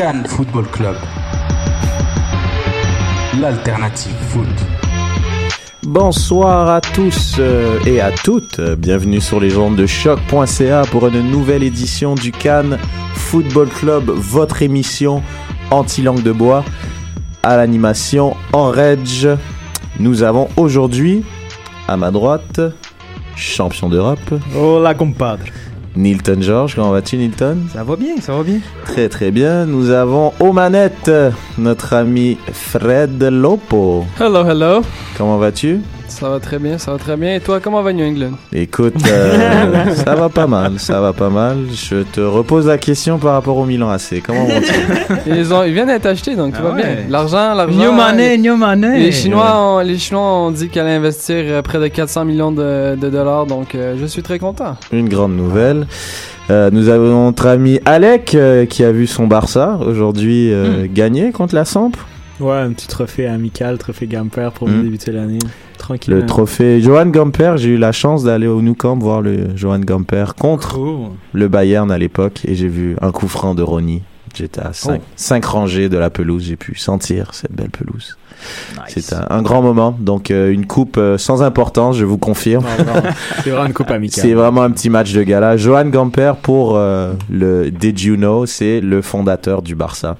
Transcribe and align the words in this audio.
Cannes 0.00 0.26
Football 0.26 0.66
Club. 0.68 0.96
L'alternative 3.38 4.14
foot. 4.30 4.46
Bonsoir 5.82 6.70
à 6.70 6.80
tous 6.80 7.36
euh, 7.38 7.78
et 7.84 8.00
à 8.00 8.10
toutes. 8.10 8.62
Bienvenue 8.78 9.20
sur 9.20 9.40
les 9.40 9.58
ondes 9.58 9.76
de 9.76 9.84
choc.ca 9.84 10.84
pour 10.90 11.06
une 11.08 11.30
nouvelle 11.30 11.62
édition 11.62 12.14
du 12.14 12.32
Cannes 12.32 12.78
Football 13.12 13.68
Club, 13.68 14.08
votre 14.08 14.62
émission 14.62 15.22
anti-langue 15.70 16.22
de 16.22 16.32
bois 16.32 16.64
à 17.42 17.58
l'animation 17.58 18.38
en 18.54 18.70
reg. 18.70 19.06
Nous 19.98 20.22
avons 20.22 20.48
aujourd'hui 20.56 21.24
à 21.88 21.98
ma 21.98 22.10
droite 22.10 22.62
champion 23.36 23.90
d'Europe 23.90 24.32
Hola, 24.56 24.94
compadre. 24.94 25.44
Nilton 25.96 26.40
George. 26.40 26.74
Comment 26.74 26.90
vas-tu 26.90 27.16
Nilton? 27.16 27.58
Ça 27.72 27.84
va 27.84 27.96
bien, 27.96 28.16
ça 28.20 28.34
va 28.34 28.42
bien. 28.42 28.60
Très 28.84 29.08
très 29.08 29.30
bien. 29.30 29.66
Nous 29.66 29.90
avons 29.90 30.32
aux 30.40 30.52
manettes 30.52 31.10
notre 31.58 31.94
ami 31.94 32.38
Fred 32.52 33.22
Lopo. 33.22 34.04
Hello, 34.18 34.44
hello. 34.44 34.82
Comment 35.16 35.38
vas-tu? 35.38 35.80
Ça 36.10 36.28
va 36.28 36.38
très 36.40 36.58
bien, 36.58 36.76
ça 36.76 36.92
va 36.92 36.98
très 36.98 37.16
bien. 37.16 37.34
Et 37.36 37.40
toi, 37.40 37.60
comment 37.60 37.82
va 37.82 37.92
New 37.92 38.04
England? 38.04 38.32
Écoute, 38.52 38.94
euh, 39.08 39.94
ça 39.94 40.14
va 40.14 40.28
pas 40.28 40.46
mal, 40.46 40.78
ça 40.78 41.00
va 41.00 41.12
pas 41.12 41.30
mal. 41.30 41.58
Je 41.74 42.02
te 42.02 42.20
repose 42.20 42.66
la 42.66 42.76
question 42.78 43.18
par 43.18 43.32
rapport 43.34 43.56
au 43.56 43.64
Milan 43.64 43.88
AC. 43.90 44.22
Comment 44.26 44.44
vont-ils? 44.44 45.16
Ils, 45.38 45.54
ont, 45.54 45.62
ils 45.64 45.72
viennent 45.72 45.86
d'être 45.86 46.06
achetés, 46.06 46.36
donc 46.36 46.52
tout 46.54 46.60
Ah 46.64 46.68
va 46.70 46.74
bien. 46.74 46.86
L'argent, 47.08 47.54
l'argent. 47.54 47.78
New 47.78 47.92
money, 47.92 48.36
new 48.38 48.56
money. 48.56 48.98
Les 48.98 49.12
Chinois, 49.12 49.54
ont, 49.56 49.78
les 49.78 49.96
Chinois 49.98 50.20
ont 50.22 50.50
dit 50.50 50.68
qu'elle 50.68 50.86
allait 50.86 50.96
investir 50.96 51.36
euh, 51.38 51.62
près 51.62 51.78
de 51.78 51.86
400 51.88 52.24
millions 52.26 52.52
de, 52.52 52.96
de 52.96 53.08
dollars, 53.08 53.46
donc 53.46 53.74
euh, 53.74 53.96
je 54.00 54.06
suis 54.06 54.22
très 54.22 54.38
content. 54.38 54.76
Une 54.92 55.08
grande 55.08 55.36
nouvelle. 55.36 55.86
Euh, 56.50 56.68
nous 56.72 56.88
avons 56.88 57.26
notre 57.26 57.46
ami 57.46 57.78
Alec 57.86 58.34
euh, 58.34 58.66
qui 58.66 58.82
a 58.84 58.90
vu 58.90 59.06
son 59.06 59.26
Barça 59.28 59.78
aujourd'hui 59.86 60.52
euh, 60.52 60.86
gagner 60.92 61.30
contre 61.30 61.54
la 61.54 61.64
Samp. 61.64 61.92
Ouais, 62.40 62.56
un 62.56 62.70
petit 62.72 62.88
trophée 62.88 63.26
amical, 63.26 63.78
trophée 63.78 64.06
Gamper 64.06 64.48
pour 64.54 64.66
Hmm. 64.68 64.82
débuter 64.82 65.12
l'année. 65.12 65.38
Tranquille. 65.90 66.14
Le 66.14 66.26
trophée 66.26 66.80
Johan 66.80 67.06
Gamper. 67.06 67.54
J'ai 67.56 67.70
eu 67.70 67.76
la 67.76 67.92
chance 67.92 68.22
d'aller 68.24 68.46
au 68.46 68.62
Nou 68.62 68.74
Camp 68.74 68.96
voir 68.98 69.22
le 69.22 69.48
Johan 69.56 69.80
Gamper 69.80 70.24
contre 70.38 70.74
Cool. 70.74 71.08
le 71.32 71.48
Bayern 71.48 71.90
à 71.90 71.98
l'époque 71.98 72.40
et 72.46 72.54
j'ai 72.54 72.68
vu 72.68 72.96
un 73.00 73.10
coup 73.10 73.26
franc 73.28 73.54
de 73.54 73.62
Ronny. 73.62 74.02
J'étais 74.32 74.60
à 74.60 74.70
5 74.72 75.44
Oh. 75.44 75.48
rangées 75.50 75.88
de 75.88 75.98
la 75.98 76.08
pelouse. 76.08 76.44
J'ai 76.44 76.54
pu 76.56 76.76
sentir 76.76 77.30
cette 77.34 77.50
belle 77.52 77.70
pelouse. 77.70 78.16
Nice. 78.74 79.04
C'est 79.04 79.12
un, 79.14 79.26
un 79.28 79.42
grand 79.42 79.60
moment. 79.62 79.96
Donc 79.98 80.30
euh, 80.30 80.52
une 80.52 80.66
coupe 80.66 80.96
euh, 80.98 81.18
sans 81.18 81.42
importance, 81.42 81.96
je 81.96 82.04
vous 82.04 82.16
confirme. 82.18 82.64
C'est 83.42 83.50
vraiment 83.50 83.66
une 83.66 83.72
coupe 83.72 83.90
amicale. 83.90 84.22
C'est 84.24 84.34
vraiment 84.34 84.62
un 84.62 84.70
petit 84.70 84.88
match 84.88 85.12
de 85.12 85.22
gala. 85.24 85.56
Johan 85.56 85.86
Gamper 85.86 86.34
pour 86.40 86.76
euh, 86.76 87.12
le 87.28 87.70
Did 87.72 88.00
You 88.00 88.14
Know, 88.16 88.46
c'est 88.46 88.80
le 88.80 89.02
fondateur 89.02 89.62
du 89.62 89.74
Barça. 89.74 90.16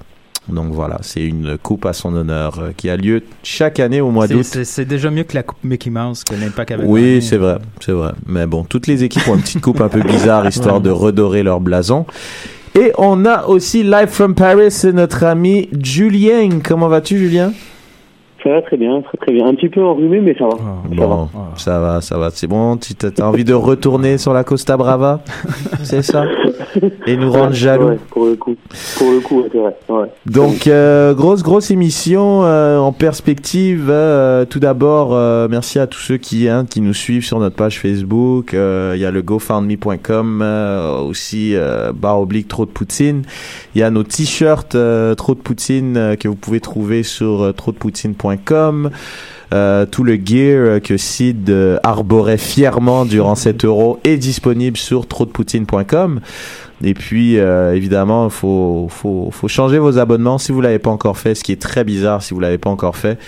Donc 0.49 0.71
voilà, 0.73 0.97
c'est 1.01 1.23
une 1.23 1.57
coupe 1.57 1.85
à 1.85 1.93
son 1.93 2.15
honneur 2.15 2.59
euh, 2.59 2.69
qui 2.75 2.89
a 2.89 2.97
lieu 2.97 3.21
chaque 3.43 3.79
année 3.79 4.01
au 4.01 4.09
mois 4.09 4.27
C'est- 4.27 4.33
d'août. 4.33 4.43
C'est 4.43 4.63
c'est 4.65 4.85
déjà 4.85 5.09
mieux 5.11 5.23
que 5.23 5.35
la 5.35 5.43
coupe 5.43 5.63
Mickey 5.63 5.89
Mouse 5.91 6.23
que 6.23 6.33
l'Impact 6.35 6.71
avait 6.71 6.83
Oui, 6.85 7.21
c'est 7.21 7.37
vrai, 7.37 7.57
c'est 7.79 7.91
vrai. 7.91 8.11
Mais 8.25 8.47
bon, 8.47 8.63
toutes 8.63 8.87
les 8.87 9.03
équipes 9.03 9.27
ont 9.27 9.35
une 9.35 9.41
petite 9.41 9.61
coupe 9.61 9.81
un 9.81 9.87
peu 9.89 10.01
bizarre 10.01 10.47
histoire 10.47 10.75
Ouais. 10.77 10.81
de 10.81 10.89
redorer 10.89 11.43
leur 11.43 11.59
blason. 11.61 12.05
Et 12.73 12.91
on 12.97 13.25
a 13.25 13.45
aussi 13.47 13.83
live 13.83 14.07
from 14.07 14.33
Paris 14.33 14.73
notre 14.93 15.25
ami 15.25 15.69
Julien. 15.81 16.59
Comment 16.63 16.87
vas-tu, 16.87 17.17
Julien? 17.17 17.51
Ça 18.43 18.49
va 18.49 18.61
très 18.63 18.77
bien, 18.77 19.01
très 19.03 19.17
très 19.19 19.33
bien. 19.33 19.45
Un 19.45 19.53
petit 19.53 19.69
peu 19.69 19.83
enrhumé, 19.83 20.19
mais 20.19 20.33
ça 20.35 20.45
va. 20.45 20.55
Oh. 20.55 20.95
Ça 20.95 21.01
va. 21.01 21.05
Bon, 21.07 21.29
ça 21.55 21.79
va, 21.79 22.01
ça 22.01 22.17
va. 22.17 22.29
C'est 22.31 22.47
bon. 22.47 22.77
Tu 22.77 22.93
as 23.05 23.27
envie 23.27 23.43
de 23.43 23.53
retourner 23.53 24.17
sur 24.17 24.33
la 24.33 24.43
Costa 24.43 24.77
Brava, 24.77 25.19
c'est 25.83 26.01
ça? 26.01 26.23
Et 27.07 27.17
nous 27.17 27.31
rendre 27.31 27.53
jaloux. 27.53 27.89
Ouais, 27.89 27.99
pour 28.09 28.25
le 28.25 28.35
coup. 28.35 28.55
Pour 28.97 29.11
le 29.11 29.19
coup, 29.19 29.43
c'est 29.51 29.57
vrai. 29.57 29.75
Ouais. 29.89 30.07
Donc 30.25 30.67
euh, 30.67 31.13
grosse 31.13 31.43
grosse 31.43 31.71
émission 31.71 32.43
euh, 32.43 32.77
en 32.77 32.91
perspective. 32.91 33.87
euh, 33.89 34.45
tout 34.45 34.59
d'abord, 34.59 35.11
merci 35.49 35.79
à 35.79 35.87
tous 35.87 35.99
ceux 35.99 36.17
qui 36.17 36.47
hein, 36.47 36.65
qui 36.69 36.81
nous 36.81 36.93
suivent 36.93 37.25
sur 37.25 37.39
notre 37.39 37.55
page 37.55 37.79
Facebook. 37.79 38.51
Il 38.53 38.99
y 38.99 39.05
a 39.05 39.11
le 39.11 39.21
GoFundMe.com 39.21 40.41
aussi 41.07 41.55
barre 41.93 42.21
oblique 42.21 42.47
trop 42.47 42.65
de 42.65 42.71
poutine. 42.71 43.23
Il 43.75 43.79
y 43.79 43.83
a 43.83 43.89
nos 43.89 44.03
t-shirts 44.03 44.77
trop 45.17 45.35
de 45.35 45.39
poutine 45.39 46.15
que 46.19 46.27
vous 46.27 46.35
pouvez 46.35 46.59
trouver 46.59 47.03
sur 47.03 47.53
trop 47.55 47.71
de 47.71 47.77
poutine.com. 47.77 48.89
Euh, 49.53 49.85
tout 49.85 50.03
le 50.05 50.15
gear 50.15 50.81
que 50.81 50.95
Sid 50.95 51.49
euh, 51.49 51.77
arborait 51.83 52.37
fièrement 52.37 53.05
durant 53.05 53.35
7 53.41 53.65
euros 53.65 53.99
est 54.03 54.17
disponible 54.17 54.77
sur 54.77 55.07
trotdepoutine.com. 55.07 56.21
Et 56.83 56.93
puis, 56.93 57.37
euh, 57.37 57.75
évidemment, 57.75 58.25
il 58.25 58.31
faut, 58.31 58.87
faut, 58.89 59.29
faut 59.31 59.47
changer 59.47 59.77
vos 59.77 59.99
abonnements 59.99 60.37
si 60.37 60.51
vous 60.51 60.61
l'avez 60.61 60.79
pas 60.79 60.89
encore 60.89 61.17
fait, 61.17 61.35
ce 61.35 61.43
qui 61.43 61.51
est 61.51 61.61
très 61.61 61.83
bizarre 61.83 62.23
si 62.23 62.33
vous 62.33 62.39
l'avez 62.39 62.57
pas 62.57 62.69
encore 62.69 62.95
fait, 62.95 63.19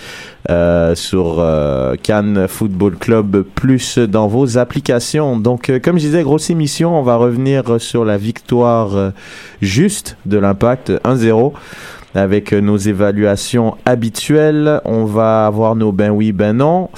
euh, 0.50 0.94
sur 0.94 1.36
euh, 1.38 1.94
Cannes 2.02 2.46
Football 2.48 2.96
Club 2.96 3.44
Plus 3.54 3.98
dans 3.98 4.26
vos 4.26 4.58
applications. 4.58 5.38
Donc, 5.38 5.70
euh, 5.70 5.78
comme 5.78 5.98
je 5.98 6.06
disais, 6.06 6.22
grosse 6.22 6.50
émission, 6.50 6.98
on 6.98 7.02
va 7.02 7.16
revenir 7.16 7.80
sur 7.80 8.04
la 8.04 8.16
victoire 8.16 9.12
juste 9.62 10.16
de 10.26 10.38
l'Impact 10.38 10.90
1-0 11.04 11.52
avec 12.14 12.52
euh, 12.52 12.60
nos 12.60 12.76
évaluations 12.76 13.76
habituelles. 13.84 14.80
On 14.84 15.04
va 15.04 15.46
avoir 15.46 15.76
nos 15.76 15.92
ben 15.92 16.10
oui, 16.10 16.32
ben 16.32 16.54
non 16.54 16.88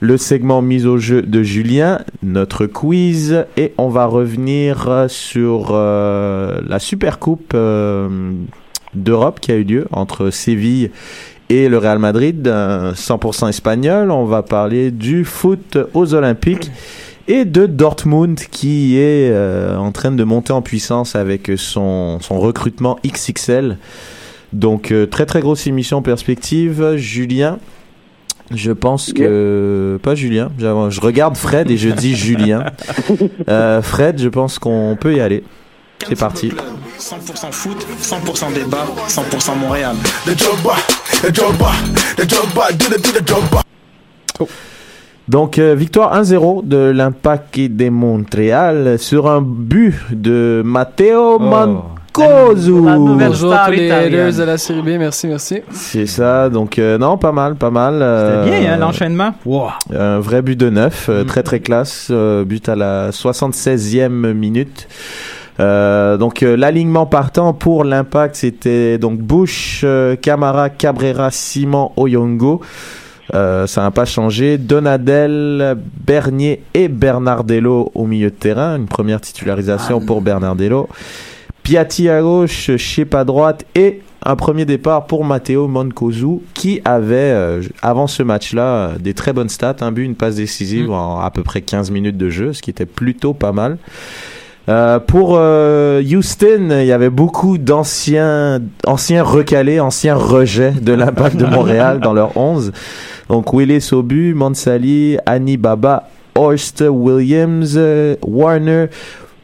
le 0.00 0.18
segment 0.18 0.60
mise 0.60 0.86
au 0.86 0.98
jeu 0.98 1.22
de 1.22 1.42
Julien, 1.42 2.00
notre 2.22 2.66
quiz, 2.66 3.46
et 3.56 3.72
on 3.78 3.88
va 3.88 4.04
revenir 4.04 4.86
euh, 4.86 5.08
sur 5.08 5.68
euh, 5.70 6.60
la 6.68 6.78
Super 6.78 7.18
Coupe 7.18 7.56
d'Europe 8.94 9.40
qui 9.40 9.50
a 9.50 9.54
eu 9.54 9.64
lieu 9.64 9.86
entre 9.92 10.28
Séville 10.28 10.90
et 11.48 11.70
le 11.70 11.78
Real 11.78 11.98
Madrid, 11.98 12.46
un 12.46 12.92
100% 12.92 13.48
espagnol. 13.48 14.10
On 14.10 14.26
va 14.26 14.42
parler 14.42 14.90
du 14.90 15.24
foot 15.24 15.78
aux 15.94 16.12
Olympiques 16.12 16.70
et 17.26 17.46
de 17.46 17.64
Dortmund 17.64 18.38
qui 18.38 18.98
est 18.98 19.34
en 19.74 19.90
train 19.92 20.12
de 20.12 20.24
monter 20.24 20.52
en 20.52 20.60
puissance 20.60 21.16
avec 21.16 21.50
son 21.56 22.18
recrutement 22.28 22.98
XXL. 23.06 23.78
Donc 24.54 24.92
euh, 24.92 25.06
très 25.06 25.26
très 25.26 25.40
grosse 25.40 25.66
émission 25.66 25.98
en 25.98 26.02
perspective. 26.02 26.94
Julien, 26.94 27.58
je 28.52 28.70
pense 28.70 29.12
que 29.12 29.98
pas 30.02 30.14
Julien. 30.14 30.50
Je 30.58 31.00
regarde 31.00 31.36
Fred 31.36 31.70
et 31.70 31.76
je 31.76 31.90
dis 31.90 32.14
Julien. 32.16 32.64
Euh, 33.48 33.82
Fred, 33.82 34.20
je 34.20 34.28
pense 34.28 34.58
qu'on 34.60 34.96
peut 34.98 35.14
y 35.14 35.20
aller. 35.20 35.42
C'est 36.08 36.18
parti. 36.18 36.52
100% 36.98 37.52
foot, 37.52 37.86
100% 38.00 38.52
débat, 38.54 38.86
100% 39.08 39.58
Montréal. 39.58 39.96
Donc 45.26 45.58
euh, 45.58 45.74
victoire 45.74 46.22
1-0 46.22 46.68
de 46.68 46.76
l'Impact 46.76 47.58
de 47.58 47.88
Montréal 47.88 48.98
sur 48.98 49.28
un 49.28 49.40
but 49.40 49.94
de 50.12 50.62
Matteo 50.64 51.38
La 52.18 52.96
nouvelle 52.96 53.28
Bonjour 53.28 53.52
star 53.52 53.66
tous 53.66 53.72
les 53.72 53.90
haters 53.90 54.32
de 54.36 54.42
la 54.44 54.56
série 54.58 54.82
B, 54.82 54.98
merci, 54.98 55.26
merci. 55.26 55.62
C'est 55.72 56.06
ça. 56.06 56.48
Donc 56.48 56.78
euh, 56.78 56.96
non, 56.96 57.18
pas 57.18 57.32
mal, 57.32 57.56
pas 57.56 57.70
mal. 57.70 58.00
euh, 58.00 58.44
C'était 58.44 58.60
bien, 58.60 58.72
hein, 58.74 58.76
l'enchaînement. 58.76 59.34
Wow. 59.44 59.68
Un 59.92 60.20
vrai 60.20 60.40
but 60.42 60.58
de 60.58 60.70
neuf, 60.70 61.08
euh, 61.08 61.24
Mm. 61.24 61.26
très 61.26 61.42
très 61.42 61.60
classe, 61.60 62.08
euh, 62.10 62.44
but 62.44 62.68
à 62.68 62.76
la 62.76 63.10
76e 63.10 64.32
minute. 64.32 64.86
Euh, 65.60 66.16
donc 66.16 66.42
euh, 66.42 66.56
l'alignement 66.56 67.06
partant 67.06 67.52
pour 67.52 67.84
l'impact 67.84 68.34
c'était 68.36 68.98
donc 68.98 69.18
Bush, 69.20 69.82
euh, 69.84 70.16
Camara, 70.16 70.68
Cabrera, 70.70 71.30
Simon, 71.30 71.90
Oyongo. 71.96 72.60
Euh, 73.34 73.66
ça 73.66 73.82
n'a 73.82 73.90
pas 73.90 74.04
changé. 74.04 74.58
Donadel, 74.58 75.76
Bernier 76.06 76.62
et 76.74 76.88
Bernardello 76.88 77.90
au 77.94 78.04
milieu 78.04 78.30
de 78.30 78.34
terrain. 78.36 78.76
Une 78.76 78.86
première 78.86 79.20
titularisation 79.20 80.00
pour 80.00 80.20
Bernardello. 80.20 80.88
Piatti 81.64 82.10
à 82.10 82.20
gauche, 82.20 82.76
Chep 82.76 83.14
à 83.14 83.24
droite 83.24 83.64
et 83.74 84.02
un 84.22 84.36
premier 84.36 84.66
départ 84.66 85.06
pour 85.06 85.24
Matteo 85.24 85.66
Moncosu 85.66 86.40
qui 86.52 86.82
avait, 86.84 87.14
euh, 87.14 87.62
avant 87.80 88.06
ce 88.06 88.22
match-là, 88.22 88.62
euh, 88.62 88.98
des 88.98 89.14
très 89.14 89.32
bonnes 89.32 89.48
stats, 89.48 89.76
un 89.80 89.90
but, 89.90 90.04
une 90.04 90.14
passe 90.14 90.34
décisive 90.34 90.90
en 90.90 91.20
à 91.20 91.30
peu 91.30 91.42
près 91.42 91.62
15 91.62 91.90
minutes 91.90 92.18
de 92.18 92.28
jeu, 92.28 92.52
ce 92.52 92.60
qui 92.60 92.68
était 92.68 92.84
plutôt 92.84 93.32
pas 93.32 93.52
mal. 93.52 93.78
Euh, 94.68 94.98
pour 94.98 95.32
Houston, 95.32 96.68
il 96.80 96.86
y 96.86 96.92
avait 96.92 97.08
beaucoup 97.08 97.56
d'anciens 97.56 98.60
anciens 98.86 99.22
recalés, 99.22 99.80
anciens 99.80 100.16
rejets 100.16 100.72
de 100.72 100.92
l'impact 100.92 101.36
de 101.36 101.46
Montréal 101.46 102.00
dans 102.00 102.12
leur 102.12 102.36
11. 102.36 102.72
Donc 103.30 103.54
Willis 103.54 103.88
au 103.92 104.02
but, 104.02 104.34
Mansali, 104.34 105.16
Annie 105.24 105.56
Baba, 105.56 106.08
Horst 106.34 106.84
Williams, 106.86 107.78
Warner, 108.22 108.88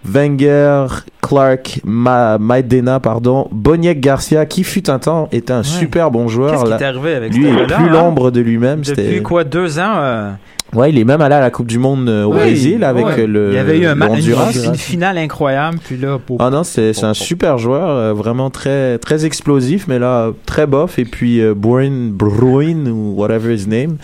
Wenger, 0.05 0.87
Clark, 1.23 1.81
Ma 1.85 2.39
Maidena, 2.39 3.01
pardon, 3.01 3.49
Boniek 3.53 4.01
Garcia, 4.01 4.47
qui 4.47 4.65
fut 4.65 4.89
un 4.91 4.99
temps 4.99 5.29
était 5.33 5.53
un 5.53 5.63
super 5.63 6.11
bon 6.11 6.29
joueur. 6.29 6.65
Qu'est-ce 6.65 6.77
qui 6.77 6.83
est 6.83 6.87
arrivé 6.87 7.15
avec 7.15 7.35
Lui 7.35 7.47
est 7.47 7.65
plus 7.65 7.75
hein? 7.75 7.89
l'ombre 7.91 8.31
de 8.31 8.41
lui-même. 8.41 8.81
Depuis 8.81 9.23
quoi, 9.23 9.45
deux 9.45 9.79
ans 9.79 9.95
euh, 9.99 10.31
ouais, 10.75 10.91
il 10.91 10.99
est 10.99 11.05
même 11.05 11.21
allé 11.21 11.35
à 11.35 11.41
la 11.41 11.51
Coupe 11.51 11.67
du 11.67 11.79
Monde 11.79 12.09
euh, 12.09 12.25
au 12.25 12.33
Brésil 12.33 12.85
avec 12.85 13.07
ouais. 13.07 13.21
euh, 13.21 13.27
le. 13.27 13.49
Il 13.51 13.55
y 13.55 13.59
avait 13.59 13.79
eu 13.79 13.87
un 13.87 13.95
le 13.95 13.97
ma- 13.97 14.09
une, 14.09 14.75
finale 14.75 15.19
incroyable, 15.19 15.79
puis 15.83 15.97
là, 15.97 16.19
pour... 16.19 16.41
Ah 16.41 16.51
non, 16.51 16.65
c'est 16.65 16.93
c'est 16.93 17.07
un 17.07 17.15
super 17.15 17.59
joueur, 17.59 17.89
euh, 17.89 18.13
vraiment 18.13 18.51
très 18.51 18.99
très 18.99 19.25
explosif, 19.25 19.87
mais 19.89 19.99
là 19.99 20.31
très 20.47 20.67
bof. 20.67 20.99
Et 20.99 21.05
puis 21.05 21.41
euh, 21.41 21.55
Bruin, 21.55 22.11
Bruin 22.11 22.87
ou 22.87 23.15
whatever 23.17 23.55
his 23.55 23.69
name, 23.69 23.97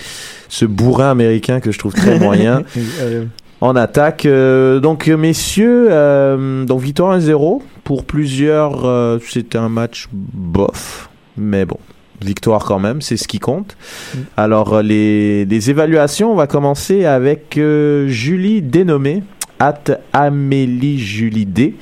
ce 0.49 0.65
bourrin 0.65 1.11
américain 1.11 1.61
que 1.61 1.73
je 1.73 1.79
trouve 1.79 1.95
très 1.95 2.19
moyen. 2.19 2.63
En 3.63 3.75
attaque, 3.75 4.27
euh, 4.27 4.81
donc 4.81 5.09
messieurs, 5.09 5.89
euh, 5.91 6.67
donc 6.67 6.83
victoire 6.83 7.19
1-0 7.19 7.63
pour 7.85 8.05
plusieurs, 8.05 8.85
euh, 8.85 9.19
c'était 9.27 9.57
un 9.57 9.71
match 9.71 10.09
bof, 10.13 11.09
mais 11.39 11.65
bon, 11.65 11.79
victoire 12.21 12.65
quand 12.65 12.79
même, 12.79 13.01
c'est 13.01 13.17
ce 13.17 13.27
qui 13.27 13.39
compte. 13.39 13.79
Alors 14.37 14.75
euh, 14.75 14.83
les, 14.83 15.47
les 15.47 15.71
évaluations, 15.71 16.33
on 16.33 16.35
va 16.35 16.47
commencer 16.47 17.07
avec 17.07 17.59
Julie 18.09 18.61
dénommée 18.61 19.23
at 19.59 19.85
Amélie 20.13 20.99
Julie 20.99 21.47
D, 21.47 21.77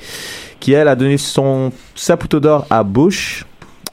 qui 0.61 0.71
elle 0.71 0.87
a 0.87 0.95
donné 0.95 1.17
son 1.17 1.73
saputo 1.93 2.39
d'or 2.39 2.67
à 2.69 2.83
Bush, 2.83 3.45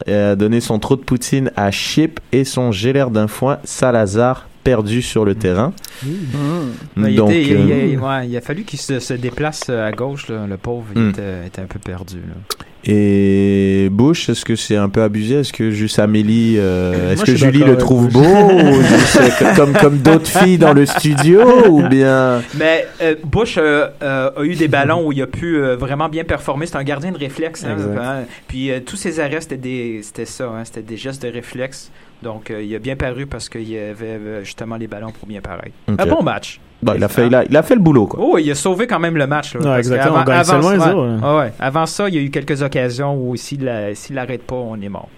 a 0.06 0.36
donné 0.36 0.60
son 0.60 0.78
trou 0.78 0.94
de 0.94 1.02
poutine 1.02 1.50
à 1.56 1.72
Chip 1.72 2.20
et 2.30 2.44
son 2.44 2.70
gélère 2.70 3.10
d'un 3.10 3.26
foin 3.26 3.58
Salazar 3.64 4.46
perdu 4.64 5.02
sur 5.02 5.24
le 5.24 5.34
terrain. 5.34 5.72
Ben, 6.02 7.08
il, 7.08 7.16
Donc, 7.16 7.30
était- 7.30 7.42
il- 7.42 7.48
il- 7.50 7.72
euh, 7.72 7.86
il- 7.92 7.98
ouais, 7.98 8.28
il 8.28 8.36
a 8.36 8.40
fallu 8.40 8.62
qu'il 8.64 8.78
se, 8.78 8.98
se 9.00 9.14
déplace 9.14 9.62
euh, 9.70 9.86
à 9.88 9.92
gauche, 9.92 10.28
là, 10.28 10.46
le 10.48 10.56
pauvre, 10.56 10.86
il 10.94 11.00
Hmm. 11.00 11.10
était, 11.10 11.46
était 11.46 11.60
un 11.62 11.66
peu 11.66 11.78
perdu. 11.78 12.16
là. 12.18 12.64
Et 12.84 13.88
Bush, 13.92 14.28
est-ce 14.28 14.44
que 14.44 14.56
c'est 14.56 14.74
un 14.76 14.88
peu 14.88 15.02
abusé? 15.02 15.36
Est-ce 15.36 15.52
que 15.52 15.70
juste 15.70 16.00
Amélie, 16.00 16.56
euh, 16.58 17.12
est-ce 17.12 17.24
que 17.24 17.36
Julie 17.36 17.60
le 17.62 17.76
trouve 17.78 18.08
beau 18.12 18.20
ou 18.24 18.82
juste, 18.82 19.20
comme 19.54 19.72
comme 19.74 19.98
d'autres 19.98 20.26
filles 20.40 20.58
dans 20.58 20.72
le 20.72 20.84
studio 20.84 21.68
ou 21.68 21.86
bien? 21.88 22.42
Mais 22.58 22.88
euh, 23.00 23.14
Bush 23.24 23.56
euh, 23.56 23.86
euh, 24.02 24.30
a 24.36 24.42
eu 24.42 24.56
des 24.56 24.66
ballons 24.66 25.06
où 25.06 25.12
il 25.12 25.22
a 25.22 25.28
pu 25.28 25.58
euh, 25.58 25.76
vraiment 25.76 26.08
bien 26.08 26.24
performer. 26.24 26.66
C'est 26.66 26.74
un 26.76 26.82
gardien 26.82 27.12
de 27.12 27.18
réflexe. 27.18 27.64
hein, 27.64 27.76
hein. 28.00 28.22
Puis 28.48 28.72
euh, 28.72 28.80
tous 28.84 28.96
ses 28.96 29.20
arrêts, 29.20 29.40
c'était 29.40 29.56
des- 29.56 30.00
c'était 30.02 30.24
ça. 30.24 30.46
hein, 30.46 30.62
c'était 30.64 30.82
des 30.82 30.96
gestes 30.96 31.22
de 31.24 31.28
réflexe. 31.28 31.88
Donc 32.22 32.50
euh, 32.50 32.62
il 32.62 32.74
a 32.74 32.78
bien 32.78 32.96
paru 32.96 33.26
parce 33.26 33.48
qu'il 33.48 33.68
y 33.70 33.76
avait 33.78 34.06
euh, 34.06 34.44
justement 34.44 34.76
les 34.76 34.86
ballons 34.86 35.10
pour 35.10 35.26
bien 35.28 35.40
paraître. 35.40 35.72
Ok. 35.88 36.00
Un 36.00 36.06
bon 36.06 36.22
match. 36.22 36.60
Bon, 36.82 36.94
il 36.96 37.04
a 37.04 37.08
fait 37.08 37.26
il 37.26 37.34
a, 37.34 37.44
il 37.44 37.56
a 37.56 37.62
fait 37.62 37.74
le 37.74 37.80
boulot 37.80 38.06
quoi. 38.06 38.20
Oh, 38.22 38.38
il 38.38 38.50
a 38.50 38.54
sauvé 38.54 38.86
quand 38.86 38.98
même 38.98 39.16
le 39.16 39.26
match. 39.26 39.54
Là, 39.54 39.60
Ouais, 39.60 39.66
parce 39.66 39.78
exactement, 39.78 40.18
ouais, 40.18 40.76
1-0, 40.76 40.98
hein. 40.98 41.20
ouais, 41.22 41.38
ouais. 41.44 41.52
Avant 41.60 41.86
ça, 41.86 42.08
il 42.08 42.14
y 42.14 42.18
a 42.18 42.20
eu 42.22 42.30
quelques 42.30 42.62
occasions 42.62 43.16
où 43.16 43.36
s'il 43.36 43.64
l'arrête 43.64 44.42
pas, 44.42 44.56
on 44.56 44.80
est 44.80 44.88
mort. 44.88 45.08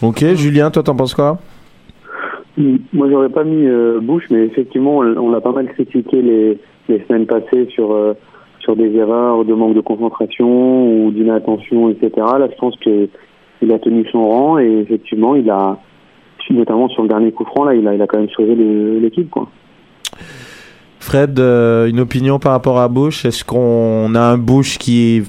Ok, 0.00 0.24
Julien, 0.34 0.70
toi 0.70 0.82
t'en 0.82 0.96
penses 0.96 1.14
quoi? 1.14 1.38
Moi, 2.58 3.08
j'aurais 3.10 3.30
pas 3.30 3.44
mis 3.44 3.66
euh, 3.66 3.98
Bush, 4.02 4.24
mais 4.30 4.44
effectivement, 4.44 4.98
on, 4.98 5.16
on 5.16 5.30
l'a 5.30 5.40
pas 5.40 5.52
mal 5.52 5.68
critiqué 5.68 6.20
les, 6.20 6.58
les 6.88 7.02
semaines 7.06 7.26
passées 7.26 7.66
sur 7.72 7.92
euh, 7.92 8.14
sur 8.60 8.76
des 8.76 8.94
erreurs, 8.94 9.44
de 9.44 9.54
manque 9.54 9.74
de 9.74 9.80
concentration 9.80 11.06
ou 11.06 11.10
d'inattention, 11.10 11.88
etc. 11.90 12.10
Là, 12.16 12.48
je 12.50 12.56
pense 12.58 12.76
que 12.78 13.08
il 13.62 13.72
a 13.72 13.78
tenu 13.78 14.06
son 14.10 14.28
rang 14.28 14.58
et 14.58 14.80
effectivement, 14.80 15.34
il 15.34 15.48
a 15.50 15.78
notamment 16.50 16.88
sur 16.88 17.02
le 17.02 17.08
dernier 17.08 17.32
coup 17.32 17.44
franc 17.44 17.64
là, 17.64 17.74
il 17.74 17.86
a 17.86 17.94
il 17.94 18.02
a 18.02 18.06
quand 18.06 18.18
même 18.18 18.28
sauvé 18.30 18.54
l'équipe 18.54 19.30
quoi. 19.30 19.48
Fred, 21.00 21.40
euh, 21.40 21.88
une 21.88 21.98
opinion 21.98 22.38
par 22.38 22.52
rapport 22.52 22.78
à 22.78 22.86
Bush? 22.86 23.24
Est-ce 23.24 23.44
qu'on 23.44 24.14
a 24.14 24.20
un 24.20 24.38
Bush 24.38 24.78
qui 24.78 25.20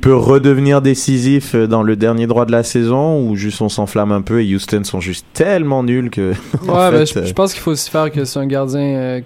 peut 0.00 0.14
redevenir 0.14 0.82
décisif 0.82 1.54
euh, 1.54 1.66
dans 1.66 1.82
le 1.82 1.96
dernier 1.96 2.26
droit 2.26 2.44
de 2.44 2.52
la 2.52 2.62
saison? 2.62 3.26
Ou 3.26 3.34
juste 3.34 3.62
on 3.62 3.70
s'enflamme 3.70 4.12
un 4.12 4.20
peu 4.20 4.42
et 4.42 4.54
Houston 4.54 4.84
sont 4.84 5.00
juste 5.00 5.26
tellement 5.32 5.82
nuls 5.82 6.10
que 6.10 6.32
en 6.68 6.74
Ouais, 6.74 6.90
fait, 6.90 6.96
ben, 6.98 7.06
je, 7.06 7.18
euh, 7.20 7.24
je 7.24 7.32
pense 7.32 7.54
qu'il 7.54 7.62
faut 7.62 7.70
aussi 7.70 7.90
faire 7.90 8.12
que 8.12 8.26
c'est 8.26 8.38
un 8.38 8.46
gardien 8.46 8.80
euh, 8.80 9.20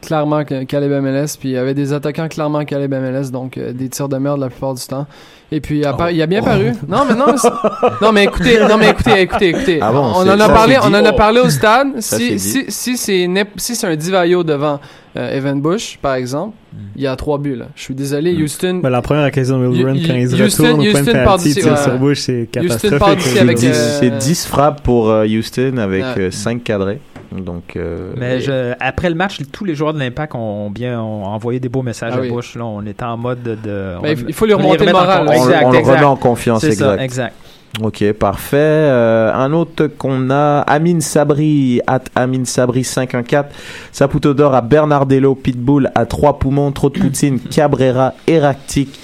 clairement 0.00 0.44
Caleb 0.44 1.02
MLS, 1.02 1.36
puis 1.38 1.50
il 1.50 1.52
y 1.52 1.56
avait 1.56 1.74
des 1.74 1.92
attaquants 1.92 2.28
clairement 2.28 2.64
Caleb 2.64 2.92
MLS, 2.94 3.30
donc 3.30 3.56
euh, 3.58 3.72
des 3.72 3.88
tirs 3.88 4.08
de 4.08 4.16
merde 4.16 4.40
la 4.40 4.48
plupart 4.48 4.74
du 4.74 4.82
temps. 4.86 5.06
Et 5.52 5.60
puis 5.60 5.78
il 5.78 5.86
a, 5.86 5.92
par- 5.92 6.10
il 6.10 6.20
a 6.20 6.26
bien 6.26 6.42
paru. 6.42 6.72
Non, 6.88 7.04
mais 7.08 7.14
non, 7.14 7.26
non, 8.02 8.10
mais 8.12 8.24
écoutez, 8.24 8.58
non, 8.68 8.76
mais 8.78 8.90
écoutez, 8.90 9.20
écoutez, 9.20 9.48
écoutez. 9.50 9.78
Ah 9.80 9.92
bon, 9.92 10.00
on 10.16 10.28
en 10.28 10.40
a 10.40 10.48
parlé, 10.48 10.76
on 10.82 10.86
en 10.88 11.04
a 11.04 11.12
parlé 11.12 11.40
au 11.40 11.48
stade. 11.50 12.00
Si, 12.00 12.38
c'est 12.38 12.38
si, 12.38 12.64
si 12.68 12.96
c'est 12.96 13.28
si 13.56 13.76
c'est 13.76 13.86
un 13.86 13.94
Divayo 13.94 14.42
devant 14.42 14.80
euh, 15.16 15.36
Evan 15.36 15.60
Bush, 15.60 15.98
par 16.02 16.14
exemple, 16.14 16.56
il 16.96 17.02
y 17.02 17.06
a 17.06 17.14
trois 17.14 17.38
buts 17.38 17.54
là. 17.54 17.66
Je 17.76 17.82
suis 17.82 17.94
désolé, 17.94 18.34
Houston. 18.42 18.80
Ben, 18.82 18.90
la 18.90 19.02
première 19.02 19.26
occasion 19.28 19.60
de 19.60 19.66
Milburn, 19.68 19.96
quand 20.04 20.14
il 20.14 20.28
se 20.28 20.34
Houston- 20.34 20.62
retourne 20.64 20.80
au 20.80 20.90
point 20.90 21.02
de 21.02 21.06
Houston 21.10 21.24
part 21.24 21.38
d'ici, 21.38 21.62
ouais. 21.64 21.76
sur 21.76 21.98
Bush, 21.98 22.18
c'est 22.20 22.48
Houston 22.56 22.78
catastrophique. 22.78 23.20
c'est 23.22 23.38
avec, 23.38 23.56
10, 23.56 23.66
euh, 23.68 23.96
c'est 24.00 24.10
10 24.18 24.46
frappes 24.46 24.82
pour 24.82 25.06
Houston 25.06 25.76
avec 25.78 26.04
Ouais. 26.16 26.30
5 26.32 26.64
cadrés. 26.64 26.98
Donc, 27.32 27.76
euh, 27.76 28.12
Mais 28.16 28.40
je- 28.40 28.72
après 28.80 29.08
le 29.08 29.14
match, 29.16 29.38
tous 29.52 29.64
les 29.64 29.74
joueurs 29.74 29.92
de 29.94 29.98
l'Impact 29.98 30.34
ont 30.34 30.70
bien 30.70 31.00
ont 31.00 31.24
envoyé 31.24 31.60
des 31.60 31.68
beaux 31.68 31.82
messages 31.82 32.12
Ah 32.14 32.18
à 32.18 32.20
oui. 32.20 32.30
Bush. 32.30 32.54
Là, 32.56 32.64
on 32.64 32.84
était 32.86 33.04
en 33.04 33.16
mode 33.16 33.42
de. 33.42 33.54
de- 33.54 33.94
Ben, 34.02 34.16
on- 34.18 34.28
il 34.28 34.32
faut 34.34 34.46
lui 34.46 34.54
remonter 34.54 34.84
le 34.86 34.94
en 34.94 35.00
moral, 35.00 35.18
con- 35.18 35.24
là. 35.24 35.30
on, 35.38 35.42
Exact, 35.72 35.72
le 35.72 35.90
remet 35.90 36.04
en 36.04 36.16
confiance, 36.16 36.60
C'est 36.60 36.72
ça, 36.72 36.92
exact. 36.94 37.02
exact. 37.02 37.34
Ok, 37.82 38.12
parfait. 38.12 38.56
Euh, 38.56 39.34
un 39.34 39.52
autre 39.52 39.86
qu'on 39.98 40.30
a, 40.30 40.60
Amin 40.60 41.00
Sabri, 41.00 41.80
at 41.86 42.00
Amin 42.14 42.44
Sabri 42.46 42.84
514, 42.84 43.46
Saputo 43.92 44.32
d'or 44.32 44.54
à 44.54 44.62
Bernardello, 44.62 45.34
Pitbull 45.34 45.90
à 45.94 46.06
3 46.06 46.38
poumons, 46.38 46.72
trop 46.72 46.88
de 46.88 46.98
poutine, 46.98 47.38
Cabrera, 47.38 48.14
Eractic 48.26 48.98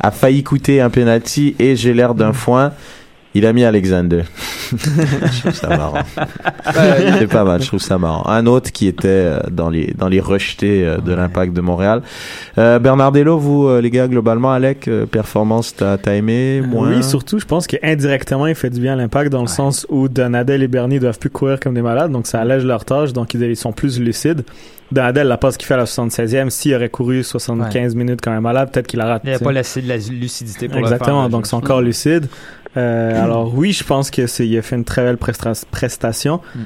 a 0.00 0.10
failli 0.10 0.42
coûter 0.42 0.80
un 0.80 0.88
penalty 0.90 1.54
et 1.58 1.76
j'ai 1.76 1.92
l'air 1.92 2.14
d'un 2.14 2.32
foin. 2.32 2.72
Il 3.34 3.46
a 3.46 3.52
mis 3.52 3.64
Alexander. 3.64 4.22
je 4.72 5.40
trouve 5.40 5.52
ça 5.52 5.68
marrant. 5.68 5.98
C'est 7.18 7.26
pas 7.26 7.44
mal, 7.44 7.60
je 7.60 7.66
trouve 7.66 7.80
ça 7.80 7.98
marrant. 7.98 8.26
Un 8.26 8.46
autre 8.46 8.70
qui 8.72 8.86
était 8.86 9.08
euh, 9.08 9.40
dans 9.50 9.70
les 9.70 9.92
dans 9.96 10.08
les 10.08 10.20
rejetés 10.20 10.84
euh, 10.84 10.98
de 10.98 11.12
l'impact 11.12 11.52
de 11.52 11.60
Montréal. 11.60 12.02
Euh, 12.58 12.78
Bernardello, 12.78 13.38
vous 13.38 13.66
euh, 13.66 13.80
les 13.80 13.90
gars, 13.90 14.06
globalement, 14.06 14.52
Alec, 14.52 14.86
euh, 14.88 15.06
performance, 15.06 15.74
t'as 15.76 15.98
t'as 15.98 16.14
aimé, 16.14 16.62
moins? 16.64 16.96
Oui, 16.96 17.02
surtout, 17.02 17.38
je 17.38 17.46
pense 17.46 17.66
qu'indirectement, 17.66 18.46
il 18.46 18.54
fait 18.54 18.70
du 18.70 18.80
bien 18.80 18.92
à 18.92 18.96
l'impact 18.96 19.30
dans 19.30 19.42
le 19.42 19.48
sens 19.48 19.86
où 19.88 20.08
Donadel 20.08 20.62
et 20.62 20.68
Bernier 20.68 21.00
doivent 21.00 21.18
plus 21.18 21.30
courir 21.30 21.58
comme 21.58 21.74
des 21.74 21.82
malades, 21.82 22.12
donc 22.12 22.26
ça 22.26 22.40
allège 22.40 22.64
leur 22.64 22.84
tâche, 22.84 23.12
donc 23.12 23.34
ils, 23.34 23.56
sont 23.56 23.72
plus 23.72 23.98
lucides. 23.98 24.44
Donadel, 24.92 25.26
la 25.26 25.36
passe 25.36 25.56
qu'il 25.56 25.66
fait 25.66 25.74
à 25.74 25.78
la 25.78 25.84
76e, 25.84 26.50
s'il 26.50 26.74
aurait 26.74 26.88
couru 26.88 27.24
75 27.24 27.96
minutes 27.96 28.20
comme 28.20 28.34
un 28.34 28.40
malade, 28.40 28.70
peut-être 28.70 28.86
qu'il 28.86 28.98
la 28.98 29.06
rate. 29.06 29.22
Il 29.24 29.30
n'y 29.30 29.36
a 29.36 29.38
pas 29.38 29.52
la, 29.52 29.62
la 29.86 29.96
lucidité 29.96 30.68
pour 30.68 30.78
Exactement, 30.78 31.22
le 31.22 31.22
faire. 31.22 31.30
donc 31.30 31.46
c'est 31.46 31.56
encore 31.56 31.80
lucide. 31.80 32.26
Euh, 32.76 33.22
alors 33.22 33.52
oui, 33.54 33.72
je 33.72 33.84
pense 33.84 34.10
que 34.10 34.26
c'est 34.26 34.46
il 34.46 34.56
a 34.58 34.62
fait 34.62 34.76
une 34.76 34.84
très 34.84 35.02
belle 35.04 35.18
prestation. 35.70 36.40
Mm. 36.54 36.60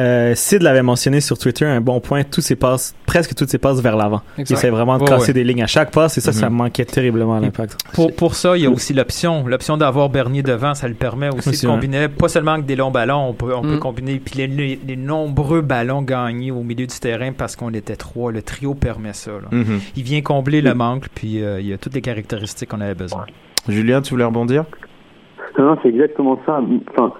Euh, 0.00 0.36
Sid 0.36 0.62
l'avait 0.62 0.84
mentionné 0.84 1.20
sur 1.20 1.36
Twitter, 1.38 1.64
un 1.64 1.80
bon 1.80 1.98
point, 1.98 2.22
tous 2.22 2.40
ses 2.40 2.54
passes, 2.54 2.94
presque 3.04 3.34
toutes 3.34 3.50
ses 3.50 3.58
passes 3.58 3.80
vers 3.80 3.96
l'avant. 3.96 4.22
Il 4.38 4.42
essaie 4.52 4.70
vraiment 4.70 4.96
de 4.96 5.02
casser 5.04 5.28
ouais. 5.28 5.32
des 5.32 5.42
lignes 5.42 5.64
à 5.64 5.66
chaque 5.66 5.90
passe 5.90 6.16
et 6.16 6.20
ça, 6.20 6.32
ça 6.32 6.48
Mhm. 6.48 6.54
manquait 6.56 6.84
terriblement 6.84 7.34
à 7.34 7.40
l'impact. 7.40 7.76
Pour, 7.94 8.14
pour 8.14 8.36
ça, 8.36 8.56
il 8.56 8.62
y 8.62 8.66
a 8.66 8.70
aussi 8.70 8.94
l'option. 8.94 9.44
L'option 9.48 9.76
d'avoir 9.76 10.08
Bernier 10.08 10.44
devant, 10.44 10.74
ça 10.74 10.86
le 10.86 10.94
permet 10.94 11.30
aussi 11.34 11.48
Aussi, 11.48 11.66
de 11.66 11.70
combiner, 11.72 12.06
pas 12.06 12.28
seulement 12.28 12.52
avec 12.52 12.66
des 12.66 12.76
longs 12.76 12.92
ballons, 12.92 13.28
on 13.30 13.32
peut, 13.34 13.52
on 13.52 13.62
peut 13.62 13.74
Mm. 13.74 13.80
combiner, 13.80 14.20
puis 14.20 14.36
les, 14.38 14.46
les- 14.46 14.78
les 14.86 14.94
nombreux 14.96 15.62
ballons 15.62 16.02
gagnés 16.02 16.52
au 16.52 16.62
milieu 16.62 16.86
du 16.86 16.96
terrain 17.00 17.32
parce 17.32 17.56
qu'on 17.56 17.74
était 17.74 17.96
trois. 17.96 18.30
Le 18.30 18.42
trio 18.42 18.74
permet 18.74 19.14
ça. 19.14 19.32
là. 19.32 19.48
Mhm. 19.50 19.80
Il 19.96 20.04
vient 20.04 20.22
combler 20.22 20.60
le 20.60 20.74
manque, 20.74 21.06
puis 21.12 21.42
euh, 21.42 21.60
il 21.60 21.66
y 21.66 21.72
a 21.72 21.76
toutes 21.76 21.94
les 21.94 22.02
caractéristiques 22.02 22.68
qu'on 22.68 22.80
avait 22.80 22.94
besoin. 22.94 23.26
Julien, 23.68 24.00
tu 24.00 24.10
voulais 24.10 24.24
rebondir? 24.24 24.64
Non, 25.58 25.76
c'est 25.82 25.88
exactement 25.88 26.38
ça. 26.46 26.62
Enfin, 26.90 27.12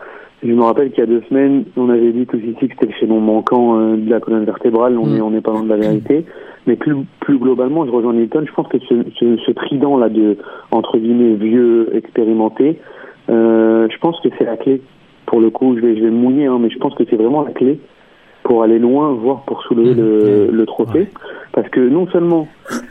je 0.43 0.53
me 0.53 0.63
rappelle 0.63 0.91
qu'il 0.91 1.01
y 1.01 1.03
a 1.03 1.07
deux 1.07 1.23
semaines, 1.29 1.65
on 1.77 1.89
avait 1.91 2.13
dit 2.13 2.27
tous 2.27 2.39
ici 2.39 2.69
que 2.69 2.75
c'était 2.75 2.87
le 2.87 2.93
chaînon 2.93 3.21
manquant 3.21 3.79
euh, 3.79 3.97
de 3.97 4.09
la 4.09 4.21
colonne 4.21 4.45
vertébrale. 4.45 4.97
On 4.97 5.07
Mm. 5.07 5.17
est, 5.17 5.21
on 5.21 5.35
est 5.35 5.41
pas 5.41 5.51
loin 5.53 5.65
de 5.65 5.69
la 5.69 5.77
vérité. 5.77 6.25
Mais 6.67 6.77
plus, 6.77 6.95
plus 7.21 7.39
globalement, 7.39 7.85
je 7.87 7.91
rejoins 7.91 8.13
Newton. 8.13 8.45
Je 8.47 8.53
pense 8.53 8.69
que 8.69 8.79
ce, 8.79 8.95
ce, 9.19 9.37
ce 9.39 9.51
trident 9.53 9.97
là 9.99 10.09
de 10.09 10.37
entre 10.71 10.99
guillemets 10.99 11.35
vieux, 11.35 11.89
expérimenté, 11.97 12.79
euh, 13.31 13.89
je 13.91 13.99
pense 13.99 14.21
que 14.21 14.29
c'est 14.39 14.45
la 14.45 14.57
clé. 14.57 14.81
Pour 15.27 15.41
le 15.41 15.51
coup, 15.51 15.75
je 15.77 15.81
vais, 15.81 15.97
je 15.97 16.03
vais 16.05 16.11
mouiller, 16.11 16.47
hein, 16.47 16.59
mais 16.61 16.71
je 16.71 16.79
pense 16.79 16.95
que 16.95 17.05
c'est 17.09 17.17
vraiment 17.17 17.43
la 17.43 17.51
clé 17.53 17.79
pour 18.45 18.63
aller 18.63 18.79
loin, 18.79 19.13
voire 19.13 19.43
pour 19.43 19.63
soulever 19.65 19.95
le, 19.95 20.49
le 20.51 20.67
trophée. 20.67 21.09
Parce 21.53 21.69
que 21.69 21.81
non 21.81 22.07
seulement 22.09 22.49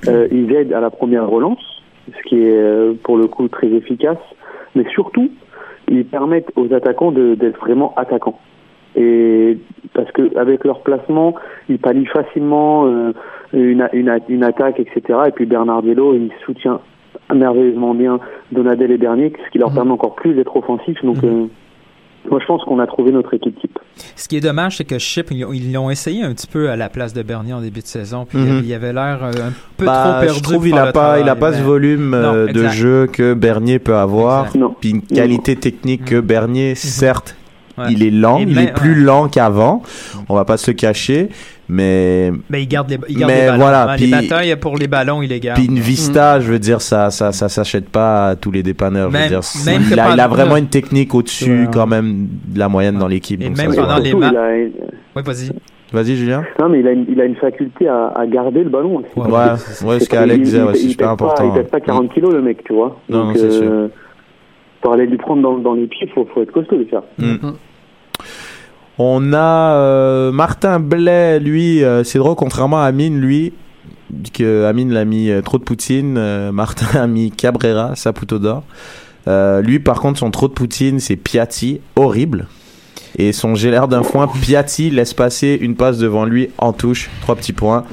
euh, 0.08 0.28
ils 0.32 0.52
aident 0.54 0.74
à 0.74 0.82
la 0.82 0.90
première 0.92 1.28
relance, 1.30 1.64
ce 2.08 2.30
qui 2.30 2.42
est 2.44 2.94
pour 3.04 3.18
le 3.18 3.26
coup 3.28 3.48
très 3.48 3.68
efficace, 3.68 4.20
mais 4.78 4.86
surtout 4.92 5.30
ils 5.90 6.06
permettent 6.06 6.52
aux 6.56 6.74
attaquants 6.74 7.12
d'être 7.12 7.60
vraiment 7.60 7.94
attaquants. 7.96 8.40
Et 8.96 9.58
parce 9.94 10.12
que 10.12 10.36
avec 10.38 10.64
leur 10.66 10.82
placement, 10.82 11.36
ils 11.70 11.78
pallient 11.78 12.08
facilement 12.08 12.88
euh, 12.88 13.14
une, 13.54 13.88
une, 13.94 14.20
une 14.28 14.44
attaque, 14.44 14.80
etc. 14.80 15.20
Et 15.28 15.32
puis 15.32 15.46
Bernardello, 15.46 16.16
il 16.16 16.32
soutient 16.46 16.80
merveilleusement 17.34 17.94
bien 17.94 18.20
Donadel 18.52 18.92
et 18.92 18.98
Bernier, 18.98 19.34
ce 19.46 19.52
qui 19.52 19.60
leur 19.60 19.74
permet 19.74 19.92
encore 19.92 20.16
plus 20.16 20.34
d'être 20.34 20.56
offensif. 20.56 21.04
Donc, 21.04 21.24
euh, 21.24 21.46
moi, 22.30 22.40
je 22.42 22.46
pense 22.46 22.64
qu'on 22.64 22.80
a 22.80 22.88
trouvé 22.88 23.12
notre 23.12 23.34
équipe 23.34 23.60
type. 23.60 23.78
Ce 24.16 24.28
qui 24.28 24.38
est 24.38 24.42
dommage, 24.42 24.78
c'est 24.78 24.84
que 24.86 24.98
Chip, 25.00 25.32
ils 25.32 25.72
l'ont- 25.74 25.90
essayé 25.90 26.24
un 26.24 26.34
petit 26.34 26.48
peu 26.48 26.70
à 26.70 26.76
la 26.76 26.90
place 26.90 27.14
de 27.14 27.22
Bernier 27.24 27.54
en 27.54 27.62
début 27.62 27.80
de 27.82 27.86
saison. 27.88 28.26
Puis 28.26 28.38
Mhm. 28.38 28.60
il 28.64 28.68
y 28.68 28.74
avait 28.74 28.94
l'air 28.94 29.20
euh, 29.24 29.30
un 29.50 29.54
peu 29.78 29.86
Bah, 29.86 30.04
trop 30.12 30.22
perdu. 30.26 30.38
je 30.38 30.44
trouve 30.44 30.68
il 30.68 30.74
faire 30.74 30.84
a 30.84 30.86
le 30.88 30.92
pas, 30.92 31.20
il 31.20 31.30
a 31.30 31.36
pas 31.36 31.54
ce 31.54 31.62
volume 31.62 32.10
Non, 32.12 32.18
euh, 32.34 32.46
de 32.48 32.50
exact. 32.60 32.72
jeu 32.74 33.08
que 33.12 33.34
Bernier 33.34 33.80
peut 33.80 33.96
avoir, 33.96 34.48
puis 34.80 34.90
une 34.92 35.02
qualité 35.02 35.56
technique 35.56 36.06
que 36.06 36.20
Bernier, 36.20 36.76
certes, 36.76 37.36
Ouais. 37.78 37.86
il 37.92 38.02
est 38.04 38.10
lent, 38.12 38.40
Et 38.40 38.44
il 38.44 38.58
est 38.60 38.74
plus 38.74 38.96
lent 38.96 39.28
qu'avant. 39.28 39.84
On 40.30 40.36
va 40.36 40.46
pas 40.46 40.58
se 40.58 40.72
le 40.72 40.76
cacher, 40.76 41.30
mais 41.70 42.32
Mais 42.50 42.64
il 42.64 42.68
garde 42.68 42.90
les, 42.90 42.98
il 43.10 43.18
garde 43.18 43.32
Mais 43.32 43.42
les 43.42 43.46
ballons. 43.48 43.58
voilà, 43.60 43.92
hein. 43.92 43.96
puis- 43.98 44.06
les 44.06 44.12
batailles 44.12 44.56
pour 44.56 44.78
les 44.78 44.88
ballons, 44.88 45.22
il 45.22 45.30
les 45.30 45.40
garde. 45.40 45.58
puis 45.60 45.68
une 45.68 45.80
Vista, 45.80 46.40
je 46.40 46.52
veux 46.52 46.60
dire, 46.60 46.82
ça, 46.82 47.12
ça, 47.12 47.32
ça 47.32 47.50
s'achète 47.50 47.90
pas 47.90 48.30
à 48.30 48.36
tous 48.36 48.52
les 48.52 48.64
dépanneurs. 48.64 49.12
je 49.12 49.18
veux 49.18 49.28
dire, 49.28 49.40
même 49.66 49.82
il, 49.92 50.00
a, 50.00 50.14
il 50.16 50.30
vraiment 50.30 50.58
une 50.58 50.68
technique 50.68 51.14
au-dessus 51.14 51.62
Ouais. 51.66 51.70
quand 51.74 51.88
même 51.88 52.28
de 52.48 52.60
la 52.60 52.70
moyenne 52.70 52.98
dans 52.98 53.08
l'équipe. 53.08 53.42
Et 53.42 53.46
donc 53.50 53.58
même 53.58 53.72
ça 53.74 53.82
pendant 53.82 53.98
les 53.98 54.10
Surtout, 54.10 54.20
ma- 54.20 54.30
il 54.32 54.38
a 54.38 54.58
une- 54.58 54.72
Oui, 55.16 55.22
vas-y. 55.26 55.52
Vas-y, 55.94 56.16
Julien. 56.18 56.44
Non, 56.60 56.68
mais 56.68 56.82
il 56.82 56.88
a 56.88 56.92
une, 56.92 57.06
il 57.10 57.22
a 57.22 57.24
une 57.26 57.36
faculté 57.38 57.88
à, 57.88 58.08
à 58.16 58.26
garder 58.28 58.64
le 58.64 58.70
ballon. 58.70 59.04
Ouais, 59.16 59.26
ouais, 59.26 59.40
c'est 59.58 60.00
ce 60.00 60.10
qu'Alex 60.10 60.38
il- 60.38 60.44
disait, 60.44 60.60
il- 60.70 60.76
c'est 60.76 60.84
il 60.84 60.90
super 60.92 61.08
pas- 61.08 61.14
important. 61.14 61.54
il 61.56 61.62
pèse 61.62 61.72
pas 61.72 61.80
40 61.80 62.14
kilos, 62.14 62.34
le 62.34 62.42
mec, 62.42 62.62
tu 62.66 62.74
vois. 62.74 63.00
Non, 63.08 63.20
Donc, 63.28 63.36
non, 63.36 63.42
c'est 63.42 63.52
sûr. 63.52 63.64
euh, 63.64 63.88
pour 64.82 64.94
aller 64.94 65.06
lui 65.06 65.18
prendre 65.18 65.42
dans, 65.42 65.58
dans 65.58 65.74
les 65.76 65.88
pieds, 65.88 66.08
faut, 66.14 66.28
faut 66.34 66.42
être 66.42 66.52
costaud, 66.52 66.76
déjà. 66.78 67.04
Mm. 67.18 67.52
On 69.00 69.32
a 69.34 69.76
euh, 69.76 70.32
Martin 70.32 70.80
Blais, 70.80 71.40
lui, 71.40 71.84
euh, 71.84 72.04
c'est 72.04 72.18
drôle, 72.18 72.36
contrairement 72.36 72.82
à 72.82 72.86
Amine, 72.86 73.20
lui, 73.20 73.54
que 74.34 74.66
Amine 74.66 74.92
l'a 74.92 75.06
mis 75.06 75.30
euh, 75.30 75.42
trop 75.42 75.60
de 75.60 75.64
poutine, 75.64 76.16
euh, 76.18 76.52
Martin 76.54 77.00
a 77.00 77.08
mis 77.08 77.32
Cabrera, 77.32 77.96
Saputo 77.96 78.40
d'or. 78.40 78.64
Lui, 79.62 79.80
par 79.80 80.00
contre, 80.00 80.20
son 80.20 80.32
trop 80.32 80.48
de 80.48 80.54
poutine, 80.54 81.00
c'est 81.00 81.18
Piatti, 81.18 81.82
horrible. 81.96 82.48
Et 83.18 83.34
son 83.34 83.54
l'air 83.54 83.88
d'un 83.88 84.04
foin, 84.04 84.28
Piatti 84.28 84.90
laisse 84.90 85.14
passer 85.14 85.58
une 85.60 85.76
passe 85.76 85.98
devant 85.98 86.24
lui 86.24 86.50
en 86.58 86.72
touche, 86.72 87.10
trois 87.22 87.36
petits 87.36 87.54
points. 87.54 87.84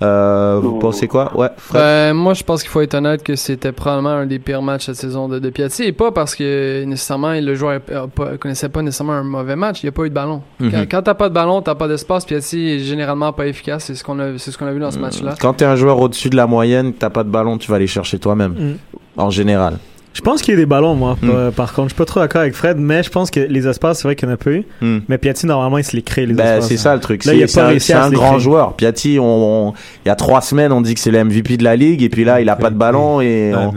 Euh, 0.00 0.60
vous 0.62 0.74
Oh. 0.76 0.78
pensez 0.78 1.08
quoi? 1.08 1.36
Ouais, 1.36 1.48
Fred? 1.56 1.80
Ben, 1.82 2.12
moi, 2.14 2.32
je 2.34 2.44
pense 2.44 2.62
qu'il 2.62 2.70
faut 2.70 2.80
être 2.80 2.94
honnête 2.94 3.22
que 3.24 3.34
c'était 3.34 3.72
probablement 3.72 4.10
un 4.10 4.26
des 4.26 4.38
pires 4.38 4.62
matchs 4.62 4.86
cette 4.86 4.94
saison 4.96 5.28
de, 5.28 5.38
de 5.40 5.50
Piatti. 5.50 5.82
Et 5.84 5.92
pas 5.92 6.12
parce 6.12 6.36
que 6.36 6.84
nécessairement 6.84 7.32
le 7.34 7.54
joueur 7.56 7.80
euh, 7.90 8.06
pas- 8.06 8.36
connaissait 8.36 8.68
pas 8.68 8.80
nécessairement 8.82 9.14
un 9.14 9.24
mauvais 9.24 9.56
match. 9.56 9.82
Il 9.82 9.86
n'y 9.86 9.88
a 9.88 9.92
pas 9.92 10.04
eu 10.04 10.08
de 10.10 10.14
ballon. 10.14 10.42
Mhm. 10.60 10.70
Quand, 10.70 10.84
quand 10.90 11.02
t'as 11.02 11.14
pas 11.14 11.28
de 11.28 11.34
ballon, 11.34 11.62
t'as 11.62 11.74
pas 11.74 11.88
d'espace. 11.88 12.24
Piatti 12.24 12.68
est 12.74 12.78
généralement 12.78 13.32
pas 13.32 13.46
efficace. 13.48 13.84
C'est 13.86 13.94
ce 13.96 14.04
qu'on 14.04 14.18
a, 14.20 14.38
c'est 14.38 14.52
ce 14.52 14.58
qu'on 14.58 14.66
a 14.66 14.72
vu 14.72 14.78
dans 14.80 14.90
ce 14.92 14.98
match-là. 15.00 15.34
Quand 15.40 15.54
t'es 15.54 15.64
un 15.64 15.74
joueur 15.76 15.98
au-dessus 16.00 16.30
de 16.30 16.36
la 16.36 16.46
moyenne, 16.46 16.92
t'as 16.92 17.10
pas 17.10 17.24
de 17.24 17.30
ballon, 17.30 17.58
tu 17.58 17.68
vas 17.70 17.76
aller 17.76 17.86
chercher 17.88 18.18
toi-même, 18.20 18.52
Mm. 18.52 18.74
en 19.16 19.30
général. 19.30 19.78
Je 20.18 20.22
pense 20.22 20.42
qu'il 20.42 20.52
y 20.52 20.56
a 20.56 20.60
des 20.60 20.66
ballons, 20.66 20.96
moi. 20.96 21.16
Mm. 21.22 21.28
par- 21.28 21.52
Par 21.52 21.72
contre, 21.72 21.88
je 21.90 21.94
suis 21.94 21.98
pas 21.98 22.04
trop 22.04 22.18
d'accord 22.20 22.40
avec 22.40 22.54
Fred, 22.54 22.76
mais 22.76 23.04
je 23.04 23.08
pense 23.10 23.30
que 23.30 23.38
les 23.38 23.68
espaces, 23.68 23.98
c'est 23.98 24.08
vrai 24.08 24.16
qu'il 24.16 24.28
y 24.28 24.30
en 24.30 24.34
a 24.34 24.36
peu 24.36 24.52
eu. 24.52 24.64
Mm. 24.80 24.98
Mais 25.08 25.16
Piatti, 25.16 25.46
normalement, 25.46 25.78
il 25.78 25.84
se 25.84 25.94
les 25.94 26.02
crée, 26.02 26.26
les 26.26 26.34
Ben, 26.34 26.44
espaces. 26.56 26.68
c'est 26.68 26.76
ça 26.76 26.92
le 26.94 27.00
truc. 27.00 27.24
Là, 27.24 27.34
il 27.34 27.42
a 27.44 27.46
C'est 27.46 27.60
un, 27.60 27.78
c'est 27.78 27.92
un 27.94 28.10
grand 28.10 28.30
créer. 28.30 28.40
joueur. 28.40 28.74
Piatti, 28.74 29.18
on, 29.20 29.68
on- 29.68 29.72
il 30.04 30.08
y 30.08 30.10
a 30.10 30.16
trois 30.16 30.40
semaines, 30.40 30.72
on 30.72 30.80
dit 30.80 30.94
que 30.94 31.00
c'est 31.00 31.12
le 31.12 31.22
MVP 31.24 31.56
de 31.56 31.62
la 31.64 31.76
ligue, 31.76 32.02
et 32.02 32.08
puis 32.08 32.24
là, 32.24 32.40
il 32.40 32.48
a 32.48 32.56
pas 32.56 32.70
de 32.70 32.74
ballon 32.76 33.20
et 33.20 33.52
on- 33.54 33.72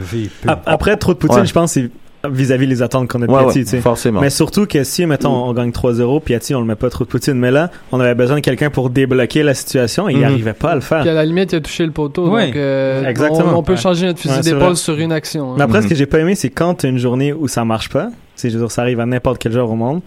Après, 0.65 0.97
trop 0.97 1.13
de 1.13 1.19
Poutine, 1.19 1.41
Ouais. 1.41 1.45
je 1.45 1.53
pense, 1.53 1.73
c'est 1.73 1.89
vis-à-vis 2.29 2.67
les 2.67 2.81
attentes 2.83 3.07
qu'on 3.07 3.21
a 3.23 3.27
de 3.27 3.31
Ouais, 3.31 3.43
Piatti, 3.45 3.59
ouais, 3.59 3.63
tu 3.65 3.69
sais. 3.71 3.81
forcément. 3.81 4.21
Mais 4.21 4.29
surtout 4.29 4.65
que 4.67 4.83
si, 4.83 5.05
mettons, 5.05 5.31
on 5.33 5.53
gagne 5.53 5.71
3-0, 5.71 6.19
Piatti, 6.21 6.53
on 6.53 6.59
le 6.59 6.65
met 6.67 6.75
pas 6.75 6.89
trop 6.89 7.03
de 7.03 7.09
Poutine. 7.09 7.33
Mais 7.33 7.49
là, 7.51 7.71
on 7.91 7.99
avait 7.99 8.13
besoin 8.15 8.35
de 8.37 8.41
quelqu'un 8.41 8.69
pour 8.69 8.89
débloquer 8.91 9.41
la 9.43 9.53
situation 9.53 10.07
et 10.07 10.13
il 10.13 10.19
Mhm. 10.19 10.23
arrivait 10.25 10.53
pas 10.53 10.71
à 10.71 10.75
le 10.75 10.81
faire. 10.81 11.01
Puis 11.01 11.09
à 11.09 11.13
la 11.13 11.25
limite, 11.25 11.51
il 11.53 11.55
a 11.55 11.61
touché 11.61 11.85
le 11.85 11.91
poteau. 11.91 12.29
Ouais. 12.29 12.47
Donc, 12.47 12.55
euh, 12.57 13.05
Exactement. 13.05 13.53
on, 13.53 13.57
on 13.59 13.63
peut 13.63 13.73
Ouais. 13.73 13.77
changer 13.79 14.05
notre 14.05 14.19
fusil 14.19 14.35
Ouais, 14.35 14.41
d'épaule 14.43 14.77
sur 14.77 14.97
une 14.99 15.11
action. 15.11 15.51
hein. 15.51 15.55
Mais 15.57 15.63
après, 15.63 15.79
ce 15.79 15.85
Mhm. 15.85 15.89
que 15.89 15.95
j'ai 15.95 16.05
pas 16.05 16.19
aimé, 16.19 16.35
c'est 16.35 16.49
quand 16.49 16.75
t'as 16.75 16.89
une 16.89 16.97
journée 16.99 17.33
où 17.33 17.47
ça 17.47 17.65
marche 17.65 17.89
pas, 17.89 18.09
c'est, 18.35 18.49
je 18.49 18.55
veux 18.57 18.61
dire, 18.65 18.71
ça 18.71 18.81
arrive 18.83 18.99
à 18.99 19.05
n'importe 19.05 19.39
quel 19.39 19.51
joueur 19.51 19.69
au 19.71 19.75
monde, 19.75 20.01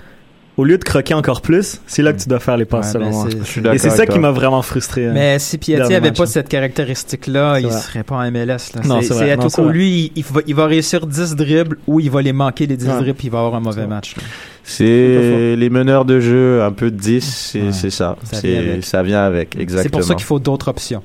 au 0.56 0.64
lieu 0.64 0.78
de 0.78 0.84
croquer 0.84 1.14
encore 1.14 1.40
plus, 1.40 1.80
c'est 1.86 2.02
là 2.02 2.12
que 2.12 2.20
tu 2.22 2.28
dois 2.28 2.38
faire 2.40 2.56
les 2.56 2.64
passes, 2.64 2.86
Ouais, 2.86 2.92
selon 2.92 3.10
ben, 3.10 3.62
moi. 3.62 3.74
Et 3.74 3.78
c'est 3.78 3.90
ça 3.90 4.06
qui 4.06 4.18
m'a 4.18 4.30
vraiment 4.30 4.62
frustré. 4.62 5.06
hein. 5.08 5.12
Mais 5.12 5.38
si 5.38 5.58
Piatti 5.58 5.94
avait 5.94 6.08
match, 6.08 6.18
pas 6.18 6.26
cette 6.26 6.48
caractéristique-là, 6.48 7.58
il 7.60 7.66
vrai. 7.66 7.80
serait 7.80 8.02
pas 8.04 8.16
en 8.16 8.30
MLS. 8.30 8.46
Là. 8.74 8.82
Non, 8.84 9.00
C'est- 9.02 9.14
c'est 9.14 9.30
Atoko, 9.32 9.64
vrai. 9.64 9.72
lui, 9.72 10.12
il, 10.14 10.18
il 10.18 10.24
va, 10.24 10.40
il 10.46 10.54
va 10.54 10.66
réussir 10.66 11.06
10 11.06 11.34
dribbles 11.34 11.78
ou 11.86 11.98
il 12.00 12.10
va 12.10 12.22
les 12.22 12.32
manquer 12.32 12.66
les 12.66 12.76
10 12.76 12.86
Ouais. 12.88 12.94
dribbles 12.98 13.14
puis 13.18 13.26
il 13.28 13.30
va 13.30 13.38
avoir 13.38 13.54
un 13.56 13.60
mauvais 13.60 13.86
match. 13.86 14.14
C'est 14.62 15.56
les 15.56 15.70
meneurs 15.70 16.04
de 16.04 16.20
jeu, 16.20 16.62
un 16.62 16.72
peu 16.72 16.90
de 16.90 16.96
10, 16.96 17.20
c'est 17.52 17.62
Ouais. 17.62 17.72
c'est 17.72 17.90
ça. 17.90 18.16
Ça 18.24 18.36
C'est- 18.40 18.48
vient 18.48 18.60
avec. 18.60 18.84
ça 18.84 19.02
vient 19.02 19.22
avec, 19.24 19.56
exactement. 19.58 19.82
C'est 19.82 19.88
pour 19.90 20.02
ça 20.04 20.14
qu'il 20.14 20.24
faut 20.24 20.38
d'autres 20.38 20.68
options. 20.68 21.02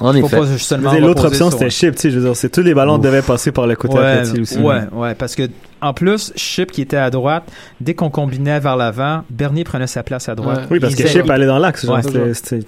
En 0.00 0.14
effet. 0.14 0.36
L'autre 1.00 1.26
option, 1.26 1.50
c'était 1.50 1.68
Chip, 1.70 1.94
tu 1.96 2.00
sais, 2.02 2.10
je 2.10 2.18
veux 2.18 2.24
dire, 2.26 2.36
c'est 2.36 2.48
tous 2.48 2.62
les 2.62 2.74
ballons 2.74 2.98
devaient 2.98 3.22
passer 3.22 3.52
par 3.52 3.66
le 3.66 3.74
côté 3.76 3.98
à 3.98 4.22
aussi. 4.22 4.58
ouais, 4.58 4.80
ouais, 4.92 5.14
parce 5.14 5.34
que 5.34 5.42
en 5.82 5.92
plus, 5.92 6.32
Chip 6.36 6.70
qui 6.72 6.80
était 6.82 6.96
à 6.96 7.10
droite, 7.10 7.44
dès 7.80 7.94
qu'on 7.94 8.10
combinait 8.10 8.60
vers 8.60 8.76
l'avant, 8.76 9.24
Bernier 9.30 9.64
prenait 9.64 9.86
sa 9.86 10.02
place 10.02 10.28
à 10.28 10.34
droite. 10.34 10.58
Ouais. 10.60 10.64
Oui, 10.72 10.80
parce 10.80 10.94
Il 10.94 11.02
que 11.02 11.08
Chip 11.08 11.28
allait 11.28 11.46
dans 11.46 11.58
l'axe, 11.58 11.84
Ouais. 11.84 12.00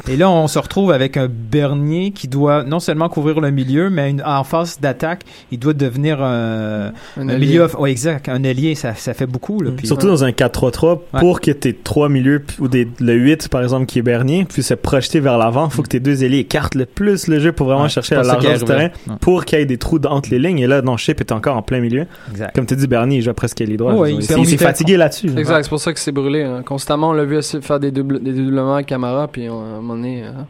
Et 0.08 0.16
là, 0.16 0.28
on 0.30 0.48
se 0.48 0.58
retrouve 0.58 0.92
avec 0.92 1.16
un 1.16 1.28
Bernier 1.30 2.10
qui 2.10 2.28
doit 2.28 2.62
non 2.64 2.80
seulement 2.80 3.08
couvrir 3.08 3.40
le 3.40 3.50
milieu, 3.50 3.90
mais 3.90 4.10
une- 4.10 4.22
en 4.24 4.44
phase 4.44 4.78
d'attaque, 4.80 5.22
il 5.50 5.58
doit 5.58 5.72
devenir 5.72 6.22
un, 6.22 6.92
Un 7.16 7.22
un 7.22 7.28
allié. 7.28 7.46
milieu. 7.46 7.66
Ouais, 7.78 7.90
exact. 7.90 8.28
Un 8.28 8.42
ailier, 8.42 8.74
ça, 8.74 8.94
ça 8.94 9.14
fait 9.14 9.26
beaucoup. 9.26 9.60
Là, 9.62 9.70
Mm. 9.70 9.76
puis- 9.76 9.86
Surtout 9.86 10.06
dans 10.08 10.24
un 10.24 10.32
4-3-3, 10.32 11.02
Ouais. 11.12 11.20
pour 11.20 11.40
que 11.40 11.50
tes 11.50 11.72
trois 11.74 12.08
milieux, 12.08 12.42
ou 12.60 12.68
des, 12.68 12.88
le 13.00 13.12
8 13.14 13.48
par 13.48 13.62
exemple 13.62 13.86
qui 13.86 13.98
est 13.98 14.02
Bernier, 14.02 14.44
puisse 14.44 14.66
se 14.68 14.74
projeter 14.74 15.20
vers 15.20 15.38
l'avant, 15.38 15.68
faut 15.70 15.82
que 15.82 15.88
tes 15.88 16.00
deux 16.00 16.24
ailiers 16.24 16.38
écartent 16.40 16.74
le 16.74 16.86
plus 16.86 17.28
le 17.28 17.38
jeu 17.38 17.52
pour 17.52 17.66
vraiment 17.66 17.82
Ouais, 17.84 17.88
chercher 17.88 18.14
la 18.16 18.22
largeur 18.22 18.58
du 18.58 18.64
terrain, 18.64 18.88
pour 19.20 19.44
qu'il 19.44 19.58
y 19.58 19.62
ait 19.62 19.66
des 19.66 19.78
trous 19.78 19.98
entre 20.06 20.30
les 20.30 20.38
lignes. 20.38 20.58
Et 20.58 20.66
là, 20.66 20.82
non, 20.82 20.96
Chip 20.96 21.20
est 21.20 21.32
encore 21.32 21.56
en 21.56 21.62
plein 21.62 21.80
milieu. 21.80 22.06
Exact. 22.30 22.54
Comme 22.54 22.66
tu 22.66 22.76
dis, 22.76 22.86
Bernier, 22.86 23.03
il 23.10 23.22
joue 23.22 23.32
presque 23.32 23.60
ailier 23.60 23.76
droit. 23.76 23.92
Ouais, 23.94 24.14
il 24.14 24.22
s'est 24.24 24.56
fatigué 24.56 24.96
là-dessus. 24.96 25.28
là. 25.28 25.40
Exact, 25.40 25.62
c'est 25.64 25.68
pour 25.68 25.80
ça 25.80 25.92
que 25.92 26.00
c'est 26.00 26.12
brûlé. 26.12 26.42
hein. 26.42 26.62
Constamment, 26.64 27.10
on 27.10 27.12
l'a 27.12 27.24
vu 27.24 27.40
faire 27.42 27.80
des, 27.80 27.90
double, 27.90 28.22
des 28.22 28.32
doublements 28.32 28.74
avec 28.74 28.86
Camara, 28.86 29.28
puis 29.28 29.48
on, 29.48 29.60
à 29.60 29.64
un 29.64 29.74
moment 29.80 29.94
donné, 29.94 30.22
hein, 30.24 30.46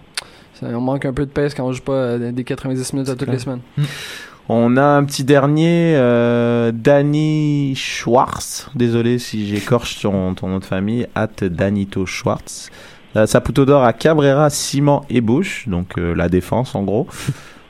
ça- 0.60 0.66
on 0.72 0.80
manque 0.80 1.04
un 1.04 1.12
peu 1.12 1.26
de 1.26 1.30
pace 1.30 1.54
quand 1.54 1.64
on 1.66 1.72
joue 1.72 1.82
pas 1.82 1.92
euh, 1.92 2.32
des 2.32 2.44
90 2.44 2.92
minutes 2.92 3.08
à 3.08 3.16
toutes 3.16 3.28
les 3.30 3.38
semaines. 3.38 3.60
On 4.48 4.76
a 4.76 4.82
un 4.84 5.04
petit 5.04 5.24
dernier, 5.24 5.94
euh, 5.96 6.70
Danny 6.74 7.74
Schwartz. 7.74 8.68
Désolé 8.74 9.18
si 9.18 9.46
j'écorche 9.48 10.00
ton, 10.02 10.34
ton 10.34 10.48
nom 10.48 10.58
de 10.58 10.64
famille. 10.66 11.06
At 11.14 11.28
Danito 11.48 12.04
Schwartz. 12.04 12.70
Euh, 13.16 13.26
Saputo 13.26 13.64
d'or 13.64 13.84
à 13.84 13.92
Cabrera, 13.94 14.50
Ciment 14.50 15.04
et 15.08 15.22
Bush. 15.22 15.66
Donc 15.66 15.96
euh, 15.96 16.14
la 16.14 16.28
défense 16.28 16.74
en 16.74 16.82
gros. 16.82 17.06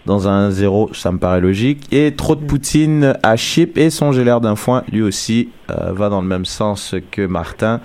Dans 0.06 0.28
un 0.28 0.50
0, 0.50 0.90
ça 0.92 1.12
me 1.12 1.18
paraît 1.18 1.40
logique. 1.40 1.86
Et 1.92 2.14
trop 2.14 2.34
de 2.36 2.44
Poutine 2.44 3.14
à 3.22 3.36
Chip 3.36 3.78
et 3.78 3.88
son 3.88 4.12
l'air 4.24 4.40
d'un 4.42 4.54
foin, 4.54 4.82
lui 4.92 5.00
aussi, 5.02 5.48
euh, 5.70 5.92
va 5.92 6.10
dans 6.10 6.20
le 6.20 6.26
même 6.28 6.44
sens 6.44 6.94
que 7.10 7.26
Martin. 7.26 7.80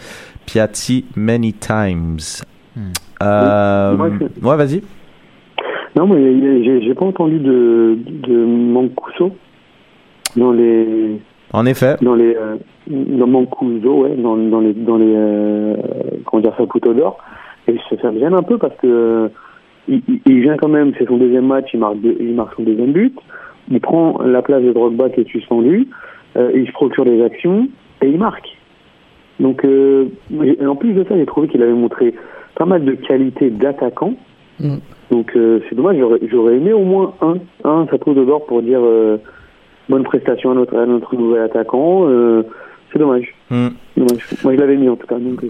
Piatti, 0.45 1.05
many 1.15 1.53
times. 1.53 2.17
Hmm. 2.75 2.91
Euh, 3.23 3.95
Moi, 3.95 4.09
ouais, 4.43 4.57
vas-y. 4.57 4.81
Non, 5.95 6.07
a- 6.17 6.81
j'ai 6.85 6.93
pas 6.93 7.05
entendu 7.05 7.39
de, 7.39 7.97
de 8.27 8.45
Mancuso 8.45 9.31
dans 10.35 10.51
les 10.51 11.19
En 11.53 11.65
effet. 11.65 11.95
dans 12.01 12.15
les 12.15 12.35
euh, 12.35 12.57
dans 12.87 13.27
Mancuso, 13.27 14.03
ouais, 14.03 14.15
dans, 14.15 14.35
dans 14.37 14.59
les 14.59 14.73
dans 14.73 14.97
les 14.97 15.13
euh, 15.15 15.75
comment 16.25 16.41
dire 16.41 16.53
ça 16.57 16.65
Couteau 16.65 16.93
d'or. 16.93 17.17
Et 17.67 17.75
ça, 17.89 17.95
ça 18.01 18.11
me 18.11 18.19
gêne 18.19 18.33
un 18.33 18.43
peu 18.43 18.57
parce 18.57 18.75
que 18.81 18.87
euh, 18.87 19.27
il, 19.89 20.01
il- 20.07 20.19
il 20.25 20.41
vient 20.41 20.55
quand 20.57 20.69
même, 20.69 20.93
c'est 20.97 21.05
son 21.07 21.17
deuxième 21.17 21.47
match, 21.47 21.69
il 21.73 21.79
marque 21.79 21.99
deux- 21.99 22.15
il 22.19 22.33
marque 22.35 22.55
son 22.55 22.63
deuxième 22.63 22.91
but. 22.93 23.13
Il 23.71 23.79
prend 23.81 24.21
la 24.23 24.41
place 24.41 24.63
de 24.63 24.71
Drogba 24.71 25.09
qui 25.09 25.21
est 25.21 25.29
suspendu, 25.29 25.87
euh, 26.37 26.51
il 26.55 26.65
se 26.67 26.71
procure 26.71 27.05
des 27.05 27.21
actions 27.23 27.67
et 28.01 28.07
il 28.07 28.17
marque. 28.17 28.47
Donc 29.39 29.63
euh, 29.65 30.05
et 30.43 30.65
en 30.65 30.75
plus 30.75 30.93
de 30.93 31.03
ça, 31.03 31.15
j'ai 31.17 31.25
trouvé 31.25 31.47
qu'il 31.47 31.61
avait 31.61 31.73
montré 31.73 32.13
pas 32.55 32.65
mal 32.65 32.83
de 32.85 32.93
qualités 32.93 33.49
d'attaquant. 33.49 34.13
Mm. 34.59 34.77
Donc 35.11 35.31
euh, 35.35 35.59
c'est 35.69 35.75
dommage, 35.75 35.97
j'aurais, 36.29 36.55
aimé 36.55 36.73
au 36.73 36.83
moins 36.83 37.13
un, 37.21 37.35
un 37.63 37.87
Chapeau 37.87 38.13
de 38.13 38.23
d'or 38.25 38.45
pour 38.45 38.61
dire 38.61 38.79
euh, 38.83 39.17
bonne 39.87 40.03
prestation 40.03 40.51
à 40.51 40.55
notre, 40.55 40.77
à 40.77 40.85
notre 40.85 41.15
nouvel 41.15 41.41
attaquant. 41.43 42.07
Euh, 42.09 42.43
c'est 42.91 42.99
dommage. 42.99 43.33
Hmm. 43.51 43.69
dommage. 43.95 44.25
Moi 44.43 44.53
je 44.55 44.59
l'avais 44.59 44.75
mis 44.77 44.89
en 44.89 44.95
tout 44.95 45.07
cas. 45.07 45.19
Donc, 45.19 45.43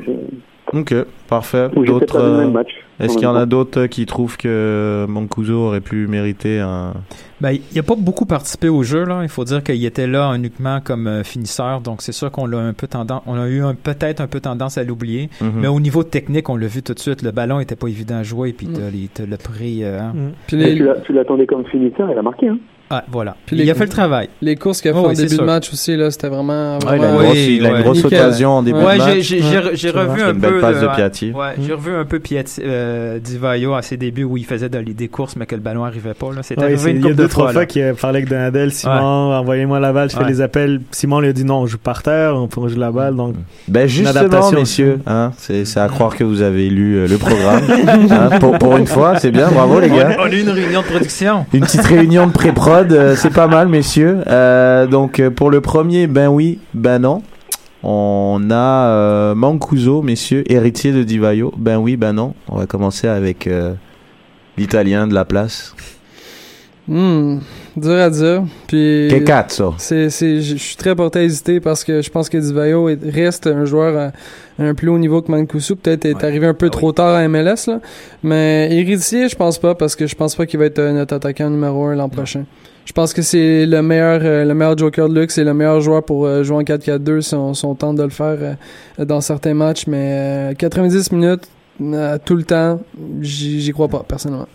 Ok, 0.73 0.93
parfait. 1.27 1.69
D'autres, 1.75 2.17
euh. 2.19 2.63
Est-ce 2.99 3.13
qu'il 3.13 3.23
y 3.23 3.27
en 3.27 3.35
a 3.35 3.45
d'autres 3.45 3.85
qui 3.85 4.05
trouvent 4.05 4.35
que 4.35 5.05
Mancuso 5.07 5.53
aurait 5.67 5.79
pu 5.79 6.05
mériter 6.07 6.59
un... 6.59 6.93
Ben, 7.39 7.51
il 7.51 7.77
n'a 7.77 7.83
pas 7.83 7.95
beaucoup 7.97 8.25
participé 8.25 8.67
au 8.67 8.83
jeu. 8.83 9.05
Là. 9.05 9.21
Il 9.23 9.29
faut 9.29 9.45
dire 9.45 9.63
qu'il 9.63 9.83
était 9.85 10.05
là 10.05 10.33
uniquement 10.35 10.81
comme 10.83 11.07
euh, 11.07 11.23
finisseur. 11.23 11.79
Donc, 11.79 12.01
c'est 12.01 12.11
sûr 12.11 12.29
qu'on 12.29 12.45
l'a 12.45 12.57
un 12.59 12.73
peu 12.73 12.87
tendance, 12.87 13.21
on 13.25 13.39
a 13.39 13.47
eu 13.47 13.61
un- 13.63 13.73
peut-être 13.73 14.19
un 14.19 14.27
peu 14.27 14.41
tendance 14.41 14.77
à 14.77 14.83
l'oublier. 14.83 15.29
Mhm. 15.39 15.51
Mais 15.61 15.67
au 15.69 15.79
niveau 15.79 16.03
technique, 16.03 16.49
on 16.49 16.57
l'a 16.57 16.67
vu 16.67 16.83
tout 16.83 16.93
de 16.93 16.99
suite. 16.99 17.21
Le 17.21 17.31
ballon 17.31 17.61
était 17.61 17.77
pas 17.77 17.87
évident 17.87 18.17
à 18.17 18.23
jouer. 18.23 18.51
Puis 18.51 18.67
Mm. 18.67 18.73
euh, 18.79 19.99
hein. 20.01 20.11
Mm. 20.13 20.29
Puis 20.47 20.57
Mais 20.57 20.65
les- 20.71 20.75
tu, 20.75 20.83
l'as- 20.83 20.99
tu 21.05 21.13
l'attendais 21.13 21.45
comme 21.45 21.65
finisseur, 21.67 22.09
il 22.11 22.17
a 22.17 22.21
marqué. 22.21 22.49
Hein. 22.49 22.57
Ah, 22.91 23.03
voilà. 23.11 23.35
Puis 23.45 23.55
il 23.55 23.63
les 23.63 23.69
a 23.69 23.75
fait 23.75 23.83
le 23.83 23.89
travail. 23.89 24.29
Les 24.41 24.55
courses 24.55 24.81
qu'il 24.81 24.89
a 24.89 24.93
fait 24.93 24.99
Oh, 24.99 25.05
en 25.05 25.09
oui, 25.09 25.15
début 25.15 25.37
de 25.37 25.43
match 25.43 25.71
aussi, 25.71 25.95
là, 25.95 26.09
c'était 26.09 26.27
vraiment. 26.29 26.79
Ouais, 26.79 26.97
il 26.97 27.03
a 27.03 27.09
une 27.09 27.15
grosse, 27.17 27.37
il 27.37 27.65
a 27.65 27.69
une 27.69 27.75
ouais. 27.75 27.81
grosse 27.83 28.03
Nickel. 28.03 28.19
occasion 28.19 28.49
en 28.51 28.63
début 28.63 28.79
Ouais, 28.79 28.93
de 28.93 28.97
match. 28.97 29.09
j'ai- 29.17 29.21
j'ai 29.21 29.41
j'ai- 29.41 29.75
j'ai 29.75 29.89
revu 29.91 30.21
un 30.23 30.33
une 30.33 30.39
peu. 30.39 30.49
belle 30.51 30.59
passe 30.61 30.79
de 30.81 30.85
euh, 30.87 30.95
Piatti. 30.95 31.31
Ouais, 31.31 31.53
j'ai 31.61 31.73
revu 31.73 31.93
un 31.95 32.05
peu 32.05 32.19
Piatti, 32.19 32.61
euh, 32.65 33.19
Divayo 33.19 33.73
à 33.75 33.81
ses 33.83 33.97
débuts 33.97 34.23
où 34.23 34.37
il 34.37 34.45
faisait 34.45 34.69
des 34.69 35.07
courses, 35.07 35.35
mais 35.35 35.45
que 35.45 35.53
le 35.55 35.61
ballon 35.61 35.83
arrivait 35.85 36.13
pas. 36.15 36.27
là. 36.33 36.41
C'est 36.41 36.57
Ouais, 36.57 36.63
arrivé 36.63 36.77
c'est- 36.79 36.91
une 36.91 36.97
il 36.97 37.03
y 37.03 37.11
a 37.11 37.13
deux, 37.13 37.23
de 37.23 37.27
trois 37.29 37.51
fois. 37.53 37.65
qu'il 37.65 37.93
parlé 37.99 38.17
avec 38.17 38.29
Donadel. 38.29 38.71
Simon, 38.71 39.33
envoyez-moi 39.35 39.79
la 39.79 39.93
balle, 39.93 40.09
je 40.09 40.15
fais 40.15 40.23
Ouais. 40.23 40.29
les 40.29 40.41
appels. 40.41 40.81
Simon 40.91 41.19
lui 41.19 41.29
a 41.29 41.33
dit 41.33 41.43
non, 41.45 41.59
on 41.59 41.65
joue 41.67 41.77
par 41.77 42.01
terre, 42.01 42.33
on 42.35 42.47
peut 42.47 42.67
jouer 42.69 42.79
la 42.79 42.91
balle. 42.91 43.15
Donc, 43.15 43.35
Ben 43.67 43.87
justement, 43.87 44.09
adaptation. 44.09 44.59
messieurs, 44.59 44.99
hein, 45.05 45.31
c'est 45.37 45.65
c'est 45.65 45.79
à 45.79 45.87
croire 45.89 46.15
que 46.15 46.23
vous 46.23 46.41
avez 46.41 46.69
lu 46.69 46.95
euh, 46.97 47.07
le 47.07 47.17
programme. 47.17 47.61
Hein, 48.09 48.39
pour, 48.39 48.57
pour 48.57 48.77
une 48.77 48.87
fois, 48.87 49.19
c'est 49.19 49.31
bien, 49.31 49.49
bravo 49.51 49.79
les 49.79 49.89
gars. 49.89 50.15
On 50.19 50.23
a 50.23 50.29
eu 50.31 50.41
une 50.41 50.49
réunion 50.49 50.81
de 50.81 50.85
production. 50.85 51.45
Une 51.53 51.61
petite 51.61 51.85
réunion 51.85 52.27
de 52.27 52.31
pré-prod, 52.31 52.78
euh, 52.91 53.15
c'est 53.15 53.33
pas 53.33 53.47
mal, 53.47 53.67
messieurs. 53.67 54.19
Euh, 54.27 54.87
donc 54.87 55.19
euh, 55.19 55.29
pour 55.29 55.49
le 55.49 55.61
premier, 55.61 56.07
ben 56.07 56.27
oui, 56.27 56.59
ben 56.73 56.99
non. 56.99 57.21
On 57.83 58.49
a 58.51 59.33
Mancuso, 59.35 60.01
messieurs, 60.01 60.43
héritier 60.51 60.91
de 60.91 61.03
Divayo. 61.03 61.53
Ben 61.57 61.77
oui, 61.77 61.95
ben 61.95 62.13
non. 62.13 62.33
On 62.49 62.57
va 62.57 62.65
commencer 62.65 63.07
avec 63.07 63.49
l'italien 64.57 65.07
de 65.07 65.13
la 65.13 65.23
place. 65.23 65.73
Hmm, 66.91 67.37
dur 67.77 67.91
à 67.99 68.09
dire. 68.09 68.43
Puis. 68.67 69.09
Che 69.11 69.23
cazzo. 69.23 69.75
C'est, 69.77 70.09
c'est, 70.09 70.41
je 70.41 70.55
suis 70.55 70.75
très 70.75 70.95
porté 70.95 71.19
à 71.19 71.23
hésiter 71.23 71.59
parce 71.59 71.83
que 71.83 72.01
je 72.01 72.09
pense 72.09 72.29
que 72.29 72.37
Divayo 72.39 72.89
est- 72.89 72.97
reste 73.07 73.45
un 73.45 73.63
joueur 73.65 73.95
à, 73.95 74.11
à 74.63 74.67
un 74.67 74.73
plus 74.73 74.89
haut 74.89 74.97
niveau 74.97 75.21
que 75.21 75.29
Mancuso. 75.31 75.75
Peut-être 75.75 76.05
est 76.05 76.23
arrivé 76.23 76.47
un 76.47 76.55
peu 76.55 76.71
trop 76.71 76.91
tard 76.91 77.13
à 77.13 77.27
MLS, 77.27 77.67
là. 77.67 77.79
Mais 78.23 78.69
héritier, 78.71 79.29
je 79.29 79.35
pense 79.35 79.59
pas 79.59 79.75
parce 79.75 79.95
que 79.95 80.07
je 80.07 80.15
pense 80.15 80.33
pas 80.35 80.47
qu'il 80.47 80.57
va 80.57 80.65
être 80.65 80.79
euh, 80.79 80.91
notre 80.91 81.13
attaquant 81.15 81.51
numéro 81.51 81.85
un 81.85 81.95
l'an 81.95 82.09
prochain. 82.09 82.45
Je 82.85 82.91
pense 82.91 83.13
que 83.13 83.21
c'est 83.21 83.67
le 83.67 83.83
meilleur, 83.83 84.21
euh, 84.23 84.43
le 84.45 84.53
meilleur 84.55 84.75
joker 84.75 85.09
de 85.09 85.19
luxe, 85.19 85.35
c'est 85.35 85.43
le 85.43 85.53
meilleur 85.53 85.79
joueur 85.81 86.01
pour 86.03 86.25
euh, 86.25 86.41
jouer 86.41 86.57
en 86.57 86.63
4-4-2 86.63 87.21
si 87.21 87.35
on, 87.35 87.53
si 87.53 87.63
on 87.65 87.75
tente 87.75 87.97
de 87.97 88.03
le 88.03 88.09
faire 88.09 88.37
euh, 88.41 89.05
dans 89.05 89.21
certains 89.21 89.53
matchs. 89.53 89.85
Mais 89.85 90.51
euh, 90.51 90.53
90 90.55 91.11
minutes, 91.11 91.43
euh, 91.83 92.17
tout 92.25 92.35
le 92.35 92.41
temps, 92.43 92.79
j'y, 93.21 93.61
j'y 93.61 93.71
crois 93.73 93.89
pas, 93.89 94.03
personnellement. 94.07 94.47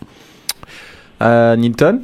Euh, 1.21 1.55
Nilton? 1.55 2.01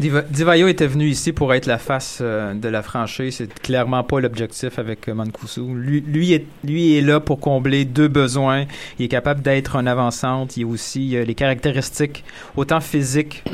Diva- 0.00 0.24
Divayo 0.28 0.68
était 0.68 0.86
venu 0.86 1.06
ici 1.06 1.32
pour 1.32 1.52
être 1.54 1.66
la 1.66 1.78
face 1.78 2.18
euh, 2.20 2.54
de 2.54 2.68
la 2.68 2.82
franchise. 2.82 3.36
C'est 3.36 3.60
clairement 3.60 4.04
pas 4.04 4.20
l'objectif 4.20 4.78
avec 4.78 5.08
euh. 5.08 5.74
Lui, 5.74 6.00
lui, 6.00 6.32
est, 6.32 7.00
là 7.00 7.20
pour 7.20 7.40
combler 7.40 7.84
deux 7.84 8.08
besoins. 8.08 8.64
Il 8.98 9.04
est 9.06 9.08
capable 9.08 9.42
d'être 9.42 9.76
un 9.76 9.86
avant-centre. 9.86 10.54
Il 10.56 10.64
a 10.64 10.66
aussi 10.66 11.16
euh, 11.16 11.24
les 11.24 11.34
caractéristiques 11.34 12.24
autant 12.56 12.80
physiques 12.80 13.44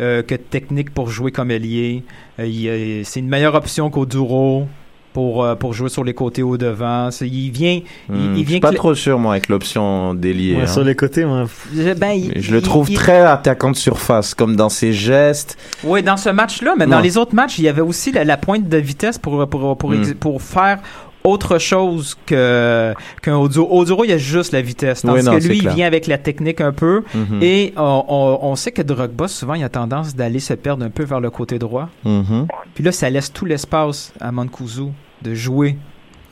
euh, 0.00 0.22
que 0.22 0.34
techniques 0.34 0.92
pour 0.92 1.08
jouer 1.08 1.32
comme 1.32 1.50
ailier. 1.50 2.02
Il, 2.38 3.02
c'est 3.04 3.20
une 3.20 3.28
meilleure 3.28 3.54
option 3.54 3.90
qu'Oduro 3.90 4.66
pour, 5.14 5.42
euh, 5.44 5.54
pour 5.54 5.72
jouer 5.72 5.88
sur 5.88 6.04
les 6.04 6.12
côtés 6.12 6.42
au 6.42 6.58
devant. 6.58 7.08
Il 7.22 7.50
vient, 7.50 7.80
il- 8.10 8.14
Hmm, 8.14 8.16
il, 8.16 8.30
Je 8.30 8.34
suis 8.34 8.44
vient 8.44 8.60
pas 8.60 8.72
trop 8.72 8.94
sûr, 8.94 9.18
moi, 9.18 9.32
avec 9.32 9.48
l'option 9.48 10.10
ouais, 10.10 10.56
hein. 10.62 10.66
sur 10.66 10.84
les 10.84 10.94
côtés, 10.94 11.24
moi, 11.24 11.44
Ben, 11.96 12.10
il- 12.10 12.32
Je 12.42 12.50
le 12.52 12.58
il- 12.58 12.62
trouve 12.62 12.90
il- 12.90 12.96
très 12.96 13.20
attaquant 13.22 13.70
de 13.70 13.76
surface, 13.76 14.34
comme 14.34 14.56
dans 14.56 14.68
ses 14.68 14.92
gestes. 14.92 15.56
Oui, 15.84 16.02
dans 16.02 16.18
ce 16.18 16.28
match-là, 16.28 16.74
mais 16.76 16.86
dans 16.86 17.00
les 17.00 17.16
autres 17.16 17.34
matchs, 17.34 17.58
il 17.58 17.64
y 17.64 17.68
avait 17.68 17.80
aussi 17.80 18.12
la, 18.12 18.24
la 18.24 18.36
pointe 18.36 18.68
de 18.68 18.76
vitesse 18.76 19.16
pour, 19.16 19.48
pour, 19.48 19.78
pour, 19.78 19.94
ex- 19.94 20.10
Mm. 20.10 20.14
pour 20.14 20.42
faire 20.42 20.80
autre 21.22 21.56
chose 21.58 22.18
que 22.26 22.92
qu'un 23.22 23.36
Oduro. 23.38 23.80
Oduro, 23.80 24.04
il 24.04 24.10
y 24.10 24.12
a 24.12 24.18
juste 24.18 24.52
la 24.52 24.60
vitesse. 24.60 25.00
Tandis 25.00 25.20
Oui, 25.20 25.24
non, 25.24 25.38
que 25.38 25.44
lui, 25.48 25.56
il 25.56 25.68
vient 25.70 25.86
avec 25.86 26.06
la 26.06 26.18
technique 26.18 26.60
un 26.60 26.72
peu. 26.72 27.02
Mhm. 27.14 27.38
Et 27.40 27.72
on, 27.78 28.04
on, 28.08 28.38
on 28.42 28.56
sait 28.56 28.72
que 28.72 28.82
Drogba, 28.82 29.26
souvent, 29.26 29.54
il 29.54 29.64
a 29.64 29.70
tendance 29.70 30.14
d'aller 30.14 30.38
se 30.40 30.52
perdre 30.52 30.84
un 30.84 30.90
peu 30.90 31.04
vers 31.04 31.20
le 31.20 31.30
côté 31.30 31.58
droit. 31.58 31.88
Mhm. 32.04 32.46
Puis 32.74 32.84
là, 32.84 32.92
ça 32.92 33.08
laisse 33.08 33.32
tout 33.32 33.46
l'espace 33.46 34.12
à 34.20 34.32
Mancuso 34.32 34.90
de 35.24 35.34
jouer. 35.34 35.76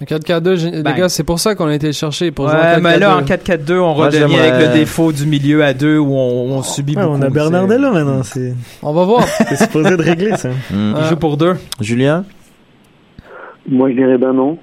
En 0.01 0.05
4-4-2, 0.05 0.57
j'ai- 0.57 0.71
les 0.71 0.83
gars, 0.83 1.09
c'est 1.09 1.23
pour 1.23 1.39
ça 1.39 1.55
qu'on 1.55 1.67
a 1.69 1.75
été 1.75 1.87
le 1.87 1.93
chercher. 1.93 2.31
Pour 2.33 2.49
jouer 2.49 2.59
en 2.59 2.61
Ouais, 2.63 2.81
mais 2.81 2.99
là, 2.99 3.17
en 3.17 3.23
4-4-2. 3.23 3.75
4-4-2, 3.76 3.78
on 3.81 3.95
Moi, 3.95 4.07
redevient 4.07 4.39
avec 4.39 4.69
le 4.69 4.75
défaut 4.75 5.13
du 5.13 5.26
milieu 5.26 5.63
à 5.65 5.75
deux 5.75 5.97
où 5.99 6.13
on, 6.15 6.57
on 6.57 6.63
subit 6.63 6.97
Ouais, 6.97 7.02
beaucoup. 7.05 7.17
on 7.19 7.23
a 7.23 7.31
Bernardella 7.31 7.91
maintenant. 7.93 8.23
C'est 8.25 8.52
On 8.83 8.93
va 8.93 9.05
voir. 9.05 9.25
c'est 9.49 9.57
supposé 9.57 9.97
de 9.97 10.02
régler 10.02 10.37
ça. 10.37 10.49
Mhm. 10.71 10.95
Il 11.00 11.05
joue 11.09 11.17
pour 11.17 11.37
deux. 11.37 11.55
Julien? 11.81 12.25
Moi, 13.69 13.91
je 13.91 13.95
dirais 13.97 14.19
ben 14.19 14.33
non. 14.33 14.59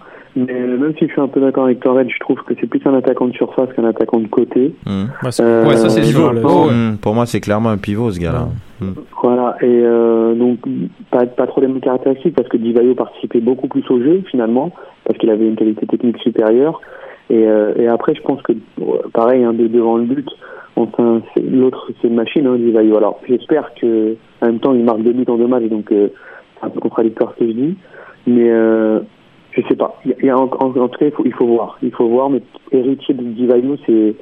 Mais 0.47 0.53
même 0.53 0.93
si 0.97 1.07
je 1.07 1.11
suis 1.11 1.21
un 1.21 1.27
peu 1.27 1.41
d'accord 1.41 1.65
avec 1.65 1.79
Torred, 1.81 2.07
je 2.09 2.19
trouve 2.19 2.37
que 2.43 2.53
c'est 2.59 2.67
plus 2.67 2.81
un 2.85 2.93
attaquant 2.93 3.27
de 3.27 3.33
surface 3.33 3.69
qu'un 3.75 3.83
attaquant 3.85 4.19
de 4.19 4.27
côté. 4.27 4.73
Ouais, 4.87 5.31
c'est- 5.31 5.43
Euh, 5.43 5.65
Ouais, 5.65 5.75
ça, 5.75 5.89
c'est 5.89 6.01
pivot. 6.01 6.29
Oh. 6.43 6.69
Mhm. 6.71 6.97
Pour 7.01 7.13
moi, 7.15 7.25
c'est 7.25 7.39
clairement 7.39 7.69
un 7.69 7.77
pivot, 7.77 8.11
ce 8.11 8.19
gars-là. 8.19 8.47
Mhm. 8.81 8.93
Voilà, 9.21 9.57
et 9.61 9.65
euh, 9.67 10.33
donc 10.35 10.59
pas, 11.11 11.25
pas 11.25 11.47
trop 11.47 11.59
les 11.61 11.67
mêmes 11.67 11.81
caractéristiques 11.81 12.35
parce 12.35 12.47
que 12.47 12.57
Divayo 12.57 12.95
participait 12.95 13.41
beaucoup 13.41 13.67
plus 13.67 13.83
au 13.89 13.99
jeu 13.99 14.21
finalement, 14.31 14.71
parce 15.05 15.17
qu'il 15.19 15.29
avait 15.29 15.47
une 15.47 15.55
qualité 15.55 15.85
technique 15.85 16.17
supérieure. 16.19 16.79
Et, 17.29 17.45
euh, 17.47 17.73
et 17.77 17.87
après, 17.87 18.15
je 18.15 18.21
pense 18.21 18.41
que 18.41 18.53
pareil, 19.13 19.43
hein, 19.43 19.53
de- 19.53 19.67
devant 19.67 19.97
le 19.97 20.05
but, 20.05 20.27
enfin, 20.77 21.21
l'autre 21.43 21.91
c'est 22.01 22.07
une 22.07 22.15
machine, 22.15 22.47
hein, 22.47 22.55
Divayo. 22.57 22.95
Alors 22.97 23.19
j'espère 23.27 23.71
que 23.79 24.15
en 24.41 24.45
même 24.45 24.59
temps 24.59 24.73
il 24.73 24.83
marque 24.85 25.01
deux 25.03 25.11
buts 25.13 25.25
en 25.27 25.35
deux 25.37 25.47
matchs, 25.47 25.65
donc 25.69 25.91
euh, 25.91 26.07
c'est 26.59 26.65
un 26.65 26.69
peu 26.69 26.79
contradictoire 26.79 27.33
ce 27.35 27.39
que 27.43 27.47
je 27.47 27.53
dis, 27.55 27.75
mais 28.27 28.49
euh, 28.49 28.99
je 29.51 29.61
sais 29.67 29.75
pas. 29.75 29.99
Il 30.05 30.15
y 30.25 30.29
a, 30.29 30.37
en, 30.37 30.43
en- 30.43 30.77
en 30.79 30.87
tout 30.87 30.99
cas, 30.99 31.05
il 31.05 31.11
faut, 31.11 31.23
il 31.25 31.33
faut 31.33 31.47
voir, 31.47 31.77
il 31.81 31.91
faut 31.91 32.07
voir. 32.07 32.29
Mais 32.29 32.41
héritier 32.71 33.13
de 33.15 33.23
Divayo, 33.23 33.75
c'est 33.85 34.15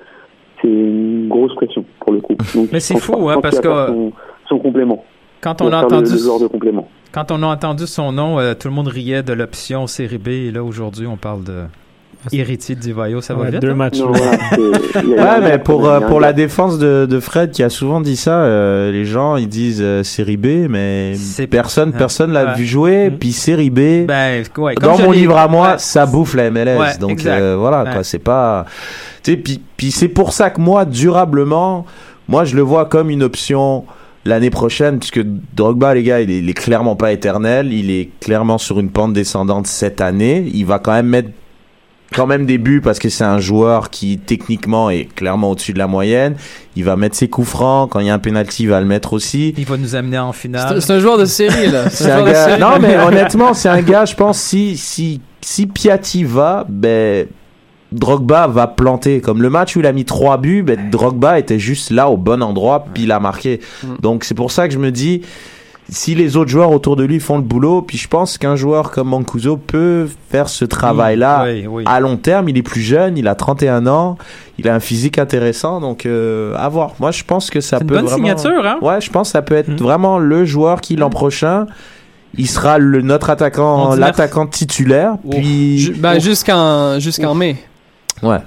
c'est 0.61 0.67
une 0.67 1.27
grosse 1.27 1.53
pression 1.55 1.85
pour 1.99 2.13
le 2.13 2.21
coup. 2.21 2.35
Donc, 2.55 2.69
Mais 2.71 2.79
c'est 2.79 2.97
fou, 2.99 3.29
hein, 3.29 3.39
parce 3.41 3.59
que- 3.59 3.67
son, 3.87 4.11
son 4.49 4.59
complément. 4.59 5.03
Quand 5.39 5.61
on 5.61 5.67
a 5.67 5.81
le- 5.81 5.85
entendu 5.85 6.11
le 6.13 6.41
de 6.43 6.47
complément. 6.47 6.87
Quand 7.11 7.31
on 7.31 7.43
a 7.43 7.47
entendu 7.47 7.85
son 7.85 8.11
nom, 8.11 8.39
euh, 8.39 8.53
tout 8.55 8.67
le 8.67 8.73
monde 8.73 8.87
riait 8.87 9.21
de 9.21 9.33
l'option 9.33 9.85
série 9.85 10.17
B. 10.17 10.27
Et 10.29 10.51
là, 10.51 10.63
aujourd'hui, 10.63 11.05
on 11.05 11.15
parle 11.17 11.43
de 11.43 11.63
héritier 12.31 12.75
de 12.75 12.79
Divayo. 12.81 13.21
Ça 13.21 13.33
va 13.33 13.43
Ouais, 13.43 13.51
vite? 13.51 13.61
deux 13.61 13.71
hein? 13.71 13.75
matchs. 13.75 13.99
Non, 13.99 14.11
Ouais, 14.95 15.39
mais 15.41 15.57
pour, 15.59 15.87
euh, 15.87 15.99
pour 16.01 16.19
la 16.19 16.33
défense 16.33 16.77
de, 16.77 17.05
de 17.09 17.19
Fred 17.19 17.51
qui 17.51 17.63
a 17.63 17.69
souvent 17.69 18.01
dit 18.01 18.15
ça, 18.15 18.39
euh, 18.41 18.91
les 18.91 19.05
gens 19.05 19.35
ils 19.37 19.47
disent 19.47 19.81
euh, 19.81 20.03
série 20.03 20.37
B, 20.37 20.67
mais 20.69 21.13
personne 21.49 21.93
personne 21.93 22.31
l'a 22.33 22.53
vu 22.53 22.65
jouer. 22.65 23.09
Mhm. 23.09 23.17
Puis 23.17 23.31
série 23.31 23.69
B, 23.69 24.05
Ben, 24.07 24.43
ouais, 24.57 24.75
dans 24.75 24.97
mon 24.97 25.11
livre 25.11 25.37
à 25.37 25.47
moi, 25.47 25.67
Ouais. 25.71 25.75
ça 25.77 26.05
bouffe 26.05 26.33
la 26.35 26.49
MLS. 26.51 26.77
Ouais, 26.79 26.97
Donc 26.99 27.25
euh, 27.25 27.55
voilà, 27.57 27.85
quoi, 27.91 28.03
c'est 28.03 28.19
pas. 28.19 28.65
Tu 29.23 29.31
sais, 29.31 29.37
puis 29.37 29.61
puis 29.77 29.91
c'est 29.91 30.07
pour 30.09 30.33
ça 30.33 30.49
que 30.49 30.59
moi, 30.61 30.85
durablement, 30.85 31.85
moi 32.27 32.43
je 32.45 32.55
le 32.55 32.61
vois 32.61 32.85
comme 32.85 33.09
une 33.09 33.23
option 33.23 33.85
l'année 34.25 34.49
prochaine, 34.49 34.99
puisque 34.99 35.21
Drogba, 35.55 35.93
les 35.93 36.03
gars, 36.03 36.19
il 36.19 36.29
est, 36.29 36.39
il 36.39 36.49
est 36.49 36.53
clairement 36.53 36.95
pas 36.97 37.11
éternel, 37.13 37.71
il 37.71 37.89
est 37.91 38.09
clairement 38.19 38.57
sur 38.57 38.79
une 38.79 38.89
pente 38.89 39.13
descendante 39.13 39.67
cette 39.67 40.01
année. 40.01 40.49
Il 40.53 40.65
va 40.65 40.79
quand 40.79 40.91
même 40.91 41.07
mettre 41.07 41.29
quand 42.13 42.25
même 42.25 42.45
des 42.45 42.57
buts 42.57 42.81
parce 42.81 42.99
que 42.99 43.09
c'est 43.09 43.23
un 43.23 43.39
joueur 43.39 43.89
qui 43.89 44.17
techniquement 44.17 44.89
est 44.89 45.13
clairement 45.13 45.51
au-dessus 45.51 45.73
de 45.73 45.79
la 45.79 45.87
moyenne. 45.87 46.35
Il 46.75 46.83
va 46.83 46.95
mettre 46.95 47.15
ses 47.15 47.27
coups 47.27 47.47
francs. 47.47 47.89
Quand 47.91 47.99
il 47.99 48.07
y 48.07 48.09
a 48.09 48.13
un 48.13 48.19
penalty, 48.19 48.63
il 48.63 48.69
va 48.69 48.79
le 48.79 48.85
mettre 48.85 49.13
aussi. 49.13 49.53
Il 49.57 49.65
va 49.65 49.77
nous 49.77 49.95
amener 49.95 50.17
en 50.17 50.31
finale. 50.31 50.81
c'est 50.81 50.93
un 50.93 50.99
joueur 50.99 51.17
de 51.17 51.25
série, 51.25 51.69
là. 51.69 51.89
C'est 51.89 52.11
un 52.11 52.21
de 52.23 52.31
gars. 52.31 52.45
série. 52.45 52.61
Non, 52.61 52.79
mais 52.79 52.97
honnêtement, 52.97 53.53
c'est 53.53 53.69
un 53.69 53.81
gars. 53.81 54.05
Je 54.05 54.15
pense 54.15 54.39
si 54.39 54.77
si 54.77 55.21
si 55.41 55.67
Piatti 55.67 56.23
va, 56.23 56.65
ben 56.67 57.27
Drogba 57.91 58.47
va 58.47 58.67
planter. 58.67 59.21
Comme 59.21 59.41
le 59.41 59.49
match 59.49 59.75
où 59.75 59.79
il 59.79 59.85
a 59.85 59.91
mis 59.91 60.05
trois 60.05 60.37
buts, 60.37 60.63
ben 60.63 60.89
Drogba 60.89 61.39
était 61.39 61.59
juste 61.59 61.89
là 61.91 62.09
au 62.09 62.17
bon 62.17 62.41
endroit, 62.43 62.85
puis 62.93 63.03
il 63.03 63.11
a 63.11 63.19
marqué. 63.19 63.59
Mm. 63.83 63.87
Donc 64.01 64.23
c'est 64.23 64.35
pour 64.35 64.51
ça 64.51 64.67
que 64.67 64.73
je 64.73 64.79
me 64.79 64.91
dis. 64.91 65.21
Si 65.89 66.15
les 66.15 66.35
autres 66.35 66.49
joueurs 66.49 66.71
autour 66.71 66.97
de 66.97 67.03
lui 67.05 67.19
font 67.21 67.37
le 67.37 67.43
boulot, 67.43 67.81
puis 67.81 67.97
je 67.97 68.09
pense 68.09 68.37
qu'un 68.37 68.57
joueur 68.57 68.91
comme 68.91 69.07
Mancuso 69.07 69.55
peut 69.55 70.07
faire 70.29 70.49
ce 70.49 70.65
travail-là 70.65 71.45
Oui, 71.45 71.65
oui. 71.65 71.83
à 71.85 72.01
long 72.01 72.17
terme. 72.17 72.49
Il 72.49 72.57
est 72.57 72.61
plus 72.61 72.81
jeune, 72.81 73.17
il 73.17 73.25
a 73.27 73.35
31 73.35 73.87
ans, 73.87 74.17
il 74.57 74.67
a 74.67 74.75
un 74.75 74.81
physique 74.81 75.17
intéressant, 75.17 75.79
donc 75.79 76.05
euh, 76.05 76.53
à 76.57 76.67
voir. 76.67 76.91
Moi, 76.99 77.11
je 77.11 77.23
pense 77.23 77.49
que 77.49 77.61
ça 77.61 77.77
C'est 77.77 77.83
une 77.83 77.87
peut 77.89 77.95
bonne 77.95 78.05
vraiment... 78.05 78.37
signature, 78.37 78.65
hein? 78.65 78.77
Ouais, 78.81 78.99
je 78.99 79.09
pense 79.09 79.29
que 79.29 79.31
ça 79.31 79.41
peut 79.41 79.55
être 79.55 79.69
Mhm. 79.69 79.77
vraiment 79.77 80.19
le 80.19 80.43
joueur 80.43 80.81
qui 80.81 80.97
l'an 80.97 81.09
prochain, 81.09 81.67
il 82.37 82.47
sera 82.49 82.77
le 82.79 83.01
notre 83.01 83.29
attaquant, 83.29 83.95
l'attaquant 83.95 84.45
titulaire. 84.45 85.13
Puis 85.31 85.93
ben, 85.97 86.19
jusqu'en 86.19 86.99
jusqu'en 86.99 87.33
mai. 87.33 87.55
ouais. 88.23 88.39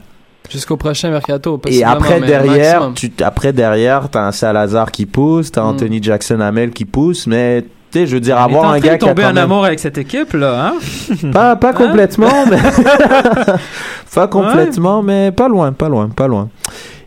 Jusqu'au 0.50 0.76
prochain 0.76 1.10
mercato. 1.10 1.60
Et 1.68 1.84
après 1.84 2.20
derrière, 2.20 2.90
tu 2.94 3.10
après 3.22 3.52
derrière, 3.52 4.08
t'as 4.10 4.26
un 4.26 4.32
Salazar 4.32 4.90
qui 4.90 5.06
pousse, 5.06 5.52
t'as 5.52 5.62
Mm. 5.62 5.66
Anthony 5.66 6.02
Jackson 6.02 6.40
Hamel 6.40 6.70
qui 6.70 6.84
pousse, 6.84 7.26
mais 7.26 7.62
tu 7.92 7.98
sais, 8.00 8.06
je 8.06 8.14
veux 8.14 8.20
dire 8.20 8.38
avoir 8.38 8.70
un 8.70 8.78
gars 8.80 8.98
qui 8.98 9.08
a 9.08 9.14
quand 9.14 9.20
en 9.22 9.26
même- 9.32 9.38
amour 9.38 9.64
avec 9.64 9.78
cette 9.80 9.98
équipe, 9.98 10.32
là, 10.32 10.72
hein? 10.74 10.74
Pas, 11.32 11.56
pas 11.56 11.70
Hein? 11.70 11.72
complètement, 11.72 12.46
mais 12.50 12.58
pas 14.14 14.26
complètement, 14.28 15.02
mais 15.02 15.32
pas 15.32 15.48
loin, 15.48 15.72
pas 15.72 15.88
loin, 15.88 16.08
pas 16.08 16.26
loin. 16.26 16.48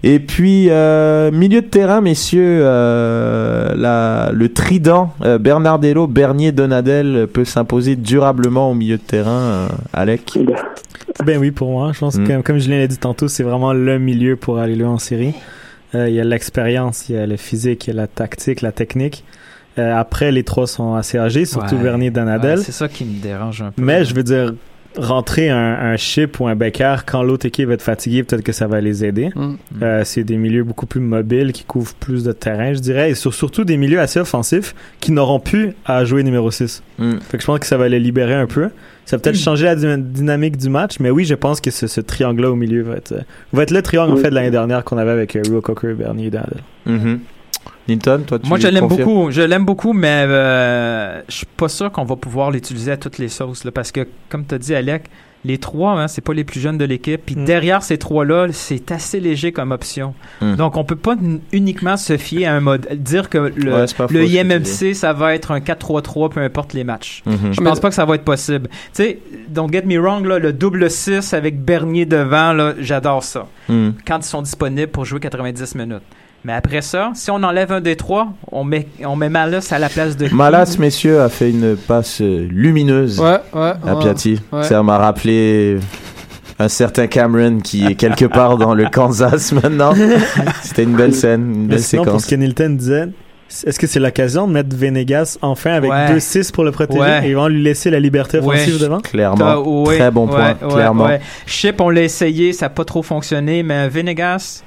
Et 0.06 0.20
puis 0.20 0.68
euh, 0.70 1.32
milieu 1.32 1.62
de 1.62 1.68
terrain, 1.68 2.02
messieurs, 2.02 2.60
euh, 2.64 3.74
la, 3.76 4.32
le 4.34 4.52
trident 4.52 5.12
euh, 5.24 5.38
Bernardello, 5.38 6.08
Bernier, 6.08 6.52
Donadel 6.52 7.28
peut 7.32 7.46
s'imposer 7.46 7.96
durablement 7.96 8.70
au 8.70 8.74
milieu 8.74 8.98
de 8.98 9.02
terrain. 9.02 9.32
euh, 9.32 9.68
Alec. 9.94 10.38
Ben, 11.24 11.38
oui, 11.40 11.52
pour 11.52 11.72
moi. 11.72 11.92
Je 11.94 12.00
pense 12.00 12.16
Mm. 12.18 12.28
que, 12.28 12.42
comme 12.42 12.58
Julien 12.60 12.80
l'a 12.80 12.88
dit 12.88 12.98
tantôt, 12.98 13.28
c'est 13.28 13.44
vraiment 13.44 13.74
le 13.74 14.00
milieu 14.00 14.36
pour 14.36 14.60
aller 14.60 14.76
loin 14.76 14.92
en 14.92 15.00
série. 15.00 15.34
Euh, 15.96 16.10
il 16.10 16.16
y 16.16 16.20
a 16.20 16.24
l'expérience, 16.24 17.08
il 17.10 17.16
y 17.16 17.18
a 17.18 17.26
le 17.28 17.38
physique, 17.38 17.86
il 17.88 17.92
y 17.92 17.94
a 17.94 17.96
la 18.02 18.08
tactique, 18.08 18.62
la 18.62 18.72
technique. 18.72 19.24
Euh, 19.80 19.96
après, 19.96 20.32
les 20.32 20.44
trois 20.44 20.68
sont 20.68 20.94
assez 20.96 21.18
âgés, 21.18 21.46
surtout 21.46 21.76
Ouais. 21.76 21.84
Bernier 21.84 22.12
Danadel. 22.12 22.60
Ouais, 22.60 22.64
c'est 22.64 22.72
ça 22.72 22.88
qui 22.88 23.06
me 23.06 23.22
dérange 23.22 23.62
un 23.62 23.72
peu. 23.72 23.82
Mais 23.82 24.06
je 24.06 24.14
veux 24.14 24.24
dire, 24.24 24.54
rentrer 24.98 25.50
un, 25.50 25.58
un 25.58 25.98
chip 25.98 26.40
ou 26.40 26.48
un 26.48 26.56
Becker 26.56 26.98
quand 27.06 27.24
l'autre 27.24 27.46
équipe 27.46 27.68
va 27.68 27.74
être 27.74 27.82
fatiguée, 27.82 28.24
peut-être 28.24 28.44
que 28.44 28.52
ça 28.52 28.68
va 28.68 28.82
les 28.82 29.04
aider. 29.06 29.30
Mm. 29.36 29.54
Euh, 29.82 30.02
c'est 30.04 30.24
des 30.24 30.38
milieux 30.38 30.64
beaucoup 30.64 30.86
plus 30.86 31.00
mobiles 31.02 31.52
qui 31.52 31.64
couvrent 31.64 31.94
plus 31.96 32.24
de 32.24 32.32
terrain, 32.32 32.74
je 32.74 32.80
dirais, 32.80 33.12
et 33.12 33.16
sur- 33.16 33.34
surtout 33.34 33.64
des 33.64 33.78
milieux 33.78 34.00
assez 34.00 34.20
offensifs 34.20 34.76
qui 35.00 35.12
n'auront 35.12 35.40
plus 35.40 35.74
à 35.86 36.06
jouer 36.06 36.24
numéro 36.24 36.52
6. 36.52 36.84
Mm. 37.00 37.14
Fait 37.30 37.38
que 37.38 37.42
je 37.42 37.48
pense 37.48 37.60
que 37.60 37.66
ça 37.66 37.78
va 37.78 37.90
les 37.90 38.00
libérer 38.00 38.36
un 38.36 38.48
peu. 38.48 38.70
Ça 39.06 39.18
va 39.18 39.22
peut-être 39.22 39.38
changer 39.38 39.66
la 39.66 39.76
dy- 39.76 39.98
dynamique 39.98 40.56
du 40.58 40.70
match, 40.70 40.96
mais 41.02 41.10
oui, 41.10 41.26
je 41.26 41.36
pense 41.36 41.60
que 41.60 41.72
ce, 41.72 41.88
ce 41.88 42.00
triangle-là 42.00 42.52
au 42.52 42.56
milieu 42.56 42.84
va 42.84 42.96
être, 42.96 43.12
euh, 43.12 43.22
va 43.52 43.64
être 43.64 43.72
le 43.72 43.82
triangle 43.82 44.14
en 44.14 44.18
fait 44.18 44.30
de 44.30 44.36
l'année 44.36 44.52
dernière 44.52 44.84
qu'on 44.86 44.98
avait 44.98 45.12
avec 45.12 45.36
euh, 45.36 45.42
Rio 45.44 45.60
Cocker, 45.60 45.94
Bernier 45.94 46.28
et 46.28 46.30
Danadel. 46.30 46.60
Mhm. 46.86 47.20
Nilton, 47.88 48.24
toi, 48.26 48.40
tu 48.40 48.48
Moi, 48.48 48.60
je 48.60 48.68
l'aime 48.68 48.88
beaucoup. 48.88 49.32
Je 49.32 49.42
l'aime 49.42 49.66
beaucoup, 49.66 49.94
mais 49.94 50.26
euh, 50.28 51.22
je 51.28 51.36
suis 51.38 51.46
pas 51.46 51.68
sûr 51.68 51.92
qu'on 51.92 52.06
va 52.06 52.16
pouvoir 52.16 52.52
l'utiliser 52.52 52.92
à 52.92 52.98
toutes 52.98 53.18
les 53.18 53.30
sauces. 53.30 53.64
Là, 53.66 53.72
parce 53.72 53.92
que, 53.92 54.08
comme 54.30 54.46
tu 54.46 54.56
as 54.56 54.58
dit, 54.58 54.74
Alec, 54.76 55.04
les 55.46 55.58
trois, 55.58 56.00
hein, 56.00 56.08
c'est 56.08 56.22
pas 56.22 56.34
les 56.34 56.46
plus 56.46 56.62
jeunes 56.62 56.78
de 56.78 56.86
l'équipe. 56.86 57.22
Puis 57.26 57.36
Mm. 57.36 57.44
derrière 57.44 57.84
ces 57.84 57.98
trois-là, 57.98 58.48
c'est 58.54 58.90
assez 58.94 59.20
léger 59.20 59.52
comme 59.52 59.72
option. 59.72 60.14
Mm. 60.42 60.56
Donc, 60.56 60.78
on 60.78 60.86
peut 60.86 60.96
pas 60.96 61.16
uniquement 61.52 61.98
se 61.98 62.16
fier 62.16 62.46
à 62.46 62.54
un 62.56 62.62
mode. 62.62 62.88
Dire 62.94 63.28
que 63.30 63.52
le, 63.54 63.74
Ouais, 63.74 63.88
faux, 63.88 64.06
le 64.10 64.24
IMMC, 64.26 64.94
ça 64.94 65.12
va 65.12 65.36
être 65.36 65.52
un 65.52 65.60
4-3-3, 65.60 66.30
peu 66.30 66.40
importe 66.40 66.72
les 66.72 66.86
matchs. 66.86 67.22
Mhm. 67.26 67.52
Je 67.52 67.60
Mais- 67.62 67.70
pense 67.70 67.82
pas 67.82 67.90
que 67.90 67.96
ça 67.96 68.06
va 68.06 68.16
être 68.16 68.24
possible. 68.24 68.70
Tu 68.70 69.04
sais, 69.04 69.20
don't 69.50 69.70
get 69.70 69.82
me 69.86 69.98
wrong, 70.00 70.26
là, 70.26 70.40
le 70.40 70.54
double 70.54 70.90
6 70.90 71.34
avec 71.34 71.60
Bernier 71.62 72.06
devant, 72.06 72.72
j'adore 72.80 73.26
ça. 73.26 73.48
Mhm. 73.68 73.96
Quand 74.08 74.20
ils 74.20 74.24
sont 74.30 74.42
disponibles 74.44 74.92
pour 74.94 75.04
jouer 75.04 75.20
90 75.20 75.76
minutes. 75.76 76.04
Mais 76.46 76.54
après 76.54 76.82
ça, 76.82 77.12
si 77.16 77.32
on 77.32 77.42
enlève 77.42 77.72
un 77.72 77.80
des 77.82 77.96
trois, 77.96 78.34
on 78.52 78.64
met, 78.66 78.88
on 79.06 79.16
met 79.16 79.30
Malas 79.30 79.70
à 79.72 79.80
la 79.80 79.88
place 79.90 80.18
de? 80.18 80.28
Malas, 80.34 80.76
messieurs, 80.78 81.22
a 81.22 81.30
fait 81.30 81.50
une 81.52 81.76
passe 81.78 82.20
euh, 82.22 82.48
lumineuse 82.52 83.20
Ouais, 83.20 83.38
ouais. 83.54 83.72
à. 83.88 83.96
Piatti. 83.96 84.40
Ouais. 84.52 84.64
Ça 84.64 84.84
m'a 84.84 84.98
rappelé 84.98 85.78
un 86.60 86.68
certain 86.68 87.08
Cameron 87.08 87.60
qui 87.60 87.86
est 87.86 87.96
quelque 87.96 88.26
part 88.40 88.58
dans 88.58 88.74
le 88.74 88.86
Kansas 88.90 89.54
maintenant. 89.54 89.94
C'était 90.62 90.84
une 90.84 90.96
belle 90.96 91.16
scène, 91.16 91.50
une 91.54 91.62
Mais 91.64 91.68
belle 91.76 91.80
sinon, 91.80 92.04
pour 92.04 92.12
séquence. 92.14 92.26
ce 92.26 92.30
que 92.32 92.36
Nilton 92.36 92.70
disait, 92.76 93.08
est-ce 93.66 93.80
que 93.80 93.88
c'est 93.88 94.00
l'occasion 94.02 94.46
de 94.48 94.52
mettre 94.54 94.76
Venegas 94.76 95.38
enfin 95.42 95.72
avec 95.74 95.92
Ouais. 95.92 96.14
2-6 96.18 96.52
pour 96.52 96.64
le 96.66 96.72
protéger 96.72 97.00
Ouais. 97.00 97.26
et 97.26 97.30
ils 97.30 97.36
vont 97.36 97.48
lui 97.48 97.62
laisser 97.64 97.90
la 97.90 98.00
liberté 98.02 98.40
Ouais. 98.40 98.56
offensive 98.56 98.80
devant? 98.82 99.00
Clairement. 99.00 99.64
Très 99.86 100.12
bon 100.12 100.28
point, 100.28 100.56
clairement. 100.56 101.06
ouais. 101.06 101.22
Chip, 101.46 101.80
on 101.80 101.90
l'a 101.90 102.02
essayé, 102.04 102.52
ça 102.52 102.66
n'a 102.66 102.70
pas 102.72 102.84
trop 102.84 103.02
fonctionné, 103.04 103.64
mais 103.64 103.88
Venegas, 103.88 104.62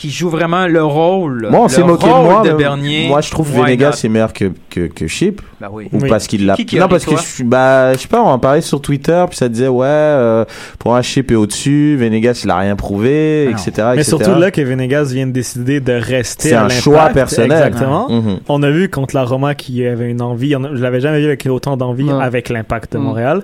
qui 0.00 0.10
joue 0.10 0.30
vraiment 0.30 0.66
le 0.66 0.82
rôle, 0.82 1.48
Moi, 1.50 1.60
on 1.60 1.62
le 1.64 1.68
s'est 1.68 1.82
moqué 1.82 2.06
de 2.06 2.10
moi. 2.10 2.42
de 2.42 2.52
Bernier. 2.54 3.08
Moi, 3.08 3.20
je 3.20 3.30
trouve 3.30 3.52
Venegas 3.52 3.90
not? 3.90 3.96
est 4.04 4.08
meilleur 4.08 4.32
que, 4.32 4.50
que, 4.70 4.86
que 4.86 5.06
Chip. 5.06 5.42
Ben 5.60 5.68
oui. 5.70 5.88
Ou 5.92 5.98
Oui. 6.00 6.08
parce 6.08 6.26
qu'il 6.26 6.46
l'a. 6.46 6.54
Qui 6.56 6.64
qui 6.64 6.78
non, 6.78 6.88
parce 6.88 7.04
que 7.04 7.16
je 7.16 7.20
suis. 7.22 7.44
Bah, 7.44 7.92
je 7.92 7.98
sais 7.98 8.08
pas, 8.08 8.22
on 8.22 8.28
en 8.28 8.38
parlait 8.38 8.62
sur 8.62 8.80
Twitter, 8.80 9.22
puis 9.28 9.36
ça 9.36 9.50
disait, 9.50 9.68
ouais, 9.68 9.86
euh, 9.86 10.46
pour 10.78 10.96
un 10.96 11.02
Chip 11.02 11.30
est 11.30 11.34
au-dessus, 11.34 11.96
Venegas, 12.00 12.40
il 12.44 12.50
a 12.50 12.56
rien 12.56 12.76
prouvé, 12.76 13.50
Ah 13.52 13.58
etc. 13.60 13.88
Mais 13.96 14.02
surtout 14.02 14.34
là 14.38 14.50
que 14.50 14.62
Venegas 14.62 15.10
vient 15.12 15.26
de 15.26 15.32
décider 15.32 15.80
de 15.80 15.92
rester 15.92 16.48
C'est 16.48 16.54
un 16.54 16.70
choix 16.70 17.10
personnel. 17.10 17.52
Exactement. 17.52 18.08
Mhm. 18.08 18.38
On 18.48 18.62
a 18.62 18.70
vu 18.70 18.88
contre 18.88 19.14
la 19.14 19.24
Roma 19.24 19.54
qui 19.54 19.84
avait 19.86 20.08
une 20.10 20.22
envie. 20.22 20.52
Je 20.72 20.82
l'avais 20.82 21.00
jamais 21.00 21.18
vu 21.20 21.26
avec 21.26 21.44
autant 21.44 21.76
d'envie 21.76 22.08
avec 22.10 22.48
l'impact 22.48 22.94
de 22.94 22.98
Mm. 22.98 23.02
Montréal. 23.02 23.40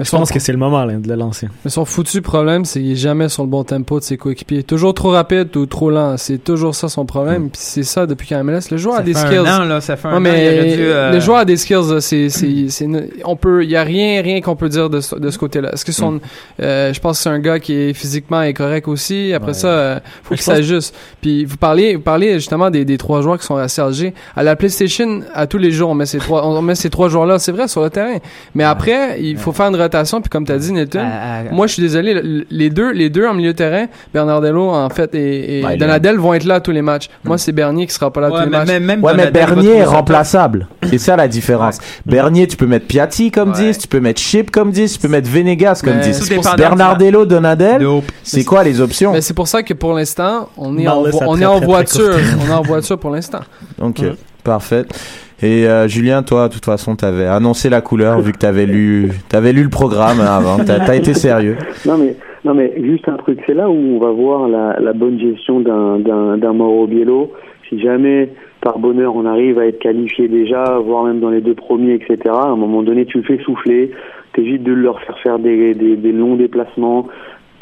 Mais 0.00 0.06
Je 0.06 0.10
pense 0.12 0.32
que 0.32 0.38
c'est 0.38 0.52
le 0.52 0.58
moment 0.58 0.84
là, 0.86 0.94
de 0.94 1.06
le 1.08 1.14
lancer. 1.14 1.46
mais 1.62 1.70
son 1.70 1.84
foutu 1.84 2.22
problème, 2.22 2.64
c'est 2.64 2.80
qu'il 2.80 2.92
est 2.92 2.96
jamais 2.96 3.28
sur 3.28 3.42
le 3.42 3.50
bon 3.50 3.64
tempo 3.64 3.98
de 3.98 4.04
ses 4.04 4.16
coéquipiers. 4.16 4.62
Toujours 4.62 4.94
trop 4.94 5.10
rapide 5.10 5.54
ou 5.56 5.66
trop 5.66 5.90
lent. 5.90 6.16
C'est 6.16 6.42
toujours 6.42 6.74
ça 6.74 6.88
son 6.88 7.04
problème. 7.04 7.50
Puis 7.50 7.60
c'est 7.62 7.82
ça 7.82 8.06
depuis 8.06 8.26
qu'un 8.28 8.42
MLS. 8.42 8.70
Le 8.70 8.78
joueur 8.78 8.94
Ça 8.96 9.00
a 9.02 9.04
des 9.04 9.12
fait 9.12 9.20
skills. 9.26 9.36
un 9.46 9.60
an, 9.60 9.64
là, 9.66 9.80
ça 9.82 9.96
fait 9.96 10.08
un 10.08 10.12
Ouais, 10.12 10.16
an, 10.16 10.18
il 10.18 10.22
mais 10.62 10.76
dû, 10.76 10.82
euh, 10.84 11.12
le 11.12 11.20
joueur 11.20 11.36
a 11.38 11.44
des 11.44 11.58
skills, 11.58 11.90
là, 11.92 12.00
c'est, 12.00 12.30
c'est, 12.30 12.68
c'est, 12.70 12.84
une- 12.86 13.08
on 13.24 13.36
peut, 13.36 13.62
il 13.62 13.70
y 13.70 13.76
a 13.76 13.82
rien, 13.82 14.22
rien 14.22 14.40
qu'on 14.40 14.56
peut 14.56 14.70
dire 14.70 14.88
de, 14.88 15.00
ce- 15.02 15.16
de 15.16 15.30
ce 15.30 15.38
côté-là. 15.38 15.70
Est-ce 15.74 15.84
que 15.84 15.92
son, 15.92 16.12
Mm. 16.12 16.20
euh, 16.62 16.92
je 16.94 17.00
pense 17.00 17.18
que 17.18 17.22
c'est 17.24 17.28
un 17.28 17.38
gars 17.38 17.58
qui 17.60 17.74
est 17.74 17.92
physiquement 17.92 18.40
est 18.42 18.54
correct 18.54 18.88
aussi. 18.88 19.34
Après 19.34 19.48
Ouais. 19.48 19.54
ça, 19.54 19.68
euh, 19.68 20.00
faut 20.22 20.34
qu'il 20.34 20.44
pense- 20.44 20.54
s'ajuste. 20.54 20.94
Puis 21.20 21.44
vous 21.44 21.58
parlez, 21.58 21.96
vous 21.96 22.00
parlez 22.02 22.34
justement 22.34 22.70
des, 22.70 22.86
des 22.86 22.96
trois 22.96 23.20
joueurs 23.20 23.38
qui 23.38 23.44
sont 23.44 23.56
assez 23.56 23.82
âgés. 23.82 24.14
À 24.34 24.42
la 24.42 24.56
PlayStation, 24.56 25.20
à 25.34 25.46
tous 25.46 25.58
les 25.58 25.70
jours, 25.72 25.90
on 25.90 25.94
met 25.94 26.06
ces 26.06 26.18
trois, 26.18 26.46
on 26.46 26.62
met 26.62 26.74
ces 26.74 26.88
trois 26.88 27.10
joueurs-là. 27.10 27.38
C'est 27.38 27.52
vrai 27.52 27.68
sur 27.68 27.82
le 27.82 27.90
terrain. 27.90 28.16
Mais 28.54 28.64
après, 28.64 29.20
il 29.20 29.36
faut 29.36 29.52
faire 29.52 29.66
une 29.66 29.76
rotation. 29.90 30.20
Puis 30.20 30.30
comme 30.30 30.44
tu 30.46 30.52
as 30.52 30.58
dit, 30.58 30.72
à- 30.96 31.00
à- 31.00 31.42
Moi, 31.52 31.66
je 31.66 31.74
suis 31.74 31.82
désolé, 31.82 32.14
le- 32.14 32.44
les 32.50 32.70
deux, 32.70 32.92
les 32.92 33.10
deux 33.10 33.26
en 33.26 33.34
milieu 33.34 33.52
de 33.52 33.56
terrain, 33.56 33.86
Bernardello, 34.14 34.70
en 34.70 34.88
fait, 34.90 35.14
et, 35.14 35.60
est- 35.60 35.76
Donadel 35.76 36.16
vont 36.18 36.34
être 36.34 36.44
là 36.44 36.56
à 36.56 36.60
tous 36.60 36.70
les 36.70 36.82
matchs. 36.82 37.08
Moi, 37.24 37.38
c'est 37.38 37.52
Bernier 37.52 37.86
qui 37.86 37.94
sera 37.94 38.12
pas 38.12 38.20
là 38.20 38.28
Ouais, 38.30 38.38
tous 38.38 38.44
les 38.44 38.50
mais 38.50 38.58
matchs. 38.58 38.68
même, 38.68 38.84
même 38.84 39.04
Ouais, 39.04 39.14
mais 39.14 39.30
Bernier 39.30 39.76
est 39.76 39.84
ça 39.84 39.90
remplaçable. 39.90 40.68
C'est 40.88 40.98
ça 40.98 41.16
la 41.16 41.28
différence. 41.28 41.78
Bernier, 42.06 42.46
tu 42.46 42.56
peux 42.56 42.66
mettre 42.66 42.86
Piatti 42.86 43.30
comme 43.30 43.50
Ouais. 43.50 43.56
10, 43.72 43.78
tu 43.78 43.88
peux 43.88 44.00
mettre 44.00 44.20
Chip 44.20 44.50
comme 44.50 44.70
10, 44.70 44.94
tu 44.94 44.98
peux 44.98 45.08
mettre 45.08 45.28
Venegas 45.28 45.80
comme 45.84 45.94
Mais 45.96 46.00
10. 46.02 46.18
Tout 46.18 46.24
c'est 46.24 46.34
pour 46.34 46.42
dépendant 46.44 46.56
Bernardello, 46.56 47.26
Donadel, 47.26 47.86
c'est 48.22 48.44
quoi 48.44 48.62
les 48.64 48.80
options? 48.80 49.12
Mais 49.12 49.20
c'est 49.20 49.34
pour 49.34 49.48
ça 49.48 49.62
que 49.62 49.74
pour 49.74 49.94
l'instant, 49.94 50.48
on 50.56 50.76
est 50.78 50.86
en, 50.88 51.00
voiture. 51.02 51.20
on 51.28 51.40
est 51.40 52.50
en 52.52 52.62
voiture 52.62 52.98
pour 52.98 53.10
l'instant. 53.10 53.40
Ok, 53.80 53.98
Ouais. 54.00 54.12
parfait. 54.44 54.84
Et 55.42 55.66
euh, 55.66 55.88
Julien, 55.88 56.22
toi, 56.22 56.48
de 56.48 56.52
toute 56.52 56.66
façon, 56.66 56.96
t'avais 56.96 57.26
annoncé 57.26 57.70
la 57.70 57.80
couleur 57.80 58.20
vu 58.20 58.32
que 58.32 58.38
t'avais 58.38 58.66
lu, 58.66 59.10
t'avais 59.28 59.52
lu 59.52 59.62
le 59.62 59.70
programme 59.70 60.20
avant. 60.20 60.58
T'as 60.64 60.80
t'as 60.80 60.96
été 60.96 61.14
sérieux. 61.14 61.56
Non 61.86 61.96
mais 61.96 62.14
non 62.44 62.54
mais 62.54 62.72
juste 62.82 63.08
un 63.08 63.16
truc, 63.16 63.40
c'est 63.46 63.54
là 63.54 63.70
où 63.70 63.74
on 63.74 63.98
va 63.98 64.10
voir 64.10 64.48
la, 64.48 64.92
bonne 64.92 65.18
gestion 65.18 65.60
d'un 65.60 66.52
Mauro 66.52 66.86
Biello. 66.86 67.32
Si 67.68 67.80
jamais 67.80 68.28
par 68.60 68.78
bonheur 68.78 69.16
on 69.16 69.24
arrive 69.24 69.58
à 69.58 69.66
être 69.66 69.78
qualifié 69.78 70.28
déjà, 70.28 70.78
voire 70.78 71.04
même 71.04 71.20
dans 71.20 71.30
les 71.30 71.40
deux 71.40 71.54
premiers, 71.54 71.94
etc. 71.94 72.18
À 72.26 72.48
un 72.48 72.56
moment 72.56 72.82
donné, 72.82 73.06
tu 73.06 73.18
le 73.18 73.24
fais 73.24 73.42
souffler, 73.42 73.92
t'évites 74.34 74.62
de 74.62 74.72
leur 74.72 75.00
faire 75.00 75.18
faire 75.20 75.38
des, 75.38 75.74
des 75.74 76.12
longs 76.12 76.36
déplacements. 76.36 77.06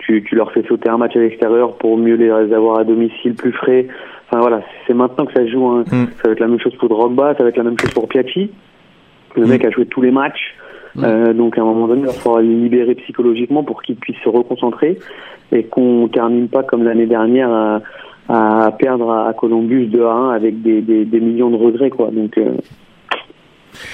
Tu, 0.09 0.23
tu 0.25 0.35
leur 0.37 0.51
fais 0.53 0.63
sauter 0.63 0.89
un 0.89 0.97
match 0.97 1.15
à 1.17 1.19
l'extérieur 1.21 1.75
pour 1.77 1.99
mieux 1.99 2.15
les 2.15 2.31
avoir 2.31 2.79
à 2.79 2.85
domicile 2.85 3.35
plus 3.35 3.53
frais. 3.53 3.87
Enfin 4.27 4.41
voilà, 4.41 4.63
c'est 4.87 4.95
maintenant 4.95 5.27
que 5.27 5.35
ça 5.35 5.45
se 5.45 5.51
joue. 5.51 5.67
Hein. 5.67 5.85
Mm. 5.93 6.05
Ça 6.23 6.29
va 6.29 6.33
être 6.33 6.41
la 6.41 6.49
même 6.49 6.59
chose 6.61 6.75
pour 6.77 6.89
Drogba, 6.89 7.35
ça 7.37 7.43
va 7.43 7.51
être 7.51 7.59
la 7.59 7.65
même 7.65 7.79
chose 7.79 7.91
pour 7.93 8.09
Piatti. 8.09 8.51
Le 9.37 9.45
Mm. 9.45 9.49
mec 9.51 9.65
a 9.67 9.71
joué 9.71 9.85
tous 9.85 10.01
les 10.01 10.11
matchs. 10.11 10.55
Mm. 10.95 11.05
Euh, 11.05 11.33
donc 11.35 11.59
à 11.59 11.61
un 11.61 11.65
moment 11.65 11.87
donné, 11.89 12.01
il 12.01 12.07
va 12.07 12.13
falloir 12.15 12.41
les 12.41 12.49
libérer 12.49 12.95
psychologiquement 12.95 13.63
pour 13.65 13.83
qu'ils 13.83 13.97
puissent 13.97 14.17
se 14.25 14.31
reconcentrer 14.31 14.99
et 15.53 15.65
qu'on 15.65 16.09
termine 16.09 16.49
pas 16.49 16.63
comme 16.63 16.85
l'année 16.85 17.07
dernière 17.07 17.51
à, 17.51 17.81
à 18.31 18.71
perdre 18.73 19.11
à 19.13 19.33
Columbus 19.35 19.87
2 19.89 20.05
à 20.05 20.13
1 20.13 20.31
avec 20.31 20.63
des, 20.63 20.81
des, 20.81 21.05
des 21.05 21.21
millions 21.21 21.51
de 21.51 21.57
regrets 21.57 21.91
quoi. 21.91 22.09
Donc 22.11 22.39
euh, 22.39 22.53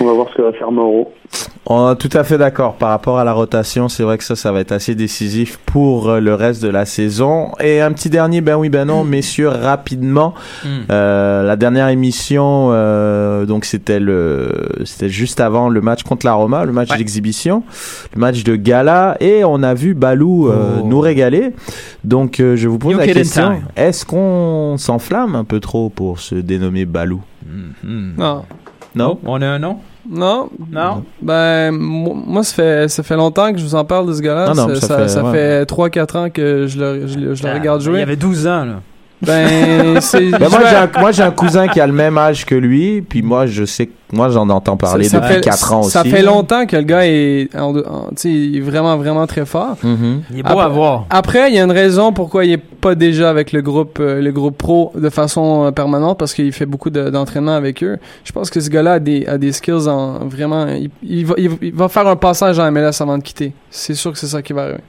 on 0.01 0.05
va 0.07 0.13
voir 0.13 0.29
ce 0.31 0.37
que 0.37 0.43
va 0.43 0.53
faire 0.53 0.71
Mauro. 0.73 1.13
On 1.67 1.93
est 1.93 1.97
tout 1.97 2.11
à 2.13 2.25
fait 2.25 2.37
d'accord 2.37 2.75
par 2.75 2.91
rapport 2.91 3.19
à 3.19 3.25
la 3.25 3.33
rotation. 3.33 3.89
C'est 3.89 4.03
vrai 4.03 4.19
que 4.19 4.25
ça, 4.25 4.37
ça 4.37 4.53
va 4.53 4.61
être 4.61 4.73
assez 4.73 4.95
décisif 4.95 5.59
pour 5.65 6.09
euh, 6.11 6.21
le 6.21 6.35
reste 6.35 6.63
de 6.63 6.69
la 6.69 6.85
saison. 6.85 7.53
Et 7.59 7.81
un 7.81 7.91
petit 7.93 8.11
dernier, 8.11 8.41
ben 8.43 8.57
oui, 8.57 8.69
ben 8.69 8.85
non, 8.85 9.03
messieurs, 9.03 9.49
rapidement. 9.49 10.35
Mm. 10.65 10.69
Euh, 10.91 11.43
la 11.43 11.57
dernière 11.57 11.89
émission, 11.89 12.69
euh, 12.73 13.47
donc 13.47 13.65
c'était 13.65 13.99
le, 13.99 14.51
c'était 14.85 15.09
juste 15.09 15.41
avant 15.41 15.69
le 15.71 15.81
match 15.81 16.03
contre 16.03 16.27
la 16.27 16.35
Roma, 16.35 16.65
le 16.67 16.73
match 16.73 16.91
Ouais. 16.91 16.99
d'exhibition, 16.99 17.63
le 18.15 18.21
match 18.21 18.45
de 18.45 18.57
gala, 18.57 19.17
et 19.21 19.43
on 19.45 19.63
a 19.63 19.73
vu 19.75 19.95
Balou 19.95 20.49
euh, 20.49 20.81
Oh. 20.83 20.87
nous 20.87 21.01
régaler. 21.01 21.53
Donc 22.05 22.41
euh, 22.41 22.57
je 22.57 22.69
vous 22.69 22.79
pose 22.79 22.93
You 22.93 22.99
la 22.99 23.07
question 23.07 23.63
est-ce 23.77 24.05
qu'on 24.05 24.77
s'enflamme 24.79 25.35
un 25.35 25.45
peu 25.45 25.61
trop 25.61 25.89
pour 25.89 26.21
se 26.21 26.35
dénommer 26.35 26.85
Balou? 26.85 27.23
Mhm. 27.47 28.15
Non. 28.19 28.43
Non? 28.95 29.19
On 29.25 29.41
a 29.43 29.47
un 29.47 29.59
nom? 29.59 29.79
Non. 30.09 30.51
Non? 30.71 31.03
Ben, 31.23 31.71
mo- 31.73 32.15
moi, 32.15 32.45
ça 32.45 32.55
fait, 32.55 32.89
ça 32.89 33.03
fait 33.03 33.17
longtemps 33.17 33.53
que 33.53 33.59
je 33.59 33.65
vous 33.65 33.75
en 33.75 33.85
parle 33.85 34.07
de 34.09 34.13
ce 34.15 34.21
gars-là. 34.21 34.47
Ah 34.51 34.55
non, 34.55 34.75
ça, 34.75 34.99
fait- 34.99 35.09
ça 35.09 35.25
ouais. 35.25 35.33
fait 35.33 35.65
3-4 35.67 36.17
ans 36.19 36.31
que 36.31 36.67
je 36.67 36.79
le, 36.79 37.07
je, 37.07 37.19
le- 37.19 37.35
je 37.35 37.43
le 37.43 37.49
Ah, 37.51 37.55
regarde 37.55 37.81
Il 37.81 37.85
jouer. 37.87 37.99
y 38.01 38.03
avait 38.03 38.17
12 38.17 38.47
ans, 38.47 38.65
là. 38.65 38.81
Ben, 39.27 40.01
c'est. 40.01 40.31
Ben, 40.31 40.49
moi, 40.49 40.61
j'ai 40.69 40.77
un, 40.77 40.91
moi, 41.01 41.13
j'ai 41.13 41.23
un 41.23 41.31
cousin 41.31 41.69
qui 41.69 41.81
a 41.81 41.87
le 41.87 41.93
même 41.93 42.17
âge 42.19 42.45
que 42.45 42.55
lui, 42.55 43.03
puis 43.03 43.23
moi, 43.23 43.47
je 43.47 43.65
sais 43.65 43.87
que 43.87 43.93
moi, 44.13 44.29
j'en 44.29 44.49
entends 44.49 44.77
parler 44.77 45.05
ça, 45.05 45.13
ça 45.19 45.21
depuis 45.21 45.35
fait, 45.37 45.41
4 45.41 45.73
ans 45.73 45.81
aussi. 45.81 45.91
Ça 45.91 46.05
fait 46.05 46.23
longtemps 46.23 46.67
que 46.67 46.77
le 46.77 46.83
gars 46.83 47.05
est, 47.07 47.49
en- 47.57 47.77
en- 47.77 48.09
il 48.25 48.57
est 48.59 48.61
vraiment, 48.61 48.97
vraiment 48.97 49.27
très 49.27 49.45
fort. 49.45 49.77
Mhm. 49.83 50.23
Il 50.31 50.39
est 50.39 50.43
beau 50.43 50.51
Après- 50.51 50.65
à 50.65 50.69
voir. 50.69 51.07
Après, 51.11 51.49
il 51.51 51.57
y 51.57 51.59
a 51.59 51.65
une 51.65 51.73
raison 51.73 52.13
pourquoi 52.13 52.45
il 52.45 52.53
est 52.53 52.59
pas 52.59 52.95
déjà 52.95 53.29
avec 53.31 53.51
le 53.53 53.61
groupe, 53.63 53.99
euh, 54.01 54.21
le 54.21 54.31
groupe 54.31 54.57
pro 54.57 54.93
de 54.95 55.09
façon 55.09 55.65
euh, 55.67 55.71
permanente 55.73 56.19
parce 56.19 56.33
qu'il 56.35 56.53
fait 56.53 56.67
beaucoup 56.67 56.91
de- 56.91 57.11
d'entraînement 57.11 57.57
avec 57.57 57.83
eux. 57.83 57.97
Je 58.25 58.31
pense 58.31 58.51
que 58.51 58.61
ce 58.61 58.71
gars-là 58.71 58.95
a 58.95 58.99
des, 59.01 59.27
a 59.27 59.37
des 59.39 59.51
skills 59.53 59.89
en 59.89 60.27
vraiment. 60.29 60.67
Il, 60.69 60.91
il 61.03 61.27
va, 61.27 61.35
il, 61.39 61.49
va- 61.49 61.57
il 61.63 61.75
va 61.75 61.89
faire 61.89 62.07
un 62.07 62.17
passage 62.17 62.59
en 62.59 62.71
MLS 62.71 63.01
avant 63.01 63.19
de 63.19 63.23
quitter. 63.23 63.53
C'est 63.71 63.95
sûr 63.95 64.13
que 64.13 64.19
c'est 64.19 64.27
ça 64.29 64.43
qui 64.43 64.53
va 64.53 64.63
arriver. 64.65 64.81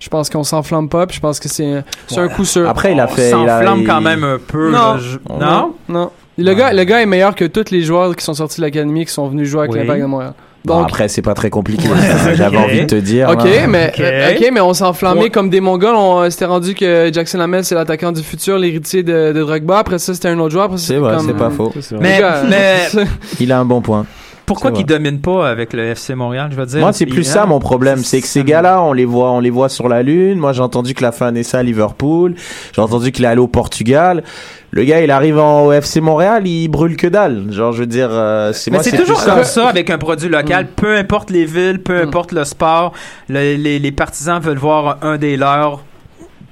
Je 0.00 0.08
pense 0.08 0.30
qu'on 0.30 0.44
s'enflamme 0.44 0.88
pas, 0.88 1.06
puis 1.06 1.16
je 1.16 1.20
pense 1.20 1.40
que 1.40 1.48
c'est 1.48 1.82
un 2.16 2.28
coup 2.28 2.44
sûr. 2.44 2.68
Après, 2.68 2.92
il 2.92 3.00
a 3.00 3.06
On 3.06 3.08
fait. 3.14 3.28
a- 3.28 3.30
s'enflamme 3.30 3.80
il- 3.80 3.86
quand 3.86 4.00
même 4.00 4.24
un 4.24 4.38
peu. 4.38 4.70
Non. 4.70 4.94
là, 4.94 4.98
je- 4.98 5.18
Non? 5.44 5.74
Non. 5.88 6.10
Le, 6.38 6.54
gars, 6.54 6.72
le 6.72 6.84
gars 6.84 7.02
est 7.02 7.06
meilleur 7.06 7.34
que 7.34 7.44
tous 7.44 7.70
les 7.72 7.82
joueurs 7.82 8.14
qui 8.14 8.24
sont 8.24 8.34
sortis 8.34 8.60
de 8.60 8.66
l'académie 8.66 9.04
qui 9.04 9.12
sont 9.12 9.26
venus 9.28 9.48
jouer 9.48 9.60
avec 9.62 9.72
Oui. 9.72 9.78
l'Impact 9.80 10.00
de 10.02 10.06
Montréal. 10.06 10.32
Bon, 10.64 10.76
Donc- 10.80 10.84
après, 10.88 11.08
c'est 11.08 11.22
pas 11.22 11.34
très 11.34 11.50
compliqué. 11.50 11.88
hein, 11.88 12.34
J'avais 12.34 12.56
envie 12.58 12.80
de 12.82 12.86
te 12.86 12.94
dire. 12.96 13.28
Ok, 13.30 13.44
là. 13.44 13.66
mais, 13.68 13.88
Ok. 13.94 14.00
euh, 14.00 14.32
ok, 14.36 14.48
mais 14.52 14.60
on 14.60 14.72
s'est 14.74 14.84
enflammé 14.84 15.22
Ouais. 15.22 15.30
comme 15.30 15.50
des 15.50 15.60
Mongols. 15.60 15.94
On 15.96 16.20
euh, 16.20 16.30
s'était 16.30 16.44
rendu 16.44 16.74
que 16.74 17.10
Jackson 17.12 17.40
Hamel, 17.40 17.64
c'est 17.64 17.74
l'attaquant 17.74 18.12
du 18.12 18.22
futur, 18.22 18.58
l'héritier 18.58 19.02
de, 19.02 19.32
de 19.32 19.40
Drogba. 19.40 19.78
Après 19.78 19.98
ça, 19.98 20.14
c'était 20.14 20.28
un 20.28 20.38
autre 20.38 20.50
joueur. 20.52 20.70
C'est 20.76 20.96
vrai, 20.96 21.16
c'est 21.24 21.36
pas 21.36 21.46
euh, 21.46 21.50
faux. 21.50 21.72
Mais, 22.00 22.18
gars, 22.20 22.42
mais 22.48 22.76
Il 23.40 23.50
a 23.50 23.58
un 23.60 23.64
bon 23.64 23.80
point. 23.80 24.04
Pourquoi 24.48 24.70
C'est 24.70 24.76
qu'il 24.78 24.86
vrai. 24.86 24.98
domine 24.98 25.20
pas 25.20 25.48
avec 25.48 25.72
le 25.72 25.84
FC 25.84 26.14
Montréal, 26.16 26.48
je 26.50 26.56
veux 26.56 26.66
dire? 26.66 26.80
Moi, 26.80 26.92
c'est 26.92 27.06
plus 27.06 27.22
ça 27.24 27.46
mon 27.46 27.60
problème, 27.60 27.98
c'est 27.98 28.20
que 28.20 28.26
ces 28.26 28.42
gars-là, 28.42 28.82
on 28.82 28.92
les 28.92 29.04
voit, 29.04 29.30
on 29.30 29.38
les 29.40 29.50
voit 29.50 29.68
sur 29.68 29.88
la 29.88 30.02
lune. 30.02 30.38
Moi, 30.38 30.52
j'ai 30.52 30.62
entendu 30.62 30.94
que 30.94 31.02
la 31.02 31.12
fin 31.12 31.32
est 31.34 31.42
ça 31.44 31.58
à 31.58 31.62
Liverpool. 31.62 32.34
J'ai 32.74 32.80
entendu 32.82 33.12
qu'il 33.12 33.24
est 33.24 33.28
allé 33.28 33.40
au 33.40 33.46
Portugal. 33.46 34.24
Le 34.70 34.84
gars, 34.84 35.00
il 35.00 35.10
arrive 35.10 35.38
en 35.38 35.72
FC 35.72 36.00
Montréal, 36.00 36.46
il 36.46 36.68
brûle 36.68 36.96
que 36.96 37.06
dalle. 37.06 37.50
Genre, 37.52 37.72
je 37.72 37.80
veux 37.80 37.86
dire, 37.86 38.08
euh, 38.10 38.52
c'est 38.52 38.70
Mais 38.70 38.82
c'est 38.82 38.96
toujours 38.96 39.24
comme 39.24 39.44
ça 39.44 39.68
avec 39.68 39.88
un 39.88 39.96
produit 39.98 40.28
local. 40.28 40.64
Mm. 40.64 40.68
Peu 40.76 40.96
importe 40.96 41.30
les 41.30 41.44
villes, 41.46 41.80
peu 41.82 41.98
Mm. 42.04 42.08
importe 42.08 42.32
le 42.32 42.44
sport, 42.44 42.92
le- 43.28 43.54
les, 43.56 43.78
les 43.78 43.92
partisans 43.92 44.40
veulent 44.40 44.58
voir 44.58 44.98
un 45.02 45.16
des 45.16 45.36
leurs 45.38 45.82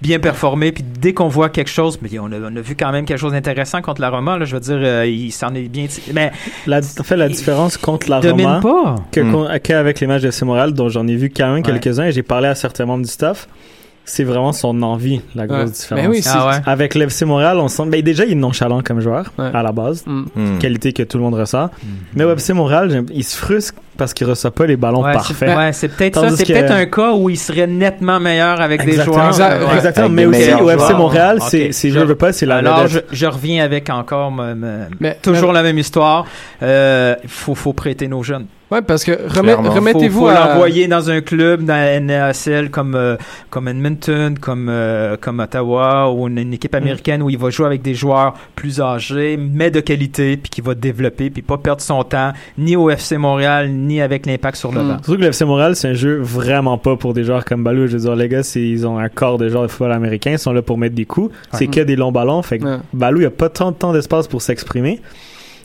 bien 0.02 0.18
performer. 0.18 0.72
Puis 0.72 0.84
dès 1.00 1.12
qu'on 1.14 1.28
voit 1.28 1.48
quelque 1.48 1.70
chose, 1.70 1.98
mais 2.02 2.10
on 2.18 2.26
a, 2.26 2.36
on 2.50 2.56
a 2.56 2.60
vu 2.60 2.76
quand 2.76 2.92
même 2.92 3.04
quelque 3.04 3.18
chose 3.18 3.32
d'intéressant 3.32 3.80
contre 3.82 4.00
la 4.00 4.10
Roma. 4.10 4.38
Là, 4.38 4.44
je 4.44 4.54
veux 4.54 4.60
dire, 4.60 4.78
euh, 4.78 5.06
il 5.06 5.30
s'en 5.32 5.54
est 5.54 5.68
bien. 5.68 5.86
Mais 6.12 6.32
La, 6.66 6.78
en 6.78 7.02
fait, 7.02 7.16
la 7.16 7.28
différence 7.28 7.76
contre 7.76 8.10
la 8.10 8.20
domine 8.20 8.46
Roma, 8.46 8.60
pas. 8.60 8.94
que, 9.12 9.20
Mm. 9.20 9.58
qu'avec 9.60 10.00
les 10.00 10.06
matchs 10.06 10.22
de 10.22 10.28
FC 10.28 10.44
Montréal, 10.44 10.72
dont 10.74 10.88
j'en 10.88 11.06
ai 11.06 11.16
vu 11.16 11.30
quand 11.34 11.46
même 11.46 11.56
Ouais. 11.56 11.62
quelques-uns, 11.62 12.04
et 12.06 12.12
j'ai 12.12 12.22
parlé 12.22 12.48
à 12.48 12.54
certains 12.54 12.84
membres 12.86 13.04
du 13.04 13.10
staff, 13.10 13.48
c'est 14.08 14.24
vraiment 14.24 14.52
son 14.52 14.82
envie, 14.82 15.20
la 15.34 15.46
grosse 15.46 15.58
Ouais. 15.58 15.70
différence. 15.70 16.06
Oui, 16.08 16.22
Ah 16.32 16.46
ouais? 16.48 16.54
Avec 16.64 16.94
l'FC 16.94 17.24
Montréal, 17.24 17.58
on 17.58 17.66
sent. 17.68 17.82
Ben 17.88 18.00
déjà, 18.02 18.24
il 18.24 18.32
est 18.32 18.34
nonchalant 18.36 18.80
comme 18.80 19.00
joueur, 19.00 19.32
Ouais. 19.38 19.50
à 19.52 19.62
la 19.62 19.72
base. 19.72 20.04
Mm. 20.06 20.22
Hmm. 20.34 20.58
Qualité 20.58 20.92
que 20.92 21.02
tout 21.02 21.18
le 21.18 21.24
monde 21.24 21.34
ressent. 21.34 21.68
Mais 22.14 22.24
au 22.24 22.30
FC 22.34 22.52
Montréal, 22.54 23.04
il 23.12 23.24
se 23.24 23.36
frustre 23.36 23.74
parce 23.96 24.14
qu'il 24.14 24.26
reçoit 24.26 24.50
pas 24.52 24.66
les 24.66 24.76
ballons 24.76 25.02
Ouais, 25.02 25.10
c'est- 25.12 25.16
parfaits. 25.16 25.56
ouais, 25.56 25.72
c'est 25.72 25.88
peut-être 25.88 26.20
ça. 26.20 26.30
C'est 26.36 26.44
que- 26.44 26.52
peut-être 26.52 26.70
un 26.70 26.86
cas 26.86 27.12
où 27.14 27.28
il 27.30 27.36
serait 27.38 27.66
nettement 27.66 28.20
meilleur 28.20 28.60
avec 28.60 28.84
des 28.84 28.92
joueurs. 28.92 29.36
Ouais. 29.36 29.74
Exactement. 29.74 30.06
Avec 30.06 30.16
Mais 30.16 30.26
aussi, 30.26 30.52
au 30.54 30.70
FC. 30.70 30.94
Montréal, 30.94 31.38
c'est, 31.42 31.72
c'est, 31.72 31.90
je 31.90 31.98
Je- 31.98 32.04
veux 32.04 32.14
pas, 32.14 32.32
c'est 32.32 32.46
la 32.46 32.56
Alors, 32.58 32.86
je, 32.86 33.26
reviens 33.26 33.64
avec 33.64 33.90
encore 33.90 34.30
me- 34.30 34.54
me- 34.54 34.84
Mais- 35.00 35.18
toujours 35.20 35.52
la 35.52 35.62
même 35.64 35.78
histoire. 35.78 36.26
Euh, 36.62 37.16
faut 37.26 37.72
prêter 37.72 38.06
nos 38.06 38.22
jeunes. 38.22 38.46
Ouais, 38.68 38.82
parce 38.82 39.04
que 39.04 39.12
remet- 39.12 39.54
remettez-vous 39.54 40.20
faut, 40.22 40.26
faut 40.26 40.36
à. 40.36 40.48
l'envoyer 40.48 40.88
dans 40.88 41.08
un 41.08 41.20
club 41.20 41.64
dans 41.64 41.74
la 41.74 42.00
NASL 42.00 42.68
comme 42.70 42.96
euh, 42.96 43.16
comme 43.48 43.68
Edmonton, 43.68 44.36
comme 44.40 44.66
euh, 44.68 45.16
comme 45.20 45.38
Ottawa 45.38 46.10
ou 46.12 46.26
une, 46.26 46.38
une 46.38 46.52
équipe 46.54 46.74
américaine 46.74 47.22
où 47.22 47.30
il 47.30 47.38
va 47.38 47.50
jouer 47.50 47.66
avec 47.66 47.82
des 47.82 47.94
joueurs 47.94 48.34
plus 48.56 48.80
âgés, 48.80 49.36
mais 49.36 49.70
de 49.70 49.78
qualité, 49.78 50.36
puis 50.36 50.50
qui 50.50 50.60
va 50.62 50.74
développer, 50.74 51.30
puis 51.30 51.42
pas 51.42 51.58
perdre 51.58 51.80
son 51.80 52.02
temps 52.02 52.32
ni 52.58 52.74
au 52.74 52.90
FC 52.90 53.18
Montréal 53.18 53.70
ni 53.70 54.00
avec 54.00 54.26
l'impact 54.26 54.56
sur 54.56 54.72
le 54.72 54.82
Mm. 54.82 54.88
banc. 54.88 54.96
Surtout 55.04 55.16
que 55.18 55.22
le 55.22 55.28
FC 55.28 55.44
Montréal, 55.44 55.76
c'est 55.76 55.88
un 55.90 55.94
jeu 55.94 56.18
vraiment 56.20 56.76
pas 56.76 56.96
pour 56.96 57.14
des 57.14 57.22
joueurs 57.22 57.44
comme 57.44 57.62
Balou. 57.62 57.86
Je 57.86 57.92
veux 57.92 58.00
dire, 58.02 58.16
les 58.16 58.28
gars, 58.28 58.42
c'est, 58.42 58.60
ils 58.62 58.84
ont 58.84 58.98
un 58.98 59.08
corps 59.08 59.38
de 59.38 59.48
joueurs 59.48 59.62
de 59.62 59.68
football 59.68 59.92
américain, 59.92 60.32
ils 60.32 60.38
sont 60.40 60.52
là 60.52 60.62
pour 60.62 60.76
mettre 60.76 60.96
des 60.96 61.04
coups. 61.06 61.32
C'est 61.52 61.68
que 61.68 61.80
des 61.82 61.94
longs 61.94 62.10
ballons. 62.10 62.42
Fait 62.42 62.58
que. 62.58 62.78
Balou, 62.92 63.20
il 63.20 63.26
a 63.26 63.30
pas 63.30 63.48
tant 63.48 63.70
de 63.70 63.76
temps 63.76 63.92
d'espace 63.92 64.26
pour 64.26 64.42
s'exprimer. 64.42 65.00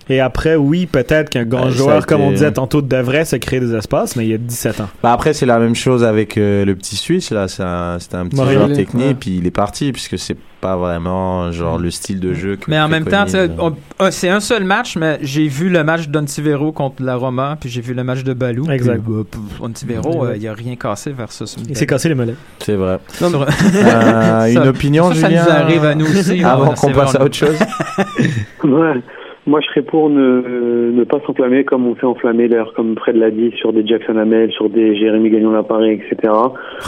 Et 0.10 0.20
après, 0.20 0.56
oui, 0.56 0.86
peut-être 0.86 1.30
qu'un 1.30 1.46
grand 1.46 1.64
ça 1.66 1.70
joueur, 1.70 2.06
comme 2.06 2.22
on 2.22 2.32
disait 2.32 2.52
tantôt, 2.52 2.82
devrait 2.82 3.26
se 3.26 3.36
créer 3.36 3.60
des 3.60 3.74
espaces, 3.76 4.16
mais 4.16 4.26
il 4.26 4.30
y 4.32 4.34
a 4.34 4.38
17 4.38 4.82
ans. 4.82 4.90
Bah 5.04 5.14
après, 5.14 5.34
c'est 5.34 5.46
la 5.46 5.60
même 5.60 5.76
chose 5.76 6.04
avec 6.04 6.38
euh, 6.38 6.66
le 6.66 6.76
petit 6.76 6.96
Suisse, 6.96 7.32
là. 7.32 7.48
C'est 7.48 7.64
un, 7.64 7.98
c'était 8.00 8.16
un 8.16 8.26
petit 8.26 8.36
Morelli, 8.36 8.56
joueur 8.58 8.74
technique, 8.74 9.06
ouais. 9.08 9.14
puis 9.20 9.38
il 9.38 9.48
est 9.48 9.52
parti, 9.52 9.92
puisque 9.92 10.18
c'est 10.18 10.38
pas 10.60 10.76
vraiment, 10.78 11.52
genre, 11.52 11.80
le 11.80 11.90
style 11.90 12.20
de 12.20 12.34
jeu 12.36 12.56
que 12.56 12.70
Mais 12.70 12.80
en 12.80 12.88
même 12.88 13.06
temps, 13.06 13.26
euh, 13.34 14.12
c'est 14.12 14.30
un 14.30 14.40
seul 14.40 14.64
match, 14.64 14.96
mais 14.96 15.18
j'ai 15.24 15.48
vu 15.48 15.70
le 15.70 15.84
match 15.84 16.08
d'Ontivero 16.08 16.72
contre 16.72 17.02
la 17.02 17.16
Roma, 17.16 17.58
puis 17.60 17.70
j'ai 17.70 17.82
vu 17.82 17.94
le 17.96 18.04
match 18.04 18.24
de 18.24 18.34
Balou. 18.34 18.70
Exact. 18.70 19.02
Puis, 19.04 19.14
euh, 19.14 19.66
Ontivero, 19.66 20.26
euh, 20.26 20.38
il 20.38 20.48
a 20.48 20.54
rien 20.54 20.76
cassé 20.76 21.12
versus. 21.14 21.56
Il 21.68 21.76
s'est 21.76 21.88
cassé 21.88 22.10
les 22.10 22.16
mollets. 22.16 22.36
C'est 22.60 22.76
vrai. 22.76 23.00
Non, 23.22 23.32
Euh, 23.42 24.46
une 24.46 24.54
Ça- 24.64 24.68
opinion, 24.68 25.10
ça, 25.14 25.22
ça 25.22 25.28
Julien 25.30 25.44
nous 25.46 25.52
arrive 25.52 25.86
à 25.86 25.96
nous 25.96 26.06
aussi, 26.06 26.44
Avant 26.44 26.70
ouais, 26.70 26.76
qu'on 26.76 26.92
passe 26.92 27.16
à 27.16 27.24
autre 27.24 27.36
chose? 27.36 27.58
Ouais. 28.64 29.02
Moi, 29.48 29.60
je 29.62 29.66
serais 29.72 29.82
pour 29.82 30.08
ne, 30.12 30.92
ne 30.94 31.04
pas 31.04 31.18
s'enflammer 31.26 31.64
comme 31.66 31.88
on 31.88 31.96
s'est 31.96 32.06
enflammé, 32.06 32.48
d'ailleurs, 32.48 32.74
comme 32.76 32.96
Fred 32.96 33.16
l'a 33.16 33.32
dit, 33.32 33.52
sur 33.60 33.74
des 33.74 33.84
Jackson 33.88 34.16
Hamel, 34.18 34.52
sur 34.52 34.70
des 34.70 34.96
Jérémy 34.96 35.32
Gagnon 35.32 35.50
Laparé, 35.52 35.94
etc. 35.94 36.32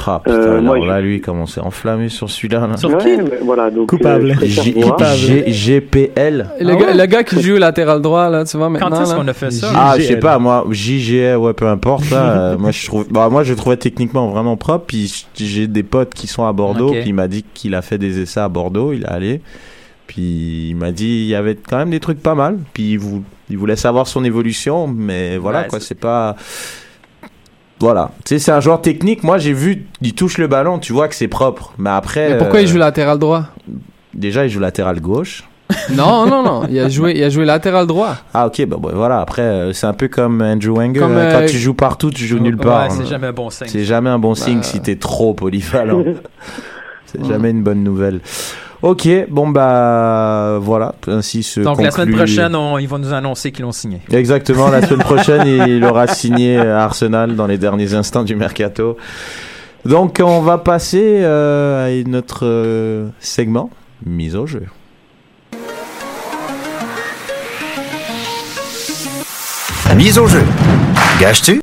Ah 0.05 0.21
putain, 0.23 0.37
Euh, 0.37 0.61
moi, 0.61 0.75
alors 0.75 0.85
je- 0.85 0.89
là, 0.91 1.01
lui, 1.01 1.19
comment 1.19 1.43
on 1.43 1.45
s'est 1.47 1.61
enflammé 1.61 2.09
sur 2.09 2.29
celui-là, 2.29 2.67
là. 2.67 2.77
Sur 2.77 2.91
Ouais, 2.91 2.97
qui 2.99 3.09
voilà, 3.43 3.71
donc, 3.71 3.89
Coupable. 3.89 4.35
euh. 4.39 4.45
G- 4.45 5.43
GPL 5.51 6.45
Le, 6.59 6.69
Ah 6.69 6.75
gars, 6.75 6.85
ouais? 6.85 6.93
le 6.97 7.05
gars 7.07 7.23
qui 7.23 7.41
joue 7.41 7.57
latéral 7.57 8.01
droit, 8.01 8.29
là, 8.29 8.45
tu 8.45 8.55
vois, 8.57 8.67
Quand 8.67 8.71
maintenant. 8.73 9.01
est-ce 9.01 9.13
là. 9.13 9.17
qu'on 9.21 9.27
a 9.27 9.33
fait 9.33 9.49
ça? 9.51 9.71
Ah, 9.75 9.93
je 9.97 10.03
sais 10.03 10.19
pas, 10.19 10.37
moi, 10.37 10.63
JGL, 10.69 11.37
ouais, 11.37 11.53
peu 11.53 11.65
importe, 11.65 12.11
là. 12.11 12.51
euh, 12.53 12.57
moi, 12.59 12.69
je 12.69 12.85
trouve, 12.85 13.07
bah, 13.11 13.29
moi, 13.31 13.41
je 13.41 13.51
le 13.53 13.57
trouvais 13.57 13.77
techniquement 13.77 14.27
vraiment 14.29 14.57
propre. 14.57 14.85
Puis 14.87 15.25
j'ai 15.35 15.65
des 15.65 15.81
potes 15.83 16.13
qui 16.13 16.27
sont 16.27 16.45
à 16.45 16.53
Bordeaux, 16.53 16.89
Ok. 16.89 16.99
puis 16.99 17.09
il 17.09 17.15
m'a 17.15 17.27
dit 17.27 17.43
qu'il 17.55 17.73
a 17.73 17.81
fait 17.81 17.97
des 17.97 18.21
essais 18.21 18.41
à 18.41 18.47
Bordeaux, 18.49 18.93
il 18.93 19.01
est 19.01 19.07
allé. 19.09 19.41
Puis 20.07 20.69
il 20.69 20.75
m'a 20.75 20.91
dit 20.91 21.05
il 21.23 21.25
y 21.27 21.35
avait 21.35 21.55
quand 21.55 21.77
même 21.77 21.89
des 21.89 21.99
trucs 21.99 22.21
pas 22.21 22.35
mal. 22.35 22.57
Puis 22.73 22.91
il, 22.93 22.99
vou- 22.99 23.23
il 23.49 23.57
voulait 23.57 23.75
savoir 23.75 24.07
son 24.07 24.23
évolution, 24.23 24.87
mais 24.87 25.37
voilà, 25.37 25.61
Ouais, 25.61 25.67
quoi, 25.67 25.79
c'est- 25.79 25.95
pas. 25.95 26.35
Voilà. 27.79 28.11
Tu 28.25 28.29
sais, 28.35 28.39
c'est 28.39 28.51
un 28.51 28.59
joueur 28.61 28.81
technique. 28.81 29.23
Moi, 29.23 29.37
j'ai 29.37 29.53
vu, 29.53 29.85
il 30.01 30.13
touche 30.13 30.37
le 30.37 30.47
ballon, 30.47 30.79
tu 30.79 30.93
vois 30.93 31.07
que 31.07 31.15
c'est 31.15 31.27
propre. 31.27 31.73
Mais 31.77 31.89
après. 31.89 32.29
Mais 32.31 32.37
pourquoi 32.37 32.59
euh, 32.59 32.61
il 32.63 32.67
joue 32.67 32.77
latéral 32.77 33.19
droit? 33.19 33.45
Déjà, 34.13 34.45
il 34.45 34.49
joue 34.49 34.59
latéral 34.59 34.99
gauche. 35.01 35.43
Non, 35.95 36.25
non, 36.27 36.43
non. 36.43 36.67
Il 36.69 36.77
a 36.79 36.87
joué, 36.87 37.13
il 37.17 37.23
a 37.23 37.29
joué 37.29 37.45
latéral 37.45 37.87
droit. 37.87 38.15
Ah, 38.33 38.45
ok, 38.47 38.65
bah, 38.67 38.77
bah, 38.79 38.91
voilà. 38.93 39.19
Après, 39.21 39.41
euh, 39.41 39.73
c'est 39.73 39.87
un 39.87 39.93
peu 39.93 40.07
comme 40.07 40.41
Andrew 40.41 40.75
Wenger. 40.77 40.99
Comme, 40.99 41.13
hein, 41.13 41.17
euh, 41.17 41.39
Quand 41.41 41.45
tu 41.47 41.57
joues 41.57 41.73
partout, 41.73 42.11
tu 42.11 42.25
joues 42.25 42.39
nulle 42.39 42.57
part. 42.57 42.89
Ouais, 42.89 42.95
c'est 42.95 43.05
jamais 43.07 43.27
un 43.27 43.33
bon 43.33 43.49
signe. 43.49 43.67
C'est 43.67 43.83
jamais 43.83 44.09
un 44.09 44.19
bon 44.19 44.35
signe 44.35 44.57
Bah. 44.57 44.63
si 44.63 44.79
t'es 44.81 44.95
trop 44.97 45.33
polyvalent. 45.33 46.03
c'est 47.05 47.25
jamais 47.25 47.49
une 47.49 47.63
bonne 47.63 47.83
nouvelle. 47.83 48.21
Ok, 48.83 49.07
bon 49.29 49.47
bah 49.47 50.57
voilà, 50.61 50.93
ainsi 51.07 51.41
se 51.41 51.61
Donc 51.61 51.81
la 51.81 51.89
semaine 51.89 52.13
prochaine, 52.13 52.53
on- 52.53 52.77
ils 52.77 52.85
vont 52.87 52.99
nous 52.99 53.13
annoncer 53.13 53.53
qu'ils 53.53 53.63
l'ont 53.63 53.71
signé. 53.71 54.01
Exactement, 54.11 54.69
la 54.69 54.81
semaine 54.85 54.99
prochaine, 54.99 55.47
il 55.69 55.85
aura 55.85 56.05
signé 56.07 56.57
à 56.57 56.83
Arsenal 56.83 57.37
dans 57.37 57.47
les 57.47 57.57
derniers 57.57 57.93
instants 57.93 58.25
du 58.25 58.35
mercato. 58.35 58.97
Donc 59.85 60.19
on 60.21 60.41
va 60.41 60.57
passer 60.57 61.21
euh, 61.23 61.87
à 62.03 62.09
notre 62.09 62.41
euh, 62.43 63.07
segment 63.19 63.69
mise 64.05 64.35
au 64.35 64.45
jeu. 64.47 64.63
Mise 69.95 70.19
au 70.19 70.27
jeu. 70.27 70.43
Gâches-tu? 71.21 71.61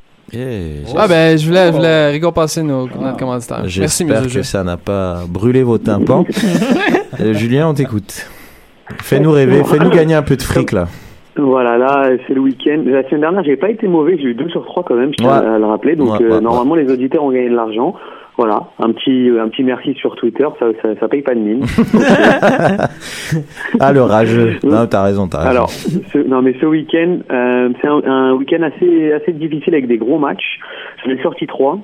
Ah 0.97 1.09
ben, 1.09 1.37
je 1.37 1.47
voulais, 1.47 1.67
je 1.69 1.73
voulais 1.73 2.11
récompenser 2.13 2.63
nos, 2.63 2.87
notre 2.87 3.17
commanditaire. 3.17 3.63
Merci, 3.63 3.79
J'espère 4.07 4.27
que 4.33 4.43
ça 4.43 4.63
n'a 4.63 4.77
pas 4.77 5.25
brûlé 5.29 5.63
vos 5.63 5.79
tympans. 5.79 6.25
Euh, 7.21 7.35
Julien, 7.35 7.69
on 7.69 7.75
t'écoute. 7.75 8.27
Fais-nous 9.03 9.31
rêver, 9.31 9.63
fais-nous 9.65 9.91
gagner 9.91 10.15
un 10.15 10.23
peu 10.23 10.37
de 10.37 10.43
fric 10.43 10.73
là. 10.73 10.87
Voilà, 11.37 11.79
là, 11.79 12.11
c'est 12.27 12.35
le 12.35 12.41
week-end. 12.41 12.83
La 12.87 13.05
semaine 13.09 13.21
dernière, 13.21 13.45
j'ai 13.45 13.57
pas 13.57 13.71
été 13.71 13.87
mauvais, 13.87 14.17
j'ai 14.19 14.25
eu 14.31 14.35
2 14.35 14.49
sur 14.49 14.65
3 14.65 14.83
quand 14.83 14.95
même, 14.97 15.11
je 15.13 15.23
tiens 15.25 15.41
Ouais. 15.41 15.47
à 15.47 15.59
le 15.59 15.65
rappeler. 15.65 15.95
Donc, 15.97 16.19
Ouais, 16.19 16.27
euh, 16.27 16.35
ouais, 16.37 16.41
normalement, 16.41 16.75
les 16.75 16.91
auditeurs 16.91 17.23
ont 17.25 17.31
gagné 17.31 17.49
de 17.49 17.55
l'argent. 17.55 17.95
Voilà, 18.37 18.63
un 18.79 18.91
petit, 18.93 19.29
un 19.39 19.49
petit 19.49 19.63
merci 19.63 19.95
sur 19.95 20.17
Twitter, 20.17 20.47
ça, 20.59 20.67
ça, 20.83 20.89
ça 20.99 21.09
paye 21.09 21.23
pas 21.23 21.35
de 21.35 21.41
mine. 21.41 21.65
Ah, 23.79 23.93
le 23.93 24.03
rageux. 24.03 24.57
Non, 24.65 24.87
t'as 24.87 25.05
raison, 25.05 25.29
t'as 25.29 25.39
raison. 25.39 25.51
Alors, 25.51 25.71
ce, 25.71 26.19
non 26.27 26.43
mais 26.43 26.55
ce 26.61 26.67
week-end, 26.67 27.19
euh, 27.31 27.69
c'est 27.81 27.87
un, 27.89 28.03
un 28.05 28.33
week-end 28.35 28.63
assez, 28.63 29.13
assez 29.13 29.33
difficile 29.33 29.75
avec 29.75 29.87
des 29.87 29.99
gros 29.99 30.19
matchs. 30.19 30.59
J'en 31.05 31.11
ai 31.13 31.23
sorti 31.23 31.47
trois. 31.47 31.79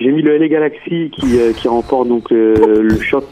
J'ai 0.00 0.10
mis 0.10 0.22
le 0.22 0.36
LA 0.38 0.48
Galaxy 0.48 1.10
qui, 1.12 1.38
euh, 1.38 1.52
qui 1.52 1.68
remporte 1.68 2.08
donc 2.08 2.32
euh, 2.32 2.54
le 2.82 2.98
choc 3.00 3.24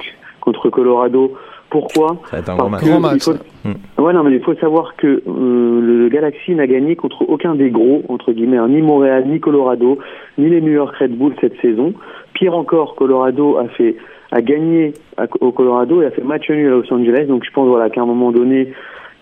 contre 0.47 0.71
Colorado. 0.71 1.33
Pourquoi 1.69 2.17
ça 2.31 2.37
va 2.37 2.39
être 2.39 2.49
un 2.51 2.57
gros 2.57 2.69
match. 2.69 2.81
que 2.83 2.89
Gros 2.89 3.01
match, 3.01 3.15
il 3.17 3.33
faut- 3.33 3.69
Hmm. 3.69 4.03
Ouais, 4.03 4.13
non, 4.13 4.23
mais 4.23 4.31
il 4.37 4.41
faut 4.41 4.55
savoir 4.55 4.95
que 4.97 5.09
euh, 5.27 5.81
le 5.81 6.09
Galaxy 6.09 6.55
n'a 6.55 6.69
gagné 6.69 6.95
contre 6.95 7.29
aucun 7.29 7.57
des 7.57 7.69
gros, 7.71 8.03
entre 8.09 8.33
guillemets, 8.33 8.59
hein, 8.59 8.69
ni 8.69 8.81
Montréal, 8.81 9.25
ni 9.27 9.41
Colorado, 9.41 9.99
ni 10.39 10.49
les 10.49 10.61
New 10.61 10.71
York 10.73 10.95
Red 10.97 11.17
Bull 11.19 11.35
cette 11.41 11.61
saison. 11.61 11.93
Pire 12.33 12.57
encore, 12.57 12.95
Colorado 12.95 13.57
a 13.59 13.67
fait 13.69 13.97
a 14.31 14.41
gagné 14.43 14.93
à- 15.17 15.27
au 15.41 15.51
Colorado 15.51 16.03
et 16.03 16.07
a 16.07 16.11
fait 16.13 16.23
match 16.23 16.49
nul 16.49 16.67
à 16.67 16.71
Los 16.71 16.93
Angeles. 16.93 17.27
Donc 17.27 17.45
je 17.45 17.51
pense 17.51 17.67
voilà 17.69 17.91
qu'à 17.91 18.03
un 18.03 18.07
moment 18.07 18.31
donné, 18.31 18.73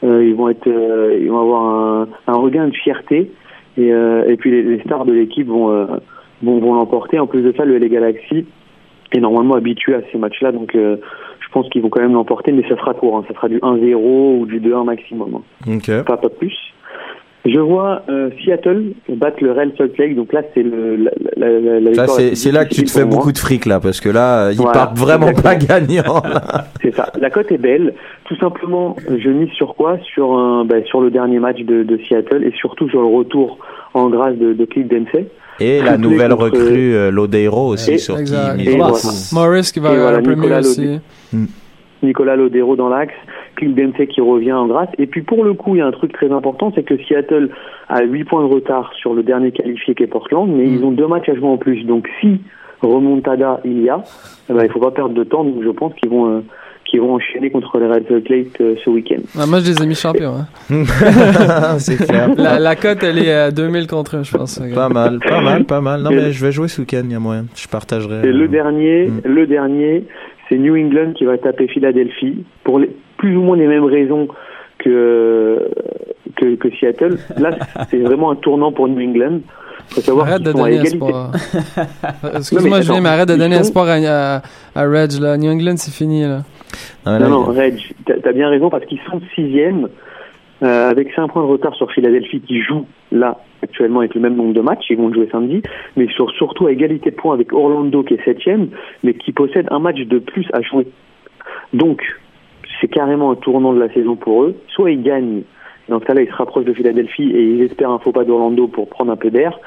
euh, 0.04 0.22
ils 0.24 0.34
vont 0.34 0.50
être, 0.50 0.66
euh, 0.66 1.18
ils 1.18 1.30
vont 1.30 1.40
avoir 1.40 1.62
un, 1.64 2.08
un 2.26 2.34
regain 2.34 2.68
de 2.68 2.74
fierté 2.74 3.30
et, 3.78 3.92
euh, 3.92 4.24
et 4.28 4.37
puis 4.37 4.50
les, 4.50 4.62
les 4.62 4.80
stars 4.80 5.06
de 5.06 5.12
l'équipe 5.14 5.46
vont, 5.48 5.70
euh, 5.70 5.87
vont 6.42 6.58
vont 6.58 6.74
l'emporter. 6.74 7.18
En 7.18 7.26
plus 7.26 7.40
de 7.42 7.52
ça, 7.56 7.64
le 7.64 7.78
LA 7.78 7.88
Galaxy 7.88 8.44
est 9.14 9.20
normalement 9.20 9.55
habitué 9.55 9.94
à 9.94 10.00
ces 10.12 10.18
matchs-là, 10.18 10.53
donc 10.53 10.74
euh, 10.74 10.96
je 11.40 11.48
pense 11.53 11.68
qu'ils 11.68 11.83
vont 11.83 11.88
quand 11.88 12.00
même 12.00 12.14
l'emporter, 12.14 12.53
mais 12.53 12.62
ça 12.68 12.77
sera 12.77 12.94
court, 12.94 13.16
hein. 13.16 13.24
ça 13.29 13.35
sera 13.35 13.48
du 13.48 13.59
1-0 13.59 13.94
ou 14.40 14.46
du 14.46 14.61
2-1 14.61 14.85
maximum, 14.85 15.40
hein. 15.66 16.03
Pas 16.05 16.16
pas 16.16 16.29
plus. 16.29 16.57
Je 17.46 17.61
vois 17.61 18.00
euh, 18.09 18.31
Seattle 18.42 18.94
battre 19.07 19.37
le 19.42 19.53
Real 19.53 19.70
Salt 19.77 19.98
Lake, 19.98 20.16
donc 20.16 20.33
là 20.33 20.40
c'est 20.55 20.62
le 20.62 20.96
la, 21.37 22.07
Ça, 22.07 22.07
c'est 22.35 22.53
là 22.53 22.64
que 22.64 22.74
tu 22.74 22.85
te 22.85 22.90
fais 22.90 23.05
beaucoup 23.05 23.33
de 23.33 23.38
fric, 23.38 23.66
là, 23.66 23.81
parce 23.81 24.00
que 24.00 24.09
là, 24.09 24.50
ils 24.50 24.57
Voilà, 24.57 24.72
partent 24.72 24.98
vraiment 24.98 25.33
pas 25.35 25.55
gagnants. 25.55 26.22
C'est 26.83 26.94
ça. 26.94 27.12
La 27.20 27.29
cote 27.29 27.53
est 27.53 27.59
belle. 27.59 27.94
Tout 28.24 28.37
simplement, 28.37 28.96
je 29.09 29.29
mise 29.29 29.50
sur 29.50 29.74
quoi? 29.74 29.98
Sur 30.14 30.33
un, 30.33 30.64
bah, 30.64 30.77
sur 30.87 31.03
le 31.03 31.11
dernier 31.11 31.38
match 31.38 31.61
de, 31.61 31.83
de 31.83 31.98
Seattle 31.98 32.44
et 32.44 32.53
surtout 32.53 32.88
sur 32.88 33.00
le 33.00 33.09
retour 33.09 33.59
en 33.92 34.09
grâce 34.09 34.37
de, 34.37 34.55
de 34.55 34.64
Cliff 34.64 34.88
Dempsey. 34.88 35.27
Et 35.61 35.81
la 35.83 35.97
nouvelle 35.97 36.33
recrue, 36.33 36.95
euh, 36.95 37.11
Lodeiro 37.11 37.69
aussi, 37.69 37.93
Et- 37.93 37.99
sur 37.99 38.17
qui 38.17 38.23
Exact. 38.23 38.57
beaucoup. 38.57 38.77
voilà. 38.77 38.93
Morris 39.33 39.71
qui 39.73 39.81
va 39.81 39.93
Et 39.95 39.99
voilà, 39.99 40.19
un 40.19 40.23
peu 40.23 40.33
Nicolas 40.35 40.61
mieux 40.61 40.67
aussi. 40.67 40.85
Lodé. 41.33 41.47
Nicolas 42.03 42.37
Lodero 42.37 42.77
dans 42.77 42.88
l'axe, 42.88 43.14
Dempsey 43.62 44.07
qui 44.09 44.21
revient 44.21 44.53
en 44.53 44.67
grâce. 44.67 44.88
Et 44.99 45.07
puis 45.07 45.23
pour 45.23 45.43
le 45.45 45.55
coup, 45.55 45.75
il 45.75 45.79
y 45.79 45.81
a 45.81 45.87
un 45.87 45.90
truc 45.93 46.12
très 46.12 46.31
important, 46.31 46.71
c'est 46.75 46.83
que 46.83 46.97
Seattle 47.05 47.49
a 47.88 48.03
8 48.03 48.25
points 48.25 48.47
de 48.47 48.53
retard 48.53 48.93
sur 49.01 49.14
le 49.14 49.23
dernier 49.23 49.53
qualifié 49.53 49.95
qui 49.95 50.03
est 50.03 50.07
Portland, 50.07 50.51
mais 50.51 50.67
ils 50.69 50.85
ont 50.85 50.90
deux 50.90 51.07
matchs 51.07 51.29
à 51.31 51.35
jouer 51.35 51.49
en 51.49 51.57
plus. 51.57 51.85
Donc 51.85 52.07
si 52.21 52.40
remontada 52.83 53.61
il 53.64 53.83
y 53.83 53.88
a, 53.88 54.03
eh 54.51 54.53
ben, 54.53 54.64
il 54.64 54.71
faut 54.71 54.81
pas 54.81 54.90
perdre 54.90 55.14
de 55.14 55.25
temps. 55.25 55.45
Donc 55.45 55.62
je 55.64 55.71
pense 55.71 55.95
qu'ils 55.95 56.11
vont, 56.11 56.27
euh, 56.29 56.40
qu'ils 56.94 57.00
vont 57.00 57.14
enchaîner 57.14 57.50
contre 57.50 57.76
les 57.78 57.88
Red 57.88 58.07
Salt 58.07 58.28
Lake 58.28 58.61
euh, 58.61 58.76
ce 58.85 58.88
week-end. 58.88 59.20
Ah, 59.37 59.46
moi, 59.46 59.59
je 59.59 59.66
les 59.72 59.83
ai 59.83 59.87
mis 59.87 59.96
champions. 59.96 60.35
Hein. 60.70 60.85
c'est 61.78 61.96
clair. 61.96 62.30
La, 62.37 62.61
la 62.61 62.76
cote, 62.76 63.02
elle 63.02 63.18
est 63.18 63.33
à 63.33 63.50
2000 63.50 63.88
contre 63.88 64.16
1, 64.18 64.22
je 64.22 64.37
pense. 64.37 64.61
Pas 64.72 64.88
mal, 64.88 65.18
pas 65.18 65.40
mal, 65.40 65.64
pas 65.64 65.80
mal. 65.80 66.02
Non, 66.02 66.11
mais 66.11 66.30
je 66.30 66.44
vais 66.46 66.52
jouer 66.52 66.68
ce 66.68 66.80
week-end, 66.80 67.02
il 67.04 67.11
y 67.11 67.16
a 67.16 67.18
moyen. 67.18 67.46
Je 67.57 67.66
partagerai. 67.66 68.20
Et 68.24 68.28
euh, 68.28 68.33
le 68.33 68.46
dernier, 68.46 69.11
le 69.24 69.46
dernier, 69.48 70.04
c'est 70.48 70.57
New 70.57 70.76
England 70.76 71.14
qui 71.14 71.24
va 71.24 71.37
taper 71.37 71.66
Philadelphie 71.66 72.44
pour 72.62 72.78
les, 72.78 72.90
plus 73.16 73.37
ou 73.37 73.42
moins 73.42 73.57
les 73.57 73.66
mêmes 73.66 73.85
raisons 73.85 74.28
que 74.78 75.68
que, 76.37 76.54
que 76.54 76.68
Seattle. 76.78 77.18
Là, 77.38 77.59
c'est 77.90 77.98
vraiment 77.98 78.30
un 78.30 78.37
tournant 78.37 78.70
pour 78.70 78.87
New 78.87 79.00
England. 79.00 79.40
Faut 79.88 80.00
savoir 80.00 80.28
Arrête 80.28 80.42
de 80.42 80.52
donner 80.52 80.74
égalité. 80.74 80.94
espoir. 80.94 81.33
Excuse-moi, 82.37 82.80
Julien, 82.83 83.00
mais 83.00 83.09
arrête 83.09 83.28
de 83.28 83.37
donner 83.37 83.57
espoir 83.57 83.88
à, 83.88 83.94
à, 83.96 84.42
à 84.76 84.83
Reg. 84.87 85.11
Là. 85.20 85.37
New 85.37 85.50
England, 85.50 85.74
c'est 85.76 85.92
fini. 85.92 86.22
Là. 86.22 86.42
Ah, 87.04 87.18
Non, 87.18 87.28
non, 87.28 87.44
Reg, 87.44 87.78
t'as 88.06 88.28
as 88.28 88.32
bien 88.32 88.48
raison 88.48 88.70
parce 88.70 88.84
qu'ils 88.87 89.00
sont 89.10 89.20
sixième 89.34 89.88
euh, 90.62 90.90
avec 90.90 91.12
5 91.14 91.28
points 91.28 91.42
de 91.42 91.48
retard 91.48 91.74
sur 91.74 91.90
Philadelphie 91.90 92.40
qui 92.40 92.62
joue 92.62 92.87
là 93.10 93.38
actuellement 93.62 94.00
avec 94.00 94.14
le 94.14 94.20
même 94.20 94.37
nombre 94.37 94.54
de 94.54 94.60
matchs. 94.60 94.87
Ils 94.88 94.96
vont 94.96 95.12
jouer 95.12 95.28
samedi, 95.30 95.62
mais 95.96 96.06
sur, 96.08 96.30
surtout 96.30 96.66
à 96.66 96.72
égalité 96.72 97.10
de 97.10 97.16
points 97.16 97.34
avec 97.34 97.52
Orlando 97.52 98.02
qui 98.02 98.14
est 98.14 98.24
septième, 98.24 98.68
mais 99.02 99.14
qui 99.14 99.32
possède 99.32 99.66
un 99.70 99.78
match 99.78 100.00
de 100.00 100.18
plus 100.18 100.46
à 100.52 100.62
jouer. 100.62 100.87
Donc, 101.72 102.02
c'est 102.80 102.88
carrément 102.88 103.32
un 103.32 103.34
tournant 103.34 103.72
de 103.72 103.80
la 103.80 103.92
saison 103.92 104.16
pour 104.16 104.44
eux. 104.44 104.56
Soit 104.68 104.92
ils 104.92 105.02
gagnent, 105.02 105.42
dans 105.88 106.00
ce 106.00 106.04
cas-là, 106.04 106.22
ils 106.22 106.28
se 106.28 106.34
rapprochent 106.34 106.64
de 106.64 106.72
Philadelphie 106.72 107.30
et 107.30 107.42
ils 107.42 107.62
espèrent 107.62 107.90
un 107.90 107.98
faux 107.98 108.12
pas 108.12 108.24
d'Orlando 108.24 108.68
pour 108.68 108.88
prendre 108.88 109.12
un 109.12 109.16
peu 109.16 109.30
d'air. 109.30 109.58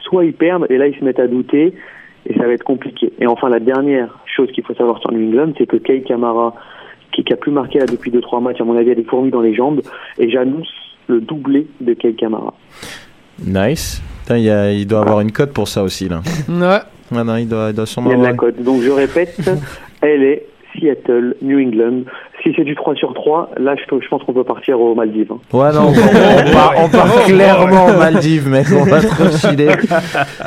Soit 0.00 0.24
ils 0.24 0.32
perdent 0.32 0.66
et 0.70 0.78
là 0.78 0.86
ils 0.86 0.96
se 0.96 1.04
mettent 1.04 1.18
à 1.18 1.26
douter 1.26 1.74
et 2.28 2.34
ça 2.38 2.46
va 2.46 2.52
être 2.52 2.64
compliqué. 2.64 3.12
Et 3.20 3.26
enfin, 3.26 3.48
la 3.48 3.60
dernière 3.60 4.18
chose 4.26 4.50
qu'il 4.52 4.64
faut 4.64 4.74
savoir 4.74 4.98
sur 5.00 5.12
New 5.12 5.28
England, 5.28 5.52
c'est 5.58 5.66
que 5.66 5.76
Kay 5.76 6.02
Kamara, 6.02 6.54
qui, 7.12 7.24
qui 7.24 7.32
a 7.32 7.36
plus 7.36 7.52
marqué 7.52 7.78
là 7.78 7.86
depuis 7.86 8.10
2-3 8.10 8.42
matchs, 8.42 8.60
à 8.60 8.64
mon 8.64 8.76
avis, 8.76 8.90
a 8.90 8.94
des 8.94 9.04
fourmis 9.04 9.30
dans 9.30 9.40
les 9.40 9.54
jambes 9.54 9.80
et 10.18 10.28
j'annonce 10.30 10.68
le 11.08 11.20
doublé 11.20 11.66
de 11.80 11.94
Kay 11.94 12.14
Kamara. 12.14 12.52
Nice. 13.44 14.02
Putain, 14.22 14.38
il, 14.38 14.44
y 14.44 14.50
a- 14.50 14.72
il 14.72 14.86
doit 14.86 15.00
avoir 15.02 15.20
une 15.20 15.30
cote 15.32 15.52
pour 15.52 15.68
ça 15.68 15.82
aussi, 15.82 16.08
là. 16.08 16.20
Ouais. 16.48 16.78
Ah 17.14 17.22
non, 17.22 17.36
il 17.36 17.48
doit, 17.48 17.68
il 17.70 17.74
doit 17.76 17.86
sûrement 17.86 18.10
Il 18.10 18.16
y 18.18 18.20
a 18.20 18.22
de 18.22 18.26
la 18.26 18.34
cote. 18.34 18.60
Donc 18.62 18.80
je 18.82 18.90
répète, 18.90 19.36
elle 20.00 20.22
est 20.24 20.46
Seattle, 20.74 21.36
New 21.42 21.58
England. 21.60 22.02
Si 22.46 22.52
c'est 22.54 22.62
du 22.62 22.76
3 22.76 22.94
sur 22.94 23.12
3, 23.12 23.50
là 23.58 23.74
je, 23.74 23.82
je 24.00 24.08
pense 24.08 24.22
qu'on 24.22 24.32
peut 24.32 24.44
partir 24.44 24.80
aux 24.80 24.94
Maldives. 24.94 25.32
hein. 25.32 25.38
Ouais, 25.52 25.72
non, 25.72 25.88
on, 25.88 25.90
on 25.90 26.52
part, 26.52 26.72
on 26.84 26.88
part 26.88 27.24
clairement 27.26 27.86
aux 27.86 27.98
Maldives, 27.98 28.48
mec. 28.48 28.68
On 28.72 28.84
va 28.84 29.00
trop 29.02 29.28
chiller. 29.36 29.70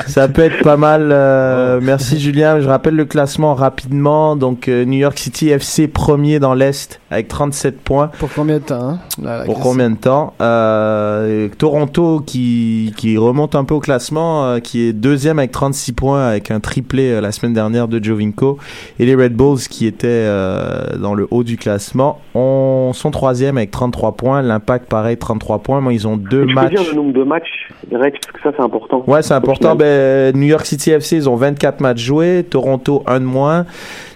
Ça 0.08 0.30
peut 0.30 0.44
être 0.44 0.64
pas 0.64 0.78
mal. 0.78 1.10
euh, 1.12 1.82
merci, 1.84 2.18
Julien. 2.18 2.62
Je 2.62 2.70
rappelle 2.70 2.96
le 2.96 3.04
classement 3.04 3.54
rapidement. 3.54 4.38
Donc, 4.38 4.70
euh, 4.70 4.86
New 4.86 4.98
York 5.00 5.18
City 5.20 5.50
FC 5.50 5.90
premier 5.90 6.40
dans 6.40 6.54
l'Est 6.54 7.02
avec 7.12 7.28
37 7.28 7.82
points. 7.82 8.12
Pour 8.18 8.30
combien 8.34 8.60
de 8.60 8.64
temps 8.64 8.98
hein? 9.22 9.44
Pour 9.46 9.60
combien 9.60 9.90
de 9.90 9.98
temps 9.98 10.34
Euh, 10.42 11.50
Toronto 11.58 12.22
qui, 12.26 12.94
qui 12.96 13.18
remonte 13.18 13.56
un 13.56 13.66
peu 13.66 13.74
au 13.74 13.80
classement, 13.82 14.46
euh, 14.46 14.60
qui 14.60 14.88
est 14.88 14.94
deuxième 14.94 15.38
avec 15.40 15.52
36 15.52 15.92
points 15.92 16.26
avec 16.28 16.50
un 16.50 16.62
triplé 16.62 17.12
euh, 17.12 17.20
la 17.20 17.34
semaine 17.34 17.54
dernière 17.54 17.90
de 17.90 18.02
Jovinko. 18.02 18.58
Et 19.00 19.06
les 19.06 19.16
Red 19.16 19.34
Bulls 19.36 19.60
qui 19.70 19.86
étaient 19.86 20.08
euh, 20.08 20.96
dans 20.98 21.14
le 21.14 21.28
haut 21.32 21.44
du 21.44 21.58
classement 21.58 21.89
ont, 21.96 22.92
sont 22.94 23.12
troisième 23.12 23.58
avec 23.58 23.72
33 23.72 24.14
points. 24.14 24.42
L'impact 24.42 24.90
pareil 24.90 25.18
33 25.18 25.60
points. 25.60 25.82
Moi 25.82 25.94
ils 25.94 26.08
ont 26.08 26.18
deux 26.18 26.44
Et 26.44 26.48
tu 26.48 26.56
peux 26.56 26.62
matchs. 26.62 26.70
dire 26.72 26.84
le 26.90 26.96
nombre 26.96 27.14
de 27.14 27.24
matchs, 27.24 27.70
Reg, 27.92 28.14
parce 28.14 28.32
que 28.34 28.42
ça 28.44 28.52
c'est 28.56 28.64
important. 28.64 29.04
Ouais, 29.08 29.22
c'est 29.22 29.34
important. 29.34 29.76
Ben, 29.76 30.36
New 30.36 30.48
York 30.48 30.66
City 30.66 30.92
FC, 30.92 31.16
ils 31.18 31.30
ont 31.30 31.36
24 31.36 31.80
matchs 31.82 32.02
joués. 32.04 32.46
Toronto, 32.50 33.04
un 33.08 33.20
de 33.20 33.26
moins. 33.26 33.66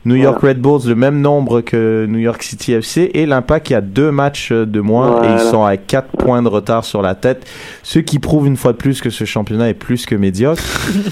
New 0.05 0.15
York. 0.15 0.39
Red 0.41 0.59
Bulls, 0.59 0.81
le 0.86 0.95
même 0.95 1.21
nombre 1.21 1.62
que 1.62 2.05
New 2.09 2.19
York 2.19 2.43
City 2.43 2.73
FC. 2.73 3.09
Et 3.13 3.25
l'Impact, 3.25 3.69
il 3.69 3.73
y 3.73 3.75
a 3.77 3.81
deux 3.81 4.12
matchs 4.12 4.51
de 4.51 4.79
moins. 4.81 5.23
Et 5.23 5.27
ils 5.31 5.39
sont 5.39 5.63
à 5.63 5.77
4 5.77 6.17
points 6.17 6.41
de 6.43 6.49
retard 6.49 6.83
sur 6.83 7.01
la 7.01 7.15
tête. 7.15 7.45
Ce 7.83 7.99
qui 7.99 8.19
prouve 8.19 8.45
une 8.47 8.57
fois 8.57 8.73
de 8.73 8.77
plus 8.77 8.99
que 8.99 9.09
ce 9.09 9.23
championnat 9.23 9.69
est 9.69 9.73
plus 9.73 10.05
que 10.05 10.15
médiocre. 10.15 10.62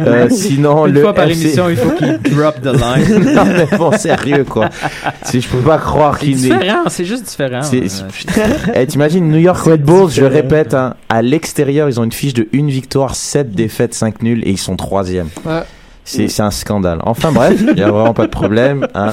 Euh, 0.00 0.28
sinon, 0.30 0.86
Une 0.86 0.94
le 0.94 1.02
fois 1.02 1.12
par 1.12 1.26
FC 1.28 1.42
émission, 1.42 1.68
il 1.68 1.76
faut 1.76 1.90
qu'il 1.90 2.18
drop 2.34 2.54
the 2.62 2.72
line. 2.72 3.34
non, 3.34 3.44
mais 3.44 3.76
bon, 3.76 3.92
sérieux, 3.92 4.44
quoi. 4.44 4.70
C'est- 5.24 5.42
Je 5.42 5.48
peux 5.50 5.58
pas 5.58 5.76
croire 5.76 6.09
C'est 6.20 6.26
différent, 6.26 6.82
c'est 6.88 7.04
juste 7.04 7.24
différent. 7.24 7.62
C'est- 7.62 7.82
Euh, 7.84 7.86
c'est- 8.10 8.70
Eh, 8.74 8.86
T'imagines 8.86 9.28
New 9.28 9.38
York 9.38 9.60
Red 9.62 9.82
Bulls, 9.82 10.10
je 10.10 10.24
répète, 10.24 10.74
hein, 10.74 10.94
à 11.08 11.22
l'extérieur, 11.22 11.88
ils 11.88 12.00
ont 12.00 12.04
une 12.04 12.12
fiche 12.12 12.34
de 12.34 12.48
une 12.52 12.70
victoire, 12.70 13.14
7 13.14 13.52
défaites, 13.52 13.94
5 13.94 14.22
nuls 14.22 14.42
et 14.44 14.50
ils 14.50 14.58
sont 14.58 14.76
troisième. 14.76 15.28
Ouais. 15.44 15.62
C'est 16.02 16.26
c'est 16.28 16.42
un 16.42 16.50
scandale. 16.50 16.98
Enfin 17.04 17.30
bref, 17.30 17.54
il 17.68 17.74
n'y 17.74 17.82
a 17.82 17.90
vraiment 17.90 18.14
pas 18.14 18.24
de 18.24 18.30
problème. 18.30 18.88
hein. 18.94 19.10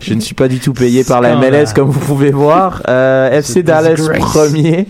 Je 0.00 0.14
ne 0.14 0.20
suis 0.20 0.34
pas 0.36 0.48
du 0.48 0.60
tout 0.60 0.72
payé 0.72 1.04
par 1.04 1.20
la. 1.20 1.34
MLS 1.36 1.74
comme 1.74 1.90
vous 1.90 2.00
pouvez 2.00 2.30
voir. 2.30 2.80
Euh, 2.88 3.30
FC 3.30 3.54
C'est 3.54 3.62
Dallas 3.64 3.94
disgrace. 3.94 4.20
premier 4.32 4.86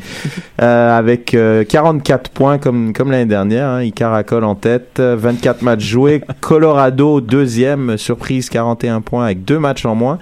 euh, 0.62 0.96
avec 0.96 1.34
euh, 1.34 1.64
44 1.64 2.30
points 2.30 2.58
comme, 2.58 2.92
comme 2.92 3.10
l'année 3.10 3.24
dernière. 3.26 3.66
Hein. 3.66 3.82
Il 3.82 3.92
caracole 3.92 4.44
en 4.44 4.54
tête. 4.54 5.00
euh, 5.00 5.16
24 5.18 5.62
matchs 5.62 5.84
joués. 5.84 6.22
Colorado 6.40 7.20
deuxième. 7.20 7.96
Surprise 7.96 8.50
41 8.50 9.00
points 9.00 9.24
avec 9.24 9.44
deux 9.44 9.58
matchs 9.58 9.84
en 9.84 9.96
moins. 9.96 10.18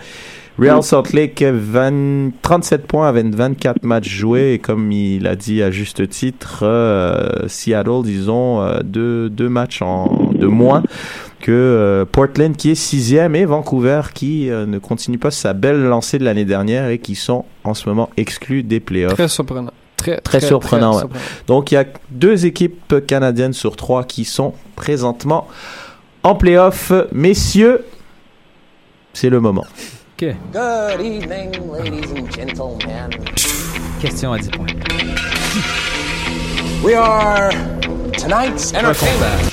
Real 0.59 0.83
Salt 0.83 1.13
Lake 1.13 1.43
20 1.43 2.31
37 2.41 2.87
points 2.87 3.09
avec 3.09 3.27
24 3.35 3.85
matchs 3.85 4.09
joués 4.09 4.55
et 4.55 4.59
comme 4.59 4.91
il 4.91 5.27
a 5.27 5.37
dit 5.37 5.63
à 5.63 5.71
juste 5.71 6.09
titre, 6.09 6.61
euh, 6.63 7.47
Seattle 7.47 8.03
ils 8.07 8.31
ont 8.31 8.63
euh, 8.63 8.81
deux, 8.83 9.29
deux 9.29 9.51
matchs 9.51 9.83
en, 9.83 10.31
de 10.33 10.47
moins 10.47 10.83
que 11.41 11.53
euh, 11.53 12.05
Portland 12.07 12.57
qui 12.57 12.71
est 12.71 12.75
sixième 12.75 13.37
et 13.37 13.45
Vancouver 13.45 14.01
qui 14.15 14.51
euh, 14.51 14.65
ne 14.65 14.79
continue 14.79 15.19
pas 15.19 15.31
sa 15.31 15.53
belle 15.53 15.83
lancée 15.83 16.19
de 16.19 16.25
l'année 16.25 16.47
dernière 16.47 16.89
et 16.89 16.99
qui 16.99 17.17
sont 17.17 17.45
en 17.63 17.75
ce 17.75 17.87
moment 17.89 18.09
exclus 18.17 18.63
des 18.63 18.81
playoffs. 18.81 19.15
Très 19.15 19.29
surprenant. 19.29 19.73
Très, 19.99 20.19
Très 20.21 20.39
très 20.39 20.47
surprenant, 20.47 20.93
très 20.93 21.05
ouais. 21.05 21.11
Donc 21.47 21.71
il 21.71 21.75
y 21.75 21.79
a 21.79 21.85
deux 22.11 22.47
équipes 22.47 23.07
canadiennes 23.07 23.53
sur 23.53 23.77
trois 23.77 24.05
qui 24.05 24.25
sont 24.25 24.55
présentement 24.75 25.49
en 26.23 26.35
playoff. 26.35 26.93
Messieurs, 27.13 27.85
c'est 29.13 29.31
le 29.31 29.41
moment. 29.41 29.65
OK. 30.19 30.35
Good 30.51 31.03
evening, 31.03 31.71
ladies 31.71 32.11
and 32.11 32.33
gentlemen. 32.35 33.11
Question 34.01 34.33
à 34.33 34.39
10 34.39 34.51
points. 34.51 34.73
We 36.83 36.95
are 36.95 37.51
tonight's 38.17 38.73
entertainment. 38.73 39.53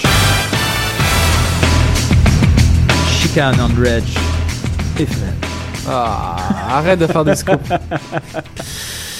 Chicane 3.19 3.59
on 3.59 3.75
Reg. 3.75 4.05
Et 4.97 5.05
Fred. 5.05 5.35
Ah, 5.85 6.77
arrête 6.77 6.99
de 6.99 7.07
faire 7.07 7.25
des 7.25 7.35
scoops. 7.35 7.69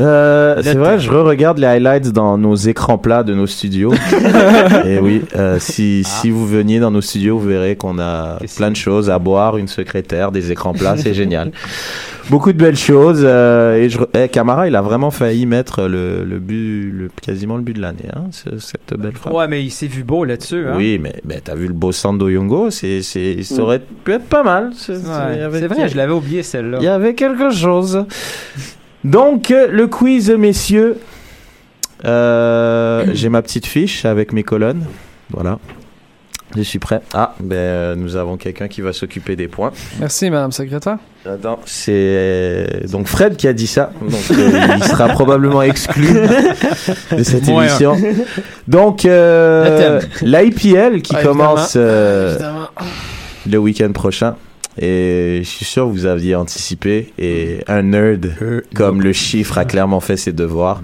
Euh, 0.00 0.60
c'est 0.62 0.74
vrai, 0.76 0.98
je 0.98 1.10
re-regarde 1.10 1.58
les 1.58 1.66
highlights 1.66 2.12
dans 2.12 2.38
nos 2.38 2.54
écrans 2.54 2.98
plats 2.98 3.22
de 3.24 3.34
nos 3.34 3.46
studios. 3.46 3.92
Et 4.86 4.98
oui, 5.00 5.22
euh, 5.36 5.56
si, 5.58 6.04
si 6.04 6.30
vous 6.30 6.46
veniez 6.46 6.78
dans 6.80 6.90
nos 6.90 7.00
studios, 7.00 7.38
vous 7.38 7.48
verrez 7.48 7.74
qu'on 7.76 7.98
a 7.98 8.38
plein 8.56 8.70
de 8.70 8.76
choses 8.76 9.10
à 9.10 9.18
boire, 9.18 9.56
une 9.56 9.68
secrétaire, 9.68 10.30
des 10.32 10.52
écrans 10.52 10.72
plats, 10.72 10.96
c'est 10.96 11.14
génial. 11.22 11.50
Beaucoup 12.30 12.52
de 12.52 12.58
belles 12.58 12.76
choses. 12.76 13.22
euh, 13.24 13.76
et 13.76 13.88
je, 13.88 13.98
eh, 14.14 14.28
Camara, 14.28 14.68
il 14.68 14.76
a 14.76 14.82
vraiment 14.82 15.10
failli 15.10 15.46
mettre 15.46 15.88
le, 15.88 16.24
le 16.24 16.38
but, 16.38 16.90
le, 16.92 17.10
quasiment 17.22 17.56
le 17.56 17.62
but 17.62 17.72
de 17.74 17.80
l'année, 17.80 18.08
hein, 18.14 18.24
ce- 18.30 18.58
cette 18.58 18.94
belle 18.98 19.14
frappe. 19.16 19.32
Ouais, 19.32 19.48
mais 19.48 19.64
il 19.64 19.70
s'est 19.70 19.86
vu 19.86 20.04
beau 20.04 20.24
là-dessus. 20.24 20.64
Hein? 20.68 20.74
Oui, 20.76 20.98
mais, 21.02 21.14
mais 21.24 21.40
t'as 21.42 21.54
vu 21.54 21.66
le 21.66 21.72
beau 21.72 21.90
Sando 21.90 22.28
Yongo, 22.28 22.70
c'est, 22.70 23.00
c'est, 23.02 23.42
ça 23.42 23.62
aurait 23.62 23.80
pu 24.04 24.12
être 24.12 24.26
pas 24.26 24.42
mal. 24.42 24.70
C'est, 24.76 24.92
Ouais, 24.92 25.48
vrai, 25.48 25.88
je 25.88 25.96
l'avais 25.96 26.12
oublié 26.12 26.42
celle-là. 26.42 26.78
il 26.80 26.84
y 26.84 26.88
avait 26.88 27.14
quelque 27.14 27.50
chose. 27.50 28.04
Donc, 29.04 29.48
le 29.50 29.86
quiz, 29.86 30.30
messieurs. 30.30 30.98
Euh, 32.04 33.06
J'ai 33.12 33.28
ma 33.28 33.42
petite 33.42 33.66
fiche 33.66 34.04
avec 34.04 34.32
mes 34.32 34.42
colonnes. 34.42 34.84
Voilà. 35.30 35.58
Je 36.56 36.62
suis 36.62 36.78
prêt. 36.78 37.02
Ah, 37.12 37.34
ben, 37.40 37.54
euh, 37.56 37.94
nous 37.94 38.16
avons 38.16 38.38
quelqu'un 38.38 38.68
qui 38.68 38.80
va 38.80 38.94
s'occuper 38.94 39.36
des 39.36 39.48
points. 39.48 39.70
Merci, 40.00 40.30
Madame 40.30 40.50
Secrétaire. 40.50 40.96
Attends, 41.26 41.58
c'est 41.66 41.92
euh, 41.92 42.66
donc 42.90 43.06
Fred 43.06 43.36
qui 43.36 43.46
a 43.48 43.52
dit 43.52 43.66
ça. 43.66 43.90
Donc 44.00 44.14
euh, 44.30 44.66
il 44.78 44.84
sera 44.84 45.08
probablement 45.08 45.60
exclu 45.60 46.06
de 47.12 47.22
cette 47.22 47.46
émission. 47.48 47.98
Donc 48.66 49.04
euh, 49.04 50.00
l'IPL 50.22 51.02
qui 51.02 51.14
Ah, 51.16 51.22
commence 51.22 51.76
Évidemment. 51.76 52.68
le 53.50 53.58
week-end 53.58 53.92
prochain. 53.92 54.36
Et 54.80 55.40
je 55.42 55.48
suis 55.48 55.64
sûr 55.64 55.86
que 55.86 55.90
vous 55.90 56.06
aviez 56.06 56.34
anticipé. 56.34 57.12
Et 57.18 57.60
un 57.66 57.82
nerd 57.82 58.32
comme 58.74 59.02
le 59.02 59.12
chiffre 59.12 59.58
a 59.58 59.64
clairement 59.64 60.00
fait 60.00 60.16
ses 60.16 60.32
devoirs. 60.32 60.82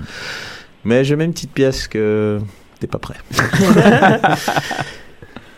Mais 0.85 1.05
je 1.05 1.15
mets 1.15 1.25
une 1.25 1.33
petite 1.33 1.53
pièce 1.53 1.89
que 1.89 2.41
t'es 2.81 2.87
pas 2.87 2.99
prêt. 2.99 3.17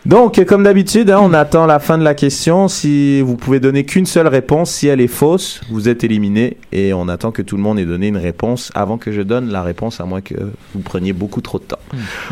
Donc, 0.07 0.41
comme 0.45 0.63
d'habitude, 0.63 1.09
hein, 1.09 1.19
on 1.21 1.33
attend 1.33 1.65
la 1.65 1.79
fin 1.79 1.97
de 1.97 2.03
la 2.05 2.13
question. 2.13 2.69
Si 2.69 3.19
vous 3.19 3.35
pouvez 3.35 3.59
donner 3.59 3.83
qu'une 3.83 4.05
seule 4.05 4.27
réponse, 4.27 4.71
si 4.71 4.87
elle 4.87 5.01
est 5.01 5.07
fausse, 5.07 5.59
vous 5.69 5.89
êtes 5.89 6.05
éliminé. 6.05 6.55
Et 6.71 6.93
on 6.93 7.09
attend 7.09 7.31
que 7.31 7.41
tout 7.41 7.57
le 7.57 7.61
monde 7.61 7.77
ait 7.77 7.85
donné 7.85 8.07
une 8.07 8.15
réponse 8.15 8.71
avant 8.73 8.97
que 8.97 9.11
je 9.11 9.21
donne 9.21 9.49
la 9.49 9.63
réponse, 9.63 9.99
à 9.99 10.05
moins 10.05 10.21
que 10.21 10.35
vous 10.73 10.79
preniez 10.79 11.11
beaucoup 11.11 11.41
trop 11.41 11.59
de 11.59 11.65
temps. 11.65 11.79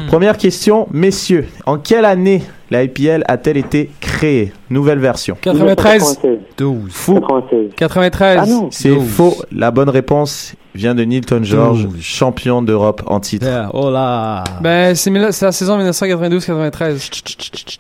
Première 0.07 0.38
question, 0.38 0.88
messieurs. 0.93 1.47
En 1.65 1.78
quelle 1.78 2.05
année 2.05 2.43
la 2.71 2.82
IPL 2.82 3.26
a-t-elle 3.28 3.57
été 3.57 3.89
créée? 3.99 4.53
Nouvelle 4.69 4.99
version. 4.99 5.38
93. 5.41 6.19
12. 6.57 6.91
Fou. 6.91 7.13
96. 7.19 7.59
93. 7.75 8.39
Ah 8.41 8.45
non. 8.45 8.69
C'est 8.71 8.97
faux. 8.99 9.35
La 9.51 9.71
bonne 9.71 9.89
réponse 9.89 10.53
vient 10.73 10.93
de 10.95 11.03
Nilton 11.03 11.41
George, 11.43 11.87
champion 12.01 12.61
d'Europe 12.61 13.01
en 13.07 13.19
titre. 13.19 13.45
Yeah, 13.45 13.69
oh 13.73 13.89
là. 13.89 14.43
Ben, 14.61 14.93
c'est 14.95 15.09
mille- 15.09 15.27
c'est 15.31 15.45
la 15.45 15.51
saison 15.51 15.77
1992-93. 15.79 17.09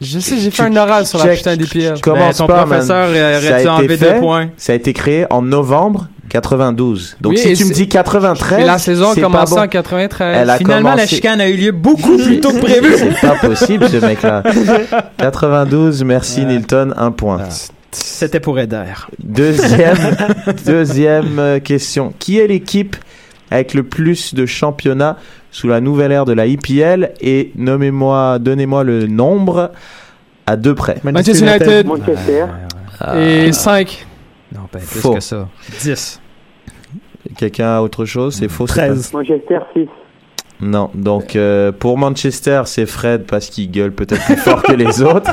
Je 0.01 0.19
sais, 0.19 0.37
j'ai 0.37 0.51
fait 0.51 0.63
un 0.63 0.75
oral 0.77 1.05
sur 1.05 1.19
la 1.19 1.25
Check. 1.25 1.37
putain 1.39 1.55
d'IPL. 1.57 1.99
Commence 2.01 2.37
Ben, 2.37 2.45
ton 2.45 2.47
pas, 2.47 2.65
professeur 2.65 3.09
man. 3.09 3.41
Ça 3.41 3.55
a 3.55 3.59
été 3.59 3.69
enlever 3.69 3.97
fait. 3.97 4.13
deux 4.15 4.19
points. 4.21 4.49
Ça 4.57 4.73
a 4.73 4.75
été 4.75 4.93
créé 4.93 5.25
en 5.29 5.41
novembre 5.41 6.07
92. 6.29 7.17
Donc 7.21 7.33
Oui, 7.33 7.37
si 7.37 7.49
et 7.49 7.53
tu 7.53 7.63
me 7.65 7.69
c'est- 7.69 7.73
dis 7.75 7.87
93, 7.89 8.59
Mais 8.59 8.65
la 8.65 8.77
saison 8.77 9.11
a 9.11 9.13
c'est 9.13 9.21
pas 9.21 9.27
commencé 9.27 9.55
bon. 9.55 9.61
en 9.61 9.67
93. 9.67 10.37
Elle 10.41 10.49
a 10.49 10.57
Finalement, 10.57 10.89
la 10.89 10.95
commencé- 10.95 11.15
chicane 11.15 11.41
a 11.41 11.49
eu 11.49 11.55
lieu 11.57 11.71
beaucoup 11.71 12.17
plus 12.23 12.39
tôt 12.39 12.51
que 12.51 12.59
prévu. 12.59 12.93
C'est 12.97 13.27
pas 13.27 13.35
possible 13.35 13.87
ce 13.89 13.97
mec-là. 13.97 14.41
92, 15.17 16.03
merci 16.03 16.45
Nilton, 16.45 16.93
un 16.97 17.11
point. 17.11 17.39
C'était 17.95 18.39
pour 18.39 18.59
Eder. 18.59 18.93
Deuxième, 19.19 19.97
deuxième 20.65 21.39
euh, 21.39 21.59
question. 21.59 22.13
Qui 22.19 22.39
est 22.39 22.47
l'équipe 22.47 22.95
avec 23.51 23.73
le 23.73 23.83
plus 23.83 24.33
de 24.33 24.45
championnats 24.45 25.17
sous 25.51 25.67
la 25.67 25.79
nouvelle 25.79 26.11
ère 26.11 26.25
de 26.25 26.33
la 26.33 26.45
IPL 26.47 27.13
et 27.21 27.51
nommez-moi, 27.55 28.39
donnez-moi 28.39 28.83
le 28.83 29.07
nombre 29.07 29.71
à 30.45 30.57
deux 30.57 30.75
près. 30.75 30.97
Manchester 31.03 31.45
United. 31.45 31.85
Manchester. 31.87 32.45
Et 33.15 33.51
5. 33.51 34.05
Non, 34.53 34.61
ben, 34.71 34.79
plus 34.79 34.99
Faux. 34.99 35.13
que 35.13 35.19
ça. 35.19 35.47
10. 35.81 36.21
Quelqu'un 37.37 37.77
a 37.77 37.81
autre 37.81 38.05
chose? 38.05 38.35
C'est 38.35 38.49
faux. 38.49 38.67
c'est 38.67 38.87
13. 38.87 39.13
Manchester 39.13 39.59
6. 39.73 39.87
Non. 40.61 40.89
Donc 40.93 41.35
euh, 41.35 41.71
pour 41.71 41.97
Manchester, 41.97 42.61
c'est 42.65 42.85
Fred 42.85 43.23
parce 43.25 43.47
qu'il 43.47 43.69
gueule 43.69 43.91
peut-être 43.91 44.23
plus 44.25 44.37
fort 44.37 44.63
que 44.63 44.71
les 44.73 45.01
autres. 45.03 45.31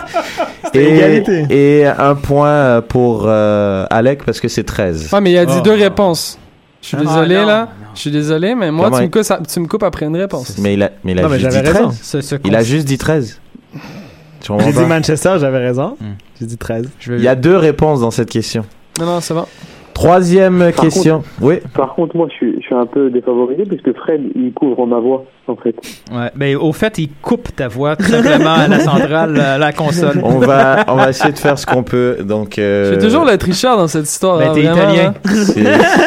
Et, 0.74 0.96
égalité. 0.96 1.46
et 1.50 1.86
un 1.86 2.14
point 2.14 2.80
pour 2.82 3.24
euh, 3.26 3.86
Alec 3.90 4.24
parce 4.24 4.40
que 4.40 4.48
c'est 4.48 4.64
13. 4.64 5.12
Ouais, 5.12 5.20
mais 5.20 5.32
il 5.32 5.38
a 5.38 5.46
dit 5.46 5.54
Oh. 5.58 5.62
deux 5.62 5.74
réponses. 5.74 6.38
Je 6.80 6.88
suis 6.88 6.96
Ah, 6.98 7.04
désolé, 7.04 7.36
non, 7.36 7.46
là. 7.46 7.60
non. 7.62 7.68
Je 7.94 8.00
suis 8.00 8.10
désolé, 8.10 8.54
mais 8.56 8.72
moi, 8.72 8.86
Comment 8.86 8.96
tu 8.98 9.02
me, 9.04 9.08
coupes, 9.10 9.46
tu 9.46 9.60
me 9.60 9.66
coupes 9.68 9.82
après 9.84 10.06
une 10.06 10.16
réponse. 10.16 10.56
Mais 10.58 10.74
il 10.74 10.82
a, 10.82 10.90
mais 11.04 11.12
il 11.12 11.18
a 11.20 11.22
Non, 11.22 11.28
mais 11.28 11.38
juste 11.38 11.52
j'avais 11.52 11.64
dit 11.68 11.70
13. 11.72 11.86
raison. 11.86 11.96
Ce- 12.02 12.20
ce 12.20 12.34
Il 12.44 12.56
a 12.56 12.62
juste 12.64 12.86
dit 12.86 12.98
13. 12.98 13.38
Tu 14.40 14.48
comprends 14.50 14.66
J'ai 14.66 14.72
dit 14.72 14.84
Manchester, 14.86 15.34
j'avais 15.38 15.58
raison. 15.58 15.96
Hmm. 16.00 16.14
J'ai 16.40 16.46
dit 16.46 16.56
13. 16.56 16.88
Je 16.98 17.12
vais- 17.12 17.18
Il 17.18 17.22
y 17.24 17.28
a 17.28 17.36
deux 17.36 17.56
réponses 17.56 18.00
dans 18.00 18.10
cette 18.10 18.30
question. 18.30 18.64
Non, 18.98 19.06
non, 19.06 19.20
c'est 19.20 19.34
bon. 19.34 19.46
Troisième 19.94 20.58
Par 20.74 20.84
question. 20.84 21.22
Oui. 21.40 21.56
Par 21.74 21.94
contre, 21.94 22.16
moi, 22.16 22.26
je 22.30 22.34
suis, 22.34 22.54
je 22.60 22.66
suis 22.66 22.74
un 22.74 22.86
peu 22.86 23.10
défavorisé 23.10 23.64
puisque 23.64 23.92
Fred, 23.96 24.22
il 24.34 24.52
couvre 24.52 24.86
ma 24.86 24.98
voix, 24.98 25.24
en 25.48 25.56
fait. 25.56 25.74
Ouais, 26.12 26.30
ben, 26.34 26.56
au 26.56 26.72
fait, 26.72 26.98
il 26.98 27.10
coupe 27.20 27.54
ta 27.54 27.68
voix 27.68 27.96
tout 27.96 28.04
simplement 28.04 28.54
à 28.54 28.68
la 28.68 28.80
centrale, 28.80 29.38
à 29.38 29.58
la 29.58 29.72
console. 29.72 30.20
On 30.24 30.38
va, 30.38 30.84
on 30.88 30.96
va 30.96 31.10
essayer 31.10 31.32
de 31.32 31.38
faire 31.38 31.58
ce 31.58 31.66
qu'on 31.66 31.82
peut. 31.82 32.18
Donc, 32.22 32.58
euh, 32.58 32.92
J'ai 32.92 32.98
toujours 32.98 33.24
le 33.24 33.36
tricheur 33.38 33.76
dans 33.76 33.88
cette 33.88 34.08
histoire. 34.08 34.38
Ben, 34.38 34.48
hein, 34.48 34.52
t'es 34.54 34.62
italien. 34.62 35.14
hein. 35.24 35.30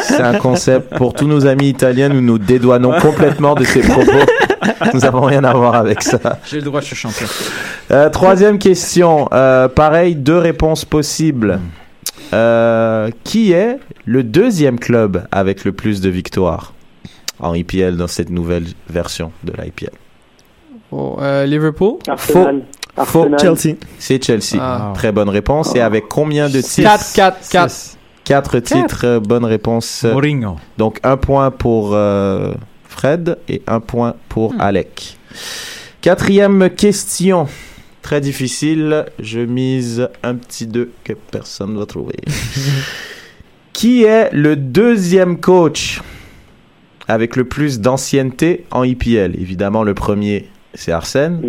c'est 0.02 0.20
un 0.22 0.34
concept 0.38 0.96
pour 0.96 1.14
tous 1.14 1.26
nos 1.26 1.46
amis 1.46 1.68
italiens. 1.68 2.08
Nous 2.08 2.20
nous 2.20 2.38
dédouanons 2.38 2.92
complètement 3.00 3.54
de 3.54 3.64
ces 3.64 3.80
propos. 3.80 4.10
Nous 4.92 5.00
n'avons 5.00 5.22
rien 5.22 5.44
à 5.44 5.52
voir 5.54 5.74
avec 5.74 6.02
ça. 6.02 6.18
J'ai 6.44 6.56
le 6.56 6.62
droit, 6.64 6.80
je 6.80 6.86
suis 6.86 6.96
champion. 6.96 7.26
Euh, 7.92 8.10
troisième 8.10 8.58
question. 8.58 9.28
Euh, 9.32 9.68
pareil, 9.68 10.14
deux 10.16 10.38
réponses 10.38 10.84
possibles. 10.84 11.60
Euh, 12.32 13.10
qui 13.24 13.52
est 13.52 13.78
le 14.04 14.22
deuxième 14.24 14.78
club 14.78 15.26
avec 15.30 15.64
le 15.64 15.72
plus 15.72 16.00
de 16.00 16.08
victoires 16.08 16.72
en 17.38 17.54
IPL 17.54 17.96
dans 17.96 18.06
cette 18.08 18.30
nouvelle 18.30 18.64
version 18.88 19.30
de 19.44 19.52
l'IPL 19.52 19.90
Oh, 20.90 21.16
euh, 21.20 21.44
Liverpool? 21.46 21.98
Arsenal. 22.08 22.62
Faux. 23.04 23.24
Arsenal. 23.24 23.40
Chelsea. 23.40 23.76
C'est 23.98 24.22
Chelsea. 24.24 24.58
Ah. 24.60 24.92
Très 24.94 25.12
bonne 25.12 25.28
réponse. 25.28 25.74
Et 25.76 25.80
avec 25.80 26.08
combien 26.08 26.48
de 26.48 26.60
titres? 26.60 26.88
4, 26.88 27.12
4, 27.14 27.48
4. 27.50 27.74
Quatre 28.24 28.58
titres. 28.60 29.00
euh, 29.04 29.20
Bonne 29.20 29.44
réponse. 29.44 30.04
Mourinho. 30.04 30.56
Donc 30.78 30.98
un 31.02 31.16
point 31.16 31.50
pour 31.50 31.90
euh, 31.94 32.54
Fred 32.88 33.38
et 33.48 33.62
un 33.66 33.80
point 33.80 34.14
pour 34.28 34.54
Alec. 34.58 35.18
Quatrième 36.00 36.70
question. 36.70 37.46
Très 38.06 38.20
difficile. 38.20 39.04
Je 39.18 39.40
mise 39.40 40.08
un 40.22 40.36
petit 40.36 40.68
2 40.68 40.92
que 41.02 41.12
personne 41.12 41.72
ne 41.74 41.78
va 41.80 41.86
trouver. 41.86 42.14
Qui 43.72 44.04
est 44.04 44.30
le 44.32 44.54
deuxième 44.54 45.40
coach 45.40 46.00
avec 47.08 47.34
le 47.34 47.46
plus 47.48 47.80
d'ancienneté 47.80 48.64
en 48.70 48.84
IPL 48.84 49.34
Évidemment, 49.40 49.82
le 49.82 49.92
premier, 49.94 50.46
c'est 50.74 50.92
Arsène. 50.92 51.42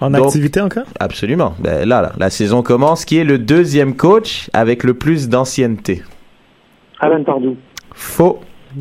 En 0.00 0.08
Donc- 0.08 0.24
activité 0.24 0.62
encore? 0.62 0.86
Absolument. 0.98 1.54
Ben, 1.58 1.86
là, 1.86 2.00
là, 2.00 2.12
la 2.16 2.30
saison 2.30 2.62
commence. 2.62 3.04
Qui 3.04 3.18
est 3.18 3.24
le 3.24 3.38
deuxième 3.38 3.94
coach 3.94 4.48
avec 4.54 4.84
le 4.84 4.94
plus 4.94 5.28
d'ancienneté? 5.28 6.02
Alan 6.98 7.22
Pardou. 7.24 7.58
Faux. 7.94 8.40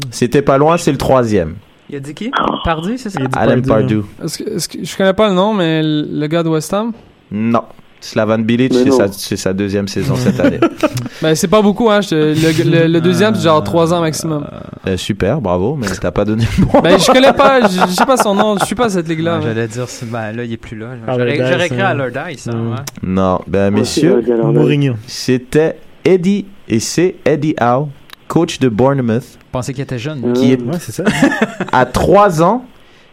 C'était 0.09 0.41
pas 0.41 0.57
loin, 0.57 0.77
c'est 0.77 0.93
le 0.93 0.97
troisième. 0.97 1.55
Il 1.93 1.97
a 1.97 1.99
dit 1.99 2.15
qui? 2.15 2.31
Pardi, 2.65 2.97
c'est 2.97 3.11
ça? 3.11 3.19
Il 3.19 3.25
a 3.25 3.27
dit 3.27 3.37
Alan 3.37 3.61
Pardew. 3.61 4.01
Est-ce 4.23 4.39
que, 4.39 4.49
est-ce 4.55 4.67
que- 4.67 4.83
je 4.83 4.97
connais 4.97 5.13
pas 5.13 5.27
le 5.29 5.35
nom, 5.35 5.53
mais 5.53 5.81
le 5.83 6.25
gars 6.25 6.41
de 6.41 6.49
West 6.49 6.73
Ham? 6.73 6.91
Non. 7.31 7.61
Slavan 8.01 8.39
Bilic, 8.39 8.73
Mais 8.73 8.79
c'est 8.79 8.89
non. 8.89 8.97
sa, 8.97 9.07
c'est 9.11 9.37
sa 9.37 9.53
deuxième 9.53 9.87
saison 9.87 10.15
cette 10.15 10.39
année. 10.39 10.59
Ben, 11.21 11.35
c'est 11.35 11.47
pas 11.47 11.61
beaucoup, 11.61 11.89
hein. 11.91 12.01
je 12.01 12.09
te- 12.09 12.15
le, 12.15 12.69
le- 12.81 12.87
le 12.91 12.99
deuxième, 12.99 13.33
c'est 13.35 13.43
genre 13.43 13.63
3 13.63 13.93
ans 13.93 14.01
maximum. 14.01 14.45
Euh, 14.87 14.97
super, 14.97 15.39
bravo, 15.39 15.77
mais 15.79 15.85
t'as 16.01 16.09
pas 16.11 16.25
donné 16.25 16.45
le 16.59 16.65
point. 16.65 16.81
Ben, 16.81 16.99
je 16.99 17.11
connais 17.11 17.31
pas, 17.31 17.61
je, 17.69 17.79
je 17.79 17.93
sais 17.93 18.05
pas 18.07 18.17
son 18.17 18.33
nom, 18.35 18.57
je 18.59 18.65
suis 18.65 18.75
pas 18.75 18.85
à 18.85 18.89
cette 18.89 19.07
ligue-là. 19.07 19.33
Ouais, 19.33 19.37
mais- 19.45 19.53
J'allais 19.53 19.67
dire, 19.67 19.87
c'est- 19.87 20.09
ben 20.09 20.33
là, 20.35 20.43
il 20.43 20.51
est 20.51 20.57
plus 20.57 20.75
là. 20.77 20.87
J'aurais 21.07 21.21
Allardyce, 21.21 21.45
j'aurais 21.51 21.65
écrit 21.67 21.81
hein. 21.81 21.85
à 21.85 21.89
Allardyce, 21.89 22.47
hein, 22.47 22.55
Mm. 22.55 22.71
ouais. 22.71 22.75
Non, 23.03 23.39
ben 23.47 23.71
messieurs. 23.71 24.21
Mourinho. 24.43 24.95
c'était 25.07 25.77
Eddie, 26.03 26.45
et 26.67 26.79
c'est 26.81 27.15
Eddie 27.23 27.55
Howe, 27.61 27.87
coach 28.33 28.57
de 28.57 28.67
Bournemouth, 28.67 29.21
Je 29.21 29.45
pensais 29.51 29.73
qu'il 29.73 29.83
était 29.83 29.99
jeune. 29.99 30.23
Euh, 30.25 30.33
qui 30.33 30.51
est 30.53 30.59
Ouais, 30.59 30.79
c'est 30.79 30.91
ça. 30.91 31.03
à 31.71 31.85
3 31.85 32.41
ans 32.41 32.65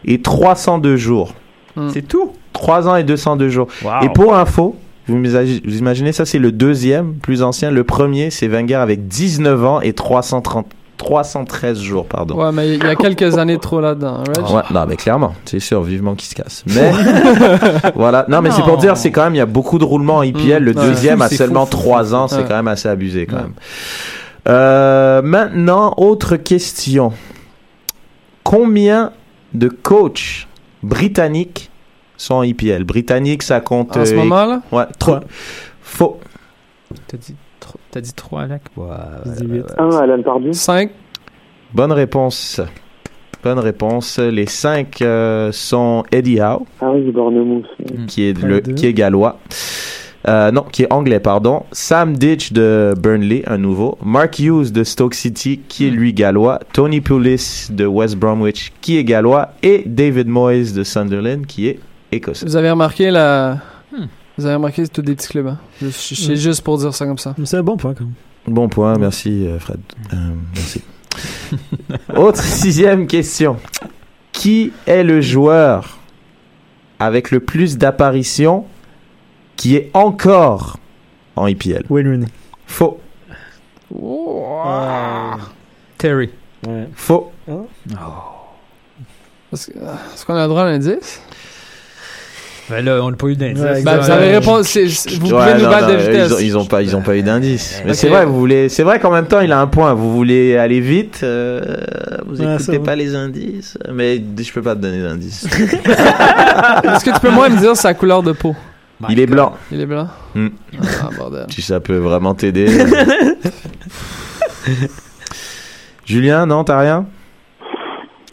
et 0.07 0.23
302 0.23 0.97
jours. 0.97 1.35
C'est 1.93 2.09
tout. 2.09 2.33
3 2.55 2.89
ans 2.89 2.97
et 2.97 3.05
202 3.05 3.51
jours. 3.51 3.69
Wow. 3.85 3.91
Et 4.03 4.09
pour 4.09 4.35
info, 4.35 4.77
vous 5.07 5.17
imaginez, 5.79 6.13
ça 6.13 6.25
c'est 6.25 6.39
le 6.39 6.53
deuxième, 6.53 7.17
plus 7.17 7.43
ancien. 7.43 7.71
Le 7.71 7.85
premier, 7.85 8.31
c'est 8.31 8.49
Wenger 8.49 8.77
avec 8.77 9.09
19 9.09 9.63
ans 9.65 9.81
et 9.83 9.93
330, 9.93 10.67
313 10.97 11.79
jours, 11.79 12.07
pardon. 12.07 12.43
Ouais, 12.43 12.51
mais 12.53 12.75
il 12.77 12.83
y 12.83 12.87
a 12.87 12.97
quelques 12.97 13.37
années 13.37 13.59
trop 13.59 13.81
là-dedans, 13.83 14.23
hein? 14.27 14.55
Ouais, 14.55 14.63
non, 14.73 14.87
mais 14.89 14.97
clairement, 14.97 15.35
c'est 15.45 15.61
sûr, 15.61 15.83
vivement 15.83 16.15
qu'il 16.15 16.29
se 16.31 16.35
casse. 16.35 16.65
Mais 16.67 16.93
voilà, 17.95 18.25
non, 18.29 18.41
mais 18.41 18.51
c'est 18.53 18.63
pour 18.63 18.79
dire, 18.79 18.97
c'est 18.97 19.11
quand 19.11 19.25
même, 19.25 19.35
il 19.35 19.39
y 19.39 19.43
a 19.43 19.47
beaucoup 19.47 19.79
de 19.79 19.85
roulements 19.85 20.17
en 20.19 20.23
IPL. 20.23 20.63
Le 20.63 20.75
ouais. 20.75 20.83
deuxième 20.87 21.19
Fou, 21.19 21.25
a 21.25 21.29
seulement 21.29 21.67
fou, 21.67 21.77
fou, 21.77 21.83
3 21.83 22.15
ans, 22.15 22.27
c'est 22.29 22.37
Ouais. 22.37 22.45
quand 22.49 22.57
même 22.57 22.69
assez 22.69 22.89
abusé 22.89 23.27
quand 23.27 23.37
Ouais. 23.37 23.43
même. 23.43 23.53
Euh, 24.49 25.23
maintenant, 25.23 25.95
autre 25.97 26.37
question. 26.37 27.13
Combien 28.43 29.13
de 29.53 29.69
coachs 29.69 30.49
britanniques 30.83 31.71
sont 32.17 32.35
en 32.35 32.43
IPL 32.43 32.85
Britannique, 32.85 33.43
ça 33.43 33.61
compte. 33.61 33.97
En 33.97 34.05
ce 34.05 34.13
euh, 34.13 34.17
moment, 34.17 34.47
là? 34.47 34.63
Ouais, 34.73 34.85
Trois. 34.99 35.21
Faux. 35.81 36.21
T'as 37.07 37.17
dit, 37.17 37.35
t'as 37.91 38.01
dit 38.01 38.13
3, 38.13 38.43
Alec? 38.43 38.63
Ouais. 38.77 38.87
Un, 39.79 39.91
Alan 39.91 40.23
Pardou. 40.23 40.53
5. 40.53 40.91
Bonne 41.73 41.93
réponse. 41.93 42.61
Bonne 43.43 43.59
réponse. 43.59 44.19
Les 44.19 44.47
cinq 44.47 45.01
euh, 45.01 45.51
sont 45.53 46.05
Eddie 46.13 46.41
Howe. 46.41 46.67
Ah 46.81 46.91
oui, 46.93 47.11
Bournemouth. 47.11 47.65
qui 48.07 48.25
est 48.29 48.43
le 48.43 48.61
qui 48.61 48.87
est 48.87 48.93
gallois. 48.93 49.39
Euh, 50.29 50.51
non, 50.51 50.63
qui 50.71 50.83
est 50.83 50.93
anglais, 50.93 51.19
pardon. 51.21 51.65
Sam 51.73 52.17
Ditch 52.17 52.53
de 52.53 52.95
Burnley, 52.99 53.43
un 53.47 53.57
nouveau. 53.57 53.97
Mark 54.05 54.39
Hughes 54.39 54.71
de 54.71 54.85
Stoke 54.85 55.15
City, 55.15 55.61
qui 55.67 55.87
est 55.87 55.91
lui 55.91 56.13
gallois. 56.13 56.61
Tony 56.75 57.01
Pulis 57.01 57.69
de 57.71 57.87
West 57.87 58.17
Bromwich, 58.17 58.73
qui 58.83 58.99
est 58.99 59.05
gallois. 59.05 59.53
Et 59.63 59.83
David 59.87 60.29
Moyes 60.29 60.73
de 60.75 60.85
Sunderland, 60.85 61.47
qui 61.47 61.69
est 61.69 61.81
écossais. 62.13 62.45
Vous 62.45 62.57
avez 62.57 62.71
remarqué 62.71 63.11
la. 63.11 63.59
Hmm. 63.93 64.07
Vous 64.37 64.45
avez 64.47 64.55
remarqué, 64.57 64.85
c'est 64.85 64.93
tous 64.93 65.03
des 65.03 65.15
petits 65.15 65.29
clubs. 65.29 65.47
Hein? 65.49 65.59
C'est 65.91 66.33
Mm. 66.33 66.37
juste 66.37 66.63
pour 66.63 66.77
dire 66.79 66.95
ça 66.95 67.07
comme 67.07 67.19
ça. 67.19 67.35
C'est 67.45 67.57
un 67.57 67.63
bon 67.63 67.77
point, 67.77 67.95
quand 67.95 68.05
même. 68.05 68.15
Bon 68.47 68.69
point, 68.69 68.97
merci 68.99 69.47
euh, 69.47 69.59
Fred. 69.59 69.81
Euh, 70.13 70.17
merci. 70.55 70.83
Autre 72.17 72.43
sixième 72.43 73.07
question. 73.07 73.57
Qui 74.33 74.73
est 74.87 75.03
le 75.03 75.21
joueur 75.21 75.99
avec 76.99 77.31
le 77.31 77.41
plus 77.41 77.77
d'apparitions 77.79 78.65
qui 79.61 79.77
est 79.77 79.91
encore 79.93 80.79
en 81.37 81.47
IPL 81.47 81.85
Wayne 81.91 82.09
Rooney. 82.09 82.27
Faux. 82.67 82.99
Terry. 85.99 86.31
Ouais. 86.67 86.89
Faux. 86.95 87.31
Est-ce 89.53 90.25
qu'on 90.25 90.35
a 90.35 90.43
le 90.45 90.49
droit 90.49 90.63
à 90.63 90.71
l'indice? 90.71 91.21
Ben 92.71 92.83
là, 92.85 93.01
on 93.03 93.11
n'a 93.11 93.17
pas 93.19 93.27
eu 93.27 93.37
d'indice. 93.37 93.63
Ouais, 93.63 93.83
Ben, 93.83 93.99
vous 93.99 94.11
avez 94.11 94.39
répondu. 94.39 94.67
Vous 94.87 95.19
pouvez 95.19 95.33
Ouais, 95.35 95.55
nous 95.59 95.65
non, 95.65 95.69
battre 95.71 95.89
non, 95.89 95.93
de 95.95 95.99
vitesse. 95.99 96.31
Ils 96.31 96.35
ont, 96.35 96.39
ils 96.41 96.57
ont 96.59 96.65
pas, 96.65 96.83
ils 96.83 96.97
ont 96.97 97.03
pas 97.03 97.17
eu 97.17 97.23
d'indice. 97.23 97.83
Mais 97.85 97.93
c'est 97.93 98.09
vrai, 98.09 98.25
vous 98.25 98.39
voulez, 98.39 98.71
c'est 98.71 98.85
vrai 98.85 98.99
qu'en 98.99 99.11
même 99.11 99.27
temps, 99.27 99.41
il 99.41 99.53
a 99.53 99.61
un 99.61 99.67
point. 99.67 99.93
Vous 99.93 100.11
voulez 100.15 100.57
aller 100.57 100.81
vite, 100.81 101.21
euh, 101.23 101.61
vous 102.27 102.41
Ouais, 102.41 102.55
écoutez 102.55 102.65
ça 102.65 102.79
va. 102.79 102.79
pas 102.79 102.97
les 102.97 103.15
indices. 103.15 103.77
Mais 103.93 104.23
je 104.39 104.53
peux 104.55 104.63
pas 104.63 104.75
te 104.75 104.81
donner 104.81 105.03
d'indice. 105.03 105.45
Est-ce 105.53 107.05
que 107.05 107.13
tu 107.13 107.21
peux 107.21 107.31
moi 107.31 107.51
me 107.51 107.59
dire 107.59 107.77
sa 107.77 107.93
couleur 107.93 108.23
de 108.23 108.33
peau? 108.33 108.55
Il 109.09 109.19
est 109.21 109.27
blanc. 109.27 109.55
Il 109.73 109.81
est 109.81 109.87
blanc? 109.87 110.09
Hmm. 110.35 110.49
Ah, 111.03 111.09
bordel. 111.17 111.47
Si 111.51 111.63
ça 111.63 111.81
peut 111.81 111.97
vraiment 111.97 112.35
t'aider. 112.35 112.67
Julien, 116.05 116.47
non, 116.47 116.65
t'as 116.65 116.79
rien? 116.81 117.07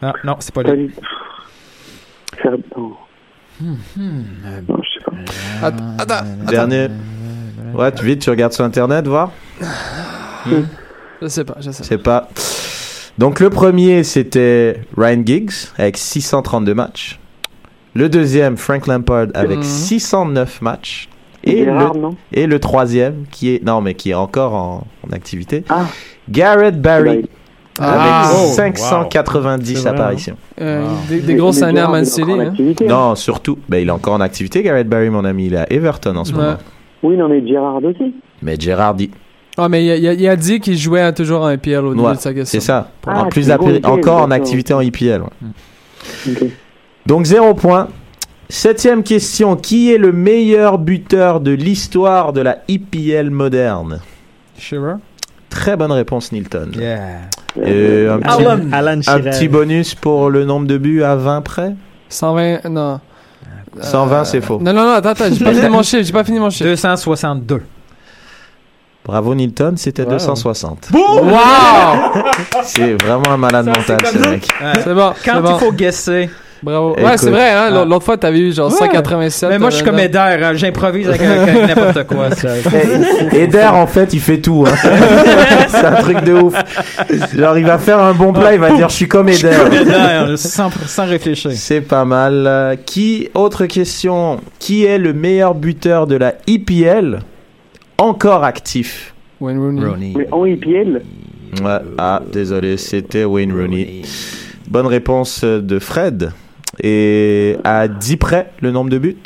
Ah, 0.02 0.14
non, 0.24 0.36
c'est 0.40 0.54
pas 0.54 0.64
lui. 0.64 0.88
du- 0.88 0.96
Faire- 2.42 2.54
non. 2.78 2.94
Je 3.60 3.66
sais 4.94 5.04
pas. 5.62 5.68
Attends. 6.00 6.26
Dernier. 6.48 6.88
Ouais, 7.74 7.92
tu 7.92 8.06
vite, 8.06 8.22
tu 8.22 8.30
regardes 8.30 8.54
sur 8.54 8.64
internet, 8.64 9.08
voir. 9.08 9.32
Je 11.22 11.28
sais 11.28 11.44
pas, 11.44 11.56
je 11.60 11.72
sais 11.72 11.78
pas. 11.80 11.84
C'est 11.88 11.98
pas. 11.98 12.30
Donc 13.18 13.40
le 13.40 13.50
premier 13.50 14.04
c'était 14.04 14.82
Ryan 14.96 15.24
Giggs 15.26 15.52
avec 15.80 15.98
632 15.98 16.76
matchs. 16.76 17.20
Le 17.98 18.10
deuxième 18.10 18.58
Frank 18.58 18.86
Lampard 18.88 19.28
avec 19.34 19.58
Mhm. 19.58 19.64
609 19.64 20.62
matchs. 20.62 21.10
Et 21.44 21.64
le, 21.66 21.72
non? 21.74 22.16
et 22.34 22.46
le 22.46 22.60
troisième 22.60 23.24
qui 23.32 23.50
est 23.56 23.64
non 23.64 23.80
mais 23.82 23.94
qui 23.94 24.10
est 24.12 24.14
encore 24.16 24.54
en, 24.54 24.84
en 25.08 25.12
activité. 25.14 25.64
Ah. 25.70 25.86
Garrett 26.30 26.80
Barry 26.82 27.28
Ah. 27.80 28.26
avec 28.26 28.36
Oh, 28.38 28.52
590 28.54 29.76
C'est 29.76 29.82
vrai, 29.82 29.90
hein. 29.90 29.94
apparitions. 29.94 30.38
Euh, 30.62 30.84
Wow. 30.84 30.90
des, 31.10 31.20
des 31.22 31.36
grosses 31.36 31.62
années 31.62 31.80
à 31.80 31.88
Man 31.88 32.06
City. 32.06 32.30
hein. 32.32 32.54
hein. 32.60 32.74
Non, 32.88 33.16
surtout, 33.16 33.58
ben, 33.70 33.78
il 33.78 33.88
est 33.88 33.92
encore 33.92 34.14
en 34.14 34.22
activité 34.22 34.62
Garrett 34.64 34.88
Barry 34.90 35.10
mon 35.10 35.24
ami, 35.26 35.46
il 35.48 35.54
est 35.54 35.58
à 35.58 35.72
Everton 35.72 36.16
en 36.18 36.26
ce 36.26 36.34
Ouais. 36.34 36.38
moment. 36.40 36.58
Oui, 37.04 37.16
non, 37.18 37.30
mais 37.30 37.48
Gérard 37.48 37.84
aussi. 37.84 38.14
Mais 38.42 38.56
Gérard 38.60 38.96
dit 38.96 39.10
Ah, 39.58 39.70
mais 39.70 39.84
il 39.86 40.08
a, 40.08 40.14
il 40.14 40.38
dit 40.40 40.60
qu'il 40.60 40.78
jouait 40.78 41.02
à- 41.02 41.14
toujours 41.14 41.42
en 41.42 41.50
IPL 41.52 41.78
au 41.86 41.94
début 41.94 42.06
Ouais, 42.06 42.14
de 42.16 42.20
sa 42.20 42.34
question. 42.34 42.60
c'est 42.60 42.66
ça. 42.66 42.92
Ah, 43.08 43.22
en 43.24 43.26
plus 43.30 43.44
c'est 43.44 43.58
bon, 43.58 43.70
d'appari- 43.70 43.78
ok, 43.84 44.00
encore 44.08 44.22
en 44.22 44.32
activité 44.32 44.74
en 44.74 44.82
IPL. 44.82 45.22
ouais. 45.22 46.32
Ok. 46.32 46.44
Donc 47.08 47.26
zéro 47.26 47.54
point. 47.54 47.88
Septième 48.50 49.02
question. 49.02 49.56
Qui 49.56 49.94
est 49.94 49.98
le 49.98 50.12
meilleur 50.12 50.78
buteur 50.78 51.40
de 51.40 51.52
l'histoire 51.52 52.34
de 52.34 52.42
la 52.42 52.58
IPL 52.68 53.30
moderne? 53.30 54.02
Shearer? 54.58 54.96
Très 55.50 55.78
bonne 55.78 55.94
réponse, 55.94 56.34
Nilton. 56.34 56.70
Yeah. 56.78 56.98
Et 57.64 58.08
un, 58.08 58.20
petit, 58.20 58.46
Alan, 58.46 58.60
Alan 58.74 59.00
un 59.08 59.20
petit 59.22 59.48
bonus 59.48 59.96
pour 59.96 60.30
le 60.30 60.44
nombre 60.44 60.68
de 60.68 60.78
buts 60.78 61.02
à 61.02 61.16
20 61.16 61.42
près? 61.42 61.76
120, 62.10 62.66
non. 62.70 63.00
120, 63.82 64.26
c'est 64.26 64.42
faux. 64.42 64.60
Non, 64.62 64.74
non, 64.74 64.84
non, 64.84 64.92
attends, 64.92 65.10
attends, 65.10 65.26
j'ai 65.32 65.44
pas 65.46 65.54
fini 65.54 65.70
mon 65.70 65.84
chiffre, 65.84 66.04
j'ai 66.04 66.12
pas 66.14 66.24
fini 66.26 66.40
mon 66.40 66.50
chiffre. 66.50 66.70
262. 66.70 67.62
Bravo, 69.06 69.34
Nilton, 69.34 69.76
c'était 69.78 70.04
Wow. 70.04 70.12
260. 70.12 70.90
Wow! 70.94 71.00
C'est 72.64 73.02
vraiment 73.02 73.30
un 73.30 73.38
malade 73.38 73.68
mental, 73.68 73.98
ce 74.06 74.18
mec. 74.18 74.48
C'est 74.84 74.94
bon, 74.94 75.14
Quand 75.24 75.36
c'est 75.36 75.42
bon. 75.42 75.56
il 75.56 75.60
faut 75.60 75.72
guesser. 75.72 76.30
Bravo. 76.64 76.94
Écoute. 76.94 77.06
ouais, 77.06 77.18
c'est 77.18 77.30
vrai, 77.30 77.50
hein, 77.52 77.70
l'autre- 77.70 77.82
Ah. 77.82 77.90
l'autre 77.90 78.06
fois, 78.06 78.18
t'avais 78.18 78.40
eu 78.40 78.52
genre 78.54 78.72
Ouais. 78.72 78.78
187. 78.78 79.50
Mais 79.50 79.60
moi, 79.60 79.70
je 79.70 79.76
suis 79.76 79.84
euh, 79.86 79.90
comme. 79.90 80.00
Eder. 80.00 80.18
hein, 80.18 80.54
J'improvise 80.56 81.08
avec, 81.10 81.22
avec 81.22 81.68
n'importe 81.68 82.04
quoi. 82.08 82.30
Et- 83.34 83.44
Eder, 83.44 83.70
en 83.74 83.86
fait, 83.88 84.14
il 84.14 84.20
fait 84.20 84.40
tout. 84.40 84.66
hein. 84.68 84.74
C'est 85.70 85.86
un 85.86 85.96
truc 86.02 86.24
de 86.24 86.34
ouf. 86.34 86.56
Genre, 87.36 87.58
il 87.58 87.66
va 87.66 87.78
faire 87.78 88.00
un 88.00 88.14
bon 88.14 88.34
plat, 88.34 88.54
il 88.54 88.60
va 88.60 88.72
dire, 88.72 88.90
je 88.90 88.96
suis 88.96 89.08
comme 89.08 89.30
Eder. 89.30 89.52
Eder, 89.72 90.38
sans, 90.38 90.70
sans 90.86 91.06
réfléchir. 91.06 91.52
C'est 91.54 91.82
pas 91.82 92.06
mal. 92.06 92.78
Qui, 92.86 93.30
autre 93.34 93.66
question, 93.66 94.40
qui 94.60 94.86
est 94.86 94.98
le 94.98 95.14
meilleur 95.14 95.54
buteur 95.56 96.08
de 96.08 96.16
la 96.16 96.34
IPL 96.48 97.20
encore 97.98 98.44
actif 98.44 99.14
Wayne 99.40 99.60
Rooney. 99.60 100.14
Mais 100.18 100.28
en 100.32 100.46
IPL, 100.46 101.02
Ouais, 101.64 101.78
Ah, 101.98 102.22
désolé, 102.32 102.78
c'était 102.78 103.24
Wayne 103.24 103.54
Rooney. 103.54 104.02
Bonne 104.70 104.88
réponse 104.88 105.44
de 105.44 105.80
Fred. 105.80 106.32
Et 106.84 107.58
à 107.64 107.88
10 107.88 108.18
près, 108.18 108.52
le 108.62 108.72
nombre 108.72 108.90
de 108.90 108.98
buts 108.98 109.18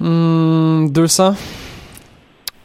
Hmm, 0.00 0.88
200. 0.90 1.34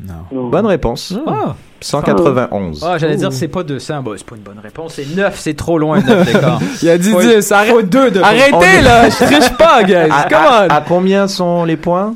non. 0.03 0.49
Bonne 0.49 0.65
réponse. 0.65 1.13
Ah, 1.27 1.55
191. 1.81 2.83
Ah, 2.83 2.97
j'allais 2.97 3.15
dire 3.15 3.31
c'est 3.31 3.47
pas 3.47 3.63
200. 3.63 4.01
Bon, 4.01 4.13
c'est 4.17 4.25
pas 4.25 4.35
une 4.35 4.41
bonne 4.41 4.59
réponse. 4.59 4.93
C'est 4.95 5.15
9. 5.15 5.37
C'est 5.39 5.53
trop 5.53 5.77
loin, 5.77 6.01
9 6.01 6.25
d'écart. 6.33 6.59
Il 6.81 6.89
a 6.89 6.97
dit 6.97 7.11
Faut- 7.11 7.21
10. 7.21 7.51
Arrête- 7.51 7.71
Faut 7.71 7.81
2 7.83 8.11
de 8.11 8.21
Arrêtez 8.21 8.53
On 8.53 8.61
est- 8.61 8.81
là, 8.81 9.09
je 9.09 9.15
triche 9.25 9.49
pas, 9.57 9.83
guys. 9.85 9.93
À, 10.11 10.23
Come 10.27 10.37
à- 10.39 10.65
on. 10.65 10.73
à 10.73 10.81
combien 10.81 11.27
sont 11.27 11.63
les 11.65 11.77
points 11.77 12.15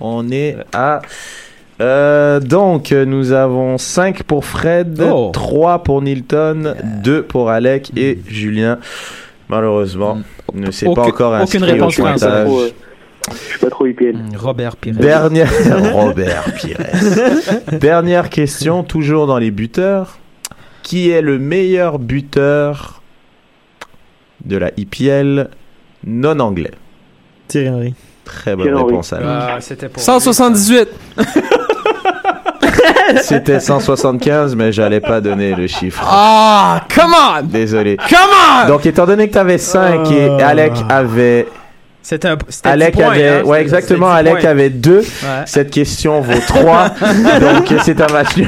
On 0.00 0.30
est 0.30 0.56
à. 0.72 1.02
Euh, 1.80 2.38
donc, 2.38 2.92
nous 2.92 3.32
avons 3.32 3.78
5 3.78 4.22
pour 4.22 4.44
Fred, 4.44 5.02
Oh. 5.12 5.30
3 5.32 5.82
pour 5.82 6.00
Nilton, 6.02 6.74
2 7.02 7.22
pour 7.24 7.50
Alec 7.50 7.90
et 7.96 8.20
Julien. 8.28 8.78
Malheureusement, 9.48 10.18
ne 10.54 10.70
s'est 10.70 10.86
pas 10.86 10.92
Aucune- 10.92 11.04
encore 11.04 11.32
aucune 11.42 11.62
inscrit 11.62 11.72
réponse 11.72 11.98
au 11.98 12.02
pour 12.02 12.12
Je 12.12 12.16
suis 12.16 12.20
pas 12.20 12.28
pointage. 12.28 12.46
trop, 12.46 12.62
je 13.30 13.48
suis 13.50 13.58
pas 13.58 13.70
trop 13.70 13.86
IPL. 13.86 14.16
Robert 14.36 14.76
Pires. 14.76 14.94
Dernière 14.94 15.50
Robert 15.92 16.44
Pires. 16.56 16.78
Dernière 17.72 18.30
question, 18.30 18.82
toujours 18.84 19.26
dans 19.26 19.38
les 19.38 19.50
buteurs. 19.50 20.18
Qui 20.82 21.10
est 21.10 21.22
le 21.22 21.38
meilleur 21.38 21.98
buteur 21.98 23.00
de 24.44 24.56
la 24.58 24.70
IPL 24.76 25.48
non 26.06 26.38
anglais? 26.40 26.72
Thierry 27.48 27.68
Henry. 27.70 27.94
Très 28.24 28.54
bonne 28.54 28.66
Thierry 28.66 28.78
Henry. 28.80 28.92
réponse. 28.92 29.12
Alain. 29.14 29.26
Ah, 29.56 29.60
c'était 29.60 29.88
pour 29.88 30.02
178. 30.02 30.88
C'était 33.22 33.60
175, 33.60 34.54
mais 34.56 34.72
j'allais 34.72 35.00
pas 35.00 35.20
donner 35.20 35.54
le 35.54 35.66
chiffre. 35.66 36.02
Ah, 36.06 36.80
come 36.94 37.14
on. 37.14 37.42
Désolé. 37.42 37.96
Come 37.96 38.18
on. 38.64 38.68
Donc, 38.68 38.86
étant 38.86 39.06
donné 39.06 39.28
que 39.28 39.32
tu 39.32 39.38
avais 39.38 39.58
5 39.58 40.10
et 40.10 40.28
Oh. 40.30 40.38
Alec 40.42 40.72
avait. 40.88 41.46
C'était 42.06 42.28
un. 42.28 42.36
Alec 42.64 42.94
10 42.94 43.00
points, 43.02 43.12
avait. 43.12 43.28
hein, 43.28 43.42
ouais, 43.44 43.62
exactement. 43.62 44.10
c'était 44.10 44.22
10 44.24 44.28
Alec 44.28 44.40
points. 44.42 44.50
avait 44.50 44.68
2. 44.70 44.98
Ouais. 44.98 45.04
Cette 45.46 45.70
question 45.70 46.20
vaut 46.20 46.38
3. 46.46 46.88
donc, 47.40 47.74
c'est 47.82 47.98
un 47.98 48.12
match 48.12 48.36
nul. 48.36 48.46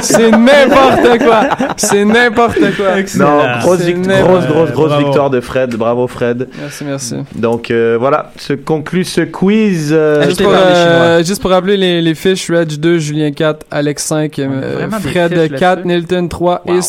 C'est 0.00 0.30
n'importe 0.30 1.18
quoi. 1.24 1.48
C'est 1.76 2.04
n'importe 2.04 2.58
quoi. 2.76 3.02
Non, 3.16 3.40
grosse, 3.60 3.80
grosse, 3.84 4.46
grosse, 4.46 4.70
grosse 4.70 4.88
Bravo. 4.90 5.04
victoire 5.04 5.30
de 5.30 5.40
Fred. 5.40 5.74
Bravo, 5.74 6.06
Fred. 6.06 6.48
Merci, 6.60 6.84
merci. 6.84 7.14
Donc, 7.34 7.72
euh, 7.72 7.96
voilà. 7.98 8.30
Se 8.38 8.52
conclut 8.52 9.04
ce 9.04 9.22
quiz. 9.22 9.90
euh, 9.92 10.24
Juste 10.26 10.40
pour, 10.42 10.52
euh, 10.54 11.22
juste 11.24 11.42
pour 11.42 11.50
rappeler 11.50 11.76
les, 11.76 12.00
les 12.00 12.14
fiches, 12.14 12.48
Reg 12.48 12.68
2, 12.78 12.98
Julien 12.98 13.32
4, 13.32 13.66
Alex 13.72 14.04
5, 14.04 14.38
a 14.38 14.42
euh, 14.42 14.88
Fred 14.88 15.02
fiches 15.02 15.58
4, 15.58 15.76
là-dessus. 15.84 15.88
Nilton 15.88 16.28
3 16.28 16.62
et 16.66 16.70
Wow. 16.74 16.82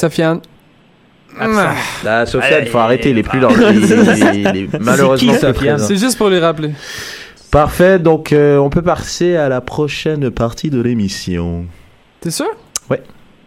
Sofiane. 1.31 1.57
Absent. 1.57 2.03
Là, 2.03 2.25
Sofiane, 2.25 2.53
Allez, 2.53 2.65
faut 2.65 2.77
arrêter. 2.77 3.09
Il 3.11 3.17
est 3.17 3.23
plus 3.23 3.39
est 3.43 4.79
malheureusement 4.79 5.33
Sofiane. 5.33 5.79
C'est 5.79 5.97
juste 5.97 6.17
pour 6.17 6.29
les 6.29 6.39
rappeler. 6.39 6.71
Parfait. 7.51 7.99
Donc, 7.99 8.31
euh, 8.31 8.57
on 8.57 8.69
peut 8.69 8.81
passer 8.81 9.35
à 9.35 9.49
la 9.49 9.61
prochaine 9.61 10.29
partie 10.31 10.69
de 10.69 10.81
l'émission. 10.81 11.65
T'es 12.21 12.31
sûr? 12.31 12.47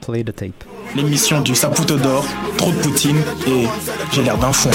Play 0.07 0.25
the 0.25 0.35
tape. 0.35 0.65
L'émission 0.97 1.41
du 1.41 1.55
Saputo 1.55 1.97
d'or, 1.97 2.25
trop 2.57 2.73
de 2.73 2.77
poutine 2.79 3.19
et 3.47 3.67
j'ai 4.11 4.23
l'air 4.25 4.37
d'un 4.37 4.53
fond. 4.53 4.71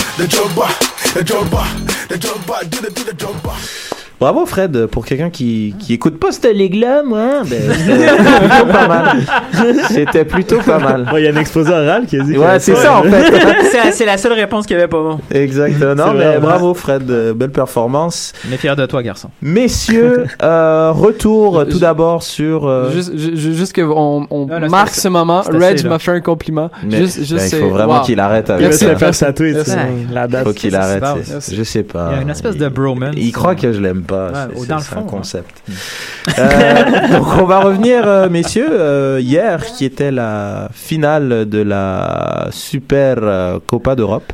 Bravo 4.19 4.45
Fred, 4.47 4.87
pour 4.87 5.05
quelqu'un 5.05 5.29
qui, 5.29 5.75
qui 5.77 5.93
écoute 5.93 6.19
pas 6.19 6.31
cette 6.31 6.51
ligue-là, 6.55 7.03
moi, 7.03 7.43
ben, 7.45 7.61
c'était 7.71 8.07
plutôt 8.39 8.65
pas 8.71 8.87
mal. 8.87 9.17
C'était 9.89 10.25
plutôt 10.25 10.57
pas 10.59 10.79
mal. 10.79 11.07
Ouais, 11.13 11.21
Il 11.21 11.25
y 11.25 11.27
a 11.27 11.31
un 11.33 11.39
exposé 11.39 11.71
oral 11.71 12.05
qui 12.07 12.19
a 12.19 12.23
dit. 12.23 12.35
Ouais, 12.37 12.59
c'est 12.59 12.75
ça 12.75 12.97
en 12.99 13.03
fait. 13.03 13.31
C'est 13.71 13.91
c'est 13.91 14.05
la 14.05 14.17
seule 14.17 14.33
réponse 14.33 14.65
qu'il 14.65 14.75
y 14.75 14.79
avait 14.79 14.87
pas 14.87 14.97
bon. 15.01 15.19
Exactement. 15.31 15.93
Non, 15.93 16.13
mais 16.13 16.25
vrai. 16.25 16.39
bravo 16.39 16.73
Fred, 16.73 17.09
euh, 17.11 17.33
belle 17.33 17.51
performance. 17.51 18.33
Mais 18.49 18.57
fier 18.57 18.75
de 18.75 18.85
toi, 18.85 19.03
garçon. 19.03 19.29
Messieurs, 19.41 20.25
euh, 20.43 20.91
retour 20.93 21.65
tout 21.69 21.79
d'abord 21.79 22.23
sur. 22.23 22.67
euh, 22.67 22.89
Juste, 22.91 23.15
ju- 23.17 23.35
ju- 23.35 23.53
juste 23.53 23.73
que 23.73 23.81
on, 23.81 24.25
on 24.31 24.45
Non, 24.47 24.59
non, 24.61 24.69
marque 24.69 24.95
ce 24.95 25.07
moment. 25.09 25.41
Reg 25.41 25.85
m'a 25.85 25.99
fait 25.99 26.11
un 26.11 26.21
compliment. 26.21 26.69
mais, 26.83 26.97
juste, 26.97 27.19
juste 27.19 27.33
ben, 27.35 27.41
il 27.43 27.49
c'est- 27.49 27.59
faut 27.59 27.69
vraiment 27.69 27.99
wow. 27.99 28.05
qu'il 28.05 28.19
arrête 28.19 28.49
avec 28.49 28.63
Merci, 28.63 28.79
ça. 28.85 28.95
faire 28.95 29.11
Merci. 29.11 29.63
sinon, 29.69 29.85
la 30.13 30.27
date. 30.27 30.43
Faut 30.45 30.53
qu'il 30.53 30.75
arrête. 30.75 31.03
Je 31.51 31.63
sais 31.63 31.83
pas. 31.83 32.09
Il 32.11 32.15
y 32.15 32.19
a 32.19 32.21
une 32.23 32.29
espèce 32.29 32.57
de 32.57 32.67
bromance. 32.69 33.13
Il 33.17 33.31
croit 33.31 33.55
que 33.55 33.71
je 33.73 33.79
l'aime 33.81 34.01
pas. 34.07 34.27
Ouais, 34.29 34.55
c'est- 34.55 34.79
fond, 34.79 34.95
un 34.95 35.03
hein. 35.03 35.05
concept. 35.07 35.63
Euh, 36.39 37.07
donc 37.11 37.27
on 37.39 37.45
va 37.45 37.59
revenir, 37.59 38.07
euh, 38.07 38.29
messieurs. 38.29 38.67
Euh, 38.71 39.19
hier, 39.21 39.65
qui 39.65 39.85
était 39.85 40.11
la 40.11 40.69
finale 40.73 41.47
de 41.47 41.59
la 41.61 42.47
Super 42.51 43.59
Copa 43.67 43.95
d'Europe. 43.95 44.33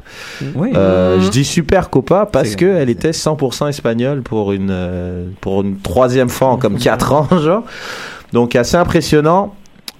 Oui. 0.55 0.71
Euh, 0.75 1.19
je 1.19 1.29
dis 1.29 1.43
Super 1.45 1.89
Copa 1.89 2.25
parce 2.31 2.49
C'est- 2.49 2.55
que 2.55 2.65
elle 2.77 2.89
était 2.89 3.11
100% 3.13 3.67
espagnole 3.67 4.21
pour 4.21 4.51
une 4.53 5.33
pour 5.41 5.61
une 5.61 5.79
troisième 5.79 6.29
fois 6.29 6.49
en 6.49 6.57
comme 6.57 6.77
4 6.77 7.11
ans, 7.13 7.27
genre. 7.41 7.63
Donc 8.31 8.55
assez 8.55 8.77
impressionnant. 8.77 9.53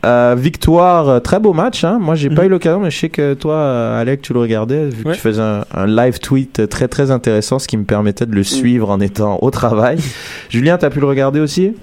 Euh, 0.06 0.36
victoire, 0.38 1.08
euh, 1.08 1.20
très 1.20 1.40
beau 1.40 1.54
match. 1.54 1.84
Hein. 1.86 1.98
Moi, 2.02 2.16
j'ai 2.16 2.30
pas 2.30 2.46
eu 2.46 2.50
l'occasion, 2.50 2.82
mais 2.82 2.92
je 2.92 2.98
sais 3.00 3.10
que 3.10 3.36
toi, 3.36 3.54
euh, 3.56 4.02
Alec, 4.02 4.22
tu 4.22 4.34
le 4.34 4.40
regardais, 4.40 4.90
vu 4.90 5.04
que 5.04 5.10
Ouais. 5.10 5.14
tu 5.16 5.22
faisais 5.22 5.42
un, 5.42 5.64
un 5.74 5.86
live 5.86 6.20
tweet 6.20 6.68
très 6.68 6.90
très 6.90 7.10
intéressant, 7.10 7.58
ce 7.58 7.70
qui 7.70 7.78
me 7.78 7.86
permettait 7.86 8.26
de 8.26 8.36
le 8.36 8.44
suivre 8.44 8.90
en 8.90 9.00
étant 9.00 9.40
au 9.42 9.50
travail. 9.50 9.98
Julien, 10.50 10.78
t'as 10.78 10.90
pu 10.90 11.00
le 11.00 11.06
regarder 11.06 11.40
aussi? 11.40 11.74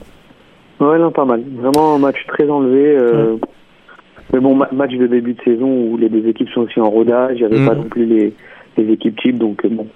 Ouais, 0.80 0.98
non, 0.98 1.10
pas 1.10 1.24
mal. 1.24 1.42
Vraiment 1.62 1.94
un 1.94 1.98
match 1.98 2.18
très 2.28 2.48
enlevé. 2.48 2.96
euh, 2.98 3.36
Mais 4.34 4.38
bon, 4.40 4.54
ma- 4.54 4.68
match 4.70 4.92
de 4.92 5.06
début 5.06 5.32
de 5.34 5.40
saison 5.42 5.66
où 5.68 5.96
les 5.96 6.08
deux 6.08 6.28
équipes 6.28 6.48
sont 6.50 6.60
aussi 6.60 6.78
en 6.78 6.88
rodage. 6.90 7.36
Il 7.40 7.46
n'y 7.46 7.52
avait 7.52 7.58
Mm. 7.64 7.66
pas 7.68 7.74
non 7.74 7.82
plus 7.84 8.04
les, 8.04 8.34
les 8.76 8.92
équipes 8.92 9.18
types, 9.20 9.38
donc 9.38 9.64
euh, 9.64 9.68
bon. 9.70 9.86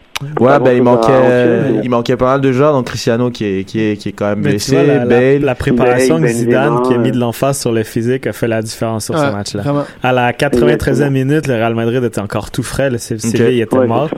Ouais, 0.41 0.59
ben 0.61 0.73
il 0.77 0.83
manquait, 0.83 1.81
il 1.83 1.91
manquait 1.91 2.17
pas 2.17 2.27
mal 2.27 2.41
de 2.41 2.53
joueurs. 2.53 2.73
Donc 2.73 2.87
Cristiano 2.87 3.31
qui 3.31 3.45
est 3.45 3.65
qui 3.65 3.81
est 3.81 3.97
qui 3.97 4.11
est 4.11 4.13
quand 4.13 4.27
même 4.29 4.41
Mais 4.41 4.51
blessé, 4.51 4.77
vois, 4.77 4.85
la, 4.85 4.99
la- 4.99 5.05
Bale. 5.07 5.41
la 5.43 5.55
préparation 5.55 6.15
Bale, 6.21 6.29
de 6.29 6.35
Zidane 6.35 6.69
Benzema, 6.77 6.89
qui 6.89 6.95
a 6.95 6.99
mis 6.99 7.11
de 7.11 7.17
euh. 7.17 7.21
l'emphase 7.21 7.59
sur 7.61 7.73
le 7.73 7.83
physique 7.83 8.27
a 8.27 8.33
fait 8.33 8.47
la 8.49 8.63
différence 8.63 9.07
sur 9.07 9.19
ce 9.19 9.31
match-là. 9.33 9.63
À 10.03 10.13
la 10.13 10.33
93e 10.33 10.73
Exactement. 10.89 11.11
minute, 11.11 11.47
le 11.47 11.55
Real 11.55 11.75
Madrid 11.75 12.03
était 12.05 12.21
encore 12.21 12.51
tout 12.51 12.63
frais. 12.63 12.91
Le 12.91 12.99
C- 12.99 13.15
Ok. 13.15 13.21
Séville 13.21 13.61
était 13.61 13.77
Ouais, 13.77 13.87
mort. 13.87 14.09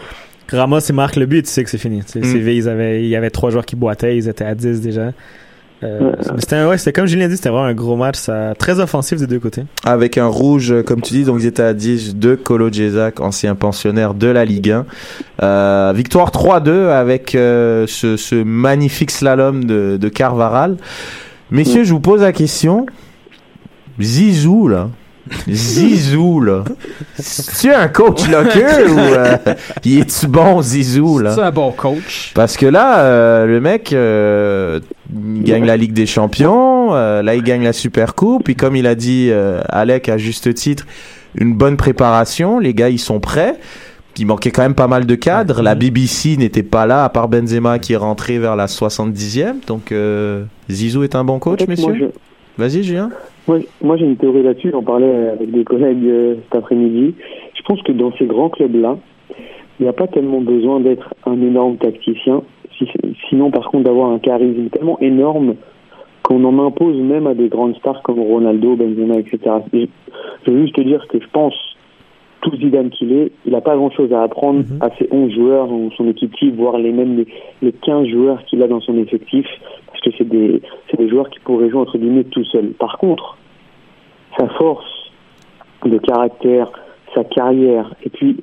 Ramos, 0.52 0.78
il 0.80 0.94
marque 0.94 1.16
le 1.16 1.26
but, 1.26 1.44
tu 1.44 1.50
sais 1.50 1.64
que 1.64 1.70
c'est 1.70 1.78
fini. 1.78 2.02
Tu 2.04 2.20
sais, 2.22 2.38
Mm. 2.38 2.48
Ils 2.48 2.68
avaient, 2.68 3.02
il 3.02 3.08
y 3.08 3.16
avait 3.16 3.30
trois 3.30 3.50
joueurs 3.50 3.66
qui 3.66 3.74
boitaient, 3.74 4.16
ils 4.16 4.28
étaient 4.28 4.44
à 4.44 4.54
10 4.54 4.80
déjà. 4.80 5.10
Euh, 5.82 6.12
c'était 6.38 6.64
ouais, 6.64 6.78
c'était 6.78 6.92
comme 6.92 7.06
Julien 7.06 7.28
dit, 7.28 7.36
c'était 7.36 7.50
vraiment 7.50 7.66
un 7.66 7.74
gros 7.74 7.96
match, 7.96 8.16
ça, 8.16 8.54
très 8.58 8.80
offensif 8.80 9.18
des 9.18 9.26
deux 9.26 9.38
côtés. 9.38 9.64
avec 9.84 10.16
un 10.16 10.26
rouge, 10.26 10.72
euh, 10.72 10.82
comme 10.82 11.02
tu 11.02 11.12
dis, 11.12 11.24
donc 11.24 11.38
ils 11.40 11.46
étaient 11.46 11.62
à 11.62 11.74
10 11.74 12.16
de 12.16 12.34
Colo 12.34 12.70
Djesak, 12.72 13.20
ancien 13.20 13.54
pensionnaire 13.54 14.14
de 14.14 14.28
la 14.28 14.44
Ligue 14.44 14.70
1. 14.70 14.86
Euh, 15.42 15.92
victoire 15.94 16.30
3-2 16.30 16.88
avec 16.90 17.34
euh, 17.34 17.86
ce, 17.86 18.16
ce 18.16 18.36
magnifique 18.36 19.10
slalom 19.10 19.64
de, 19.64 19.98
de 20.00 20.08
Carvaral. 20.08 20.76
Messieurs, 21.50 21.84
je 21.84 21.92
vous 21.92 22.00
pose 22.00 22.22
la 22.22 22.32
question. 22.32 22.86
Zizou, 24.00 24.68
là. 24.68 24.88
Zizou, 25.48 26.40
là. 26.40 26.64
Tu 27.60 27.72
un 27.72 27.88
coach 27.88 28.28
locker 28.28 28.88
ou 28.88 28.98
euh, 28.98 29.36
il 29.84 30.00
est-tu 30.00 30.26
bon, 30.26 30.62
Zizou, 30.62 31.18
là? 31.18 31.34
C'est 31.34 31.42
un 31.42 31.50
bon 31.50 31.72
coach? 31.72 32.32
Parce 32.34 32.56
que 32.56 32.66
là, 32.66 33.00
euh, 33.00 33.46
le 33.46 33.60
mec 33.60 33.92
euh, 33.92 34.80
gagne 35.10 35.64
la 35.64 35.76
Ligue 35.76 35.92
des 35.92 36.06
Champions, 36.06 36.94
euh, 36.94 37.22
là 37.22 37.34
il 37.34 37.42
gagne 37.42 37.64
la 37.64 37.72
Super 37.72 38.14
Coupe, 38.14 38.44
puis 38.44 38.56
comme 38.56 38.76
il 38.76 38.86
a 38.86 38.94
dit 38.94 39.28
euh, 39.30 39.60
Alec 39.68 40.08
à 40.08 40.18
juste 40.18 40.52
titre, 40.54 40.86
une 41.38 41.54
bonne 41.54 41.76
préparation, 41.76 42.58
les 42.58 42.74
gars 42.74 42.88
ils 42.88 42.98
sont 42.98 43.20
prêts. 43.20 43.56
Il 44.18 44.26
manquait 44.26 44.50
quand 44.50 44.62
même 44.62 44.74
pas 44.74 44.88
mal 44.88 45.04
de 45.04 45.14
cadres. 45.14 45.60
La 45.60 45.74
BBC 45.74 46.38
n'était 46.38 46.62
pas 46.62 46.86
là, 46.86 47.04
à 47.04 47.10
part 47.10 47.28
Benzema 47.28 47.78
qui 47.78 47.92
est 47.92 47.96
rentré 47.98 48.38
vers 48.38 48.56
la 48.56 48.64
70e. 48.64 49.56
Donc 49.66 49.92
euh, 49.92 50.44
Zizou 50.70 51.02
est 51.04 51.14
un 51.14 51.22
bon 51.22 51.38
coach, 51.38 51.60
En 51.62 51.66
fait, 51.66 51.78
moi, 51.78 51.90
messieurs. 51.92 52.12
Vas-y, 52.56 52.82
Julien. 52.82 53.10
Moi, 53.48 53.58
moi, 53.82 53.96
j'ai 53.96 54.06
une 54.06 54.16
théorie 54.16 54.42
là-dessus, 54.42 54.70
j'en 54.72 54.82
parlais 54.82 55.28
avec 55.28 55.50
des 55.50 55.64
collègues 55.64 56.04
euh, 56.06 56.34
cet 56.44 56.56
après-midi. 56.56 57.14
Je 57.54 57.62
pense 57.62 57.80
que 57.82 57.92
dans 57.92 58.12
ces 58.18 58.26
grands 58.26 58.48
clubs-là, 58.48 58.96
il 59.78 59.82
n'y 59.84 59.88
a 59.88 59.92
pas 59.92 60.06
tellement 60.08 60.40
besoin 60.40 60.80
d'être 60.80 61.14
un 61.26 61.40
énorme 61.40 61.76
tacticien, 61.76 62.42
si- 62.78 62.88
sinon 63.28 63.50
par 63.50 63.68
contre 63.70 63.84
d'avoir 63.84 64.10
un 64.10 64.18
charisme 64.18 64.68
tellement 64.70 64.98
énorme 65.00 65.54
qu'on 66.22 66.42
en 66.44 66.66
impose 66.66 66.96
même 66.96 67.26
à 67.28 67.34
des 67.34 67.48
grandes 67.48 67.76
stars 67.76 68.02
comme 68.02 68.18
Ronaldo, 68.18 68.74
Benzema, 68.74 69.18
etc. 69.18 69.38
Et 69.72 69.88
Je 70.44 70.50
veux 70.50 70.62
juste 70.62 70.74
te 70.74 70.80
dire 70.80 71.06
que 71.08 71.20
je 71.20 71.26
pense, 71.32 71.54
tout 72.46 72.56
Zidane 72.56 72.90
qu'il 72.90 73.12
est, 73.12 73.32
il 73.44 73.52
n'a 73.52 73.60
pas 73.60 73.74
grand-chose 73.76 74.12
à 74.12 74.22
apprendre 74.22 74.64
à 74.80 74.90
ses 74.96 75.08
11 75.10 75.32
joueurs 75.32 75.70
ou 75.70 75.90
son 75.96 76.08
équipe 76.08 76.34
type, 76.36 76.54
voire 76.56 76.78
les 76.78 76.92
mêmes 76.92 77.16
les, 77.16 77.26
les 77.60 77.72
15 77.72 78.06
joueurs 78.06 78.44
qu'il 78.44 78.62
a 78.62 78.68
dans 78.68 78.80
son 78.80 78.96
effectif, 78.98 79.46
parce 79.86 80.00
que 80.00 80.10
c'est 80.16 80.28
des, 80.28 80.62
c'est 80.88 80.96
des 80.96 81.08
joueurs 81.08 81.28
qui 81.30 81.40
pourraient 81.40 81.70
jouer 81.70 81.80
entre 81.80 81.98
guillemets 81.98 82.24
tout 82.24 82.44
seuls. 82.44 82.72
Par 82.78 82.98
contre, 82.98 83.36
sa 84.38 84.48
force 84.50 85.10
de 85.84 85.98
caractère, 85.98 86.70
sa 87.14 87.24
carrière, 87.24 87.94
et 88.04 88.10
puis 88.10 88.36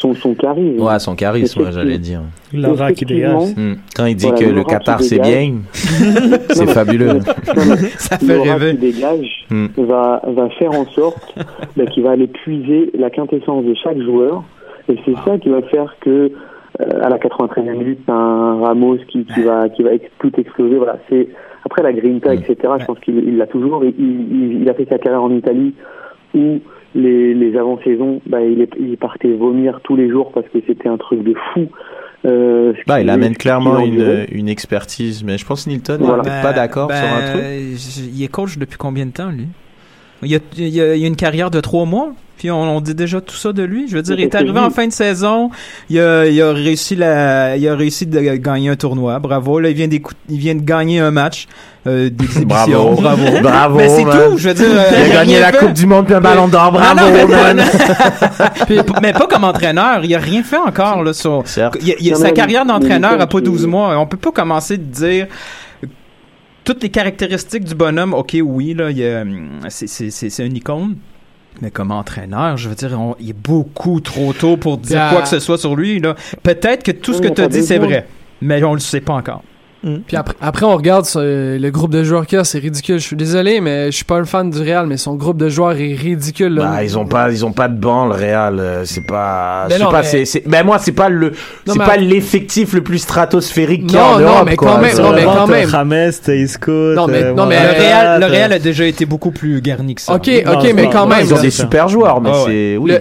son, 0.00 0.14
son 0.14 0.34
charisme. 0.34 0.80
Ouais, 0.82 0.98
son 0.98 1.14
charisme, 1.14 1.60
ouais, 1.62 1.72
j'allais 1.72 1.98
dire. 1.98 2.22
L'aura 2.52 2.92
qui 2.92 3.04
dégage. 3.04 3.54
Hmm. 3.56 3.74
Quand 3.94 4.06
il 4.06 4.16
dit 4.16 4.26
Voilà, 4.26 4.40
que 4.40 4.44
le 4.46 4.52
l'aura 4.56 4.64
Qatar 4.70 4.98
qui 4.98 5.04
c'est 5.04 5.18
bien, 5.20 5.54
c'est 6.50 6.66
fabuleux. 6.70 7.20
Ça 7.98 8.18
fait 8.18 8.38
rêver. 8.38 8.70
qu'il 8.70 8.80
dégage 8.80 9.26
Hmm. 9.50 9.66
va, 9.78 10.22
va 10.28 10.48
faire 10.50 10.70
en 10.70 10.86
sorte 10.86 11.34
bah, 11.76 11.84
qu'il 11.86 12.02
va 12.04 12.12
aller 12.12 12.28
puiser 12.28 12.90
la 12.96 13.10
quintessence 13.10 13.64
de 13.64 13.74
chaque 13.74 13.98
joueur. 14.00 14.44
Et 14.88 14.96
c'est 15.04 15.14
ça 15.24 15.38
qui 15.38 15.48
va 15.48 15.60
faire 15.62 15.94
que 16.00 16.30
euh, 16.80 16.84
à 17.02 17.08
la 17.08 17.18
93e 17.18 17.72
minute, 17.76 17.98
un 18.08 18.60
Ramos 18.60 18.98
qui, 19.08 19.24
qui 19.24 19.42
va 19.42 19.68
qui 19.68 19.82
va 19.82 19.92
ex- 19.94 20.08
tout 20.20 20.30
exploser. 20.38 20.76
Voilà, 20.76 20.98
c'est 21.08 21.28
après 21.64 21.82
la 21.82 21.92
grinta, 21.92 22.32
etc. 22.34 22.56
Je 22.78 22.84
pense 22.86 22.98
qu'il 23.00 23.16
il 23.18 23.36
l'a 23.36 23.46
toujours. 23.48 23.84
Il, 23.84 23.94
il, 23.98 24.62
il 24.62 24.68
a 24.70 24.74
fait 24.74 24.86
sa 24.88 24.98
carrière 24.98 25.22
en 25.22 25.30
Italie 25.32 25.74
où 26.34 26.58
les, 26.94 27.34
les 27.34 27.56
avant-saisons, 27.56 28.20
bah, 28.26 28.40
il, 28.42 28.60
est, 28.60 28.70
il 28.78 28.96
partait 28.96 29.32
vomir 29.32 29.80
tous 29.84 29.96
les 29.96 30.08
jours 30.10 30.32
parce 30.32 30.46
que 30.48 30.58
c'était 30.66 30.88
un 30.88 30.96
truc 30.98 31.22
de 31.22 31.34
fou. 31.52 31.66
Euh, 32.26 32.72
Bah, 32.86 33.00
il 33.00 33.08
amène 33.08 33.36
clairement 33.36 33.78
une, 33.80 34.48
expertise, 34.48 35.24
mais 35.24 35.38
je 35.38 35.46
pense 35.46 35.64
que 35.64 35.70
Nilton 35.70 35.98
Voilà. 36.00 36.22
n'était 36.22 36.42
pas 36.42 36.52
d'accord 36.52 36.88
Ben, 36.88 36.96
sur 36.96 37.06
un 37.16 37.32
truc. 37.32 37.42
j- 37.76 38.10
Il 38.14 38.22
est 38.22 38.28
coach 38.28 38.58
depuis 38.58 38.76
combien 38.76 39.06
de 39.06 39.12
temps, 39.12 39.30
lui? 39.30 39.46
Il 40.22 40.30
y 40.30 40.36
a, 40.36 40.38
il 40.56 40.68
y 40.68 40.80
a- 40.80 40.94
il 40.94 41.00
y 41.00 41.04
a 41.04 41.06
une 41.08 41.16
carrière 41.16 41.50
de 41.50 41.60
trois 41.60 41.86
mois, 41.86 42.10
puis 42.36 42.50
on, 42.50 42.60
on 42.76 42.80
dit 42.80 42.94
déjà 42.94 43.20
tout 43.20 43.34
ça 43.36 43.52
de 43.52 43.62
lui. 43.62 43.86
Je 43.88 43.96
veux 43.96 44.02
dire, 44.02 44.18
il 44.18 44.24
est 44.24 44.34
arrivé 44.34 44.58
en 44.58 44.70
fin 44.70 44.86
de 44.86 44.92
saison, 44.92 45.50
il 45.88 45.98
a, 46.00 46.26
il 46.26 46.40
a 46.42 46.52
réussi 46.52 46.94
la, 46.96 47.56
il 47.56 47.66
a 47.68 47.74
réussi 47.74 48.06
de 48.06 48.18
gagner 48.36 48.68
un 48.70 48.76
tournoi. 48.76 49.18
Bravo. 49.18 49.60
Là, 49.60 49.70
il 49.70 49.74
vient, 49.76 49.88
il 50.28 50.38
vient 50.38 50.54
de 50.54 50.60
gagner 50.62 51.00
un 51.00 51.10
match 51.10 51.46
euh, 51.86 52.10
d'exhibition. 52.10 52.94
Bravo. 52.94 53.00
Bravo. 53.00 53.22
Bravo, 53.42 53.76
Mais 53.78 53.88
c'est 53.88 54.04
tout. 54.04 54.36
Je 54.36 54.48
veux 54.48 54.54
dire, 54.54 54.66
euh, 54.70 54.90
Il 55.06 55.12
a 55.12 55.14
gagné 55.14 55.40
la 55.40 55.52
fait. 55.52 55.58
Coupe 55.58 55.72
du 55.72 55.86
Monde 55.86 56.04
puis 56.04 56.14
un 56.14 56.20
ballon 56.20 56.48
d'or. 56.48 56.78
Ah 56.78 56.94
Bravo, 56.94 57.00
non, 57.10 57.16
mais, 57.16 57.26
pas, 57.26 57.54
man. 57.54 57.64
Puis, 58.66 58.78
mais 59.02 59.12
pas 59.14 59.26
comme 59.26 59.44
entraîneur. 59.44 60.00
Il 60.04 60.14
a 60.14 60.18
rien 60.18 60.42
fait 60.42 60.58
encore. 60.58 61.02
Là, 61.02 61.12
sur, 61.14 61.42
Certes. 61.46 61.76
il, 61.80 61.94
il- 62.00 62.16
sa 62.16 62.30
carrière 62.32 62.66
d'entraîneur 62.66 63.18
a 63.20 63.26
pas 63.26 63.38
tu- 63.38 63.44
12 63.44 63.66
mois. 63.66 63.96
On 63.98 64.06
peut 64.06 64.18
pas 64.18 64.32
commencer 64.32 64.76
de 64.76 64.82
dire 64.84 65.26
toutes 66.70 66.84
les 66.84 66.90
caractéristiques 66.90 67.64
du 67.64 67.74
bonhomme. 67.74 68.14
Ok, 68.14 68.36
oui, 68.40 68.74
là, 68.74 68.90
hum, 69.22 69.58
c'est, 69.68 70.46
une 70.46 70.56
icône. 70.56 70.98
Mais 71.60 71.72
comme 71.72 71.90
entraîneur, 71.90 72.56
je 72.56 72.68
veux 72.68 72.76
dire, 72.76 72.96
on- 72.98 73.16
il 73.18 73.30
est 73.30 73.32
beaucoup 73.32 74.00
trop 74.00 74.32
tôt 74.32 74.56
pour 74.56 74.78
dire 74.78 74.98
Bien. 74.98 75.10
quoi 75.10 75.22
que 75.22 75.28
ce 75.28 75.40
soit 75.40 75.58
sur 75.58 75.74
lui. 75.74 76.00
Peut-être 76.44 76.84
que 76.84 76.92
tout 76.92 77.12
ce 77.12 77.20
que 77.20 77.26
mais 77.26 77.34
tu 77.34 77.42
as 77.42 77.48
dit, 77.48 77.64
c'est 77.64 77.78
vrai. 77.78 78.06
Mais 78.40 78.62
on 78.62 78.74
le 78.74 78.78
sait 78.78 79.00
pas 79.00 79.14
encore. 79.14 79.42
Puis 79.82 80.16
après, 80.16 80.34
après, 80.42 80.66
on 80.66 80.76
regarde 80.76 81.06
ce- 81.06 81.58
le 81.58 81.70
groupe 81.70 81.90
de 81.92 82.02
joueurs 82.04 82.26
qu'il 82.26 82.36
y 82.36 82.40
a, 82.40 82.44
c'est 82.44 82.58
ridicule. 82.58 82.98
Je 82.98 83.06
suis 83.06 83.16
désolé, 83.16 83.60
mais 83.62 83.86
je 83.90 83.96
suis 83.96 84.04
pas 84.04 84.16
un 84.16 84.24
fan 84.26 84.50
du 84.50 84.58
Real, 84.58 84.86
mais 84.86 84.98
son 84.98 85.14
groupe 85.14 85.38
de 85.38 85.48
joueurs 85.48 85.72
est 85.72 85.94
ridicule. 85.94 86.54
là. 86.54 86.66
Bah, 86.66 86.84
ils 86.84 86.98
ont 86.98 87.06
pas, 87.06 87.30
ils 87.30 87.46
ont 87.46 87.52
pas 87.52 87.68
de 87.68 87.78
banc, 87.80 88.06
le 88.06 88.14
Real. 88.14 88.58
euh, 88.60 88.82
C'est 88.84 89.06
pas, 89.06 89.64
Mais 89.68 89.74
je 89.74 89.78
sais 89.78 89.84
non, 89.84 89.90
pas, 89.90 90.00
mais- 90.02 90.06
c'est, 90.06 90.24
c'est, 90.26 90.42
ben 90.46 90.64
moi, 90.66 90.78
c'est 90.78 90.92
pas 90.92 91.08
le, 91.08 91.32
c'est 91.66 91.78
mais- 91.78 91.84
pas 91.86 91.96
l'effectif 91.96 92.72
le 92.74 92.82
plus 92.82 92.98
stratosphérique 92.98 93.86
qu'il 93.86 93.96
y 93.96 93.98
a 93.98 94.04
en 94.04 94.18
non, 94.18 94.26
Europe, 94.28 94.42
mais 94.46 94.56
quoi. 94.56 94.72
quand 94.72 94.78
même, 94.82 94.96
non, 94.98 95.12
mais 95.12 95.24
quand 95.24 95.46
même. 95.46 95.68
James, 95.68 96.12
Teisco. 96.24 96.70
Non, 96.94 97.06
mais- 97.06 97.22
euh, 97.22 97.34
non, 97.34 97.46
mais 97.46 97.56
Le 97.60 97.68
Euh, 97.68 97.72
Real, 97.78 98.20
le 98.20 98.26
euh, 98.26 98.28
Real 98.30 98.52
a 98.52 98.58
déjà 98.58 98.84
été 98.84 99.06
beaucoup 99.06 99.30
plus 99.30 99.60
garni 99.62 99.94
que 99.94 100.02
ça. 100.02 100.14
Ok, 100.14 100.28
Non, 100.44 100.52
ok, 100.58 100.72
mais 100.74 100.90
quand 100.90 101.00
non, 101.02 101.06
même. 101.06 101.20
Ils 101.24 101.34
ont 101.34 101.40
des 101.40 101.50
super 101.50 101.88
joueurs, 101.88 102.20
mais 102.20 102.30
ouais. 102.30 102.36
c'est, 102.46 102.76
oui. 102.76 102.92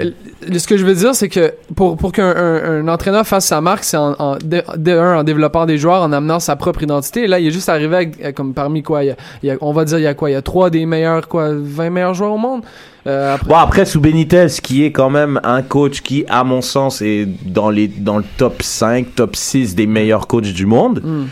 Ce 0.58 0.68
que 0.68 0.78
je 0.78 0.86
veux 0.86 0.96
dire, 0.96 1.14
c'est 1.14 1.30
que 1.30 1.54
pour, 1.76 1.98
pour 1.98 2.12
qu'un 2.12 2.30
un, 2.36 2.82
un 2.82 2.88
entraîneur 2.88 3.28
fasse 3.28 3.46
sa 3.46 3.62
marque, 3.62 3.84
c'est 3.84 3.98
en, 3.98 4.16
en, 4.20 4.38
de, 4.38 4.62
de 4.78 4.92
un, 4.92 5.20
en 5.20 5.24
développant 5.24 5.66
des 5.66 5.78
joueurs, 5.78 6.02
en 6.02 6.12
amenant 6.12 6.40
sa 6.40 6.56
propre 6.56 6.84
identité. 6.84 7.24
Et 7.24 7.28
là, 7.28 7.40
il 7.40 7.48
est 7.48 7.52
juste 7.52 7.70
arrivé 7.70 7.96
avec, 7.96 8.24
euh, 8.24 8.32
comme 8.32 8.54
parmi 8.54 8.82
quoi, 8.84 9.04
il 9.04 9.08
y 9.08 9.12
a, 9.12 9.16
il 9.44 9.48
y 9.48 9.52
a- 9.52 9.58
on 9.62 9.72
va 9.74 9.86
dire, 9.86 10.00
il 10.00 10.04
y 10.04 10.08
a 10.08 10.14
quoi, 10.14 10.30
il 10.30 10.34
y 10.34 10.36
a 10.36 10.42
trois 10.42 10.70
des 10.70 10.86
meilleurs, 10.86 11.28
quoi, 11.28 11.50
20 11.54 11.90
meilleurs 11.90 12.14
joueurs 12.14 12.32
au 12.34 12.38
monde? 12.38 12.62
Euh, 13.08 13.36
après, 13.36 13.48
Bon, 13.50 13.56
après, 13.56 13.86
sous 13.86 14.00
Benitez, 14.02 14.48
qui 14.62 14.84
est 14.86 14.92
quand 14.92 15.10
même 15.10 15.40
un 15.44 15.62
coach 15.62 16.02
qui, 16.02 16.26
à 16.28 16.44
mon 16.44 16.62
sens, 16.62 17.02
est 17.02 17.28
dans 17.46 17.70
les, 17.70 17.88
dans 17.88 18.18
le 18.18 18.24
top 18.38 18.62
5, 18.62 19.16
top 19.16 19.36
6 19.36 19.76
des 19.76 19.88
meilleurs 19.88 20.28
coachs 20.28 20.54
du 20.54 20.66
monde. 20.66 21.02
hmm. 21.04 21.26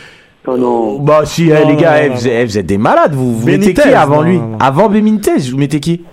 Oh 0.50 0.56
non. 0.58 1.00
Bah, 1.00 1.24
si, 1.26 1.48
Non, 1.50 1.56
eh, 1.62 1.68
les 1.68 1.76
gars, 1.76 1.98
non, 1.98 2.04
eh, 2.06 2.10
non, 2.10 2.16
vous, 2.16 2.28
eh, 2.30 2.46
vous 2.46 2.58
êtes 2.58 2.66
des 2.66 2.78
malades, 2.78 3.14
vous, 3.14 3.38
vous 3.38 3.46
Benitez, 3.46 3.68
mettez 3.68 3.82
qui 3.82 3.94
avant 3.94 4.18
non, 4.18 4.22
lui? 4.22 4.38
non, 4.40 4.48
non. 4.52 4.58
Avant 4.62 4.88
Benitez, 4.88 5.38
vous 5.52 5.58
mettez 5.58 5.82
qui? 5.82 6.06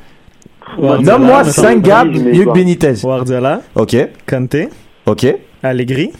Nomme-moi 0.78 1.38
mettons. 1.38 1.50
5 1.50 1.82
gars 1.82 2.04
quoi. 2.44 2.52
Benitez. 2.54 2.94
Guardiola, 3.02 3.60
Ok, 3.74 3.96
Conte, 4.28 4.56
ok, 5.06 5.26
Allegri. 5.62 6.10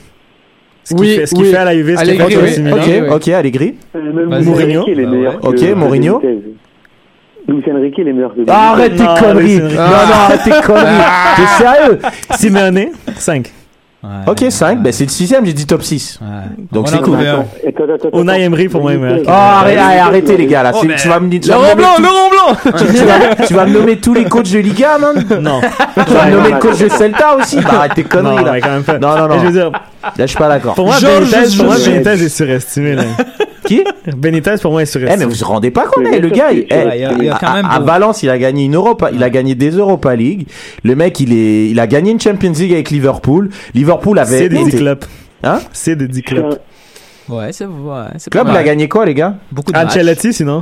Ce 0.85 0.95
Oui, 0.95 1.01
qu'il 1.07 1.17
fait, 1.21 1.27
ce 1.27 1.35
qu'il 1.35 1.45
oui. 1.45 1.51
fait 1.51 1.57
à 1.57 1.65
la 1.65 1.75
Juve, 1.75 1.97
ce 1.97 2.05
qu'il 2.05 2.17
fait 2.17 2.23
Allegri, 2.23 2.35
à 2.57 2.61
Milan. 2.61 2.77
ok, 2.77 2.83
oui, 2.87 3.09
ok, 3.15 3.29
Allegri. 3.29 3.75
Euh, 3.97 4.43
Mourinho. 4.43 4.85
Que- 4.85 5.47
Ok, 5.49 5.77
Mourinho. 5.77 6.21
Enrique, 7.47 7.95
il 7.99 8.09
est 8.09 8.13
meilleur 8.13 8.35
que. 8.35 8.41
Ah, 8.49 8.73
arrête 8.73 8.97
tes 8.97 9.03
Non, 9.03 9.15
conneries! 9.19 9.59
Non, 9.59 9.69
non, 9.69 9.81
arrête 9.81 10.41
tes 10.45 10.51
conneries! 10.51 11.05
T'es 11.37 11.63
sérieux? 11.65 11.99
Simeone, 12.39 12.87
5. 13.17 13.51
Ok, 14.27 14.45
5, 14.49 14.83
ben 14.83 14.93
c'est 14.93 15.05
le 15.05 15.11
sixième, 15.11 15.45
j'ai 15.47 15.53
dit 15.53 15.67
top 15.67 15.83
6. 15.83 16.19
Donc 16.73 16.87
On 16.87 16.91
c'est 16.91 17.01
cool. 17.01 17.19
Unai 17.21 17.29
attends. 17.29 18.35
Emery, 18.35 18.69
pour 18.69 18.83
moi. 18.83 18.93
Oh, 18.97 19.29
arrête- 19.31 19.79
arrête- 19.79 20.01
arrêtez 20.01 20.37
les 20.37 20.47
gars, 20.47 20.63
là. 20.63 20.73
Oh, 20.75 20.81
mais- 20.87 20.97
tu 20.97 21.09
vas 21.09 21.21
me 21.21 21.29
dire. 21.29 21.55
Laurent 21.55 21.75
Blanc, 21.75 21.95
Laurent 22.01 22.31
Blanc 22.65 22.73
tu, 22.79 22.85
tu 22.87 23.05
vas, 23.05 23.47
tu 23.47 23.55
vas 23.55 23.67
me 23.67 23.73
nommer 23.79 23.97
tous 23.99 24.15
les 24.15 24.25
coachs 24.25 24.51
de 24.51 24.59
Liga, 24.59 24.99
man 24.99 25.25
Non. 25.41 25.61
Tu 25.61 26.13
vas 26.13 26.27
me 26.27 26.31
nommer 26.37 26.51
le 26.53 26.59
coach 26.59 26.79
de 26.79 26.89
Celta 26.89 27.37
aussi 27.37 27.57
Bah 27.61 27.71
arrête 27.79 27.95
tes 27.95 28.05
conneries, 28.05 28.37
Non, 28.37 28.45
là. 28.45 28.53
mais 28.53 28.61
quand 28.61 28.71
même 28.71 28.83
pas. 28.85 28.99
Non, 28.99 29.17
non, 29.17 29.29
non. 29.29 29.39
Je 29.41 29.47
veux 29.47 29.53
dire, 29.53 29.71
Là, 29.71 30.11
je 30.19 30.27
suis 30.27 30.37
pas 30.37 30.49
d'accord. 30.49 30.75
pour 30.75 30.87
moi. 30.87 30.97
Benitez 31.01 32.09
est 32.25 32.29
surestimé, 32.29 32.95
là. 32.95 33.03
Qui 33.67 33.83
Benitez, 34.17 34.55
pour 34.61 34.73
moi, 34.73 34.81
est 34.81 34.85
Eh, 34.85 34.87
surestimé. 34.87 35.25
mais 35.25 35.31
vous 35.33 35.39
vous 35.39 35.45
rendez 35.47 35.71
pas 35.71 35.87
compte, 35.87 36.05
eh, 36.13 36.19
le 36.21 36.29
gars, 36.29 36.53
il- 36.53 36.67
eh, 36.71 36.75
Ouais, 36.75 36.91
il 36.95 37.01
y 37.01 37.05
a- 37.05 37.13
il 37.19 37.25
y 37.25 37.29
a 37.31 37.39
quand 37.41 37.47
à- 37.47 37.55
même 37.55 37.67
à, 37.71 37.79
beau- 37.79 37.87
Valence, 37.87 38.23
il 38.23 38.31
a 38.31 38.39
gagné 38.39 38.65
une 38.65 38.75
Europa, 38.75 39.11
il 39.13 39.23
a 39.23 39.31
gagné 39.31 39.55
des 39.55 39.71
Europa 39.71 40.15
League. 40.15 40.47
Le 40.83 40.95
mec, 40.97 41.19
il 41.21 41.33
est, 41.33 41.71
il 41.71 41.81
a 41.81 41.87
gagné 41.87 42.11
une 42.11 42.21
Champions 42.21 42.53
League 42.53 42.73
avec 42.73 42.91
Liverpool. 42.91 43.51
Liverpool 43.75 44.19
avait 44.19 44.39
C'est 44.39 44.49
des 44.49 44.57
10 44.59 44.69
été- 44.69 44.77
clubs. 44.79 45.05
Hein 45.43 45.61
C'est 45.73 45.97
des 45.97 46.09
10 46.09 46.23
clubs. 46.23 46.59
Ouais, 47.29 47.53
c'est 47.53 47.65
ouais, 47.65 48.05
c'est 48.19 48.31
Club, 48.31 48.47
il 48.49 48.51
a 48.51 48.55
mal. 48.55 48.65
gagné 48.65 48.87
quoi, 48.89 49.07
les 49.07 49.15
gars 49.15 49.37
beaucoup 49.51 49.73
de 49.73 49.79
matchs. 49.79 49.97
Ancelotti, 49.97 50.33
sinon. 50.35 50.61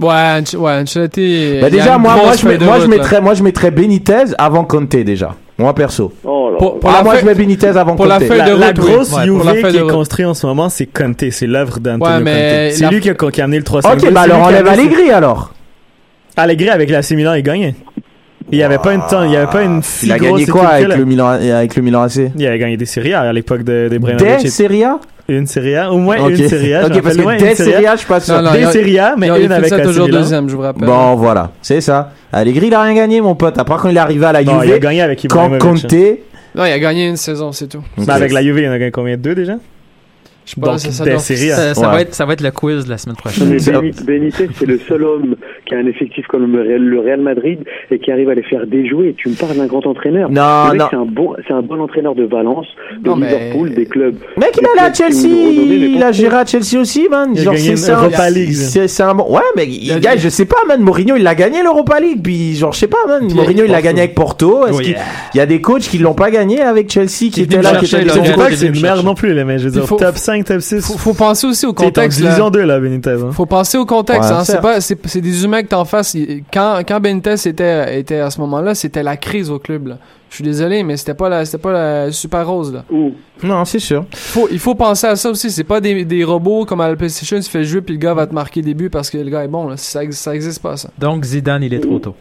Ouais, 0.00 0.40
ouais, 0.56 0.72
Ancelotti. 0.80 1.20
Bah 1.20 1.56
il 1.56 1.60
y 1.60 1.64
a 1.64 1.70
déjà, 1.70 1.94
une 1.96 2.00
moi, 2.02 2.14
moi, 2.14 2.22
grosse 2.24 2.40
je, 2.40 2.44
mets- 2.46 2.50
feuille 2.52 2.58
de 2.60 2.64
moi, 2.64 2.76
je 2.76 2.80
route, 2.84 2.90
là. 2.90 2.96
mettrais, 2.96 3.20
moi, 3.20 3.34
je 3.34 3.42
mettrais 3.42 3.70
Benitez 3.70 4.24
avant 4.38 4.64
Conte 4.64 4.96
déjà. 4.96 5.34
Moi, 5.60 5.74
perso. 5.74 6.12
Oh 6.24 6.50
là. 6.52 6.58
Pour, 6.58 6.80
pour 6.80 6.90
ah, 6.90 6.94
la 6.94 7.02
moi, 7.02 7.12
feuille- 7.12 7.20
je 7.22 7.26
mets 7.26 7.34
Benitez 7.34 7.66
avant 7.68 7.94
pour 7.94 8.06
la 8.06 8.18
Conte. 8.18 8.28
feuille 8.28 8.38
La, 8.38 8.50
de 8.50 8.56
la 8.58 8.66
route, 8.68 8.78
oui. 8.78 8.92
grosse 8.92 9.12
Ouais, 9.12 9.24
Juve 9.24 9.36
pour 9.36 9.44
la 9.44 9.54
feuille 9.54 9.72
qui 9.72 9.78
de 9.78 9.84
est 9.84 9.88
construite 9.88 10.26
en 10.26 10.34
ce 10.34 10.46
moment, 10.46 10.68
c'est 10.70 10.86
Conte. 10.86 11.30
C'est 11.30 11.46
l'œuvre 11.46 11.78
d'Antonio 11.80 12.04
Ouais, 12.06 12.24
Conte. 12.24 12.72
C'est 12.76 12.80
la 12.80 12.90
lui 12.90 13.00
qui 13.00 13.10
a, 13.10 13.14
qui 13.14 13.40
a 13.40 13.44
amené 13.44 13.58
le 13.58 13.64
300 13.64 13.92
Ok, 13.92 14.10
bah 14.12 14.22
alors 14.22 14.42
enlève 14.42 14.66
Allegri 14.66 15.10
alors. 15.10 15.52
Allegri 16.36 16.70
avec 16.70 16.88
la 16.88 17.00
Milan, 17.10 17.34
il 17.34 17.42
gagnait. 17.42 17.74
Il 18.52 18.58
y 18.58 18.62
avait 18.62 18.78
pas 18.78 18.94
une 18.94 19.02
temps, 19.02 19.22
il 19.24 19.32
y 19.32 19.36
avait 19.36 19.50
pas 19.50 19.62
une 19.62 19.82
si 19.82 20.06
Il 20.06 20.12
a 20.12 20.18
grosse 20.18 20.40
gagné 20.40 20.46
quoi 20.46 20.68
avec 20.68 20.96
le 20.96 21.04
Milan, 21.04 21.28
avec 21.28 21.76
le 21.76 21.82
Milan 21.82 22.02
AC 22.02 22.32
Il 22.36 22.46
avait 22.46 22.58
gagné 22.58 22.76
des 22.76 22.86
Serie 22.86 23.12
A 23.12 23.20
à 23.20 23.32
l'époque 23.32 23.62
de, 23.62 23.88
des 23.88 23.98
Des. 23.98 24.48
Serie 24.48 24.82
A? 24.84 24.98
Une 25.30 25.46
Serie 25.46 25.76
A, 25.76 25.92
au 25.92 25.98
moins 25.98 26.18
Ok. 26.18 26.30
une 26.38 26.48
Serie 26.48 26.74
A. 26.74 26.86
Ok, 26.86 27.00
parce 27.02 27.16
que 27.16 27.38
des 27.38 27.54
Serie 27.54 27.86
A. 27.86 27.92
Je 27.94 27.98
suis 27.98 28.06
pas 28.08 28.18
sûr. 28.20 28.34
Non, 28.34 28.42
non, 28.42 28.52
Des 28.52 28.58
il 28.60 28.64
a- 28.64 28.72
Serie 28.72 28.98
A, 28.98 29.14
mais 29.16 29.28
Non, 29.28 29.36
une 29.36 29.52
avec 29.52 29.68
ça 29.68 29.76
la 29.78 29.84
toujours 29.84 30.08
deuxième, 30.08 30.48
je 30.48 30.56
vous 30.56 30.62
rappelle. 30.62 30.86
Bon, 30.86 31.14
voilà, 31.14 31.52
c'est 31.62 31.80
ça. 31.80 32.10
Allegri, 32.32 32.66
il 32.66 32.74
a 32.74 32.82
rien 32.82 32.94
gagné, 32.94 33.20
mon 33.20 33.34
pote. 33.36 33.54
Part 33.64 33.80
quand 33.80 33.88
il 33.88 33.96
est 33.96 34.00
arrivé 34.00 34.26
à 34.26 34.32
la 34.32 34.42
Non, 34.42 34.62
il 34.62 34.70
a 34.70 34.74
Juve, 34.74 34.78
gagné 34.82 35.02
avec 35.02 35.18
quand 35.28 35.46
Ibrahimovic. 35.46 35.62
Conte. 35.62 35.94
Non, 36.56 36.64
il 36.64 36.72
a 36.72 36.78
gagné 36.80 37.06
une 37.08 37.16
saison, 37.16 37.52
c'est 37.52 37.68
tout. 37.68 37.82
Mais 37.96 38.10
avec 38.10 38.32
la 38.32 38.42
Juve, 38.42 38.58
il 38.58 38.68
en 38.68 38.72
a 38.72 38.78
gagné 38.78 38.90
combien? 38.90 39.16
Deux 39.16 39.34
déjà? 39.36 39.54
Je 40.50 40.54
sais 40.56 40.60
pas, 40.60 40.66
Donc, 40.70 40.80
ça, 40.80 40.90
ça 40.90 41.04
des 41.04 41.10
doit- 41.10 41.18
Serie 41.20 41.52
A. 41.52 41.54
Ça, 41.56 41.74
ça 41.74 41.80
Ouais. 41.82 41.86
va 41.94 42.00
être, 42.02 42.12
ça 42.14 42.26
va 42.26 42.32
être 42.32 42.40
le 42.40 42.50
quiz 42.50 42.84
de 42.84 42.90
la 42.90 42.98
semaine 42.98 43.14
prochaine. 43.16 43.56
Benitez, 44.04 44.48
c'est 44.58 44.66
le 44.66 44.78
seul 44.80 45.04
homme 45.04 45.36
qui 45.66 45.74
a 45.74 45.78
un 45.78 45.86
effectif 45.86 46.26
comme 46.26 46.50
le 46.56 46.62
Real, 46.62 46.82
le 46.82 46.98
Real 47.00 47.20
Madrid 47.20 47.60
et 47.90 47.98
qui 48.00 48.10
arrive 48.10 48.28
à 48.30 48.34
les 48.34 48.42
faire 48.42 48.66
déjouer. 48.66 49.14
Tu 49.16 49.28
me 49.28 49.34
parles 49.34 49.56
d'un 49.56 49.66
grand 49.66 49.86
entraîneur. 49.86 50.28
Non, 50.30 50.72
le 50.72 50.78
non. 50.78 50.86
c'est 50.90 50.96
un 50.96 51.04
bon, 51.04 51.34
c'est 51.46 51.52
un 51.54 51.62
bon 51.62 51.80
entraîneur 51.80 52.14
de 52.16 52.24
Valence, 52.24 52.66
de 53.00 53.08
Non, 53.08 53.14
mais- 53.16 53.28
Liverpool, 53.28 53.74
des 53.74 53.86
clubs. 53.86 54.16
Mec, 54.36 54.58
il 54.60 54.66
allé 54.66 54.90
à 54.90 54.92
Chelsea, 54.92 55.28
il 55.28 56.02
a 56.02 56.10
géré 56.12 56.36
à 56.36 56.44
Chelsea 56.44 56.80
aussi, 56.80 57.08
man. 57.08 57.30
Il 57.32 57.40
a 57.40 57.42
Genre, 57.44 57.54
gagné 57.54 57.64
c'est 57.66 57.70
une 57.72 57.76
ça. 57.76 57.94
Europa 57.96 58.30
League, 58.30 58.52
C'est 58.52 59.02
un 59.02 59.14
bon. 59.14 59.32
Ouais, 59.32 59.40
mais 59.56 59.66
il, 59.68 59.92
a- 59.92 60.00
gars, 60.00 60.16
je 60.16 60.28
sais 60.28 60.46
pas, 60.46 60.56
man. 60.66 60.80
Mourinho, 60.82 61.14
il 61.16 61.22
l'a 61.22 61.34
gagné 61.34 61.62
l'Europa 61.62 62.00
League. 62.00 62.20
Puis, 62.22 62.56
genre, 62.56 62.72
je 62.72 62.78
sais 62.80 62.88
pas, 62.88 62.98
man. 63.06 63.26
Puis, 63.28 63.36
Mourinho, 63.36 63.64
il 63.64 63.70
l'a 63.70 63.82
gagné 63.82 64.00
avec 64.00 64.14
Porto. 64.14 64.66
Est-ce 64.66 64.78
Oui. 64.78 64.84
qu'il 64.84 64.96
il 65.34 65.38
y 65.38 65.40
a 65.40 65.46
des 65.46 65.60
coachs 65.60 65.82
qui 65.82 65.98
l'ont 65.98 66.14
pas 66.14 66.30
gagné 66.30 66.60
avec 66.60 66.90
Chelsea, 66.90 67.30
qui 67.32 67.42
étaient 67.42 67.62
là, 67.62 67.76
qui 67.76 67.84
étaient 67.84 68.04
là, 68.04 68.14
Je 68.24 68.32
pas 68.32 68.46
que 68.48 68.54
c'est 68.56 68.68
me 68.70 68.74
une 68.74 68.82
merde 68.82 68.94
chercher. 68.96 69.06
non 69.06 69.14
plus, 69.14 69.44
mais 69.44 69.58
je 69.58 69.64
veux 69.68 69.70
dire, 69.70 69.86
top 69.86 70.16
5, 70.16 70.39
top 70.44 70.60
6. 70.60 70.80
Faut, 70.86 70.98
faut 70.98 71.14
penser 71.14 71.46
aussi 71.46 71.66
au 71.66 71.72
T'es 71.72 71.82
en 71.82 71.86
contexte. 71.86 72.20
là. 72.20 72.26
division 72.26 72.50
2, 72.50 72.62
là, 72.64 72.80
Benitez. 72.80 73.10
hein. 73.10 73.32
Faut 73.32 73.46
penser 73.46 73.78
au 73.78 73.86
contexte. 73.86 74.30
Ouais, 74.30 74.36
hein. 74.36 74.44
C'est 74.44 74.96
pas, 74.96 75.20
des 75.20 75.44
humains 75.44 75.62
que 75.62 75.68
t'en 75.68 75.84
fasses. 75.84 76.16
Quand, 76.52 76.80
quand 76.86 77.00
Benitez 77.00 77.34
était, 77.46 77.98
était 77.98 78.18
à 78.20 78.30
ce 78.30 78.40
moment-là, 78.40 78.74
c'était 78.74 79.02
la 79.02 79.16
crise 79.16 79.50
au 79.50 79.58
club. 79.58 79.88
Là. 79.88 79.98
Je 80.30 80.36
suis 80.36 80.44
désolé, 80.44 80.82
mais 80.84 80.96
c'était 80.96 81.14
pas 81.14 81.28
la, 81.28 81.44
c'était 81.44 81.58
pas 81.58 81.72
la 81.72 82.12
super 82.12 82.46
rose. 82.46 82.72
Là. 82.72 82.84
Ouh. 82.90 83.12
Non, 83.42 83.64
c'est 83.64 83.78
sûr. 83.80 84.04
Faut, 84.14 84.48
il 84.50 84.58
faut 84.58 84.74
penser 84.74 85.06
à 85.08 85.16
ça 85.16 85.28
aussi. 85.30 85.50
C'est 85.50 85.64
pas 85.64 85.80
des, 85.80 86.04
des 86.04 86.22
robots 86.24 86.64
comme 86.66 86.80
à 86.82 86.88
la 86.88 86.94
PlayStation, 86.94 87.40
tu 87.40 87.50
fais 87.50 87.64
jouer 87.64 87.80
puis 87.80 87.94
le 87.94 88.00
gars 88.00 88.14
va 88.14 88.26
te 88.26 88.34
marquer 88.34 88.60
des 88.62 88.74
buts 88.74 88.90
parce 88.90 89.10
que 89.10 89.18
le 89.18 89.28
gars 89.30 89.42
est 89.42 89.48
bon. 89.48 89.66
Là. 89.68 89.76
Ça, 89.76 90.00
ça 90.10 90.34
existe 90.34 90.62
pas 90.62 90.76
ça. 90.76 90.90
Donc 90.98 91.24
Zidane, 91.24 91.62
il 91.64 91.74
est 91.74 91.80
trop 91.80 91.98
tôt. 91.98 92.14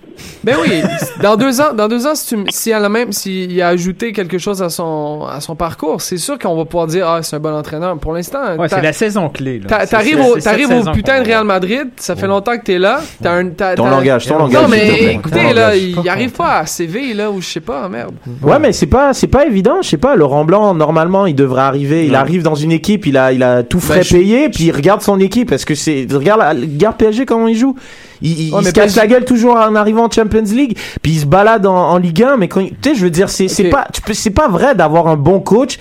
Ben 0.44 0.56
oui, 0.62 0.82
dans 1.22 1.36
deux 1.38 1.62
ans, 1.62 1.74
dans 1.76 1.88
deux 1.88 2.08
ans, 2.08 2.16
si 2.16 2.36
tu, 2.36 2.44
si 2.50 2.72
elle 2.72 2.84
a 2.84 2.90
même, 2.90 3.12
s'il 3.12 3.62
a 3.62 3.68
ajouté 3.70 4.12
quelque 4.12 4.38
chose 4.38 4.62
à 4.64 4.70
son, 4.70 5.26
à 5.30 5.40
son 5.40 5.56
parcours, 5.56 6.02
c'est 6.02 6.18
sûr 6.18 6.40
qu'on 6.40 6.56
va 6.56 6.66
pouvoir 6.66 6.88
dire 6.88 7.08
ah 7.08 7.22
c'est 7.22 7.36
un 7.36 7.40
bon 7.40 7.54
entraîneur. 7.54 7.98
Pour 8.00 8.14
l'instant, 8.14 8.56
Ouais, 8.58 8.68
c'est 8.70 8.82
la 8.82 8.94
saison 8.94 9.30
clé. 9.30 9.62
t'arrives 9.68 10.20
au, 10.22 10.38
t'arrives 10.40 10.72
au 10.72 10.92
putain 10.92 11.22
de 11.22 11.26
Real 11.28 11.44
Madrid, 11.46 11.90
ça 11.98 12.16
fait 12.16 12.28
longtemps 12.28 12.58
que 12.58 12.64
t'es 12.64 12.80
là, 12.80 13.02
t'as 13.22 13.34
un, 13.34 13.50
t'as- 13.50 13.76
Ton 13.76 13.88
langage, 13.90 14.26
ton 14.26 14.40
langage. 14.40 14.62
Non 14.64 14.68
mais 14.68 15.14
écoutez 15.14 15.54
là, 15.54 15.76
il 15.76 16.08
arrive 16.10 16.32
pas 16.32 16.60
à 16.60 16.66
CV 16.66 17.14
là 17.14 17.30
ou 17.30 17.40
je 17.42 17.48
sais 17.48 17.60
pas, 17.62 17.88
merde. 18.00 18.16
Ouais, 18.42 18.60
mais 18.60 18.72
c'est 18.74 18.86
pas, 18.88 19.14
c'est 19.14 19.28
pas 19.28 19.46
évident. 19.46 19.78
Je 19.82 19.90
sais 19.90 19.98
pas. 19.98 20.16
Laurent 20.16 20.46
Blanc, 20.46 20.74
normalement, 20.74 21.26
il 21.26 21.36
devrait 21.36 21.62
arriver. 21.62 22.06
Il 22.06 22.16
arrive 22.16 22.44
dans 22.44 22.56
une 22.56 22.72
équipe. 22.72 23.06
Il 23.06 23.18
a, 23.18 23.32
il 23.32 23.44
a 23.44 23.64
tout 23.64 23.80
frais 23.80 23.98
Ben, 23.98 24.04
je- 24.04 24.16
payé. 24.18 24.50
Puis 24.50 24.66
il 24.66 24.72
regarde 24.72 25.02
son 25.02 25.20
équipe. 25.20 25.50
Parce 25.50 25.66
que 25.66 25.76
c'est, 25.76 26.08
regarde, 26.12 26.42
regarde 26.60 26.98
PSG 26.98 27.26
comment 27.26 27.48
il 27.48 27.56
joue. 27.58 27.76
Il, 28.22 28.54
Ouais, 28.54 28.60
il 28.62 28.68
se 28.68 28.72
casse 28.72 28.96
la 28.98 29.08
gueule 29.08 29.24
toujours 29.24 29.56
en 29.56 29.76
arrivant 29.76 30.06
en 30.06 30.12
Champions 30.12 30.44
League. 30.44 30.78
Puis 31.02 31.14
il 31.14 31.20
se 31.20 31.26
balade 31.26 31.66
en, 31.66 31.76
en 31.92 31.98
Ligue 31.98 32.24
1. 32.24 32.38
Mais 32.38 32.48
quand, 32.48 32.62
tu 32.62 32.74
sais, 32.90 32.96
je 32.96 33.04
veux 33.04 33.10
dire, 33.10 33.30
c'est, 33.30 33.48
pas, 33.70 33.88
c'est 34.12 34.30
pas 34.32 34.48
vrai 34.50 34.76
d'avoir 34.76 35.08
un 35.08 35.16
bon 35.16 35.40
coach. 35.40 35.78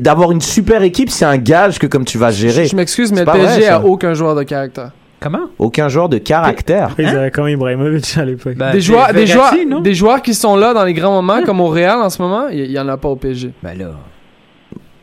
D'avoir 0.00 0.32
une 0.32 0.40
super 0.40 0.82
équipe, 0.82 1.10
c'est 1.10 1.24
un 1.24 1.36
gage 1.36 1.78
que 1.78 1.86
comme 1.86 2.04
tu 2.04 2.16
vas 2.18 2.30
gérer. 2.30 2.66
Je 2.66 2.76
m'excuse, 2.76 3.12
mais 3.12 3.20
le 3.24 3.26
vrai, 3.30 3.40
PSG 3.40 3.68
a 3.68 3.84
aucun 3.84 4.14
joueur 4.14 4.34
de 4.34 4.42
caractère. 4.42 4.90
Comment? 5.20 5.46
Aucun 5.58 5.88
joueur 5.88 6.08
de 6.08 6.18
caractère. 6.18 6.90
Ils 6.98 7.06
avaient 7.06 7.30
quand 7.30 7.44
même 7.44 7.54
Ibrahimovic 7.54 8.16
à 8.18 8.24
l'époque. 8.24 8.54
Ben, 8.56 8.70
des 8.72 8.80
joueurs, 8.80 9.12
des 9.12 9.26
joueurs, 9.26 9.54
des 9.80 9.94
joueurs 9.94 10.20
qui 10.22 10.34
sont 10.34 10.56
là 10.56 10.74
dans 10.74 10.84
les 10.84 10.92
grands 10.92 11.12
moments 11.12 11.42
comme 11.42 11.60
au 11.60 11.68
Real 11.68 11.98
en 12.00 12.10
ce 12.10 12.20
moment, 12.20 12.48
il 12.52 12.60
y, 12.66 12.72
y 12.72 12.78
en 12.78 12.88
a 12.88 12.96
pas 12.96 13.08
au 13.08 13.16
PSG. 13.16 13.52
Ben 13.62 13.78
là. 13.78 13.92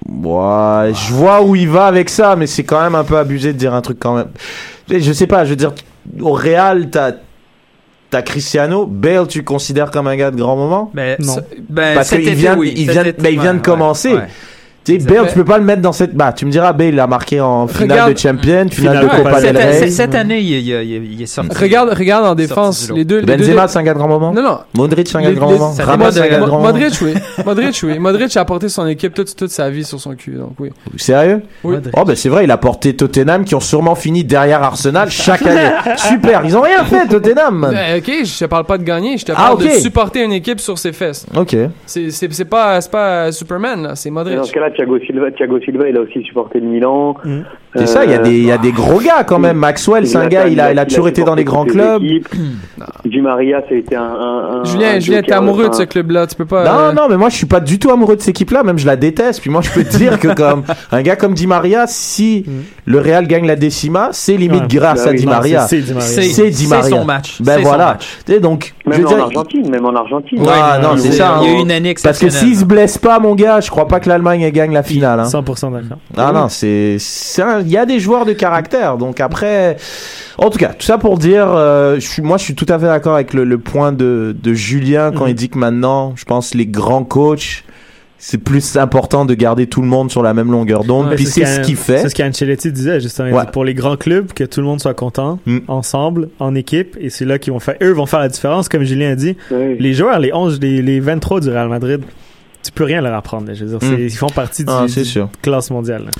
Ouais, 0.07 0.93
je 0.93 1.13
vois 1.13 1.41
où 1.41 1.55
il 1.55 1.69
va 1.69 1.85
avec 1.87 2.09
ça, 2.09 2.35
mais 2.35 2.45
c'est 2.45 2.63
quand 2.63 2.81
même 2.81 2.95
un 2.95 3.03
peu 3.03 3.17
abusé 3.17 3.53
de 3.53 3.57
dire 3.57 3.73
un 3.73 3.81
truc 3.81 3.97
quand 3.99 4.15
même. 4.15 4.27
Je 4.89 5.13
sais 5.13 5.27
pas, 5.27 5.45
je 5.45 5.51
veux 5.51 5.55
dire, 5.55 5.71
au 6.21 6.33
Real, 6.33 6.89
t'as, 6.89 7.13
t'as 8.09 8.21
Cristiano, 8.21 8.85
Bale, 8.85 9.27
tu 9.27 9.39
le 9.39 9.43
considères 9.45 9.91
comme 9.91 10.07
un 10.07 10.15
gars 10.17 10.29
de 10.29 10.35
grand 10.35 10.55
moment? 10.57 10.91
Ben, 10.93 11.15
Non. 11.19 11.37
ben, 11.69 11.95
Parce 11.95 12.09
qu'il 12.09 12.19
été, 12.21 12.33
vient, 12.33 12.57
oui. 12.57 12.73
il 12.75 12.91
vient, 12.91 13.03
été, 13.03 13.21
ben, 13.21 13.33
il 13.33 13.39
vient 13.39 13.53
de 13.53 13.59
ouais, 13.59 13.63
commencer. 13.63 14.13
ouais. 14.13 14.27
Tu 14.85 14.99
sais, 14.99 15.07
Bale, 15.07 15.27
tu 15.29 15.35
peux 15.35 15.45
pas 15.45 15.57
le 15.57 15.63
mettre 15.63 15.81
dans 15.81 15.93
cette, 15.93 16.13
bah, 16.13 16.33
tu 16.33 16.45
me 16.45 16.51
diras, 16.51 16.73
Bale, 16.73 16.89
il 16.89 16.99
a 16.99 17.07
marqué 17.07 17.39
en 17.39 17.67
finale 17.67 17.91
Regarde- 17.91 18.13
de 18.13 18.17
Champions, 18.17 18.67
finale 18.69 19.03
de 19.05 19.07
Copa 19.07 19.39
del 19.41 19.55
Cette, 19.55 19.57
Rey. 19.81 19.89
cette- 19.91 20.15
année, 20.15 20.39
il, 20.39 20.49
il- 20.51 20.67
il- 20.67 21.13
il 21.13 21.21
est 21.21 21.25
sorti. 21.25 21.55
Regarde, 21.57 21.89
regarde 21.97 22.25
en 22.25 22.35
défense, 22.35 22.91
les 22.93 23.05
deux, 23.05 23.19
les 23.19 23.37
Benzema, 23.37 23.67
c'est 23.69 23.79
un 23.79 23.83
gars 23.83 23.93
de 23.93 23.99
grand 23.99 24.09
moment? 24.09 24.33
Non, 24.33 24.41
non. 24.43 24.57
Modric, 24.73 25.07
c'est 25.07 25.17
un 25.17 25.21
gars 25.21 25.29
de 25.29 25.35
grand 25.35 25.51
moment? 25.51 25.73
Ramos, 25.79 26.11
c'est 26.11 26.19
un 26.21 26.27
gars 26.27 26.39
de 26.39 26.45
grand 26.45 26.57
moment? 26.59 26.73
Modric, 26.73 26.93
oui. 27.01 27.13
Modric, 27.45 27.79
oui. 27.83 27.97
Modric 27.99 28.35
a 28.35 28.41
apporté 28.41 28.67
son 28.67 28.85
équipe 28.87 29.13
toute, 29.13 29.33
toute 29.35 29.51
sa 29.51 29.69
vie 29.69 29.85
sur 29.85 30.01
son 30.01 30.15
cul, 30.15 30.33
donc 30.33 30.51
oui. 30.59 30.69
Sérieux? 30.97 31.41
Oui. 31.63 31.77
Oh, 31.95 32.03
ben, 32.03 32.15
c'est 32.15 32.29
vrai, 32.29 32.43
il 32.43 32.51
a 32.51 32.57
porté 32.57 32.93
Tottenham 32.95 33.45
qui 33.45 33.55
ont 33.55 33.59
sûrement 33.61 33.95
fini 33.95 34.23
derrière 34.25 34.61
Arsenal 34.63 35.09
chaque 35.09 35.45
année. 35.47 35.69
Super, 35.97 36.41
ils 36.43 36.57
ont 36.57 36.61
rien 36.61 36.83
fait, 36.83 37.07
Tottenham. 37.07 37.63
Euh, 37.73 37.99
ok, 37.99 38.11
je 38.25 38.37
te 38.39 38.45
parle 38.45 38.65
pas 38.65 38.77
de 38.77 38.83
gagner, 38.83 39.17
je 39.17 39.25
te 39.25 39.31
Ah, 39.31 39.35
parle 39.55 39.59
de 39.63 39.69
supporter 39.69 40.23
une 40.23 40.33
équipe 40.33 40.59
sur 40.59 40.77
ses 40.77 40.91
fesses. 40.91 41.25
Ok. 41.35 41.55
C'est, 41.85 42.45
pas, 42.49 42.81
c'est 42.81 42.91
pas 42.91 43.31
Superman, 43.31 43.81
là, 43.83 43.95
c'est 43.95 44.09
Modric. 44.09 44.39
Thiago 44.73 44.99
Silva, 44.99 45.31
Thiago 45.31 45.59
Silva, 45.61 45.89
il 45.89 45.97
a 45.97 46.01
aussi 46.01 46.21
supporté 46.23 46.59
le 46.59 46.67
Milan. 46.67 47.15
Mm. 47.23 47.41
C'est 47.75 47.87
ça, 47.87 48.05
il 48.05 48.11
y 48.11 48.13
a 48.13 48.19
des, 48.19 48.37
il 48.37 48.45
y 48.45 48.51
a 48.51 48.57
des 48.57 48.71
gros 48.71 48.99
gars 48.99 49.23
quand 49.23 49.39
même. 49.39 49.57
Maxwell, 49.57 50.05
c'est 50.07 50.17
un 50.17 50.27
gars, 50.27 50.47
il 50.47 50.59
a, 50.59 50.71
il 50.71 50.79
a 50.79 50.85
toujours 50.85 51.07
été 51.07 51.23
dans 51.23 51.35
les 51.35 51.43
grands 51.43 51.65
clubs. 51.65 52.01
Di 53.05 53.21
Maria, 53.21 53.61
ça 53.67 53.73
a 53.73 53.77
été 53.77 53.95
un. 53.95 54.01
un, 54.01 54.59
un 54.61 54.63
Julien, 54.63 54.95
un 54.95 54.99
Julien, 54.99 55.21
t'es 55.21 55.33
amoureux 55.33 55.69
de 55.69 55.73
ce 55.75 55.83
club-là, 55.83 56.27
tu 56.27 56.35
peux 56.35 56.45
pas. 56.45 56.63
Non, 56.63 56.79
euh, 56.79 56.91
non, 56.93 57.07
mais 57.09 57.17
moi 57.17 57.29
je 57.29 57.35
suis 57.35 57.45
pas 57.45 57.59
du 57.59 57.79
tout 57.79 57.89
amoureux 57.91 58.15
de 58.15 58.21
cette 58.21 58.29
équipe-là, 58.29 58.63
même 58.63 58.77
je 58.77 58.85
la 58.85 58.95
déteste. 58.95 59.41
Puis 59.41 59.49
moi 59.49 59.61
je 59.61 59.69
peux 59.71 59.83
te 59.83 59.95
dire 59.97 60.19
que 60.19 60.27
comme 60.33 60.63
un 60.91 61.01
gars 61.01 61.15
comme 61.15 61.33
Di 61.33 61.47
Maria, 61.47 61.85
si 61.87 62.45
le 62.85 62.99
Real 62.99 63.27
gagne 63.27 63.45
la 63.47 63.55
décima, 63.55 64.09
c'est 64.11 64.37
limite 64.37 64.61
Ouais. 64.61 64.67
grâce 64.69 65.03
Bah 65.05 65.11
à. 65.11 65.13
Di 65.13 65.25
Maria. 65.25 65.67
c'est- 65.67 65.81
Di 65.81 65.93
Maria. 65.93 66.83
C'est 66.83 66.89
son 66.89 67.05
match. 67.05 67.41
Ben 67.41 67.53
C'est 67.57 67.63
son 67.63 67.67
voilà. 67.69 67.85
match. 67.93 68.07
Tu 68.25 68.33
sais, 68.33 68.39
donc, 68.39 68.73
je 68.85 68.89
Même 68.89 68.99
veux 69.01 69.07
en 69.07 69.09
dire, 69.15 69.23
Argentine, 69.23 69.69
même 69.69 69.85
en 69.85 69.95
Argentine. 69.95 70.39
Ouais, 70.41 70.47
non, 70.81 70.89
c'est 70.97 71.07
il 71.07 71.13
y 71.13 71.17
ça, 71.17 71.35
a- 71.37 71.41
Il 71.41 71.47
y 71.47 71.49
a 71.49 71.53
hein. 71.55 71.57
eu 71.57 71.61
une 71.61 71.71
année 71.71 71.95
parce 72.01 72.19
que 72.19 72.29
s'il 72.29 72.55
se 72.55 72.65
blesse 72.65 72.97
pas, 72.97 73.19
mon 73.19 73.35
gars, 73.35 73.59
je 73.61 73.69
crois 73.69 73.87
pas 73.87 73.99
que 73.99 74.09
l'Allemagne 74.09 74.49
gagne 74.51 74.73
la 74.73 74.83
finale. 74.83 75.19
Hein. 75.19 75.25
100% 75.25 75.71
d'accord. 75.71 75.97
Ah 76.17 76.31
non, 76.33 76.47
c'est, 76.49 76.97
c'est 76.99 77.41
un- 77.41 77.62
il 77.65 77.71
y 77.71 77.77
a 77.77 77.85
des 77.85 77.99
joueurs 77.99 78.25
de 78.25 78.33
caractère. 78.33 78.97
Donc 78.97 79.19
après, 79.19 79.77
en 80.37 80.49
tout 80.49 80.57
cas, 80.59 80.69
tout 80.69 80.85
ça 80.85 80.97
pour 80.97 81.17
dire, 81.17 81.47
euh, 81.49 81.95
je 81.95 82.07
suis, 82.07 82.21
moi, 82.21 82.37
je 82.37 82.43
suis 82.43 82.55
tout 82.55 82.65
à 82.69 82.77
fait 82.79 82.85
d'accord 82.85 83.15
avec 83.15 83.33
le, 83.33 83.43
le 83.43 83.57
point 83.57 83.91
de, 83.91 84.35
de 84.41 84.53
Julien 84.53 85.11
quand 85.11 85.23
Mhm. 85.25 85.29
il 85.29 85.35
dit 85.35 85.49
que 85.49 85.57
maintenant, 85.57 86.13
je 86.15 86.25
pense 86.25 86.53
les 86.53 86.65
grands 86.67 87.03
coachs, 87.03 87.63
c'est 88.17 88.37
plus 88.37 88.77
important 88.77 89.25
de 89.25 89.33
garder 89.33 89.67
tout 89.67 89.81
le 89.81 89.87
monde 89.87 90.09
sur 90.09 90.23
la 90.23 90.33
même 90.33 90.49
longueur 90.49 90.85
d'onde. 90.85 91.09
Ouais, 91.09 91.15
Puis 91.15 91.25
c'est 91.25 91.45
ce 91.45 91.59
qu'il 91.59 91.75
fait. 91.75 91.97
C'est 91.97 92.07
ce 92.09 92.15
qu'Ancelotti 92.15 92.71
disait 92.71 93.01
justement. 93.01 93.27
Il 93.27 93.33
Ouais. 93.33 93.41
dit, 93.45 93.51
pour 93.51 93.65
les 93.65 93.73
grands 93.73 93.97
clubs, 93.97 94.31
que 94.31 94.45
tout 94.45 94.61
le 94.61 94.65
monde 94.65 94.79
soit 94.79 94.93
content, 94.93 95.39
Mm. 95.45 95.57
ensemble, 95.67 96.29
en 96.39 96.55
équipe, 96.55 96.95
et 97.01 97.09
c'est 97.09 97.25
là 97.25 97.37
qu'ils 97.37 97.51
vont 97.51 97.59
faire. 97.59 97.75
Eux 97.83 97.91
vont 97.91 98.05
faire 98.05 98.19
la 98.21 98.29
différence, 98.29 98.69
comme 98.69 98.83
Julien 98.83 99.11
a 99.11 99.15
dit. 99.15 99.35
Les 99.51 99.93
joueurs, 99.93 100.19
les 100.19 100.31
11, 100.33 100.59
les, 100.61 100.81
les 100.81 101.01
23 101.01 101.41
du 101.41 101.49
Real 101.49 101.67
Madrid, 101.67 102.01
tu 102.63 102.71
peux 102.71 102.85
rien 102.85 103.01
leur 103.01 103.13
apprendre. 103.13 103.47
là. 103.47 103.53
Je 103.55 103.65
veux 103.65 103.77
dire, 103.77 103.89
Mm. 103.89 103.99
ils 103.99 104.09
font 104.11 104.27
partie 104.29 104.63
du, 104.63 104.71
Ah, 104.71 104.85
c'est 104.87 105.01
du 105.01 105.05
sûr. 105.09 105.27
classe 105.41 105.69
mondiale. 105.69 106.03
là. 106.05 106.11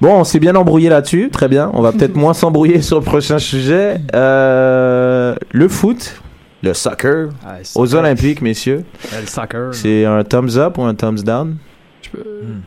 Bon, 0.00 0.20
on 0.20 0.24
s'est 0.24 0.40
bien 0.40 0.54
embrouillé 0.56 0.88
là-dessus, 0.88 1.30
très 1.30 1.48
bien. 1.48 1.70
On 1.72 1.80
va 1.80 1.92
peut-être 1.92 2.16
moins 2.16 2.34
s'embrouiller 2.34 2.82
sur 2.82 2.98
le 2.98 3.04
prochain 3.04 3.38
sujet. 3.38 3.98
Euh, 4.14 5.34
le 5.52 5.68
foot, 5.68 6.20
le 6.62 6.74
soccer, 6.74 7.28
Ah, 7.46 7.56
aux. 7.74 7.94
Olympiques, 7.94 8.42
messieurs. 8.42 8.84
Euh, 9.14 9.20
Le 9.20 9.26
soccer. 9.26 9.72
C'est 9.74 10.04
un 10.04 10.22
thumbs 10.24 10.56
up 10.58 10.78
ou 10.78 10.82
un 10.82 10.94
thumbs 10.94 11.22
down? 11.24 11.56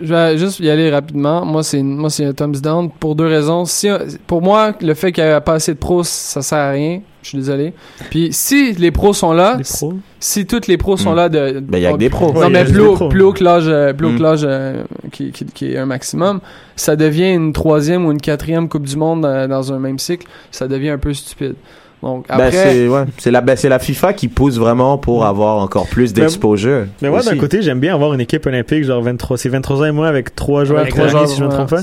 Je 0.01 0.13
vais 0.13 0.37
juste 0.37 0.59
y 0.59 0.69
aller 0.69 0.89
rapidement. 0.89 1.45
Moi, 1.45 1.63
c'est 1.63 1.81
moi 1.81 2.09
c'est 2.09 2.25
un 2.25 2.33
thumbs 2.33 2.59
down 2.61 2.89
pour 2.99 3.15
deux 3.15 3.27
raisons. 3.27 3.65
Si, 3.65 3.87
pour 4.27 4.41
moi, 4.41 4.73
le 4.81 4.93
fait 4.93 5.11
qu'il 5.11 5.23
n'y 5.23 5.29
a 5.29 5.41
pas 5.41 5.53
assez 5.53 5.73
de 5.73 5.77
pros, 5.79 6.03
ça 6.03 6.41
sert 6.41 6.57
à 6.57 6.71
rien. 6.71 7.01
Je 7.23 7.29
suis 7.29 7.37
désolé. 7.39 7.73
Puis 8.09 8.29
si 8.31 8.71
les 8.73 8.89
pros 8.91 9.11
sont 9.11 9.33
là, 9.33 9.57
si, 9.61 9.85
si 10.19 10.45
toutes 10.45 10.67
les 10.67 10.77
pros 10.77 10.95
sont 10.95 11.11
Hmm. 11.11 11.15
là 11.17 11.29
de, 11.29 11.59
Ben, 11.59 11.77
il 11.77 11.81
y 11.81 11.85
a 11.85 11.91
que 11.91 11.97
des 11.97 12.09
pros. 12.09 12.31
Non, 12.31 12.39
Ouais, 12.41 12.49
mais 12.49 12.63
plus 12.63 12.79
haut, 12.79 12.93
pros. 12.95 13.09
plus 13.09 13.21
haut 13.21 13.33
que 13.33 13.43
l'âge, 13.43 13.65
euh, 13.67 13.91
plus 13.91 14.07
haut 14.07 14.11
que 14.11 14.19
Hmm. 14.19 14.23
l'âge 14.23 14.41
euh, 14.45 14.83
qui, 15.11 15.31
qui, 15.31 15.43
qui 15.45 15.73
est 15.73 15.77
un 15.77 15.85
maximum, 15.85 16.39
ça 16.77 16.95
devient 16.95 17.33
une 17.33 17.51
troisième 17.51 18.05
ou 18.05 18.11
une 18.13 18.21
quatrième 18.21 18.69
Coupe 18.69 18.85
du 18.87 18.95
Monde 18.95 19.25
euh, 19.25 19.45
dans 19.47 19.73
un 19.73 19.79
même 19.79 19.99
cycle. 19.99 20.25
Ça 20.51 20.67
devient 20.69 20.89
un 20.89 20.97
peu 20.97 21.13
stupide. 21.13 21.55
Donc 22.03 22.25
après, 22.29 22.51
Ben, 22.51 22.53
c'est 22.53 22.87
ouais, 22.87 23.03
c'est 23.17 23.31
la, 23.31 23.41
ben, 23.41 23.55
c'est 23.55 23.69
la 23.69 23.79
FIFA 23.79 24.13
qui 24.13 24.27
pousse 24.27 24.57
vraiment 24.59 24.97
pour 24.97 25.25
avoir 25.25 25.57
encore 25.57 25.87
plus 25.87 26.13
d'exposure. 26.13 26.85
Mais 27.01 27.09
moi, 27.09 27.21
d'un 27.21 27.31
aussi. 27.31 27.39
côt 27.39 27.47
j'aime 27.59 27.79
bien 27.79 27.93
avoir 27.95 28.13
une 28.13 28.21
équipe 28.21 28.45
olympique, 28.45 28.83
genre 28.83 29.01
23, 29.01 29.37
c'est 29.37 29.49
23 29.49 29.81
ans 29.81 29.85
et 29.85 29.91
moi 29.91 30.07
avec 30.07 30.35
trois 30.35 30.63
joueurs, 30.63 30.81
Avec 30.81 30.93
trois 30.93 31.07
joueurs, 31.07 31.27
si 31.27 31.37
je 31.39 31.43
me 31.43 31.49
trompe 31.49 31.69
pas. 31.69 31.81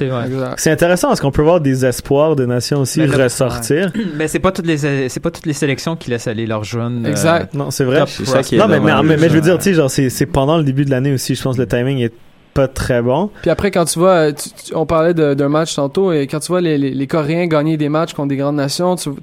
c'est 0.56 0.70
intéressant 0.70 1.08
parce 1.08 1.20
qu'on 1.20 1.32
peut 1.32 1.42
voir 1.42 1.60
des 1.60 1.84
espoirs 1.84 2.36
de 2.36 2.46
nations 2.46 2.80
aussi 2.80 3.00
Mais 3.00 3.06
ressortir. 3.06 3.92
Mais 4.16 4.28
c'est 4.28 4.38
pas 4.38 4.52
toutes 4.52 4.66
les 4.66 4.78
c'est 5.08 5.20
pas 5.20 5.30
toutes 5.30 5.46
les 5.46 5.52
sélections 5.52 5.96
qui 5.96 6.10
laissent 6.10 6.28
aller 6.28 6.46
leurs 6.46 6.64
jeunes. 6.64 7.04
euh, 7.06 7.10
Exact. 7.10 7.52
Non, 7.54 7.70
c'est 7.70 7.84
vrai. 7.84 8.04
C'est 8.06 8.24
ça 8.24 8.42
qui 8.42 8.54
est 8.54 8.58
Non, 8.58 8.68
mais, 8.68 8.80
mais, 8.80 8.92
mais, 9.02 9.16
mais 9.16 9.28
je 9.28 9.34
veux 9.34 9.40
dire, 9.40 9.58
tu 9.58 9.64
sais, 9.64 9.74
genre, 9.74 9.90
c'est, 9.90 10.10
c'est 10.10 10.26
pendant 10.26 10.56
le 10.58 10.64
début 10.64 10.84
de 10.84 10.90
l'année 10.90 11.12
aussi, 11.12 11.34
je 11.34 11.42
pense 11.42 11.56
que 11.56 11.60
le 11.62 11.66
timing 11.68 11.98
est 11.98 12.12
pas 12.54 12.68
très 12.68 13.02
bon. 13.02 13.30
Puis 13.42 13.50
après, 13.50 13.70
quand 13.70 13.84
tu 13.84 13.98
vois, 13.98 14.10
euh, 14.10 14.32
tu- 14.32 14.48
tu- 14.50 14.74
on 14.76 14.86
parlait 14.86 15.12
d'un 15.12 15.48
match 15.48 15.74
tantôt, 15.74 16.12
et 16.12 16.26
quand 16.28 16.38
tu 16.40 16.48
vois 16.48 16.60
les, 16.60 16.78
les, 16.78 16.90
les 16.90 17.06
Coréens 17.06 17.46
gagner 17.46 17.76
des 17.76 17.88
matchs 17.88 18.12
contre 18.14 18.28
des 18.28 18.36
grandes 18.36 18.56
nations, 18.56 18.94
tu, 18.96 19.10
tu- 19.10 19.20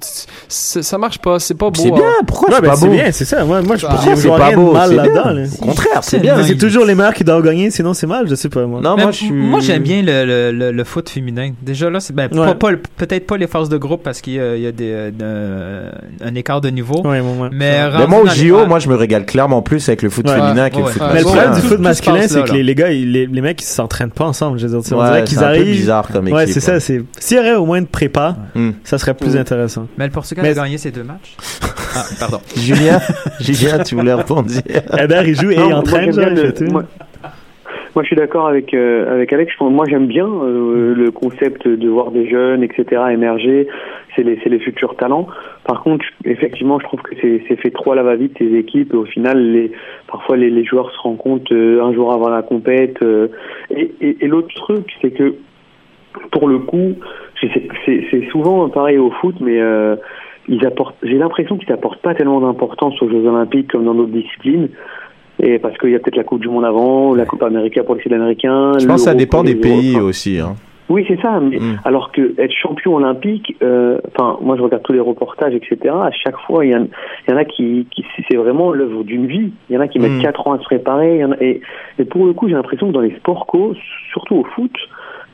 c'est- 0.48 0.82
ça 0.82 0.98
marche 0.98 1.18
pas, 1.18 1.38
c'est 1.38 1.54
pas 1.54 1.70
beau. 1.70 1.80
C'est 1.82 1.90
bien, 1.90 2.02
hein. 2.04 2.24
pourquoi 2.26 2.50
Ouais, 2.50 2.54
c'est 2.56 2.62
ben, 2.62 2.68
pas 2.68 2.76
c'est 2.76 2.86
beau? 2.86 2.92
bien, 2.92 3.10
c'est 3.10 3.24
ça. 3.24 3.44
Moi, 3.44 3.62
moi 3.62 3.76
je, 3.76 3.86
Ah, 3.88 3.96
je 4.04 4.14
c'est 4.16 4.28
pas 4.28 4.52
beau, 4.52 4.72
mal 4.72 4.88
c'est 4.90 4.94
là-dedans. 4.96 5.44
Au 5.62 5.64
contraire, 5.66 5.98
c'est 6.02 6.10
C'est 6.10 6.18
bien. 6.20 6.42
C'est 6.42 6.56
toujours 6.56 6.84
les 6.84 6.94
meilleurs 6.94 7.14
qui 7.14 7.24
doivent 7.24 7.42
gagner, 7.42 7.70
sinon 7.70 7.94
c'est 7.94 8.06
mal, 8.06 8.28
je 8.28 8.34
sais 8.34 8.48
pas, 8.50 8.66
moi. 8.66 8.80
Non, 8.82 8.96
moi, 8.96 9.10
moi, 9.32 9.60
j'aime 9.60 9.82
bien 9.82 10.02
le, 10.02 10.24
le, 10.26 10.52
le, 10.52 10.70
le 10.72 10.84
foot 10.84 11.08
féminin. 11.08 11.52
Déjà 11.62 11.88
là, 11.90 12.00
c'est 12.00 12.14
ben, 12.14 12.28
Ouais. 12.32 12.54
pas, 12.54 12.70
peut-être 12.96 13.26
pas 13.26 13.36
les 13.38 13.46
phases 13.46 13.68
de 13.68 13.76
groupe 13.78 14.02
parce 14.02 14.20
qu'il 14.20 14.34
y 14.34 14.40
a, 14.40 14.56
il 14.56 14.62
y 14.62 14.66
a 14.66 14.72
des, 14.72 15.10
euh, 15.22 15.90
un 16.24 16.34
écart 16.34 16.60
de 16.60 16.68
niveau. 16.68 17.00
Ouais, 17.02 17.20
ouais, 17.20 17.40
ouais. 17.40 17.48
Mais 17.52 17.88
moi, 18.08 18.20
au 18.22 18.26
JO, 18.28 18.66
moi, 18.66 18.78
je 18.78 18.88
me 18.88 18.94
régale 18.94 19.24
clairement 19.26 19.62
plus 19.62 19.88
avec 19.88 20.02
le 20.02 20.10
foot 20.10 20.28
féminin 20.28 20.68
que 20.70 20.78
le 20.78 20.84
foot 20.84 21.00
Ouais. 21.02 21.08
Mais 21.14 21.18
le 21.20 21.24
masculin. 21.24 21.42
problème 21.42 21.60
du 21.62 21.66
foot 21.68 21.78
masculin, 21.80 22.28
c'est 22.28 22.44
que 22.44 22.52
les 22.52 22.74
gars, 22.74 22.90
ils- 22.90 23.21
les, 23.26 23.32
les 23.34 23.40
mecs, 23.40 23.60
ils 23.62 23.64
s'entraînent 23.66 24.10
pas 24.10 24.24
ensemble. 24.24 24.58
Je 24.58 24.66
veux 24.66 24.80
dire, 24.80 24.92
on 24.96 25.04
dirait 25.04 25.24
qu'ils 25.24 25.38
c'est 25.38 25.44
arrivent. 25.44 25.64
bizarre 25.64 26.08
comme 26.08 26.28
Ouais, 26.28 26.42
équipe, 26.44 26.54
c'est 26.54 26.60
ça. 26.60 26.72
ouais. 26.74 26.80
C'est 26.80 27.02
s'il 27.18 27.36
y 27.36 27.40
aurait 27.40 27.54
au 27.54 27.66
moins 27.66 27.80
de 27.80 27.86
prépa, 27.86 28.36
Hmm. 28.54 28.70
ça 28.84 28.98
serait 28.98 29.14
plus 29.14 29.34
Hmm. 29.34 29.38
intéressant. 29.38 29.86
Mais 29.98 30.06
le 30.06 30.12
Portugal 30.12 30.44
Mais- 30.44 30.50
a 30.58 30.62
gagné 30.64 30.78
ses 30.78 30.90
deux 30.90 31.04
matchs. 31.04 31.36
ah, 31.94 32.04
pardon. 32.18 32.40
Julien, 32.56 33.00
Julien, 33.40 33.78
tu 33.82 33.94
voulais 33.94 34.14
répondre 34.14 34.50
Eder, 34.98 35.22
il 35.26 35.40
joue 35.40 35.50
et 35.50 35.56
Non, 35.56 35.64
il 35.64 35.68
moi, 35.70 35.78
entraîne, 35.78 36.12
genre, 36.12 36.24
bien 36.24 36.28
il 36.28 36.34
le- 36.34 36.46
fait 36.52 36.64
tout. 36.66 36.80
Moi, 37.94 38.02
je 38.02 38.06
suis 38.06 38.16
d'accord 38.16 38.48
avec 38.48 38.72
euh, 38.74 39.12
avec 39.12 39.32
Alex. 39.32 39.52
Moi, 39.60 39.84
j'aime 39.88 40.06
bien 40.06 40.26
euh, 40.26 40.94
le 40.94 41.10
concept 41.10 41.68
de 41.68 41.88
voir 41.88 42.10
des 42.10 42.28
jeunes, 42.28 42.62
etc., 42.62 43.02
émerger. 43.10 43.68
C'est 44.14 44.22
les 44.22 44.38
c'est 44.42 44.48
les 44.48 44.60
futurs 44.60 44.96
talents. 44.96 45.26
Par 45.64 45.82
contre, 45.82 46.04
effectivement, 46.24 46.78
je 46.78 46.84
trouve 46.84 47.02
que 47.02 47.14
c'est 47.20 47.42
c'est 47.48 47.56
fait 47.56 47.70
trop 47.70 47.92
à 47.92 47.96
la 47.96 48.02
va-vite 48.02 48.36
ces 48.38 48.54
équipes. 48.54 48.94
Et 48.94 48.96
au 48.96 49.04
final, 49.04 49.52
les 49.52 49.72
parfois 50.06 50.36
les, 50.36 50.50
les 50.50 50.64
joueurs 50.64 50.90
se 50.90 50.98
rendent 51.00 51.18
compte 51.18 51.52
euh, 51.52 51.82
un 51.82 51.92
jour 51.92 52.12
avant 52.12 52.28
la 52.28 52.42
compète. 52.42 53.02
euh, 53.02 53.28
et 53.70 53.92
et, 54.00 54.24
et 54.24 54.26
l'autre 54.28 54.54
truc, 54.54 54.86
c'est 55.00 55.10
que 55.10 55.34
pour 56.30 56.48
le 56.48 56.58
coup, 56.58 56.94
c'est 57.40 58.28
souvent 58.30 58.68
pareil 58.68 58.98
au 58.98 59.10
foot, 59.10 59.36
mais 59.40 59.60
euh, 59.60 59.96
ils 60.48 60.64
apportent. 60.66 60.96
J'ai 61.02 61.18
l'impression 61.18 61.56
qu'ils 61.56 61.72
apportent 61.72 62.02
pas 62.02 62.14
tellement 62.14 62.40
d'importance 62.40 63.00
aux 63.02 63.08
Jeux 63.08 63.26
Olympiques 63.26 63.70
comme 63.70 63.84
dans 63.84 63.94
d'autres 63.94 64.12
disciplines. 64.12 64.68
Et 65.42 65.58
parce 65.58 65.76
qu'il 65.78 65.90
y 65.90 65.94
a 65.94 65.98
peut-être 65.98 66.16
la 66.16 66.24
Coupe 66.24 66.40
du 66.40 66.48
Monde 66.48 66.64
avant, 66.64 67.14
la 67.14 67.26
Coupe 67.26 67.42
Américaine 67.42 67.84
pour 67.84 67.96
les 67.96 68.02
Sud-Américains. 68.02 68.78
Je 68.78 68.86
pense 68.86 69.02
que 69.04 69.10
ça 69.10 69.14
dépend 69.14 69.42
des 69.42 69.56
pays 69.56 69.90
Européens. 69.90 70.02
aussi. 70.08 70.38
Hein. 70.38 70.54
Oui, 70.88 71.04
c'est 71.08 71.20
ça. 71.20 71.40
Mais 71.40 71.56
Mm. 71.58 71.80
alors 71.84 72.12
que 72.12 72.34
être 72.38 72.52
champion 72.52 72.96
olympique, 72.96 73.56
euh, 73.62 73.98
enfin, 74.08 74.36
moi 74.42 74.56
je 74.56 74.62
regarde 74.62 74.82
tous 74.82 74.92
les 74.92 75.00
reportages, 75.00 75.54
etc. 75.54 75.78
À 75.88 76.10
chaque 76.12 76.36
fois, 76.46 76.64
il 76.66 76.72
y, 76.72 76.76
en- 76.76 76.86
il 77.26 77.30
y 77.30 77.34
en 77.34 77.36
a 77.38 77.44
qui, 77.44 77.86
qui 77.90 78.04
c'est 78.28 78.36
vraiment 78.36 78.72
l'œuvre 78.72 79.02
d'une 79.02 79.26
vie. 79.26 79.52
Il 79.70 79.74
y 79.74 79.78
en 79.78 79.80
a 79.80 79.88
qui 79.88 79.98
mettent 79.98 80.18
Mm. 80.18 80.22
quatre 80.22 80.46
ans 80.46 80.52
à 80.52 80.58
se 80.58 80.64
préparer. 80.64 81.14
il 81.16 81.20
y 81.20 81.24
en 81.24 81.32
a- 81.32 81.40
et, 81.42 81.60
et 81.98 82.04
pour 82.04 82.26
le 82.26 82.34
coup, 82.34 82.46
j'ai 82.48 82.54
l'impression 82.54 82.88
que 82.88 82.92
dans 82.92 83.00
les 83.00 83.14
sports 83.16 83.46
co, 83.46 83.74
surtout 84.12 84.36
au 84.36 84.44
foot, 84.44 84.72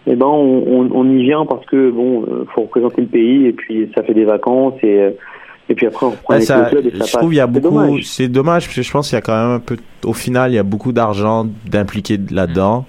eh 0.06 0.14
ben, 0.14 0.26
on, 0.26 0.62
on, 0.66 0.88
on 0.94 1.10
y 1.10 1.22
vient 1.22 1.44
parce 1.44 1.66
que 1.66 1.90
bon, 1.90 2.22
euh, 2.22 2.44
faut 2.54 2.62
représenter 2.62 3.02
le 3.02 3.08
pays 3.08 3.46
et 3.46 3.52
puis 3.52 3.90
ça 3.94 4.02
fait 4.04 4.14
des 4.14 4.24
vacances 4.24 4.74
et 4.82 5.00
euh, 5.00 5.10
et 5.68 5.74
puis 5.74 5.86
après 5.86 6.06
on 6.06 6.10
reprend 6.10 6.34
avec 6.34 6.46
ça, 6.46 6.70
et 6.72 6.90
je 6.92 6.98
passe. 6.98 7.12
trouve 7.12 7.34
il 7.34 7.36
y 7.36 7.40
a 7.40 7.44
C'est 7.46 7.60
beaucoup, 7.60 7.74
dommage. 7.82 8.02
c'est 8.06 8.28
dommage 8.28 8.64
parce 8.66 8.76
que 8.76 8.82
je 8.82 8.90
pense 8.90 9.08
qu'il 9.08 9.16
y 9.16 9.18
a 9.18 9.22
quand 9.22 9.36
même 9.36 9.56
un 9.56 9.60
peu, 9.60 9.76
au 10.04 10.12
final, 10.14 10.50
il 10.52 10.54
y 10.54 10.58
a 10.58 10.62
beaucoup 10.62 10.92
d'argent 10.92 11.46
d'impliqué 11.66 12.18
là-dedans. 12.30 12.86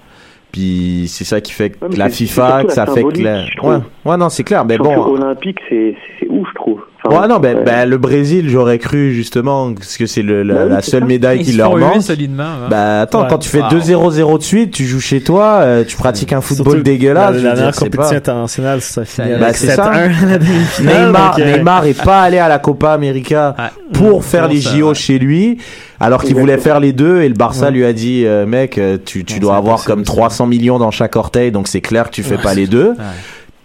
Puis 0.52 1.04
c'est 1.08 1.24
ça 1.24 1.40
qui 1.40 1.52
fait 1.52 1.70
que 1.70 1.84
Ouais, 1.84 1.96
la 1.96 2.08
FIFA, 2.08 2.64
que 2.64 2.72
ça 2.72 2.86
fait 2.86 3.04
que 3.04 3.22
la... 3.22 3.44
ouais, 3.62 3.76
ouais, 4.04 4.16
non, 4.16 4.28
c'est 4.28 4.42
clair. 4.44 4.64
Mais 4.64 4.78
bon, 4.78 4.96
olympique, 4.96 5.58
c'est 5.68 5.94
c'est 6.18 6.26
ouf, 6.28 6.46
je 6.50 6.54
trouve. 6.54 6.80
ouais, 7.08 7.28
non, 7.28 7.38
ben, 7.38 7.62
ben, 7.64 7.88
le 7.88 7.98
Brésil, 7.98 8.48
j'aurais 8.48 8.78
cru 8.78 9.12
justement 9.12 9.72
parce 9.72 9.96
que 9.96 10.06
c'est 10.06 10.22
le, 10.22 10.42
la, 10.42 10.54
Bah 10.54 10.60
oui, 10.64 10.70
la 10.70 10.82
c'est 10.82 10.90
seule 10.90 11.00
ça. 11.02 11.06
médaille 11.06 11.42
qui 11.42 11.52
leur 11.52 11.76
manque. 11.76 12.02
solidement. 12.02 12.42
hein. 12.42 12.68
Bah 12.68 13.02
attends, 13.02 13.22
Ouais. 13.22 13.26
quand 13.30 13.38
tu 13.38 13.48
fais 13.48 13.60
Wow. 13.60 13.68
2-0-0 13.68 14.38
de 14.38 14.42
suite, 14.42 14.70
tu 14.72 14.84
joues 14.86 15.00
chez 15.00 15.20
toi, 15.22 15.60
euh, 15.62 15.84
tu 15.84 15.96
pratiques 15.96 16.32
un 16.32 16.40
football 16.40 16.66
Surtout 16.66 16.82
dégueulasse. 16.82 17.36
La, 17.36 17.42
la 17.50 17.54
dernière 17.54 17.74
compétition 17.76 18.16
internationale, 18.16 18.80
ça 18.80 19.04
finit 19.04 19.28
Bah, 19.38 19.44
avec 19.46 19.56
c'est 19.56 19.68
7-1 19.68 19.74
ça. 19.76 19.84
à 19.84 20.26
la 20.26 20.38
demi-finale. 20.38 21.06
Neymar, 21.06 21.36
euh, 21.38 21.56
Neymar 21.56 21.86
est 21.86 22.02
pas 22.04 22.22
allé 22.22 22.38
à 22.38 22.48
la 22.48 22.58
Copa 22.58 22.90
América 22.92 23.54
Ah, 23.56 23.70
pour 23.92 24.24
faire 24.24 24.48
les 24.48 24.60
JO 24.60 24.94
chez 24.94 25.18
lui, 25.20 25.58
alors 26.00 26.24
qu'il 26.24 26.34
voulait 26.34 26.58
faire 26.58 26.80
les 26.80 26.92
deux 26.92 27.20
et 27.20 27.28
le 27.28 27.34
Barça 27.34 27.70
lui 27.70 27.84
a 27.84 27.92
dit, 27.92 28.24
euh, 28.26 28.46
mec, 28.46 28.78
euh, 28.78 28.96
tu, 29.04 29.24
tu 29.24 29.38
dois 29.38 29.56
avoir 29.56 29.84
comme 29.84 30.00
ça. 30.04 30.12
300 30.12 30.46
millions 30.46 30.78
dans 30.78 30.90
chaque 30.90 31.14
orteil, 31.16 31.52
donc 31.52 31.68
c'est 31.68 31.80
clair 31.82 32.06
que 32.06 32.14
tu 32.14 32.22
fais 32.22 32.36
Ouais. 32.36 32.42
pas 32.42 32.54
les 32.54 32.66
deux. 32.66 32.90
Ouais. 32.90 33.04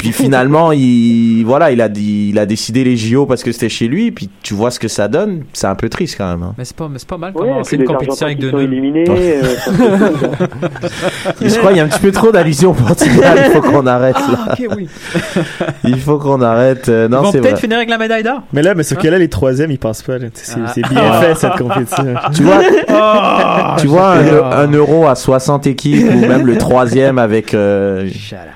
Puis 0.05 0.23
finalement, 0.23 0.71
il, 0.71 1.43
voilà, 1.45 1.71
il 1.71 1.81
a 1.81 1.89
dit, 1.89 2.27
il 2.31 2.37
a 2.39 2.45
décidé 2.45 2.83
les 2.83 2.95
JO 2.97 3.25
parce 3.25 3.43
que 3.43 3.51
c'était 3.51 3.69
chez 3.69 3.87
lui, 3.87 4.11
puis 4.11 4.29
tu 4.43 4.53
vois 4.53 4.69
ce 4.71 4.79
que 4.79 4.87
ça 4.87 5.07
donne, 5.07 5.43
c'est 5.53 5.67
un 5.67 5.75
peu 5.75 5.89
triste 5.89 6.15
quand 6.17 6.29
même. 6.29 6.43
hein. 6.43 6.53
Mais 6.57 6.65
c'est 6.65 6.75
pas, 6.75 6.87
mais 6.87 6.99
c'est 6.99 7.07
pas 7.07 7.17
mal 7.17 7.31
Ouais, 7.35 7.41
commencer 7.47 7.75
puis 7.77 7.85
une 7.85 7.91
compétition 7.91 8.25
avec 8.27 8.39
deux 8.39 8.47
qui 8.47 8.51
sont 8.51 8.57
nuls. 8.59 8.73
éliminés. 8.73 9.05
euh, 9.09 9.43
ça 9.65 11.33
fait 11.33 11.49
je 11.49 11.57
crois 11.57 11.69
qu'il 11.71 11.77
y 11.77 11.81
a 11.81 11.83
un 11.83 11.87
petit 11.87 11.99
peu 11.99 12.11
trop 12.11 12.31
d'allusions 12.31 12.71
au 12.71 12.73
Portugal, 12.73 13.43
il 13.47 13.51
faut 13.51 13.61
qu'on 13.61 13.85
arrête 13.87 14.15
là. 14.15 14.39
Ah, 14.49 14.53
ok, 14.59 14.67
oui. 14.77 14.87
Il 15.83 15.99
faut 15.99 16.17
qu'on 16.17 16.41
arrête. 16.41 16.89
euh, 16.89 17.07
Ils 17.09 17.11
non, 17.11 17.21
vont 17.23 17.31
c'est 17.31 17.39
peut-être 17.39 17.51
vrai. 17.53 17.61
finir 17.61 17.77
avec 17.77 17.89
la 17.89 17.97
médaille 17.97 18.23
d'or. 18.23 18.41
Mais 18.53 18.61
là, 18.61 18.73
mais 18.75 18.83
sauf 18.83 18.97
que 18.97 19.07
là, 19.07 19.17
les 19.17 19.29
troisièmes, 19.29 19.71
ils 19.71 19.77
passent 19.79 20.01
pas. 20.01 20.17
là. 20.17 20.27
C'est 20.33 20.55
Ah. 20.63 20.71
c'est 20.73 20.81
bien 20.81 21.01
Ah. 21.11 21.21
fait, 21.21 21.35
cette 21.35 21.55
compétition. 21.57 22.05
Tu 22.33 22.43
vois, 22.43 22.59
Oh, 22.89 23.79
tu 23.79 23.87
vois 23.87 24.13
un, 24.13 24.51
un 24.63 24.71
euro 24.71 25.07
à 25.07 25.15
60 25.15 25.67
équipes 25.67 26.07
ou 26.11 26.19
même 26.19 26.45
le 26.45 26.57
troisième 26.57 27.17
avec 27.19 27.53
euh, 27.53 28.09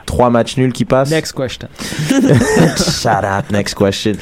trois 0.05 0.29
matchs 0.29 0.57
nuls 0.57 0.73
qui 0.73 0.85
passent. 0.85 1.11
Next 1.11 1.33
question. 1.39 1.67
Shut 2.77 3.23
up, 3.23 3.51
next 3.51 3.75
question. 3.75 4.13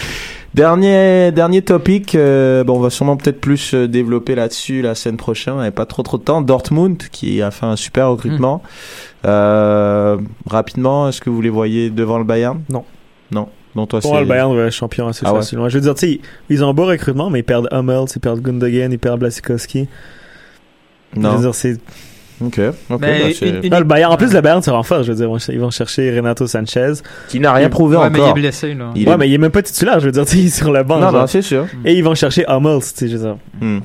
Dernier, 0.53 1.31
dernier 1.31 1.61
topic, 1.61 2.15
euh, 2.15 2.63
bon, 2.63 2.77
on 2.77 2.79
va 2.79 2.89
sûrement 2.89 3.15
peut-être 3.17 3.39
plus 3.39 3.73
euh, 3.75 3.87
développer 3.87 4.33
là-dessus 4.33 4.81
la 4.81 4.95
semaine 4.95 5.17
prochaine, 5.17 5.53
on 5.53 5.57
n'avait 5.57 5.71
pas 5.71 5.85
trop 5.85 6.01
trop 6.03 6.17
de 6.17 6.23
temps. 6.23 6.41
Dortmund, 6.41 6.97
qui 7.11 7.41
a 7.41 7.51
fait 7.51 7.65
un 7.65 7.75
super 7.75 8.09
recrutement. 8.09 8.63
Euh, 9.25 10.17
rapidement, 10.49 11.09
est-ce 11.09 11.21
que 11.21 11.29
vous 11.29 11.41
les 11.41 11.49
voyez 11.49 11.89
devant 11.89 12.17
le 12.17 12.23
Bayern? 12.23 12.61
Non. 12.69 12.85
Non. 13.31 13.49
Non, 13.75 13.85
toi, 13.85 13.99
Pour 13.99 14.17
le 14.17 14.25
Bayern 14.25 14.55
va 14.55 14.63
être 14.63 14.71
champion 14.73 15.07
assez 15.07 15.23
Ah 15.25 15.33
ouais. 15.33 15.39
facilement. 15.41 15.69
Je 15.69 15.75
veux 15.77 15.81
dire, 15.83 15.93
tu 15.93 15.99
sais, 16.07 16.11
ils- 16.13 16.21
ils 16.49 16.63
ont 16.63 16.69
un 16.69 16.73
beau 16.73 16.85
recrutement, 16.85 17.29
mais 17.29 17.39
ils 17.39 17.43
perdent 17.43 17.67
Hummels, 17.71 18.05
ils 18.15 18.19
perdent 18.19 18.41
Gundogan, 18.41 18.91
ils 18.91 18.97
perdent 18.97 19.19
Blasikowski. 19.19 19.87
Je 21.15 21.19
Non. 21.19 21.35
veux 21.35 21.41
dire, 21.43 21.53
c'est. 21.53 21.77
Ok. 22.43 22.59
ok, 22.89 22.99
Mais 23.01 23.19
bah, 23.19 23.47
une- 23.47 23.63
une- 23.63 23.69
Non, 23.71 23.79
le 23.79 23.83
Bayern, 23.83 24.13
en 24.13 24.17
plus, 24.17 24.33
le 24.33 24.41
Bayern, 24.41 24.61
c'est 24.61 24.69
vraiment 24.69 24.83
fort. 24.83 25.01
Je 25.03 25.11
veux 25.11 25.15
dire, 25.17 25.29
ils 25.49 25.59
vont- 25.59 25.69
chercher 25.71 26.15
Renato 26.15 26.45
Sanchez. 26.47 26.93
Qui 27.29 27.39
n'a 27.39 27.51
rien 27.53 27.69
prouvé 27.69 27.97
Ouais, 27.97 28.09
mais 28.09 28.17
il 28.17 28.21
est 28.21 28.23
encore. 28.23 28.33
blessé, 28.35 28.73
là. 28.73 28.85
Il 28.95 29.07
ouais, 29.07 29.13
est- 29.13 29.17
mais 29.17 29.27
il 29.29 29.33
est 29.33 29.37
même 29.39 29.51
pas 29.51 29.61
titulaire, 29.63 29.99
je 29.99 30.05
veux 30.05 30.11
dire, 30.11 30.25
tu 30.25 30.31
sais, 30.33 30.37
il 30.43 30.45
est 30.47 30.49
sur 30.49 30.71
le 30.71 30.83
banc. 30.83 30.97
Non, 30.99 31.09
genre. 31.11 31.21
non, 31.21 31.27
c'est 31.27 31.41
sûr. 31.41 31.65
Et 31.83 31.93
ils 31.95 32.03
vont 32.03 32.13
chercher 32.15 32.45
Hummels, 32.47 32.79
tu 32.81 32.87
sais, 32.95 33.07
je 33.07 33.17
veux 33.17 33.23
dire. 33.23 33.37
Hmm. 33.59 33.79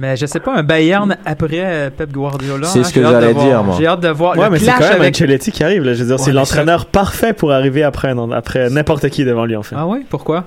Mais 0.00 0.16
je 0.16 0.26
sais 0.26 0.38
pas, 0.38 0.54
un 0.56 0.62
Bayern 0.62 1.16
après 1.26 1.48
euh, 1.64 1.90
Pep 1.90 2.12
Guardiola. 2.12 2.68
C'est 2.68 2.78
hein, 2.80 2.84
ce 2.84 2.92
que 2.92 3.00
j'ai 3.00 3.06
hâte 3.06 3.14
de 3.16 3.20
j'allais 3.20 3.32
voir. 3.32 3.46
dire, 3.46 3.64
moi. 3.64 3.74
J'ai 3.78 3.86
hâte 3.88 4.00
de 4.00 4.08
voir 4.08 4.36
Ouais, 4.38 4.44
le 4.44 4.50
mais 4.52 4.58
c'est 4.60 4.66
clash 4.66 4.78
quand 4.78 4.88
même 4.92 5.00
avec. 5.00 5.14
Ancelotti 5.16 5.50
qui 5.50 5.64
arrive, 5.64 5.82
là. 5.82 5.94
Je 5.94 5.98
veux 6.00 6.06
dire, 6.06 6.16
Ouais, 6.16 6.22
c'est 6.22 6.32
l'entraîneur 6.32 6.86
parfait 6.86 7.32
pour 7.32 7.50
arriver 7.52 7.82
après, 7.82 8.14
après 8.32 8.70
n'importe 8.70 9.08
qui 9.08 9.24
devant 9.24 9.44
lui, 9.44 9.56
en 9.56 9.64
fait. 9.64 9.74
Ah 9.76 9.86
oui, 9.88 10.04
pourquoi? 10.08 10.44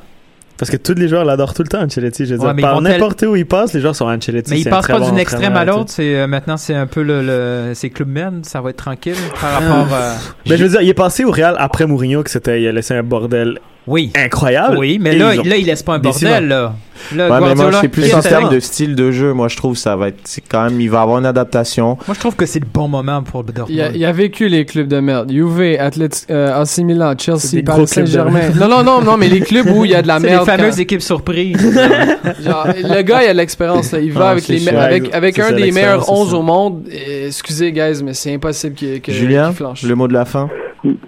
Parce 0.62 0.70
que 0.70 0.78
tous 0.78 0.93
les 0.93 1.07
joueurs 1.07 1.26
l'adorent 1.26 1.53
tout 1.55 1.64
le 1.64 1.68
temps, 1.68 1.82
Ancelotti. 1.82 2.26
Je 2.28 2.36
veux 2.36 2.39
Ouais, 2.41 2.53
dire, 2.53 2.62
par 2.62 2.76
tel- 2.76 2.84
n'importe 2.84 3.24
où 3.24 3.36
il 3.36 3.45
passe, 3.47 3.74
les 3.74 3.82
joueurs 3.82 3.95
sont 3.95 4.05
Ancelotti. 4.05 4.51
Mais 4.51 4.59
il 4.62 4.70
passe 4.70 4.86
pas 4.88 4.99
bon 4.99 5.09
d'une 5.09 5.18
extrême 5.18 5.55
à 5.57 5.66
l'autre. 5.66 5.89
C'est 5.91 6.16
euh, 6.16 6.28
maintenant 6.28 6.55
c'est 6.55 6.76
un 6.76 6.86
peu 6.86 7.01
le, 7.01 7.22
le 7.24 7.72
c'est 7.74 7.89
clubmen. 7.89 8.43
Ça 8.43 8.62
va 8.62 8.70
être 8.70 8.78
tranquille 8.78 9.16
par 9.41 9.53
rapport. 9.59 9.93
à... 9.93 10.14
Mais 10.47 10.57
je 10.57 10.64
veux 10.64 10.70
dire, 10.70 10.82
il 10.82 10.88
est 10.89 10.93
passé 10.93 11.26
au 11.26 11.32
Real 11.32 11.55
après 11.57 11.88
Mourinho, 11.88 12.22
que 12.24 12.30
c'était, 12.30 12.62
il 12.62 12.68
a 12.68 12.72
laissé 12.72 12.93
un 12.93 13.03
bordel 13.03 13.59
Oui. 13.88 14.11
incroyable. 14.15 14.77
Oui, 14.77 14.99
mais 15.01 15.15
là, 15.15 15.36
là, 15.36 15.55
il 15.57 15.65
laisse 15.65 15.82
pas 15.84 15.95
un 15.95 15.99
bordel, 15.99 16.47
là. 16.47 16.73
Là, 17.15 17.29
Ouais, 17.29 17.34
mais 17.34 17.39
moi, 17.39 17.39
Guardiola, 17.55 17.79
c'est 17.82 17.88
plus 17.88 18.13
en 18.13 18.21
termes 18.21 18.49
de 18.53 18.59
style 18.59 18.93
de 18.95 19.09
jeu. 19.09 19.34
Moi, 19.34 19.47
je 19.47 19.57
trouve 19.57 19.75
ça 19.75 19.95
va 19.95 20.09
être, 20.09 20.19
c'est 20.23 20.43
quand 20.47 20.65
même, 20.65 20.79
il 20.79 20.88
va 20.88 21.01
avoir 21.01 21.17
une 21.17 21.25
adaptation. 21.25 21.97
Moi, 22.07 22.13
je 22.13 22.19
trouve 22.19 22.36
que 22.36 22.45
c'est 22.45 22.59
le 22.59 22.67
bon 22.71 22.88
moment 22.88 23.23
pour 23.23 23.41
le 23.41 23.51
Dortmund. 23.51 23.69
Il 23.75 23.82
a, 23.82 23.89
il 23.89 24.05
a 24.05 24.11
vécu 24.11 24.47
les 24.49 24.65
clubs 24.65 24.88
de 24.88 24.99
merde. 24.99 25.32
Juve, 25.32 25.77
Athletic, 25.79 26.29
euh, 26.29 26.61
AC 26.61 26.77
Milan, 26.84 27.15
C'est 27.17 27.25
Chelsea, 27.25 27.63
Paris 27.65 27.88
Saint-Germain. 27.88 28.51
Non, 28.55 28.67
non, 28.67 28.84
non, 28.84 29.01
non, 29.01 29.17
mais 29.17 29.29
les 29.29 29.39
clubs 29.39 29.65
où 29.75 29.84
il 29.84 29.91
y 29.91 29.95
a 29.95 30.03
de 30.03 30.07
la 30.07 30.19
C'est 30.19 30.27
merde. 30.27 30.45
les 30.47 30.51
fameuses 30.57 30.75
quand- 30.75 30.82
équipes 30.84 31.01
surprises. 31.01 31.57
Genre, 32.45 32.67
le 32.84 33.01
gars, 33.01 33.23
il 33.23 33.29
a 33.29 33.34
de 33.34 33.38
l'expérience. 33.39 33.91
là. 33.93 33.99
Il 33.99 34.11
va 34.11 34.27
Ah, 34.27 34.32
avec, 34.34 34.43
c'est 34.43 34.53
les 34.53 34.67
avec, 34.69 35.11
avec 35.13 35.36
C'est 35.36 35.41
un 35.41 35.47
ça, 35.47 35.53
des 35.53 35.71
meilleurs 35.71 36.03
c'est 36.05 36.11
11 36.11 36.29
ça. 36.29 36.38
au 36.38 36.41
monde. 36.43 36.84
Et, 36.91 37.25
excusez, 37.27 37.71
guys, 37.71 38.03
mais 38.03 38.13
c'est 38.13 38.32
impossible 38.36 38.75
qu'il 38.75 39.01
que, 39.01 39.11
Julien, 39.11 39.51
flanche. 39.53 39.82
le 39.82 39.95
mot 39.95 40.07
de 40.07 40.13
la 40.13 40.25
fin. 40.25 40.49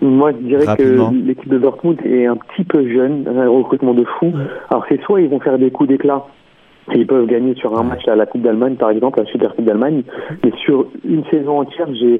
Moi, 0.01 0.31
je 0.33 0.37
dirais 0.47 0.65
Rapidement. 0.65 1.09
que 1.09 1.15
l'équipe 1.15 1.49
de 1.49 1.57
Dortmund 1.57 1.97
est 2.05 2.25
un 2.27 2.35
petit 2.35 2.63
peu 2.63 2.87
jeune, 2.87 3.27
un 3.27 3.49
recrutement 3.49 3.93
de 3.93 4.03
fou. 4.19 4.31
Alors, 4.69 4.85
c'est 4.87 5.01
soit 5.01 5.21
ils 5.21 5.29
vont 5.29 5.39
faire 5.39 5.57
des 5.57 5.71
coups 5.71 5.89
d'éclat, 5.89 6.23
et 6.93 6.99
ils 6.99 7.07
peuvent 7.07 7.25
gagner 7.27 7.55
sur 7.55 7.77
un 7.77 7.83
match 7.83 8.07
à 8.07 8.15
la 8.15 8.25
Coupe 8.25 8.41
d'Allemagne, 8.41 8.75
par 8.75 8.89
exemple, 8.91 9.19
la 9.19 9.25
Super 9.25 9.55
Coupe 9.55 9.65
d'Allemagne, 9.65 10.03
mais 10.43 10.51
sur 10.63 10.85
une 11.07 11.23
saison 11.25 11.59
entière, 11.61 11.87
j'ai 11.93 12.19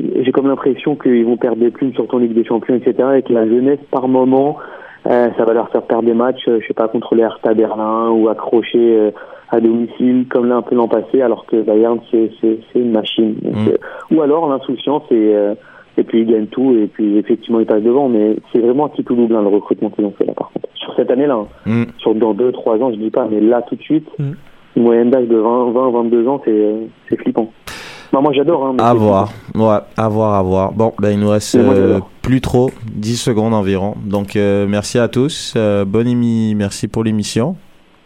j'ai 0.00 0.32
comme 0.32 0.48
l'impression 0.48 0.96
qu'ils 0.96 1.24
vont 1.24 1.36
perdre 1.36 1.58
des 1.58 1.70
plumes 1.70 1.94
sur 1.94 2.08
ton 2.08 2.18
Ligue 2.18 2.34
des 2.34 2.44
Champions, 2.44 2.74
etc., 2.74 2.94
et 3.18 3.22
que 3.22 3.32
la 3.32 3.46
jeunesse, 3.46 3.78
par 3.92 4.08
moment, 4.08 4.56
euh, 5.08 5.28
ça 5.38 5.44
va 5.44 5.52
leur 5.52 5.68
faire 5.70 5.82
perdre 5.82 6.04
des 6.04 6.14
matchs, 6.14 6.48
euh, 6.48 6.58
je 6.60 6.66
sais 6.66 6.74
pas, 6.74 6.88
contre 6.88 7.14
les 7.14 7.22
Hertha 7.22 7.54
Berlin, 7.54 8.10
ou 8.10 8.28
accrocher 8.28 8.96
euh, 8.98 9.10
à 9.50 9.60
domicile, 9.60 10.26
comme 10.28 10.48
là 10.48 10.56
un 10.56 10.62
peu 10.62 10.74
l'an 10.74 10.88
passé, 10.88 11.22
alors 11.22 11.46
que 11.46 11.62
Bayern, 11.62 12.00
c'est 12.10 12.30
une 12.74 12.90
machine. 12.90 13.34
Donc, 13.40 13.54
Mm. 13.54 13.68
euh, 13.68 13.76
ou 14.16 14.20
alors 14.22 14.48
l'insouciance, 14.48 15.04
et, 15.12 15.32
euh, 15.34 15.54
et 15.96 16.02
puis 16.04 16.20
ils 16.22 16.26
gagnent 16.26 16.46
tout, 16.46 16.72
et 16.72 16.86
puis 16.86 17.18
effectivement 17.18 17.60
ils 17.60 17.66
passent 17.66 17.82
devant, 17.82 18.08
mais 18.08 18.36
c'est 18.52 18.60
vraiment 18.60 18.86
un 18.86 18.88
petit 18.88 19.02
peu 19.02 19.14
double 19.14 19.34
hein, 19.36 19.42
le 19.42 19.48
recrutement 19.48 19.90
qu'ils 19.90 20.04
ont 20.04 20.14
fait 20.16 20.26
là, 20.26 20.32
par 20.34 20.50
contre. 20.52 20.68
Sur 20.74 20.94
cette 20.96 21.10
année-là, 21.10 21.36
hein. 21.36 21.46
Mm. 21.66 21.84
sur 21.98 22.14
dans 22.14 22.34
deux, 22.34 22.52
trois 22.52 22.76
ans, 22.78 22.90
je 22.92 22.96
dis 22.96 23.10
pas, 23.10 23.26
mais 23.30 23.40
là 23.40 23.62
tout 23.62 23.76
de 23.76 23.82
suite, 23.82 24.06
Mm. 24.18 24.32
une 24.76 24.82
moyenne 24.82 25.10
d'âge 25.10 25.28
de 25.28 25.36
20, 25.36 25.72
20, 25.72 25.90
22 25.90 26.28
ans, 26.28 26.40
c'est 26.44 26.74
c'est 27.08 27.16
flippant. 27.16 27.50
Bah, 28.12 28.20
moi 28.20 28.32
j'adore, 28.32 28.66
hein, 28.66 28.76
À 28.78 28.94
voir. 28.94 29.30
Ouais, 29.56 29.78
à 29.96 30.08
voir, 30.08 30.34
à 30.34 30.42
voir. 30.42 30.72
Bon, 30.72 30.92
ben, 31.00 31.10
il 31.10 31.18
nous 31.18 31.30
reste 31.30 31.56
euh, 31.56 31.98
plus 32.22 32.40
trop, 32.40 32.70
10 32.94 33.16
secondes 33.16 33.52
environ. 33.54 33.94
Donc, 34.06 34.36
euh, 34.36 34.66
merci 34.68 35.00
à 35.00 35.08
tous. 35.08 35.54
Euh, 35.56 35.84
bonne 35.84 36.06
émi 36.06 36.54
merci 36.54 36.86
pour 36.86 37.02
l'émission 37.02 37.56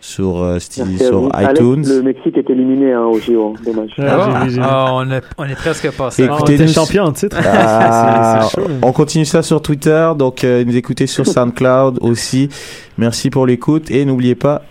sur, 0.01 0.43
euh, 0.43 0.53
Merci 0.55 0.99
sur. 0.99 1.29
Alex, 1.35 1.61
iTunes. 1.61 1.85
le 1.87 2.03
Mexique 2.03 2.37
est 2.39 2.49
éliminé 2.51 2.93
hein, 2.93 3.03
au 3.05 3.19
JO, 3.19 3.55
hein, 3.57 3.61
dommage. 3.65 3.91
Ah, 3.99 4.41
ah, 4.63 4.91
on, 4.95 5.11
a- 5.11 5.21
on 5.39 5.45
est 5.45 5.55
presque 5.57 5.91
passé. 5.93 6.27
Ah, 6.29 6.33
on 6.33 6.37
Écoutez, 6.37 6.55
était 6.55 6.65
nous- 6.67 6.73
champion 6.73 7.05
en 7.05 7.13
titre. 7.13 7.37
Ah, 7.45 8.41
C'est- 8.43 8.57
c'est 8.57 8.63
chaud. 8.63 8.71
on 8.83 8.93
continue 8.93 9.25
ça 9.25 9.43
sur 9.43 9.61
Twitter, 9.61 10.11
donc 10.17 10.45
euh, 10.45 10.65
nous 10.65 10.77
écoutez 10.77 11.07
sur 11.07 11.27
SoundCloud 11.27 11.99
aussi. 12.01 12.49
Merci 12.97 13.31
pour 13.31 13.47
l'écoute 13.47 13.91
et 13.91 14.05
n'oubliez 14.05 14.35
pas 14.35 14.63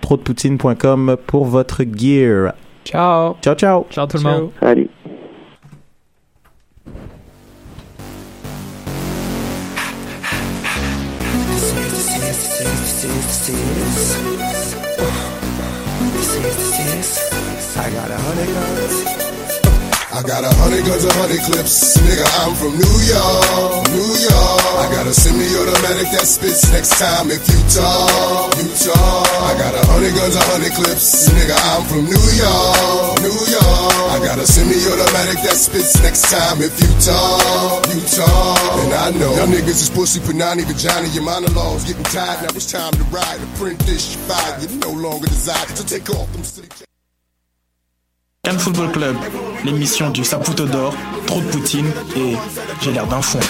trotdepoutine.com 0.00 1.16
pour 1.26 1.44
votre 1.46 1.82
gear. 1.84 2.52
Ciao. 2.84 3.36
Ciao 3.42 3.54
ciao. 3.54 3.86
Ciao 3.90 4.06
tout 4.06 4.18
le 4.18 4.22
monde. 4.24 4.50
Allez. 4.60 4.88
I 13.46 14.53
I 20.14 20.22
got 20.22 20.46
a 20.46 20.52
hundred 20.62 20.86
guns, 20.86 21.02
a 21.02 21.10
hundred 21.18 21.42
clips. 21.42 21.98
Nigga, 21.98 22.22
I'm 22.46 22.54
from 22.54 22.78
New 22.78 22.96
York, 23.02 23.82
New 23.90 24.14
York. 24.14 24.62
I 24.78 24.86
got 24.94 25.10
a 25.10 25.14
semi-automatic 25.14 26.06
that 26.14 26.22
spits 26.22 26.70
next 26.70 27.02
time 27.02 27.34
if 27.34 27.42
you 27.50 27.58
talk, 27.66 28.54
you 28.54 28.70
talk. 28.78 29.26
I 29.42 29.58
got 29.58 29.74
a 29.74 29.82
hundred 29.90 30.14
guns, 30.14 30.38
a 30.38 30.44
hundred 30.54 30.70
clips. 30.78 31.26
Nigga, 31.34 31.58
I'm 31.74 31.82
from 31.90 32.06
New 32.06 32.26
York, 32.38 33.26
New 33.26 33.40
York. 33.58 34.06
I 34.14 34.22
got 34.22 34.38
a 34.38 34.46
semi-automatic 34.46 35.42
that 35.42 35.58
spits 35.58 35.98
next 35.98 36.30
time 36.30 36.62
if 36.62 36.78
you 36.78 36.86
talk, 37.02 37.82
you 37.90 37.98
talk. 38.14 38.86
And 38.86 38.94
I 38.94 39.10
know 39.18 39.34
y'all 39.34 39.50
niggas 39.50 39.82
is 39.82 39.90
pussy, 39.90 40.22
panani, 40.22 40.62
vagina. 40.62 41.10
Your 41.10 41.26
monologues 41.26 41.90
getting 41.90 42.06
tired. 42.14 42.38
Now 42.46 42.54
it's 42.54 42.70
time 42.70 42.94
to 42.94 43.04
ride. 43.10 43.42
The 43.42 43.50
print 43.58 43.82
this, 43.82 44.14
you 44.14 44.22
fire. 44.30 44.62
You 44.62 44.78
no 44.78 44.94
longer 44.94 45.26
desire 45.26 45.66
to 45.74 45.82
take 45.82 46.06
off 46.14 46.30
them 46.30 46.46
silly. 46.46 46.70
Cannes 48.44 48.58
Football 48.58 48.92
Club, 48.92 49.16
l'émission 49.64 50.10
du 50.10 50.22
Saputo 50.22 50.66
d'or, 50.66 50.94
trop 51.26 51.40
de 51.40 51.46
poutine 51.46 51.90
et 52.14 52.34
j'ai 52.82 52.92
l'air 52.92 53.06
d'un 53.06 53.22
fond. 53.22 53.40